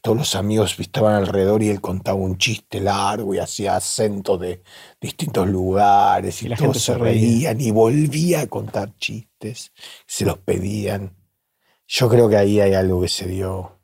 todos 0.00 0.16
los 0.18 0.34
amigos 0.36 0.78
estaban 0.78 1.14
alrededor 1.14 1.62
y 1.62 1.70
él 1.70 1.80
contaba 1.80 2.16
un 2.18 2.38
chiste 2.38 2.80
largo 2.80 3.34
y 3.34 3.38
hacía 3.38 3.76
acentos 3.76 4.40
de 4.40 4.62
distintos 5.00 5.48
lugares 5.48 6.42
y, 6.42 6.46
Y 6.46 6.48
la 6.48 6.56
todos 6.56 6.76
gente 6.76 6.80
se 6.80 6.92
se 6.92 6.98
reía. 6.98 7.50
reían 7.50 7.60
y 7.60 7.70
volvía 7.70 8.40
a 8.42 8.46
contar 8.46 8.96
chistes, 8.98 9.72
se 10.06 10.24
los 10.26 10.38
pedían. 10.38 11.16
Yo 11.88 12.08
creo 12.08 12.28
que 12.28 12.36
ahí 12.36 12.60
hay 12.60 12.74
algo 12.74 13.00
que 13.00 13.08
se 13.08 13.26
dio. 13.26 13.78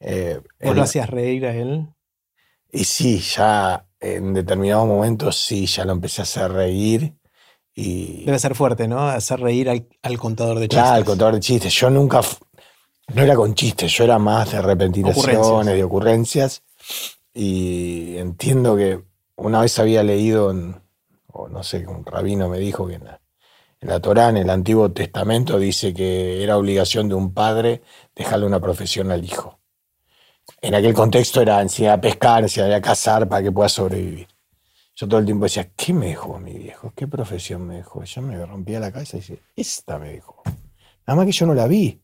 Eh, 0.00 0.40
¿Vos 0.60 0.76
lo 0.76 0.82
hacías 0.82 1.08
reír 1.10 1.46
a 1.46 1.54
él? 1.54 1.88
y 2.72 2.84
sí, 2.84 3.20
ya 3.20 3.86
en 4.00 4.34
determinados 4.34 4.86
momentos 4.86 5.36
sí, 5.36 5.66
ya 5.66 5.84
lo 5.84 5.92
empecé 5.92 6.22
a 6.22 6.24
hacer 6.24 6.52
reír. 6.52 7.14
Y 7.74 8.24
Debe 8.24 8.38
ser 8.38 8.54
fuerte, 8.54 8.86
¿no? 8.88 9.08
Hacer 9.08 9.40
reír 9.40 9.68
al, 9.70 9.88
al 10.02 10.18
contador 10.18 10.58
de 10.58 10.68
chistes. 10.68 10.82
claro, 10.82 10.98
el 10.98 11.04
contador 11.04 11.34
de 11.34 11.40
chistes. 11.40 11.72
Yo 11.74 11.90
nunca, 11.90 12.20
no 13.12 13.22
era 13.22 13.34
con 13.34 13.54
chistes, 13.54 13.92
yo 13.92 14.04
era 14.04 14.18
más 14.18 14.52
de 14.52 14.62
repentizaciones, 14.62 15.36
Ocurrencias. 15.38 15.76
de 15.76 15.84
ocurrencias. 15.84 16.62
Y 17.32 18.16
entiendo 18.16 18.76
que 18.76 19.02
una 19.36 19.60
vez 19.60 19.78
había 19.78 20.02
leído, 20.02 20.50
en- 20.50 20.80
o 21.28 21.48
no 21.48 21.62
sé, 21.62 21.86
un 21.86 22.04
rabino 22.06 22.48
me 22.48 22.58
dijo 22.58 22.86
que 22.86 22.94
en 22.94 23.04
la, 23.04 23.20
en 23.80 23.88
la 23.88 24.00
Torá, 24.00 24.28
en 24.28 24.36
el 24.38 24.50
Antiguo 24.50 24.92
Testamento, 24.92 25.58
dice 25.58 25.92
que 25.92 26.42
era 26.42 26.56
obligación 26.56 27.08
de 27.08 27.14
un 27.16 27.34
padre 27.34 27.82
dejarle 28.14 28.46
una 28.46 28.60
profesión 28.60 29.10
al 29.10 29.24
hijo. 29.24 29.58
En 30.60 30.74
aquel 30.74 30.94
contexto 30.94 31.40
era 31.40 31.60
enseñar 31.60 31.98
a 31.98 32.00
pescar, 32.00 32.42
enseñar 32.42 32.72
a 32.72 32.80
cazar 32.80 33.28
para 33.28 33.42
que 33.42 33.52
pueda 33.52 33.68
sobrevivir. 33.68 34.28
Yo 34.94 35.08
todo 35.08 35.18
el 35.18 35.26
tiempo 35.26 35.44
decía, 35.46 35.70
¿qué 35.74 35.92
me 35.92 36.06
dejó 36.08 36.38
mi 36.38 36.52
viejo? 36.56 36.92
¿Qué 36.94 37.08
profesión 37.08 37.66
me 37.66 37.76
dejó? 37.76 38.04
Yo 38.04 38.22
me 38.22 38.44
rompía 38.46 38.78
la 38.78 38.92
cabeza 38.92 39.16
y 39.16 39.20
decía, 39.20 39.36
esta 39.56 39.98
me 39.98 40.10
dejó. 40.10 40.42
Nada 41.06 41.16
más 41.16 41.26
que 41.26 41.32
yo 41.32 41.46
no 41.46 41.54
la 41.54 41.66
vi. 41.66 42.00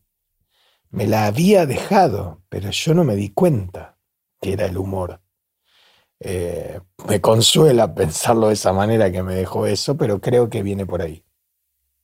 Me 0.91 1.07
la 1.07 1.25
había 1.25 1.65
dejado, 1.65 2.41
pero 2.49 2.69
yo 2.69 2.93
no 2.93 3.03
me 3.03 3.15
di 3.15 3.29
cuenta 3.29 3.97
que 4.39 4.53
era 4.53 4.65
el 4.65 4.77
humor. 4.77 5.21
Eh, 6.19 6.79
me 7.07 7.19
consuela 7.19 7.95
pensarlo 7.95 8.47
de 8.47 8.53
esa 8.53 8.73
manera 8.73 9.11
que 9.11 9.23
me 9.23 9.33
dejó 9.33 9.65
eso, 9.65 9.97
pero 9.97 10.21
creo 10.21 10.49
que 10.49 10.61
viene 10.61 10.85
por 10.85 11.01
ahí. 11.01 11.23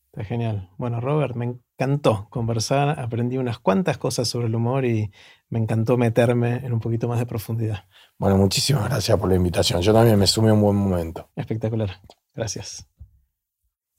Está 0.08 0.24
genial. 0.24 0.70
Bueno, 0.78 1.00
Robert, 1.00 1.36
me 1.36 1.46
encantó 1.46 2.28
conversar, 2.32 3.00
aprendí 3.00 3.38
unas 3.38 3.60
cuantas 3.60 4.00
cosas 4.00 4.28
sobre 4.28 4.48
el 4.48 4.56
humor 4.56 4.86
y 4.86 5.12
me 5.50 5.60
encantó 5.60 5.98
meterme 5.98 6.66
en 6.66 6.74
un 6.74 6.80
poquito 6.80 7.08
más 7.08 7.20
de 7.20 7.28
profundidad. 7.28 7.86
Bueno, 8.18 8.38
muchísimas 8.38 8.86
gracias 8.86 9.20
por 9.20 9.30
la 9.30 9.36
invitación. 9.36 9.82
Yo 9.82 9.94
también 9.94 10.18
me 10.18 10.26
sumé 10.26 10.50
a 10.50 10.54
un 10.54 10.62
buen 10.62 10.76
momento. 10.76 11.30
Espectacular. 11.36 12.02
Gracias. 12.34 12.88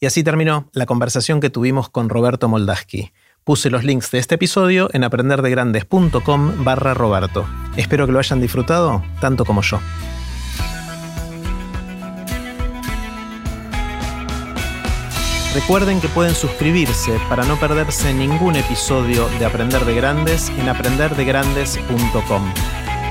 Y 0.01 0.07
así 0.07 0.25
terminó 0.25 0.71
la 0.73 0.87
conversación 0.87 1.41
que 1.41 1.51
tuvimos 1.51 1.89
con 1.89 2.09
Roberto 2.09 2.49
Moldaski. 2.49 3.13
Puse 3.45 3.71
los 3.71 3.85
links 3.85 4.11
de 4.11 4.19
este 4.19 4.35
episodio 4.35 4.89
en 4.93 5.05
aprenderdegrandes.com 5.05 6.65
barra 6.65 6.95
Roberto. 6.95 7.47
Espero 7.77 8.07
que 8.07 8.13
lo 8.13 8.19
hayan 8.19 8.41
disfrutado 8.41 9.03
tanto 9.21 9.45
como 9.45 9.63
yo. 9.63 9.81
Recuerden 15.55 16.01
que 16.01 16.09
pueden 16.09 16.35
suscribirse 16.35 17.19
para 17.29 17.45
no 17.45 17.59
perderse 17.59 18.13
ningún 18.13 18.57
episodio 18.57 19.29
de 19.39 19.47
Aprender 19.47 19.85
de 19.85 19.95
Grandes 19.95 20.51
en 20.51 20.69
aprenderdegrandes.com. 20.69 22.53